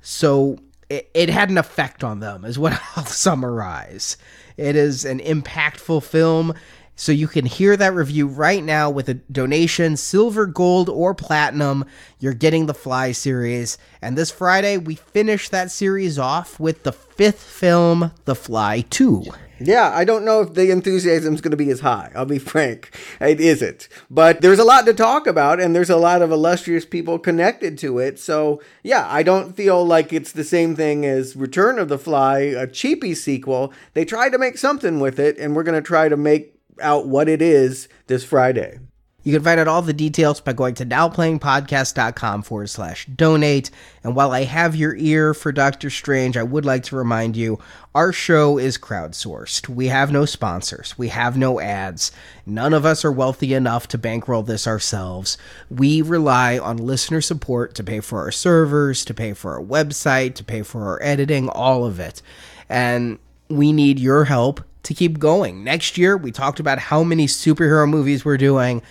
so 0.01 0.57
it, 0.89 1.29
had 1.29 1.49
an 1.49 1.57
effect 1.57 2.03
on 2.03 2.19
them, 2.19 2.45
is 2.45 2.59
what 2.59 2.79
I'll 2.95 3.05
summarize. 3.05 4.17
It 4.57 4.75
is 4.75 5.05
an 5.05 5.19
impactful 5.19 6.03
film. 6.03 6.53
So 6.95 7.11
you 7.11 7.27
can 7.27 7.45
hear 7.45 7.75
that 7.75 7.95
review 7.95 8.27
right 8.27 8.63
now 8.63 8.89
with 8.89 9.09
a 9.09 9.15
donation, 9.15 9.97
silver, 9.97 10.45
gold, 10.45 10.89
or 10.89 11.15
platinum. 11.15 11.85
You're 12.19 12.35
getting 12.35 12.67
the 12.67 12.75
Fly 12.75 13.13
series. 13.13 13.79
And 13.99 14.15
this 14.15 14.29
Friday, 14.29 14.77
we 14.77 14.95
finish 14.95 15.49
that 15.49 15.71
series 15.71 16.19
off 16.19 16.59
with 16.59 16.83
the 16.83 16.93
fifth 16.93 17.41
film, 17.41 18.11
The 18.25 18.35
Fly 18.35 18.81
2. 18.91 19.23
Yeah, 19.65 19.91
I 19.93 20.03
don't 20.03 20.25
know 20.25 20.41
if 20.41 20.53
the 20.53 20.71
enthusiasm 20.71 21.33
is 21.33 21.41
going 21.41 21.51
to 21.51 21.57
be 21.57 21.69
as 21.69 21.79
high. 21.79 22.11
I'll 22.15 22.25
be 22.25 22.39
frank. 22.53 22.95
It 23.19 23.39
isn't. 23.39 23.87
But 24.09 24.41
there's 24.41 24.59
a 24.59 24.63
lot 24.63 24.85
to 24.85 24.93
talk 24.93 25.27
about, 25.27 25.59
and 25.59 25.75
there's 25.75 25.89
a 25.89 25.97
lot 25.97 26.21
of 26.21 26.31
illustrious 26.31 26.85
people 26.85 27.19
connected 27.19 27.77
to 27.79 27.99
it. 27.99 28.19
So, 28.19 28.61
yeah, 28.83 29.07
I 29.09 29.23
don't 29.23 29.55
feel 29.55 29.85
like 29.85 30.13
it's 30.13 30.31
the 30.31 30.43
same 30.43 30.75
thing 30.75 31.05
as 31.05 31.35
Return 31.35 31.79
of 31.79 31.89
the 31.89 31.97
Fly, 31.97 32.39
a 32.39 32.67
cheapy 32.67 33.15
sequel. 33.15 33.73
They 33.93 34.05
tried 34.05 34.29
to 34.31 34.37
make 34.37 34.57
something 34.57 34.99
with 34.99 35.19
it, 35.19 35.37
and 35.37 35.55
we're 35.55 35.63
going 35.63 35.81
to 35.81 35.87
try 35.87 36.09
to 36.09 36.17
make 36.17 36.59
out 36.81 37.07
what 37.07 37.29
it 37.29 37.41
is 37.41 37.87
this 38.07 38.23
Friday. 38.23 38.79
You 39.23 39.33
can 39.33 39.43
find 39.43 39.59
out 39.59 39.69
all 39.69 39.81
the 39.81 39.93
details 39.93 40.41
by 40.41 40.51
going 40.51 40.75
to 40.75 40.85
nowplayingpodcast.com 40.85 42.43
forward 42.43 42.69
slash 42.69 43.05
donate. 43.05 43.71
And 44.03 44.15
while 44.15 44.31
I 44.31 44.43
have 44.43 44.75
your 44.75 44.95
ear 44.95 45.33
for 45.33 45.53
Doctor 45.53 45.89
Strange, 45.89 46.35
I 46.35 46.43
would 46.43 46.65
like 46.65 46.83
to 46.83 46.97
remind 46.97 47.37
you 47.37 47.59
our 47.95 48.11
show 48.11 48.57
is 48.57 48.77
crowdsourced. 48.77 49.69
We 49.69 49.87
have 49.87 50.11
no 50.11 50.25
sponsors, 50.25 50.97
we 50.97 51.07
have 51.07 51.37
no 51.37 51.61
ads. 51.61 52.11
None 52.45 52.73
of 52.73 52.85
us 52.85 53.05
are 53.05 53.11
wealthy 53.11 53.53
enough 53.53 53.87
to 53.89 53.97
bankroll 53.97 54.43
this 54.43 54.67
ourselves. 54.67 55.37
We 55.69 56.01
rely 56.01 56.59
on 56.59 56.77
listener 56.77 57.21
support 57.21 57.75
to 57.75 57.83
pay 57.83 58.01
for 58.01 58.19
our 58.19 58.31
servers, 58.31 59.05
to 59.05 59.13
pay 59.13 59.33
for 59.33 59.53
our 59.53 59.63
website, 59.63 60.35
to 60.35 60.43
pay 60.43 60.63
for 60.63 60.85
our 60.85 61.01
editing, 61.01 61.47
all 61.47 61.85
of 61.85 61.99
it. 61.99 62.21
And 62.67 63.19
we 63.47 63.71
need 63.71 63.99
your 63.99 64.25
help 64.25 64.61
to 64.83 64.93
keep 64.93 65.17
going. 65.17 65.63
Next 65.63 65.97
year, 65.97 66.17
we 66.17 66.31
talked 66.31 66.59
about 66.59 66.77
how 66.77 67.03
many 67.03 67.25
superhero 67.25 67.89
movies 67.89 68.25
we're 68.25 68.37
doing. 68.37 68.81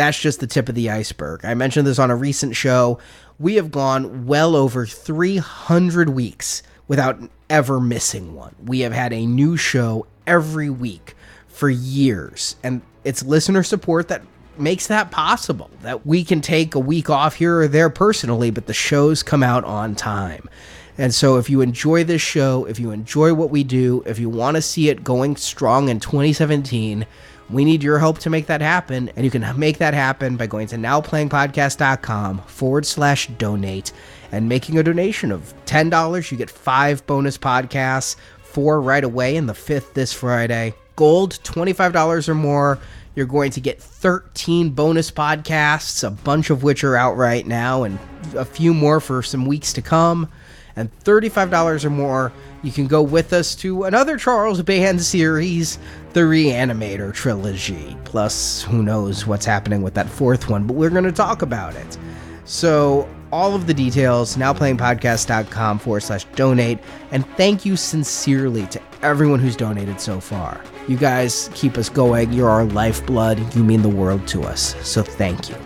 That's 0.00 0.18
just 0.18 0.40
the 0.40 0.46
tip 0.46 0.70
of 0.70 0.74
the 0.74 0.88
iceberg. 0.88 1.44
I 1.44 1.52
mentioned 1.52 1.86
this 1.86 1.98
on 1.98 2.10
a 2.10 2.16
recent 2.16 2.56
show. 2.56 2.98
We 3.38 3.56
have 3.56 3.70
gone 3.70 4.24
well 4.24 4.56
over 4.56 4.86
300 4.86 6.08
weeks 6.08 6.62
without 6.88 7.20
ever 7.50 7.78
missing 7.78 8.34
one. 8.34 8.54
We 8.64 8.80
have 8.80 8.94
had 8.94 9.12
a 9.12 9.26
new 9.26 9.58
show 9.58 10.06
every 10.26 10.70
week 10.70 11.14
for 11.48 11.68
years, 11.68 12.56
and 12.62 12.80
it's 13.04 13.22
listener 13.22 13.62
support 13.62 14.08
that 14.08 14.22
makes 14.56 14.86
that 14.86 15.10
possible. 15.10 15.70
That 15.82 16.06
we 16.06 16.24
can 16.24 16.40
take 16.40 16.74
a 16.74 16.80
week 16.80 17.10
off 17.10 17.34
here 17.34 17.60
or 17.60 17.68
there 17.68 17.90
personally, 17.90 18.50
but 18.50 18.66
the 18.66 18.72
shows 18.72 19.22
come 19.22 19.42
out 19.42 19.64
on 19.64 19.94
time. 19.94 20.48
And 20.96 21.14
so, 21.14 21.36
if 21.36 21.50
you 21.50 21.60
enjoy 21.60 22.04
this 22.04 22.22
show, 22.22 22.64
if 22.64 22.78
you 22.78 22.90
enjoy 22.90 23.34
what 23.34 23.50
we 23.50 23.64
do, 23.64 24.02
if 24.06 24.18
you 24.18 24.30
want 24.30 24.54
to 24.54 24.62
see 24.62 24.88
it 24.88 25.04
going 25.04 25.36
strong 25.36 25.90
in 25.90 26.00
2017, 26.00 27.04
we 27.52 27.64
need 27.64 27.82
your 27.82 27.98
help 27.98 28.18
to 28.20 28.30
make 28.30 28.46
that 28.46 28.60
happen. 28.60 29.10
And 29.16 29.24
you 29.24 29.30
can 29.30 29.58
make 29.58 29.78
that 29.78 29.94
happen 29.94 30.36
by 30.36 30.46
going 30.46 30.68
to 30.68 30.76
nowplayingpodcast.com 30.76 32.38
forward 32.42 32.86
slash 32.86 33.26
donate 33.38 33.92
and 34.32 34.48
making 34.48 34.78
a 34.78 34.82
donation 34.82 35.32
of 35.32 35.52
$10. 35.66 36.30
You 36.30 36.36
get 36.36 36.50
five 36.50 37.06
bonus 37.06 37.36
podcasts, 37.36 38.16
four 38.38 38.80
right 38.80 39.04
away, 39.04 39.36
and 39.36 39.48
the 39.48 39.54
fifth 39.54 39.94
this 39.94 40.12
Friday. 40.12 40.74
Gold, 40.96 41.38
$25 41.42 42.28
or 42.28 42.34
more. 42.34 42.78
You're 43.16 43.26
going 43.26 43.50
to 43.52 43.60
get 43.60 43.82
13 43.82 44.70
bonus 44.70 45.10
podcasts, 45.10 46.06
a 46.06 46.10
bunch 46.10 46.50
of 46.50 46.62
which 46.62 46.84
are 46.84 46.96
out 46.96 47.16
right 47.16 47.46
now, 47.46 47.82
and 47.82 47.98
a 48.34 48.44
few 48.44 48.72
more 48.72 49.00
for 49.00 49.22
some 49.22 49.46
weeks 49.46 49.72
to 49.72 49.82
come. 49.82 50.28
And 50.76 50.90
$35 51.00 51.84
or 51.84 51.90
more, 51.90 52.32
you 52.62 52.72
can 52.72 52.86
go 52.86 53.02
with 53.02 53.32
us 53.32 53.54
to 53.56 53.84
another 53.84 54.16
Charles 54.16 54.62
Band 54.62 55.00
series, 55.02 55.78
the 56.12 56.20
Reanimator 56.20 57.12
trilogy. 57.12 57.96
Plus, 58.04 58.62
who 58.62 58.82
knows 58.82 59.26
what's 59.26 59.46
happening 59.46 59.82
with 59.82 59.94
that 59.94 60.08
fourth 60.08 60.48
one, 60.48 60.66
but 60.66 60.74
we're 60.74 60.90
going 60.90 61.04
to 61.04 61.12
talk 61.12 61.42
about 61.42 61.74
it. 61.74 61.98
So, 62.44 63.08
all 63.32 63.54
of 63.54 63.66
the 63.66 63.74
details, 63.74 64.36
nowplayingpodcast.com 64.36 65.78
forward 65.78 66.00
slash 66.00 66.24
donate. 66.34 66.78
And 67.12 67.24
thank 67.36 67.64
you 67.64 67.76
sincerely 67.76 68.66
to 68.66 68.80
everyone 69.02 69.38
who's 69.38 69.56
donated 69.56 70.00
so 70.00 70.20
far. 70.20 70.60
You 70.88 70.96
guys 70.96 71.48
keep 71.54 71.78
us 71.78 71.88
going. 71.88 72.32
You're 72.32 72.50
our 72.50 72.64
lifeblood. 72.64 73.54
You 73.54 73.62
mean 73.62 73.82
the 73.82 73.88
world 73.88 74.26
to 74.28 74.42
us. 74.42 74.74
So 74.86 75.02
thank 75.02 75.48
you. 75.48 75.56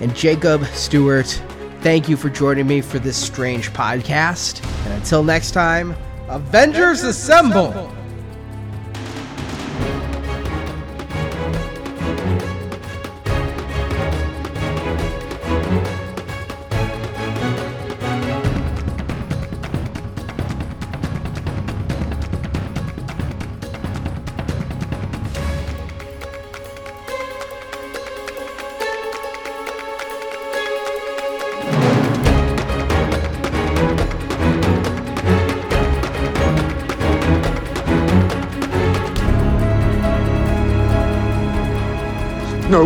And 0.00 0.14
Jacob 0.14 0.64
Stuart, 0.66 1.40
thank 1.84 2.08
you 2.08 2.16
for 2.16 2.30
joining 2.30 2.66
me 2.66 2.80
for 2.80 2.98
this 2.98 3.14
strange 3.14 3.70
podcast. 3.74 4.64
And 4.86 4.94
until 4.94 5.22
next 5.22 5.50
time, 5.50 5.90
Avengers, 6.28 7.02
Avengers 7.02 7.02
Assemble. 7.02 7.68
Assemble. 7.68 8.03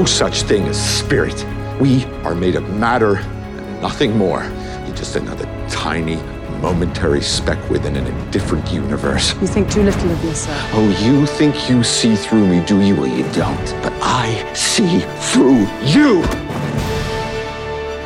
Such 0.08 0.42
thing 0.42 0.66
as 0.66 0.98
spirit. 0.98 1.46
We 1.80 2.04
are 2.24 2.34
made 2.34 2.56
of 2.56 2.68
matter 2.70 3.16
and 3.16 3.82
nothing 3.82 4.16
more. 4.16 4.42
You're 4.86 4.96
just 4.96 5.16
another 5.16 5.44
tiny, 5.68 6.16
momentary 6.60 7.20
speck 7.20 7.58
within 7.70 7.96
an 7.96 8.06
indifferent 8.06 8.70
universe. 8.72 9.34
You 9.40 9.46
think 9.46 9.70
too 9.70 9.82
little 9.82 10.10
of 10.10 10.24
yourself. 10.24 10.70
Oh, 10.72 10.88
you 11.04 11.26
think 11.26 11.68
you 11.68 11.84
see 11.84 12.16
through 12.16 12.46
me, 12.46 12.64
do 12.64 12.80
you? 12.80 12.96
Well, 12.96 13.06
you 13.06 13.24
don't. 13.32 13.82
But 13.82 13.92
I 14.02 14.52
see 14.54 15.00
through 15.32 15.66
you. 15.84 16.22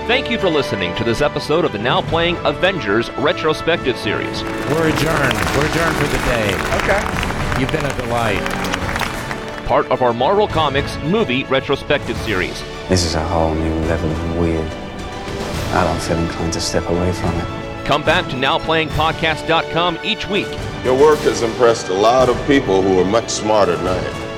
Thank 0.06 0.30
you 0.30 0.38
for 0.38 0.50
listening 0.50 0.94
to 0.96 1.04
this 1.04 1.20
episode 1.20 1.64
of 1.64 1.72
the 1.72 1.78
now 1.78 2.02
playing 2.02 2.36
Avengers 2.44 3.10
retrospective 3.12 3.96
series. 3.96 4.42
We're 4.42 4.88
adjourned. 4.88 5.38
We're 5.56 5.66
adjourned 5.70 5.96
for 5.96 6.08
the 6.08 6.18
day. 6.26 6.54
Okay. 6.82 7.60
You've 7.60 7.70
been 7.70 7.84
a 7.84 7.96
delight 7.96 8.71
part 9.64 9.86
of 9.90 10.02
our 10.02 10.12
Marvel 10.12 10.48
Comics 10.48 10.96
movie 11.04 11.44
retrospective 11.44 12.16
series. 12.18 12.60
This 12.88 13.04
is 13.04 13.14
a 13.14 13.24
whole 13.24 13.54
new 13.54 13.74
level 13.86 14.10
of 14.10 14.38
weird. 14.38 14.70
I 15.74 15.84
don't 15.84 16.00
feel 16.02 16.18
inclined 16.18 16.52
to 16.52 16.60
step 16.60 16.88
away 16.88 17.12
from 17.12 17.34
it. 17.34 17.86
Come 17.86 18.04
back 18.04 18.28
to 18.28 18.36
NowPlayingPodcast.com 18.36 19.98
each 20.04 20.28
week. 20.28 20.48
Your 20.84 20.98
work 20.98 21.18
has 21.20 21.42
impressed 21.42 21.88
a 21.88 21.94
lot 21.94 22.28
of 22.28 22.46
people 22.46 22.82
who 22.82 23.00
are 23.00 23.04
much 23.04 23.28
smarter 23.28 23.76
than 23.76 23.86
I 23.86 23.96
am. 23.96 24.32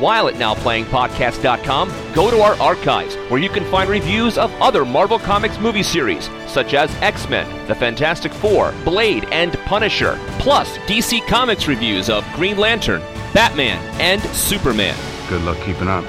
While 0.00 0.28
at 0.28 0.34
NowPlayingPodcast.com, 0.34 2.12
go 2.14 2.30
to 2.30 2.40
our 2.40 2.54
archives 2.60 3.14
where 3.30 3.40
you 3.40 3.48
can 3.48 3.64
find 3.70 3.88
reviews 3.88 4.36
of 4.36 4.52
other 4.60 4.84
Marvel 4.84 5.18
Comics 5.20 5.58
movie 5.58 5.84
series, 5.84 6.28
such 6.46 6.74
as 6.74 6.94
X 6.96 7.28
Men, 7.28 7.46
The 7.68 7.74
Fantastic 7.76 8.32
Four, 8.32 8.74
Blade, 8.84 9.24
and 9.30 9.52
Punisher, 9.60 10.18
plus 10.40 10.76
DC 10.78 11.26
Comics 11.28 11.68
reviews 11.68 12.10
of 12.10 12.24
Green 12.34 12.58
Lantern, 12.58 13.02
Batman, 13.34 13.78
and 14.00 14.22
Superman. 14.34 14.96
Good 15.28 15.42
luck 15.42 15.58
keeping 15.58 15.88
up. 15.88 16.04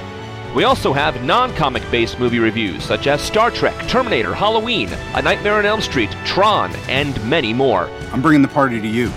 We 0.56 0.64
also 0.64 0.94
have 0.94 1.22
non 1.24 1.54
comic 1.56 1.84
based 1.92 2.20
movie 2.20 2.40
reviews 2.40 2.84
such 2.84 3.08
as 3.08 3.20
Star 3.22 3.52
Trek, 3.52 3.76
Terminator, 3.88 4.34
Halloween, 4.34 4.88
A 5.16 5.22
Nightmare 5.22 5.56
on 5.56 5.66
Elm 5.66 5.82
Street, 5.82 6.12
Tron, 6.24 6.74
and 6.88 7.22
many 7.28 7.52
more. 7.52 7.90
I'm 8.14 8.22
bringing 8.22 8.42
the 8.42 8.48
party 8.48 8.80
to 8.80 8.88
you. 8.88 9.12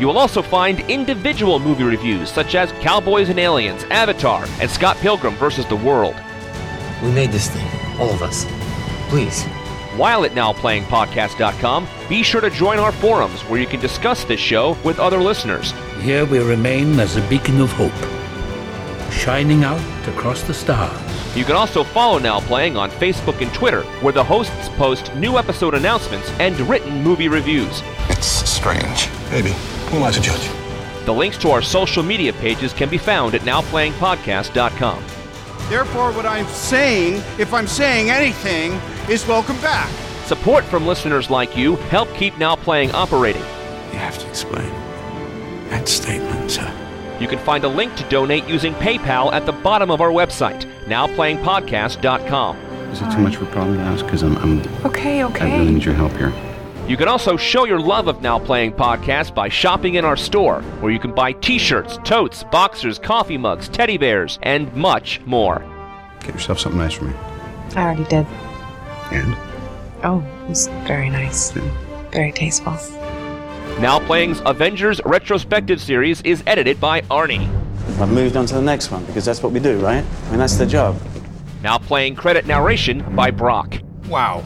You 0.00 0.08
will 0.08 0.18
also 0.18 0.42
find 0.42 0.80
individual 0.90 1.60
movie 1.60 1.84
reviews 1.84 2.28
such 2.32 2.56
as 2.56 2.72
Cowboys 2.80 3.28
and 3.28 3.38
Aliens, 3.38 3.84
Avatar, 3.84 4.44
and 4.60 4.68
Scott 4.68 4.96
Pilgrim 4.96 5.34
vs. 5.34 5.66
the 5.66 5.76
World. 5.76 6.16
We 7.02 7.12
made 7.12 7.30
this 7.30 7.48
thing, 7.48 8.00
all 8.00 8.10
of 8.10 8.22
us. 8.22 8.44
Please. 9.08 9.44
While 9.96 10.24
at 10.24 10.32
NowPlayingPodcast.com, 10.32 11.86
be 12.08 12.24
sure 12.24 12.40
to 12.40 12.50
join 12.50 12.80
our 12.80 12.90
forums 12.90 13.40
where 13.42 13.60
you 13.60 13.66
can 13.66 13.78
discuss 13.78 14.24
this 14.24 14.40
show 14.40 14.76
with 14.84 14.98
other 14.98 15.18
listeners. 15.18 15.72
Here 16.00 16.24
we 16.24 16.40
remain 16.40 16.98
as 16.98 17.16
a 17.16 17.28
beacon 17.28 17.60
of 17.60 17.70
hope, 17.70 17.92
shining 19.12 19.62
out 19.62 19.80
across 20.08 20.42
the 20.42 20.52
stars. 20.52 21.36
You 21.36 21.44
can 21.44 21.54
also 21.54 21.84
follow 21.84 22.18
Now 22.18 22.40
Playing 22.40 22.76
on 22.76 22.90
Facebook 22.90 23.40
and 23.40 23.54
Twitter, 23.54 23.82
where 24.02 24.12
the 24.12 24.24
hosts 24.24 24.68
post 24.70 25.14
new 25.14 25.38
episode 25.38 25.74
announcements 25.74 26.28
and 26.40 26.58
written 26.68 27.02
movie 27.02 27.28
reviews. 27.28 27.82
It's 28.08 28.26
strange. 28.26 29.08
Maybe. 29.30 29.52
Who 29.90 29.98
am 29.98 30.02
I 30.02 30.10
to 30.10 30.20
judge? 30.20 30.50
The 31.04 31.14
links 31.14 31.38
to 31.38 31.50
our 31.50 31.62
social 31.62 32.02
media 32.02 32.32
pages 32.32 32.72
can 32.72 32.88
be 32.88 32.98
found 32.98 33.34
at 33.36 33.42
NowPlayingPodcast.com. 33.42 35.04
Therefore, 35.68 36.12
what 36.12 36.26
I'm 36.26 36.46
saying, 36.48 37.22
if 37.38 37.54
I'm 37.54 37.66
saying 37.66 38.10
anything, 38.10 38.72
is 39.08 39.26
welcome 39.26 39.58
back. 39.60 39.90
Support 40.26 40.64
from 40.64 40.86
listeners 40.86 41.30
like 41.30 41.56
you 41.56 41.76
help 41.76 42.12
keep 42.14 42.36
Now 42.38 42.54
Playing 42.54 42.92
operating. 42.92 43.42
You 43.92 43.98
have 43.98 44.18
to 44.18 44.28
explain 44.28 44.68
that 45.70 45.88
statement, 45.88 46.50
sir. 46.50 46.70
You 47.18 47.28
can 47.28 47.38
find 47.38 47.64
a 47.64 47.68
link 47.68 47.94
to 47.96 48.08
donate 48.08 48.46
using 48.46 48.74
PayPal 48.74 49.32
at 49.32 49.46
the 49.46 49.52
bottom 49.52 49.90
of 49.90 50.00
our 50.00 50.10
website, 50.10 50.64
nowplayingpodcast.com. 50.84 52.56
Is 52.90 53.00
it 53.00 53.10
too 53.10 53.18
much 53.18 53.36
for 53.36 53.44
a 53.44 53.48
problem 53.48 53.76
to 53.78 53.82
ask? 53.84 54.04
Because 54.04 54.22
I'm, 54.22 54.36
I'm. 54.38 54.60
Okay, 54.84 55.24
okay. 55.24 55.50
I 55.50 55.58
really 55.58 55.72
need 55.72 55.84
your 55.84 55.94
help 55.94 56.12
here. 56.12 56.32
You 56.86 56.98
can 56.98 57.08
also 57.08 57.38
show 57.38 57.64
your 57.64 57.80
love 57.80 58.08
of 58.08 58.20
Now 58.20 58.38
Playing 58.38 58.72
Podcast 58.72 59.34
by 59.34 59.48
shopping 59.48 59.94
in 59.94 60.04
our 60.04 60.18
store, 60.18 60.60
where 60.80 60.92
you 60.92 60.98
can 60.98 61.14
buy 61.14 61.32
t 61.32 61.58
shirts, 61.58 61.98
totes, 62.04 62.44
boxers, 62.44 62.98
coffee 62.98 63.38
mugs, 63.38 63.70
teddy 63.70 63.96
bears, 63.96 64.38
and 64.42 64.70
much 64.74 65.18
more. 65.22 65.64
Get 66.20 66.34
yourself 66.34 66.60
something 66.60 66.78
nice 66.78 66.92
for 66.92 67.04
me. 67.04 67.14
I 67.74 67.84
already 67.84 68.04
did. 68.04 68.26
And? 69.10 69.34
Oh, 70.02 70.22
it 70.42 70.50
was 70.50 70.66
very 70.86 71.08
nice. 71.08 71.56
Yeah. 71.56 71.62
Very 72.10 72.32
tasteful. 72.32 72.74
Now 73.80 73.98
Playing's 73.98 74.42
Avengers 74.44 75.00
retrospective 75.06 75.80
series 75.80 76.20
is 76.20 76.42
edited 76.46 76.78
by 76.80 77.00
Arnie. 77.02 77.48
I've 77.98 78.12
moved 78.12 78.36
on 78.36 78.44
to 78.44 78.54
the 78.56 78.62
next 78.62 78.90
one 78.90 79.06
because 79.06 79.24
that's 79.24 79.42
what 79.42 79.52
we 79.52 79.58
do, 79.58 79.78
right? 79.78 80.04
I 80.26 80.30
mean, 80.30 80.38
that's 80.38 80.56
the 80.56 80.66
job. 80.66 81.00
Now 81.62 81.78
playing 81.78 82.16
credit 82.16 82.46
narration 82.46 83.16
by 83.16 83.30
Brock. 83.30 83.78
Wow. 84.06 84.44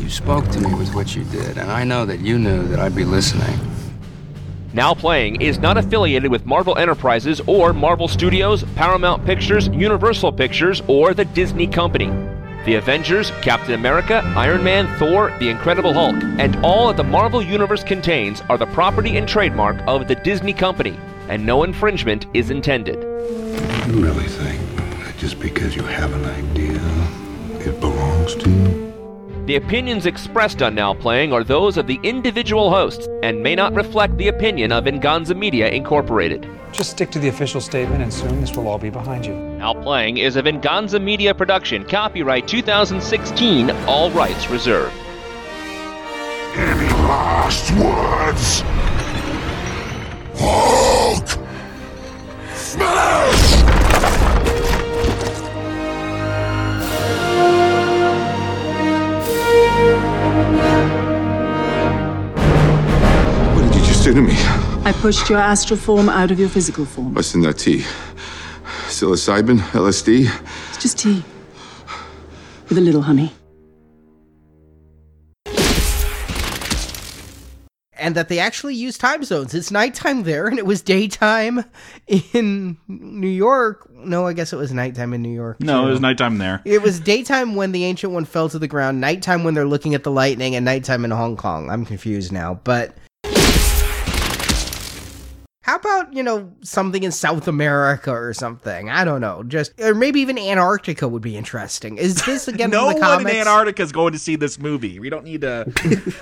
You 0.00 0.08
spoke 0.08 0.48
to 0.48 0.60
me 0.60 0.74
with 0.74 0.94
what 0.94 1.14
you 1.14 1.24
did, 1.24 1.58
and 1.58 1.70
I 1.70 1.84
know 1.84 2.06
that 2.06 2.20
you 2.20 2.38
knew 2.38 2.66
that 2.68 2.80
I'd 2.80 2.96
be 2.96 3.04
listening. 3.04 3.58
Now 4.72 4.94
Playing 4.94 5.42
is 5.42 5.58
not 5.58 5.76
affiliated 5.76 6.30
with 6.30 6.46
Marvel 6.46 6.78
Enterprises 6.78 7.40
or 7.46 7.74
Marvel 7.74 8.08
Studios, 8.08 8.64
Paramount 8.76 9.26
Pictures, 9.26 9.68
Universal 9.68 10.32
Pictures, 10.32 10.80
or 10.88 11.12
the 11.12 11.26
Disney 11.26 11.66
Company. 11.66 12.06
The 12.64 12.76
Avengers, 12.76 13.30
Captain 13.42 13.74
America, 13.74 14.22
Iron 14.36 14.64
Man, 14.64 14.86
Thor, 14.98 15.36
The 15.38 15.50
Incredible 15.50 15.92
Hulk, 15.92 16.16
and 16.38 16.56
all 16.64 16.88
that 16.88 16.96
the 16.96 17.04
Marvel 17.04 17.42
Universe 17.42 17.84
contains 17.84 18.42
are 18.48 18.56
the 18.58 18.66
property 18.66 19.16
and 19.16 19.28
trademark 19.28 19.82
of 19.86 20.08
the 20.08 20.14
Disney 20.14 20.54
Company, 20.54 20.98
and 21.28 21.44
no 21.44 21.62
infringement 21.62 22.26
is 22.32 22.50
intended. 22.50 23.02
You 23.86 24.02
really 24.02 24.28
think 24.28 24.60
that 25.04 25.16
just 25.18 25.38
because 25.40 25.76
you 25.76 25.82
have 25.82 26.12
an 26.12 26.24
idea, 26.24 26.80
it 27.66 27.80
belongs 27.80 28.34
to 28.36 28.50
you? 28.50 28.89
The 29.50 29.56
opinions 29.56 30.06
expressed 30.06 30.62
on 30.62 30.76
Now 30.76 30.94
Playing 30.94 31.32
are 31.32 31.42
those 31.42 31.76
of 31.76 31.88
the 31.88 31.98
individual 32.04 32.70
hosts 32.70 33.08
and 33.24 33.42
may 33.42 33.56
not 33.56 33.74
reflect 33.74 34.16
the 34.16 34.28
opinion 34.28 34.70
of 34.70 34.84
Venganza 34.84 35.34
Media 35.34 35.68
Incorporated. 35.68 36.48
Just 36.70 36.92
stick 36.92 37.10
to 37.10 37.18
the 37.18 37.26
official 37.26 37.60
statement, 37.60 38.00
and 38.00 38.14
soon 38.14 38.40
this 38.40 38.56
will 38.56 38.68
all 38.68 38.78
be 38.78 38.90
behind 38.90 39.26
you. 39.26 39.34
Now 39.34 39.74
Playing 39.74 40.18
is 40.18 40.36
a 40.36 40.42
Venganza 40.42 41.00
Media 41.00 41.34
production, 41.34 41.84
copyright 41.84 42.46
2016, 42.46 43.70
all 43.88 44.12
rights 44.12 44.48
reserved. 44.48 44.94
Any 46.54 46.86
last 47.08 47.72
words? 47.72 48.62
Hulk! 50.36 51.26
Smash! 52.54 53.49
To 64.14 64.20
me? 64.20 64.34
I 64.84 64.92
pushed 65.00 65.28
your 65.30 65.38
astral 65.38 65.78
form 65.78 66.08
out 66.08 66.30
of 66.30 66.38
your 66.38 66.48
physical 66.48 66.84
form. 66.84 67.14
What's 67.14 67.34
in 67.34 67.42
that 67.42 67.58
tea? 67.58 67.84
Psilocybin? 68.86 69.58
LSD? 69.72 70.28
It's 70.68 70.82
just 70.82 70.98
tea. 70.98 71.22
With 72.68 72.78
a 72.78 72.80
little 72.80 73.02
honey. 73.02 73.32
and 78.00 78.14
that 78.16 78.28
they 78.28 78.38
actually 78.38 78.74
use 78.74 78.98
time 78.98 79.22
zones. 79.22 79.54
It's 79.54 79.70
nighttime 79.70 80.22
there, 80.22 80.48
and 80.48 80.58
it 80.58 80.66
was 80.66 80.82
daytime 80.82 81.64
in 82.32 82.78
New 82.88 83.28
York. 83.28 83.88
No, 83.94 84.26
I 84.26 84.32
guess 84.32 84.52
it 84.52 84.56
was 84.56 84.72
nighttime 84.72 85.12
in 85.12 85.22
New 85.22 85.32
York. 85.32 85.60
No, 85.60 85.82
too. 85.82 85.88
it 85.88 85.90
was 85.92 86.00
nighttime 86.00 86.38
there. 86.38 86.62
It 86.64 86.82
was 86.82 86.98
daytime 86.98 87.54
when 87.54 87.72
the 87.72 87.84
ancient 87.84 88.12
one 88.12 88.24
fell 88.24 88.48
to 88.48 88.58
the 88.58 88.66
ground, 88.66 89.00
nighttime 89.00 89.44
when 89.44 89.54
they're 89.54 89.66
looking 89.66 89.94
at 89.94 90.02
the 90.02 90.10
lightning, 90.10 90.56
and 90.56 90.64
nighttime 90.64 91.04
in 91.04 91.10
Hong 91.10 91.36
Kong. 91.36 91.70
I'm 91.70 91.84
confused 91.84 92.32
now, 92.32 92.54
but. 92.64 92.96
How 95.70 95.76
about, 95.76 96.12
you 96.12 96.24
know, 96.24 96.50
something 96.62 97.04
in 97.04 97.12
South 97.12 97.46
America 97.46 98.10
or 98.10 98.34
something? 98.34 98.90
I 98.90 99.04
don't 99.04 99.20
know. 99.20 99.44
Just 99.44 99.80
or 99.80 99.94
maybe 99.94 100.20
even 100.20 100.36
Antarctica 100.36 101.06
would 101.06 101.22
be 101.22 101.36
interesting. 101.36 101.96
Is 101.96 102.16
this 102.24 102.48
again 102.48 102.70
no 102.70 102.88
in 102.88 102.96
the 102.96 103.00
one 103.02 103.20
in 103.20 103.28
Antarctica 103.28 103.80
is 103.80 103.92
going 103.92 104.12
to 104.12 104.18
see 104.18 104.34
this 104.34 104.58
movie. 104.58 104.98
We 104.98 105.10
don't 105.10 105.22
need 105.22 105.42
to 105.42 105.66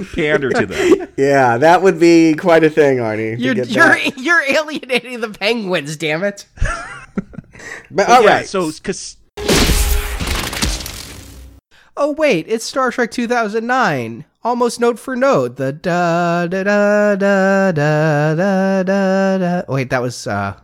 pander 0.15 0.51
to 0.51 0.67
them. 0.67 1.09
Yeah, 1.17 1.57
that 1.57 1.81
would 1.81 1.99
be 1.99 2.35
quite 2.35 2.63
a 2.63 2.69
thing, 2.69 2.99
Arnie. 2.99 3.39
You're 3.39 3.55
get 3.55 3.69
you're, 3.71 3.87
that. 3.87 4.19
you're 4.19 4.43
alienating 4.43 5.21
the 5.21 5.31
penguins, 5.31 5.97
damn 5.97 6.23
it. 6.25 6.45
But 6.55 7.25
But 7.91 8.09
all 8.11 8.23
yeah, 8.23 8.29
right. 8.29 8.47
so 8.47 8.71
because 8.71 9.17
Oh 11.97 12.13
wait, 12.13 12.45
it's 12.49 12.67
Star 12.67 12.91
Trek 12.91 13.11
2009. 13.11 14.27
Almost 14.49 14.81
note 14.81 14.99
for 14.99 15.15
note. 15.15 15.57
The 15.57 15.75
da 15.75 16.47
da 16.47 16.63
da 16.63 17.17
da 17.17 17.71
da 17.71 18.35
da 18.35 18.83
da 18.83 19.39
da. 19.39 19.63
Wait, 19.71 19.91
that 19.91 20.01
was 20.01 20.27
uh 20.27 20.59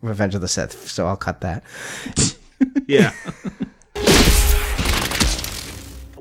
Revenge 0.00 0.34
of 0.34 0.40
the 0.40 0.48
Sith, 0.48 0.88
so 0.88 1.06
I'll 1.06 1.18
cut 1.18 1.42
that. 1.42 1.62
yeah, 2.88 3.12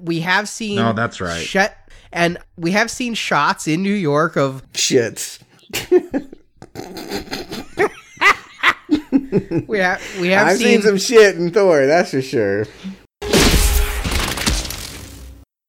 We 0.02 0.20
have 0.20 0.50
seen 0.50 0.76
No, 0.76 0.92
that's 0.92 1.22
right. 1.22 1.42
Shet 1.42 1.90
and 2.12 2.38
we 2.58 2.72
have 2.72 2.92
seen 2.92 3.14
shots 3.14 3.66
in 3.66 3.82
New 3.82 3.94
York 3.94 4.36
of 4.36 4.70
shits. 4.74 5.40
we 9.70 9.80
have 9.80 10.02
we 10.20 10.32
have 10.32 10.48
I've 10.48 10.58
seen, 10.58 10.68
seen 10.68 10.82
some 10.82 10.98
shit 10.98 11.38
in 11.38 11.52
Thor, 11.52 11.86
that's 11.86 12.12
for 12.12 12.22
sure. 12.22 12.66